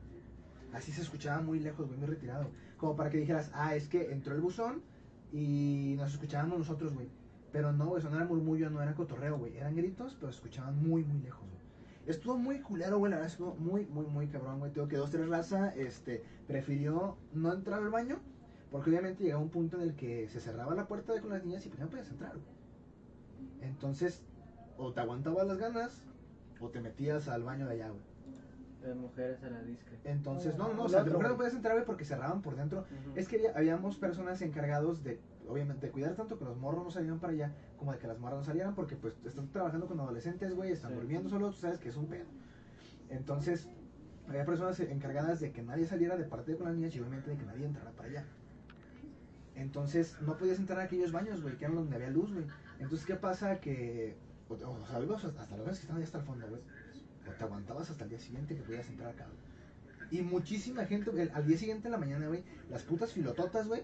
Así 0.73 0.91
se 0.91 1.01
escuchaba 1.01 1.41
muy 1.41 1.59
lejos, 1.59 1.88
güey, 1.88 1.97
muy 1.97 2.07
retirado. 2.07 2.51
Como 2.77 2.95
para 2.95 3.09
que 3.09 3.17
dijeras, 3.17 3.49
ah, 3.55 3.75
es 3.75 3.88
que 3.88 4.11
entró 4.11 4.36
el 4.36 4.41
buzón 4.41 4.83
y 5.33 5.95
nos 5.97 6.13
escuchábamos 6.13 6.59
nosotros, 6.59 6.93
güey. 6.93 7.07
Pero 7.51 7.71
no, 7.71 7.88
güey, 7.88 7.99
eso 7.99 8.11
no 8.11 8.17
era 8.17 8.25
murmullo, 8.25 8.69
no 8.69 8.79
era 8.79 8.93
cotorreo, 8.93 9.39
güey. 9.39 9.57
Eran 9.57 9.75
gritos, 9.75 10.15
pero 10.19 10.31
se 10.31 10.38
escuchaban 10.38 10.77
muy, 10.88 11.03
muy 11.03 11.19
lejos, 11.19 11.41
güey. 11.49 11.63
Estuvo 12.05 12.38
muy 12.38 12.59
culero, 12.59 12.99
güey, 12.99 13.09
la 13.09 13.17
verdad 13.17 13.31
estuvo 13.31 13.55
muy, 13.55 13.88
muy, 13.88 14.05
muy 14.05 14.27
cabrón, 14.27 14.59
güey. 14.59 14.71
Tengo 14.71 14.88
que 14.88 14.97
dos, 14.97 15.09
tres 15.09 15.27
raza, 15.27 15.69
este, 15.69 16.23
prefirió 16.45 17.17
no 17.33 17.51
entrar 17.51 17.81
al 17.81 17.89
baño, 17.89 18.19
porque 18.69 18.91
obviamente 18.91 19.23
llegaba 19.23 19.41
un 19.41 19.49
punto 19.49 19.77
en 19.77 19.81
el 19.81 19.95
que 19.95 20.29
se 20.29 20.39
cerraba 20.39 20.75
la 20.75 20.88
puerta 20.88 21.11
de 21.11 21.21
con 21.21 21.31
las 21.31 21.43
niñas 21.43 21.65
y 21.65 21.69
pues 21.69 21.81
no 21.81 21.89
podías 21.89 22.11
entrar, 22.11 22.33
güey. 22.33 22.55
Entonces, 23.61 24.21
o 24.78 24.93
te 24.93 25.01
aguantabas 25.01 25.47
las 25.47 25.57
ganas, 25.57 26.03
o 26.59 26.69
te 26.69 26.82
metías 26.82 27.28
al 27.28 27.43
baño 27.43 27.65
de 27.67 27.73
allá, 27.73 27.89
güey. 27.89 28.01
De 28.82 28.93
mujeres 28.93 29.43
a 29.43 29.49
la 29.49 29.61
discre. 29.63 29.97
Entonces, 30.03 30.55
no, 30.57 30.67
no, 30.67 30.73
no, 30.76 30.84
o 30.84 30.89
sea, 30.89 30.99
de 31.03 31.09
otro, 31.09 31.19
mujer 31.19 31.32
no 31.32 31.38
podías 31.38 31.53
entrar, 31.55 31.73
güey, 31.73 31.86
porque 31.86 32.05
cerraban 32.05 32.41
por 32.43 32.55
dentro. 32.55 32.86
Es 33.15 33.28
que 33.28 33.38
había- 33.38 33.53
habíamos 33.55 33.97
personas 33.97 34.41
encargados 34.43 35.03
de, 35.03 35.19
obviamente, 35.47 35.88
de 35.88 35.91
cuidar 35.91 36.13
tanto 36.15 36.38
que 36.38 36.45
los 36.45 36.55
morros 36.57 36.84
no 36.84 36.91
salieran 36.91 37.19
para 37.19 37.34
allá, 37.34 37.51
como 37.78 37.91
de 37.93 37.97
que 37.97 38.05
las 38.07 38.19
morras 38.19 38.38
no 38.39 38.43
salieran, 38.43 38.76
porque 38.76 38.95
pues 38.95 39.15
están 39.26 39.47
trabajando 39.47 39.88
con 39.88 39.99
adolescentes, 39.99 40.53
güey, 40.53 40.71
están 40.71 40.91
Sí. 40.91 40.97
durmiendo 40.97 41.30
solos, 41.30 41.55
tú 41.55 41.61
sabes 41.61 41.80
que 41.80 41.89
es 41.89 41.95
un 41.97 42.05
pedo. 42.05 42.26
Entonces, 43.09 43.67
había 44.28 44.45
personas 44.45 44.80
encargadas 44.80 45.39
de 45.39 45.51
que 45.51 45.63
nadie 45.63 45.86
saliera 45.88 46.15
de 46.15 46.26
parte 46.26 46.51
de 46.51 46.57
con 46.57 46.67
las 46.67 46.76
niñas 46.76 46.95
y 46.95 46.99
obviamente 46.99 47.32
de 47.32 47.38
que 47.38 47.45
nadie 47.45 47.65
entrara 47.65 47.89
para 47.91 48.09
allá. 48.09 48.26
Entonces, 49.55 50.17
no 50.21 50.38
podías 50.38 50.59
entrar 50.59 50.80
a 50.80 50.84
aquellos 50.84 51.11
baños, 51.11 51.41
güey, 51.41 51.57
que 51.57 51.65
eran 51.65 51.76
donde 51.78 51.95
había 51.95 52.09
luz, 52.09 52.34
güey. 52.34 52.45
Entonces, 52.80 53.05
¿qué 53.05 53.15
pasa? 53.15 53.59
Que, 53.59 54.15
o, 54.49 54.53
o 54.53 54.88
sea, 54.88 54.99
ibas 55.01 55.23
hasta 55.26 55.57
los 55.57 55.65
que 55.65 55.73
estaban 55.73 55.99
ya 56.01 56.05
hasta 56.05 56.17
el 56.19 56.23
fondo, 56.26 56.47
güey. 56.47 56.61
O 57.27 57.31
te 57.31 57.43
aguantabas 57.43 57.89
hasta 57.89 58.03
el 58.03 58.09
día 58.11 58.19
siguiente 58.19 58.55
que 58.55 58.61
podías 58.61 58.88
entrar 58.88 59.09
acá, 59.09 59.26
güey. 59.26 60.19
Y 60.19 60.22
muchísima 60.22 60.85
gente, 60.85 61.09
güey, 61.11 61.30
al 61.34 61.47
día 61.47 61.57
siguiente 61.57 61.88
en 61.88 61.91
la 61.93 61.97
mañana, 61.97 62.27
güey, 62.27 62.43
las 62.69 62.84
putas 62.84 63.11
filototas, 63.11 63.67
güey, 63.67 63.81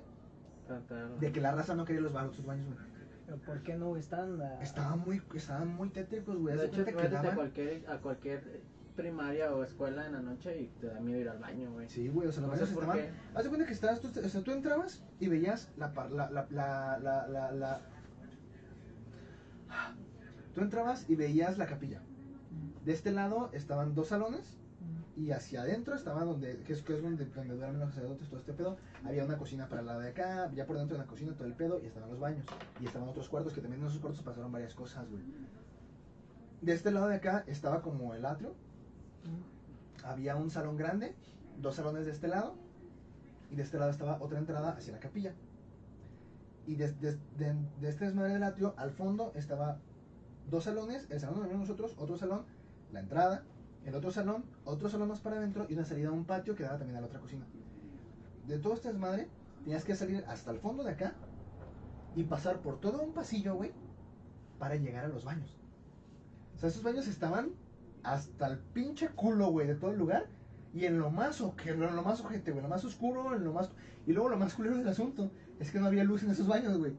de 1.20 1.32
que 1.32 1.42
la 1.42 1.52
raza 1.52 1.74
no 1.76 1.84
quería 1.86 2.02
los 2.02 2.14
baños, 2.14 2.36
sus 2.36 2.46
baños, 2.46 2.68
güey. 2.68 2.78
Pero 3.26 3.38
¿por 3.40 3.64
qué 3.64 3.76
no? 3.76 3.96
Están. 3.98 4.40
Estaban 4.62 5.00
muy, 5.00 5.22
estaban 5.34 5.68
muy 5.70 5.90
tétricos, 5.90 6.38
güey. 6.38 6.56
De 6.58 6.66
hecho, 6.66 6.84
cuenta 6.84 6.92
que 6.92 6.98
métete 7.10 7.28
a 7.28 7.36
cualquier, 7.36 7.90
a 7.90 7.98
cualquier 8.00 8.62
primaria 8.96 9.56
o 9.56 9.64
escuela 9.64 10.06
en 10.06 10.12
la 10.12 10.22
noche 10.22 10.62
y 10.62 10.68
te 10.80 10.88
da 10.88 11.00
miedo 11.00 11.20
ir 11.22 11.30
al 11.30 11.40
baño, 11.40 11.72
güey. 11.72 11.90
Sí, 11.90 12.10
güey, 12.10 12.28
o 12.28 12.32
sea, 12.32 12.46
baños 12.46 12.70
por 12.70 12.84
estaban... 12.84 13.10
Haz 13.34 13.44
de 13.44 13.50
cuenta 13.50 13.66
que 13.66 13.74
estabas, 13.74 14.02
tú, 14.02 14.10
o 14.24 14.30
sea, 14.30 14.42
tú 14.42 14.52
entrabas 14.52 15.02
y 15.20 15.28
veías 15.30 15.72
la, 15.78 15.94
par- 15.94 16.12
la, 16.12 16.30
la, 16.30 16.46
la, 16.52 17.00
la, 17.00 17.28
la, 17.28 17.52
la- 17.52 17.82
Tú 20.54 20.62
entrabas 20.62 21.10
y 21.10 21.16
veías 21.16 21.58
la 21.58 21.66
capilla. 21.66 22.02
De 22.86 22.94
este 22.94 23.12
lado 23.12 23.50
estaban 23.54 23.94
dos 23.96 24.08
salones 24.08 24.58
y 25.16 25.32
hacia 25.32 25.62
adentro 25.62 25.96
estaba 25.96 26.24
donde, 26.24 26.58
que 26.64 26.74
es, 26.74 26.82
que 26.82 26.96
es 26.96 27.04
donde, 27.04 27.26
donde 27.26 27.56
duermen 27.56 27.80
los 27.80 27.90
sacerdotes, 27.90 28.28
todo 28.28 28.40
este 28.40 28.54
pedo. 28.54 28.78
Había 29.04 29.24
una 29.24 29.38
cocina 29.38 29.68
para 29.68 29.82
el 29.82 29.88
lado 29.88 30.00
de 30.00 30.10
acá, 30.10 30.52
ya 30.54 30.66
por 30.66 30.78
dentro 30.78 30.98
de 30.98 31.04
la 31.04 31.08
cocina 31.08 31.34
todo 31.34 31.48
el 31.48 31.54
pedo 31.54 31.80
y 31.82 31.86
estaban 31.86 32.10
los 32.10 32.20
baños. 32.20 32.46
Y 32.80 32.86
estaban 32.86 33.08
otros 33.08 33.30
cuartos 33.30 33.54
que 33.54 33.62
también 33.62 33.82
en 33.82 33.88
esos 33.88 34.00
cuartos 34.00 34.24
pasaron 34.24 34.52
varias 34.52 34.74
cosas, 34.74 35.10
güey. 35.10 35.24
De 36.62 36.74
este 36.74 36.92
lado 36.92 37.08
de 37.08 37.16
acá 37.16 37.44
estaba 37.48 37.82
como 37.82 38.14
el 38.14 38.26
atrio. 38.26 38.54
Había 40.04 40.36
un 40.36 40.50
salón 40.50 40.78
grande, 40.78 41.16
dos 41.60 41.76
salones 41.76 42.06
de 42.06 42.12
este 42.12 42.28
lado 42.28 42.56
y 43.52 43.56
de 43.56 43.64
este 43.64 43.78
lado 43.78 43.92
estaba 43.92 44.18
otra 44.22 44.40
entrada 44.40 44.72
hacia 44.72 44.94
la 44.94 45.00
capilla. 45.00 45.34
Y 46.66 46.76
de, 46.76 46.92
de, 46.94 47.18
de, 47.38 47.56
de 47.80 47.90
este 47.90 48.06
desmadre 48.06 48.34
del 48.34 48.44
atrio, 48.44 48.74
al 48.78 48.92
fondo 48.92 49.32
estaba 49.36 49.78
dos 50.50 50.64
salones, 50.66 51.08
el 51.10 51.20
salón 51.20 51.36
donde 51.36 51.50
vivimos 51.50 51.70
nosotros, 51.70 51.96
otro 51.98 52.18
salón, 52.18 52.44
la 52.92 53.00
entrada, 53.00 53.44
el 53.86 53.96
otro 53.96 54.12
salón, 54.12 54.44
otro 54.66 54.90
salón 54.90 55.08
más 55.10 55.20
para 55.20 55.38
adentro 55.38 55.66
y 55.70 55.74
una 55.74 55.86
salida 55.86 56.10
a 56.10 56.12
un 56.12 56.26
patio 56.26 56.56
que 56.56 56.64
daba 56.64 56.78
también 56.78 56.98
a 56.98 57.02
la 57.02 57.08
otra 57.08 57.20
cocina. 57.20 57.46
de 58.48 58.58
todo 58.60 58.74
este 58.74 58.90
desmadre, 58.90 59.28
tenías 59.64 59.86
que 59.86 59.96
salir 59.96 60.26
hasta 60.28 60.52
el 60.52 60.58
fondo 60.60 60.84
de 60.84 60.92
acá 60.92 61.14
y 62.16 62.24
pasar 62.24 62.60
por 62.60 62.80
todo 62.82 63.02
un 63.02 63.14
pasillo, 63.14 63.56
güey, 63.56 63.72
para 64.60 64.76
llegar 64.76 65.06
a 65.06 65.08
los 65.08 65.24
baños. 65.24 65.58
O 66.56 66.58
sea, 66.58 66.70
esos 66.70 66.84
baños 66.84 67.08
estaban 67.08 67.52
hasta 68.04 68.48
el 68.48 68.58
pinche 68.58 69.10
culo, 69.10 69.48
güey, 69.52 69.68
de 69.68 69.76
todo 69.76 69.92
el 69.92 69.98
lugar. 70.00 70.26
Y 70.74 70.86
en 70.86 71.00
lo 71.00 71.10
más, 71.12 71.42
que- 71.58 71.70
en 71.70 71.80
lo 71.96 72.02
más 72.04 72.20
ojete, 72.22 72.52
güey, 72.52 72.64
lo 72.64 72.70
más 72.70 72.84
oscuro, 72.84 73.36
en 73.36 73.44
lo 73.44 73.54
más... 73.54 73.70
Y 74.08 74.14
luego 74.14 74.30
lo 74.30 74.38
más 74.38 74.54
culero 74.56 74.76
del 74.78 74.88
asunto 74.88 75.32
es 75.60 75.72
que 75.72 75.80
no 75.80 75.86
había 75.88 76.04
luz 76.04 76.24
en 76.24 76.32
esos 76.32 76.48
baños, 76.48 76.78
güey. 76.78 76.94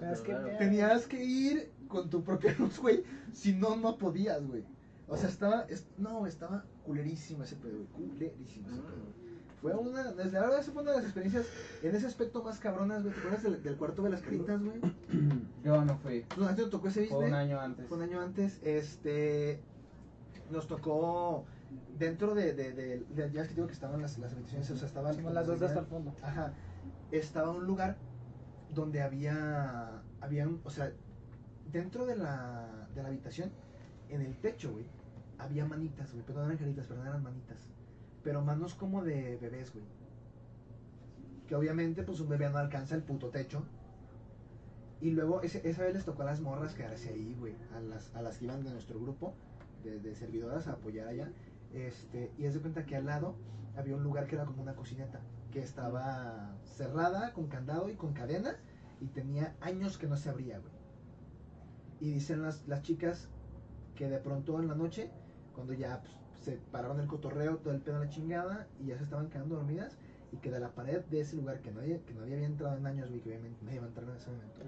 Tienes 0.00 0.20
que. 0.20 0.32
Tenías 0.58 1.06
que 1.06 1.24
ir 1.24 1.72
con 1.88 2.10
tu 2.10 2.22
propia 2.22 2.54
luz, 2.58 2.78
güey. 2.78 3.02
Si 3.32 3.52
no, 3.54 3.76
no 3.76 3.96
podías, 3.98 4.46
güey. 4.46 4.64
O 5.08 5.16
sea, 5.16 5.28
estaba... 5.28 5.62
es- 5.68 5.86
no, 5.98 6.26
estaba 6.26 6.64
culerísimo 6.84 7.42
ese 7.44 7.56
pedo, 7.56 7.76
güey. 7.76 8.08
Culerísimo 8.08 8.68
ese 8.70 8.80
pedo. 8.80 8.94
güey. 8.96 9.24
Fue 9.60 9.74
una... 9.74 10.12
desde 10.12 10.32
La 10.32 10.40
verdad, 10.42 10.60
esa 10.60 10.72
fue 10.72 10.82
una 10.82 10.90
de 10.92 10.96
las 10.98 11.04
experiencias 11.06 11.46
en 11.82 11.94
ese 11.94 12.06
aspecto 12.06 12.42
más 12.42 12.58
cabronas, 12.58 13.02
güey. 13.02 13.14
¿Te 13.14 13.20
acuerdas 13.20 13.42
del, 13.42 13.62
del 13.62 13.76
cuarto 13.76 14.02
de 14.02 14.10
las 14.10 14.20
caritas, 14.22 14.62
güey? 14.62 14.78
Yo 15.64 15.84
no 15.84 15.96
fui. 15.98 16.24
¿a 16.46 16.54
ti 16.54 16.62
te 16.62 16.68
tocó 16.68 16.88
ese 16.88 17.06
Fue 17.06 17.26
un 17.26 17.34
año 17.34 17.60
antes. 17.60 17.86
Fue 17.86 17.96
un 17.96 18.02
año 18.02 18.20
antes, 18.20 18.60
este, 18.62 19.60
nos 20.50 20.66
tocó 20.68 21.44
dentro 21.98 22.34
de, 22.34 22.52
de, 22.52 22.72
de- 22.72 22.98
de- 23.14 23.32
ya 23.32 23.42
es 23.42 23.48
que 23.48 23.54
digo 23.54 23.66
que 23.66 23.72
estaban 23.72 24.00
las, 24.02 24.18
las 24.18 24.32
habitaciones, 24.32 24.70
o 24.70 24.76
sea, 24.76 24.86
estaban 24.86 25.16
Como 25.16 25.30
las 25.30 25.46
dos 25.46 25.60
de 25.60 25.66
hasta 25.66 25.80
el 25.80 25.86
fondo. 25.86 26.14
Ajá, 26.22 26.52
estaba 27.10 27.50
un 27.50 27.64
lugar 27.66 27.96
donde 28.74 29.00
había, 29.02 30.02
había, 30.20 30.46
un- 30.46 30.60
o 30.64 30.70
sea, 30.70 30.92
dentro 31.74 32.06
de 32.06 32.16
la, 32.16 32.88
de 32.94 33.02
la 33.02 33.08
habitación, 33.08 33.50
en 34.08 34.22
el 34.22 34.36
techo, 34.36 34.72
güey, 34.72 34.86
había 35.38 35.66
manitas, 35.66 36.12
güey, 36.12 36.24
pero 36.24 36.38
no 36.38 36.46
eran 36.46 36.56
caritas, 36.56 36.86
pero 36.86 37.02
no 37.02 37.10
eran 37.10 37.22
manitas, 37.22 37.58
pero 38.22 38.40
manos 38.42 38.74
como 38.74 39.02
de 39.02 39.36
bebés, 39.38 39.72
güey. 39.72 39.84
Que 41.48 41.56
obviamente, 41.56 42.04
pues 42.04 42.20
un 42.20 42.28
bebé 42.28 42.48
no 42.48 42.58
alcanza 42.58 42.94
el 42.94 43.02
puto 43.02 43.28
techo. 43.28 43.64
Y 45.00 45.10
luego, 45.10 45.42
esa 45.42 45.82
vez 45.82 45.94
les 45.94 46.04
tocó 46.04 46.22
a 46.22 46.26
las 46.26 46.40
morras 46.40 46.74
quedarse 46.74 47.10
ahí, 47.10 47.36
güey. 47.38 47.54
A 47.74 47.80
las, 47.80 48.14
a 48.14 48.22
las 48.22 48.38
que 48.38 48.46
iban 48.46 48.62
de 48.62 48.70
nuestro 48.70 48.98
grupo 48.98 49.34
de, 49.82 49.98
de 49.98 50.14
servidoras 50.14 50.68
a 50.68 50.74
apoyar 50.74 51.08
allá. 51.08 51.30
Este, 51.74 52.30
y 52.38 52.44
es 52.46 52.54
de 52.54 52.60
cuenta 52.60 52.86
que 52.86 52.96
al 52.96 53.04
lado 53.04 53.34
había 53.76 53.96
un 53.96 54.04
lugar 54.04 54.26
que 54.26 54.36
era 54.36 54.46
como 54.46 54.62
una 54.62 54.74
cocineta. 54.74 55.20
Que 55.52 55.60
estaba 55.60 56.56
cerrada, 56.62 57.34
con 57.34 57.48
candado 57.48 57.90
y 57.90 57.96
con 57.96 58.14
cadena. 58.14 58.56
Y 59.00 59.08
tenía 59.08 59.54
años 59.60 59.98
que 59.98 60.06
no 60.06 60.16
se 60.16 60.30
abría, 60.30 60.60
güey. 60.60 60.73
Y 62.04 62.10
dicen 62.10 62.42
las, 62.42 62.68
las 62.68 62.82
chicas 62.82 63.28
que 63.96 64.10
de 64.10 64.18
pronto 64.18 64.60
en 64.60 64.68
la 64.68 64.74
noche, 64.74 65.08
cuando 65.54 65.72
ya 65.72 66.02
pues, 66.02 66.12
se 66.44 66.58
pararon 66.70 67.00
el 67.00 67.06
cotorreo, 67.06 67.56
todo 67.56 67.72
el 67.72 67.80
pedo 67.80 67.96
a 67.96 68.00
la 68.00 68.10
chingada, 68.10 68.68
y 68.78 68.88
ya 68.88 68.98
se 68.98 69.04
estaban 69.04 69.30
quedando 69.30 69.54
dormidas, 69.54 69.96
y 70.30 70.36
que 70.36 70.50
de 70.50 70.60
la 70.60 70.68
pared 70.68 71.02
de 71.06 71.20
ese 71.20 71.34
lugar 71.36 71.60
que 71.62 71.72
nadie, 71.72 72.02
que 72.06 72.12
nadie 72.12 72.34
había 72.34 72.46
entrado 72.46 72.76
en 72.76 72.86
años, 72.86 73.08
güey, 73.08 73.22
que 73.22 73.30
obviamente 73.30 73.64
nadie 73.64 73.76
iba 73.76 73.86
a 73.86 73.88
entrar 73.88 74.06
en 74.06 74.16
ese 74.16 74.30
momento, 74.30 74.60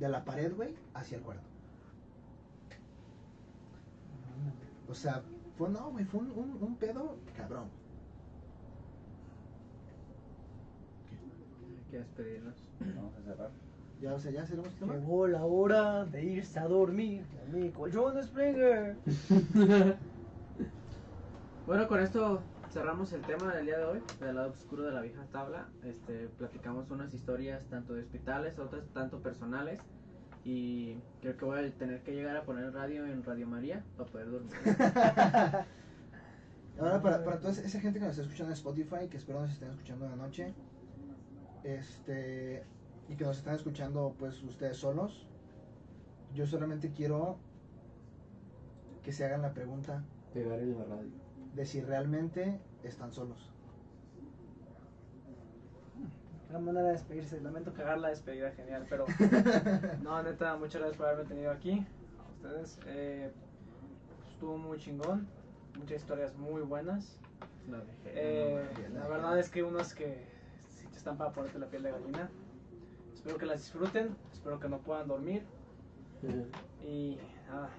de 0.00 0.08
la 0.08 0.24
pared, 0.24 0.52
güey, 0.56 0.74
hacia 0.94 1.18
el 1.18 1.22
cuarto. 1.22 1.44
O 4.88 4.94
sea, 4.96 5.22
fue, 5.56 5.68
no, 5.68 5.92
güey, 5.92 6.04
fue 6.06 6.18
un, 6.18 6.32
un, 6.32 6.58
un 6.60 6.74
pedo 6.74 7.14
cabrón. 7.36 7.68
Hay 11.68 11.76
que 11.90 11.98
despedirnos. 11.98 12.54
Vamos 12.96 13.14
a 13.16 13.22
cerrar. 13.22 13.50
Ya, 14.00 14.14
o 14.14 14.18
sea, 14.18 14.30
ya 14.30 14.46
cerramos 14.46 14.72
el 14.72 14.78
tema. 14.78 14.94
Llegó 14.94 15.26
la 15.26 15.44
hora 15.44 16.06
de 16.06 16.24
irse 16.24 16.58
a 16.58 16.66
dormir. 16.66 17.22
Mi 17.52 17.70
colchón 17.70 18.22
Springer. 18.22 18.96
Bueno, 21.66 21.86
con 21.86 22.00
esto 22.00 22.42
cerramos 22.72 23.12
el 23.12 23.20
tema 23.20 23.54
del 23.54 23.66
día 23.66 23.78
de 23.78 23.84
hoy, 23.84 24.02
del 24.18 24.34
lado 24.34 24.50
oscuro 24.50 24.82
de 24.82 24.90
la 24.90 25.02
vieja 25.02 25.22
tabla. 25.30 25.68
Este, 25.84 26.26
platicamos 26.36 26.90
unas 26.90 27.14
historias 27.14 27.62
tanto 27.68 27.94
de 27.94 28.02
hospitales, 28.02 28.58
otras 28.58 28.82
tanto 28.92 29.20
personales. 29.20 29.78
Y 30.44 30.96
creo 31.20 31.36
que 31.36 31.44
voy 31.44 31.60
a 31.60 31.70
tener 31.70 32.02
que 32.02 32.12
llegar 32.12 32.36
a 32.36 32.42
poner 32.42 32.72
radio 32.72 33.06
en 33.06 33.22
Radio 33.22 33.46
María 33.46 33.84
para 33.96 34.10
poder 34.10 34.30
dormir. 34.32 34.52
Ahora, 36.80 37.02
para, 37.02 37.22
para 37.22 37.38
toda 37.38 37.52
esa 37.52 37.80
gente 37.80 37.98
que 37.98 38.06
nos 38.06 38.12
está 38.12 38.22
escuchando 38.22 38.50
en 38.50 38.54
Spotify, 38.54 39.06
que 39.08 39.18
espero 39.18 39.42
nos 39.42 39.52
estén 39.52 39.70
escuchando 39.70 40.06
en 40.06 40.12
la 40.12 40.16
noche, 40.16 40.54
este, 41.64 42.64
y 43.08 43.16
que 43.16 43.24
nos 43.24 43.38
están 43.38 43.54
escuchando, 43.54 44.14
pues, 44.18 44.42
ustedes 44.42 44.76
solos, 44.76 45.26
yo 46.34 46.46
solamente 46.46 46.92
quiero 46.92 47.38
que 49.02 49.12
se 49.12 49.24
hagan 49.24 49.42
la 49.42 49.52
pregunta 49.52 50.04
Pegar 50.32 50.60
en 50.60 50.78
la 50.78 50.84
radio. 50.84 51.10
de 51.54 51.64
si 51.64 51.80
realmente 51.80 52.60
están 52.84 53.10
solos. 53.10 53.50
Una 56.50 56.58
manera 56.58 56.86
de 56.86 56.92
despedirse. 56.92 57.40
Lamento 57.40 57.72
cagar 57.72 57.98
la 57.98 58.08
despedida, 58.08 58.50
genial. 58.52 58.86
Pero 58.88 59.06
no, 60.02 60.22
neta, 60.22 60.56
muchas 60.56 60.80
gracias 60.80 60.96
por 60.96 61.06
haberme 61.06 61.24
tenido 61.24 61.50
aquí. 61.50 61.86
A 62.18 62.30
ustedes. 62.32 62.78
Eh, 62.86 63.30
estuvo 64.32 64.56
muy 64.58 64.78
chingón. 64.78 65.28
Muchas 65.78 66.00
historias 66.00 66.36
muy 66.36 66.62
buenas. 66.62 67.18
La. 67.68 67.82
Eh, 68.04 68.68
la 68.92 69.06
verdad 69.06 69.38
es 69.38 69.48
que 69.48 69.62
unas 69.62 69.94
que 69.94 70.29
están 71.00 71.16
para 71.16 71.32
ponerte 71.32 71.58
la 71.58 71.66
piel 71.66 71.82
de 71.82 71.92
gallina. 71.92 72.30
Espero 73.14 73.38
que 73.38 73.46
las 73.46 73.60
disfruten. 73.60 74.16
Espero 74.32 74.60
que 74.60 74.68
no 74.68 74.78
puedan 74.78 75.08
dormir. 75.08 75.42
Y 76.86 77.18
nada, 77.48 77.70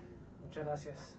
muchas 0.44 0.66
gracias. 0.66 1.16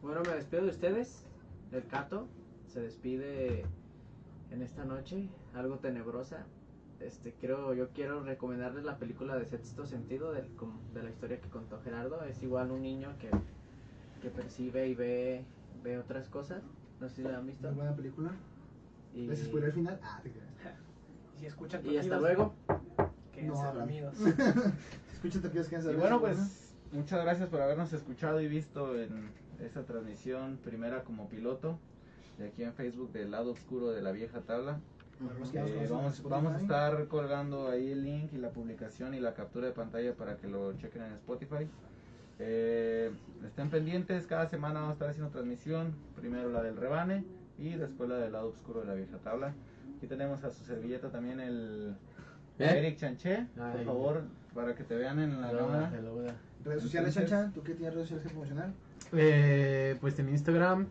Bueno, 0.00 0.22
me 0.22 0.34
despido 0.34 0.62
de 0.62 0.70
ustedes. 0.70 1.26
El 1.70 1.86
Cato 1.86 2.28
se 2.66 2.80
despide 2.80 3.64
en 4.50 4.62
esta 4.62 4.84
noche, 4.84 5.28
algo 5.54 5.78
tenebrosa. 5.78 6.46
Este, 7.00 7.34
creo, 7.34 7.74
yo 7.74 7.90
quiero 7.90 8.22
recomendarles 8.22 8.84
la 8.84 8.96
película 8.96 9.36
de 9.36 9.44
Sexto 9.44 9.84
Sentido 9.84 10.32
del, 10.32 10.48
de 10.94 11.02
la 11.02 11.10
historia 11.10 11.40
que 11.40 11.48
contó 11.50 11.78
Gerardo. 11.82 12.24
Es 12.24 12.42
igual 12.42 12.70
un 12.70 12.82
niño 12.82 13.14
que, 13.18 13.28
que 14.22 14.30
percibe 14.30 14.88
y 14.88 14.94
ve, 14.94 15.44
ve 15.82 15.98
otras 15.98 16.30
cosas. 16.30 16.62
No 17.00 17.08
sé 17.10 17.16
si 17.16 17.22
la 17.22 17.36
han 17.36 17.46
visto. 17.46 17.68
Muy 17.68 17.76
buena 17.76 17.96
película. 17.96 18.30
Y, 19.14 19.26
¿Les 19.26 19.44
spoilé 19.44 19.66
el 19.66 19.72
final? 19.74 20.00
Ah, 20.02 20.20
te 20.22 20.30
creas. 20.30 20.48
Y 21.42 21.44
si 21.44 21.48
escuchan 21.48 21.84
y 21.84 21.96
hasta 21.96 22.20
luego. 22.20 22.54
quédense 23.34 23.62
No 23.62 23.74
dormidos. 23.74 24.14
Escúchate 25.12 25.50
que 25.50 25.58
es 25.58 25.86
Y 25.86 25.94
bueno, 25.96 26.20
pues 26.20 26.72
muchas 26.92 27.20
gracias 27.24 27.48
por 27.48 27.60
habernos 27.60 27.92
escuchado 27.92 28.40
y 28.40 28.46
visto 28.46 28.96
en 28.96 29.28
esta 29.58 29.82
transmisión 29.82 30.58
primera 30.62 31.02
como 31.02 31.28
piloto 31.28 31.80
de 32.38 32.46
aquí 32.46 32.62
en 32.62 32.72
Facebook 32.74 33.10
del 33.10 33.32
lado 33.32 33.50
oscuro 33.50 33.90
de 33.90 34.02
la 34.02 34.12
vieja 34.12 34.42
tabla. 34.42 34.78
Eh, 35.52 35.88
vamos, 35.90 36.22
vamos 36.22 36.54
a 36.54 36.60
estar 36.60 37.08
colgando 37.08 37.68
ahí 37.68 37.90
el 37.90 38.04
link 38.04 38.32
y 38.32 38.38
la 38.38 38.50
publicación 38.50 39.12
y 39.12 39.18
la 39.18 39.34
captura 39.34 39.66
de 39.66 39.72
pantalla 39.72 40.14
para 40.14 40.36
que 40.36 40.46
lo 40.46 40.72
chequen 40.74 41.02
en 41.02 41.12
Spotify. 41.14 41.66
Eh, 42.38 43.10
estén 43.44 43.68
pendientes, 43.68 44.28
cada 44.28 44.46
semana 44.46 44.74
vamos 44.74 44.90
a 44.90 44.92
estar 44.92 45.08
haciendo 45.10 45.32
transmisión, 45.32 45.92
primero 46.14 46.50
la 46.50 46.62
del 46.62 46.76
rebane 46.76 47.24
y 47.58 47.70
después 47.70 48.08
la 48.08 48.18
del 48.18 48.30
lado 48.30 48.50
oscuro 48.50 48.82
de 48.82 48.86
la 48.86 48.94
vieja 48.94 49.18
tabla. 49.18 49.54
Aquí 50.02 50.08
tenemos 50.08 50.42
a 50.42 50.50
su 50.50 50.64
servilleta 50.64 51.10
también 51.10 51.38
el 51.38 51.94
¿Eh? 52.58 52.64
Eric 52.76 52.96
Chanché, 52.98 53.46
por 53.54 53.84
favor, 53.84 54.22
para 54.52 54.74
que 54.74 54.82
te 54.82 54.96
vean 54.96 55.20
en 55.20 55.40
la 55.40 55.52
cámara. 55.52 55.92
Redes 56.64 56.82
sociales, 56.82 57.16
Entonces- 57.16 57.30
Chacha, 57.30 57.52
¿tú 57.54 57.62
qué 57.62 57.74
tienes 57.74 57.94
redes 57.94 58.08
sociales 58.08 58.24
que 58.26 58.30
promocionar? 58.30 58.70
Eh, 59.12 59.96
pues 60.00 60.18
en 60.18 60.28
Instagram, 60.30 60.88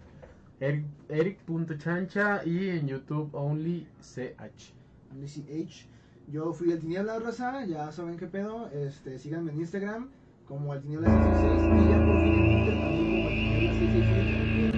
Eric- 0.61 0.85
Eric.chancha 1.09 2.41
y 2.45 2.69
en 2.69 2.87
YouTube 2.87 3.35
OnlyCH. 3.35 4.73
Lizzy 5.19 5.41
H. 5.65 5.87
Yo 6.31 6.53
fui 6.53 6.71
el 6.71 6.79
Tiniebla 6.79 7.19
Raza, 7.19 7.65
ya 7.65 7.91
saben 7.91 8.15
qué 8.15 8.27
pedo. 8.27 8.69
Este, 8.71 9.19
síganme 9.19 9.51
en 9.51 9.59
Instagram 9.59 10.09
como 10.47 10.73
el 10.73 10.81
Tiniebla 10.83 11.09
66 11.09 11.85
y 11.85 11.89
ya 11.89 12.05
por 12.05 12.21
fin 12.21 12.33
en 12.33 12.63
Twitter 12.63 12.79
también 12.81 13.07
como 13.07 13.27
el 13.27 13.35
Tiniebla 13.35 13.73
66. 13.73 14.70